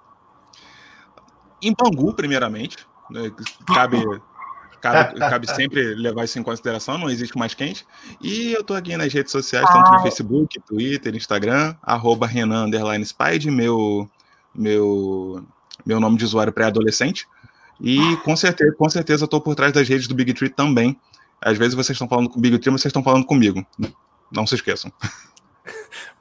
Em 1.62 1.74
Bangu, 1.74 2.14
primeiramente. 2.14 2.78
Né, 3.10 3.32
cabe, 3.68 4.02
cabe, 4.80 5.20
cabe 5.20 5.48
sempre 5.48 5.96
levar 5.96 6.24
isso 6.24 6.40
em 6.40 6.44
consideração, 6.44 6.98
não 6.98 7.10
existe 7.10 7.38
mais 7.38 7.54
quente. 7.54 7.86
E 8.22 8.54
eu 8.54 8.62
estou 8.62 8.76
aqui 8.76 8.96
nas 8.96 9.14
redes 9.14 9.32
sociais, 9.32 9.68
tanto 9.70 9.92
no 9.92 10.02
Facebook, 10.02 10.60
Twitter, 10.62 11.16
Instagram, 11.16 11.76
arroba 11.82 12.26
Renan 12.26 12.70
Spide, 13.04 13.52
meu, 13.52 14.10
meu, 14.56 15.44
meu 15.86 16.00
nome 16.00 16.18
de 16.18 16.24
usuário 16.26 16.54
pré-adolescente. 16.54 17.28
E 17.80 18.18
com 18.18 18.36
certeza, 18.36 18.74
com 18.78 18.90
certeza 18.90 19.26
estou 19.26 19.42
por 19.42 19.56
trás 19.56 19.74
das 19.74 19.88
redes 19.88 20.08
do 20.08 20.16
Big 20.16 20.34
Tree 20.34 20.50
também. 20.50 21.00
Às 21.42 21.58
vezes 21.58 21.74
vocês 21.74 21.96
estão 21.96 22.08
falando 22.08 22.30
com 22.30 22.40
o 22.40 22.42
Big 22.42 22.58
Tree, 22.60 22.72
mas 22.72 22.82
vocês 22.82 22.90
estão 22.90 23.04
falando 23.04 23.26
comigo. 23.26 23.66
Não 24.32 24.48
se 24.48 24.56
esqueçam. 24.56 24.92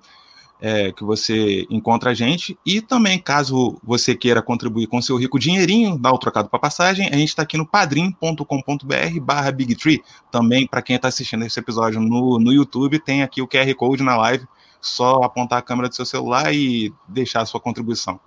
é, 0.60 0.92
que 0.92 1.04
você 1.04 1.66
encontra 1.70 2.10
a 2.10 2.14
gente. 2.14 2.58
E 2.64 2.80
também, 2.80 3.18
caso 3.18 3.78
você 3.82 4.14
queira 4.14 4.42
contribuir 4.42 4.86
com 4.86 5.00
seu 5.00 5.16
rico 5.16 5.38
dinheirinho, 5.38 5.98
dá 5.98 6.10
o 6.10 6.18
trocado 6.18 6.48
para 6.48 6.58
passagem, 6.58 7.08
a 7.08 7.16
gente 7.16 7.28
está 7.28 7.42
aqui 7.42 7.56
no 7.56 7.66
padrim.com.br 7.66 9.20
barra 9.20 9.52
Bigtree. 9.52 10.02
Também, 10.30 10.66
para 10.66 10.82
quem 10.82 10.96
está 10.96 11.08
assistindo 11.08 11.44
esse 11.44 11.58
episódio 11.58 12.00
no, 12.00 12.38
no 12.38 12.52
YouTube, 12.52 12.98
tem 12.98 13.22
aqui 13.22 13.40
o 13.40 13.48
QR 13.48 13.72
Code 13.74 14.02
na 14.02 14.16
live. 14.16 14.46
Só 14.80 15.22
apontar 15.24 15.58
a 15.58 15.62
câmera 15.62 15.88
do 15.88 15.94
seu 15.94 16.06
celular 16.06 16.54
e 16.54 16.92
deixar 17.08 17.42
a 17.42 17.46
sua 17.46 17.60
contribuição. 17.60 18.20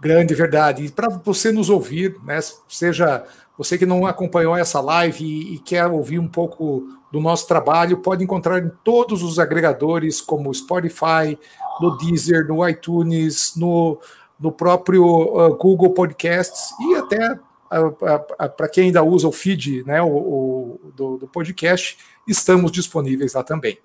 Grande, 0.00 0.34
verdade. 0.34 0.84
E 0.84 0.90
para 0.90 1.08
você 1.08 1.50
nos 1.50 1.68
ouvir, 1.68 2.16
né, 2.24 2.38
seja 2.68 3.24
você 3.56 3.76
que 3.76 3.84
não 3.84 4.06
acompanhou 4.06 4.56
essa 4.56 4.80
live 4.80 5.24
e, 5.24 5.54
e, 5.54 5.58
quer 5.58 5.86
ouvir 5.86 6.20
um 6.20 6.28
pouco 6.28 6.88
do 7.10 7.20
nosso 7.20 7.46
trabalho, 7.46 7.98
pode 7.98 8.22
encontrar 8.22 8.62
em 8.62 8.70
todos 8.84 9.22
os 9.22 9.38
agregadores, 9.38 10.20
como 10.20 10.52
Spotify, 10.52 11.38
no 11.80 11.96
Deezer, 11.96 12.46
no 12.46 12.66
iTunes, 12.68 13.54
no, 13.56 13.98
no 14.38 14.52
próprio 14.52 15.04
uh, 15.04 15.56
Google 15.56 15.90
Podcasts 15.90 16.72
e 16.80 16.96
até 16.96 17.32
uh, 17.32 17.86
uh, 17.86 18.50
para 18.56 18.68
quem 18.68 18.84
ainda 18.86 19.02
usa 19.02 19.26
o 19.26 19.32
feed 19.32 19.84
né, 19.86 20.02
o, 20.02 20.08
o 20.08 20.92
do, 20.94 21.16
do, 21.18 21.28
podcast, 21.28 21.96
estamos 22.26 22.70
disponíveis 22.70 23.32
lá 23.32 23.42
também. 23.42 23.78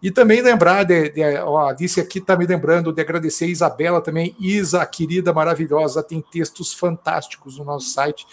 E 0.00 0.10
também 0.10 0.40
lembrar, 0.40 0.84
de, 0.84 1.08
de, 1.08 1.22
a 1.22 1.44
Alice 1.68 2.00
aqui 2.00 2.18
está 2.18 2.36
me 2.36 2.46
lembrando 2.46 2.92
de 2.92 3.00
agradecer 3.00 3.46
a 3.46 3.48
Isabela 3.48 4.00
também, 4.00 4.36
Isa, 4.38 4.84
querida, 4.86 5.32
maravilhosa, 5.32 6.02
tem 6.02 6.20
textos 6.20 6.72
fantásticos 6.72 7.58
no 7.58 7.64
nosso 7.64 7.90
site 7.90 8.24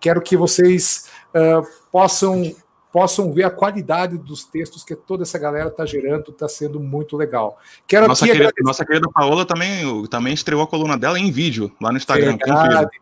quero 0.00 0.20
que 0.22 0.36
vocês 0.36 1.08
uh, 1.34 1.66
possam 1.90 2.54
possam 2.92 3.32
ver 3.32 3.44
a 3.44 3.50
qualidade 3.50 4.18
dos 4.18 4.44
textos 4.44 4.84
que 4.84 4.94
toda 4.94 5.22
essa 5.22 5.38
galera 5.38 5.68
está 5.68 5.86
gerando, 5.86 6.30
está 6.30 6.46
sendo 6.46 6.78
muito 6.78 7.16
legal. 7.16 7.58
Quero 7.86 8.06
nossa, 8.06 8.26
querida, 8.26 8.44
agradecer... 8.44 8.62
nossa 8.62 8.84
querida 8.84 9.08
Paola 9.12 9.46
também, 9.46 10.06
também 10.08 10.34
estreou 10.34 10.62
a 10.62 10.66
coluna 10.66 10.98
dela 10.98 11.18
em 11.18 11.30
vídeo 11.30 11.72
lá 11.80 11.90
no 11.90 11.96
Instagram. 11.96 12.36
Verdade, 12.36 13.00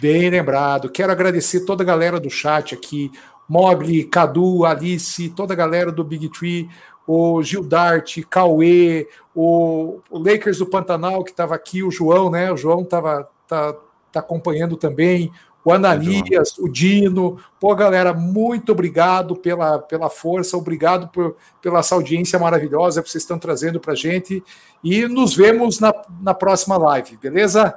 bem 0.00 0.28
lembrado. 0.28 0.90
Quero 0.90 1.12
agradecer 1.12 1.60
toda 1.60 1.84
a 1.84 1.86
galera 1.86 2.18
do 2.18 2.28
chat 2.28 2.74
aqui, 2.74 3.12
Mogli, 3.48 4.04
Cadu, 4.04 4.64
Alice, 4.64 5.30
toda 5.30 5.54
a 5.54 5.56
galera 5.56 5.92
do 5.92 6.02
Big 6.02 6.28
Tree, 6.30 6.68
o 7.06 7.40
Gildart, 7.42 8.20
Cauê, 8.28 9.08
o, 9.34 10.00
o 10.10 10.18
Lakers 10.18 10.58
do 10.58 10.66
Pantanal, 10.66 11.22
que 11.22 11.30
estava 11.30 11.54
aqui, 11.54 11.82
o 11.82 11.90
João, 11.92 12.28
né? 12.28 12.52
O 12.52 12.56
João 12.56 12.82
estava 12.82 13.26
tá, 13.46 13.74
tá 14.12 14.20
acompanhando 14.20 14.76
também, 14.76 15.32
o 15.68 15.72
Ananias, 15.72 16.56
o 16.58 16.66
Dino. 16.66 17.38
Pô, 17.60 17.74
galera, 17.74 18.14
muito 18.14 18.72
obrigado 18.72 19.36
pela, 19.36 19.78
pela 19.78 20.08
força, 20.08 20.56
obrigado 20.56 21.08
por, 21.08 21.36
pela 21.60 21.80
essa 21.80 21.94
audiência 21.94 22.38
maravilhosa 22.38 23.02
que 23.02 23.10
vocês 23.10 23.22
estão 23.22 23.38
trazendo 23.38 23.78
para 23.78 23.94
gente. 23.94 24.42
E 24.82 25.06
nos 25.06 25.36
vemos 25.36 25.78
na, 25.78 25.92
na 26.22 26.32
próxima 26.32 26.78
live, 26.78 27.18
beleza? 27.18 27.74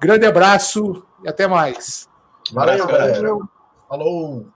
Grande 0.00 0.24
abraço 0.24 1.04
e 1.24 1.28
até 1.28 1.48
mais. 1.48 2.08
Valeu, 2.52 2.86
galera. 2.86 3.38
Falou. 3.88 4.46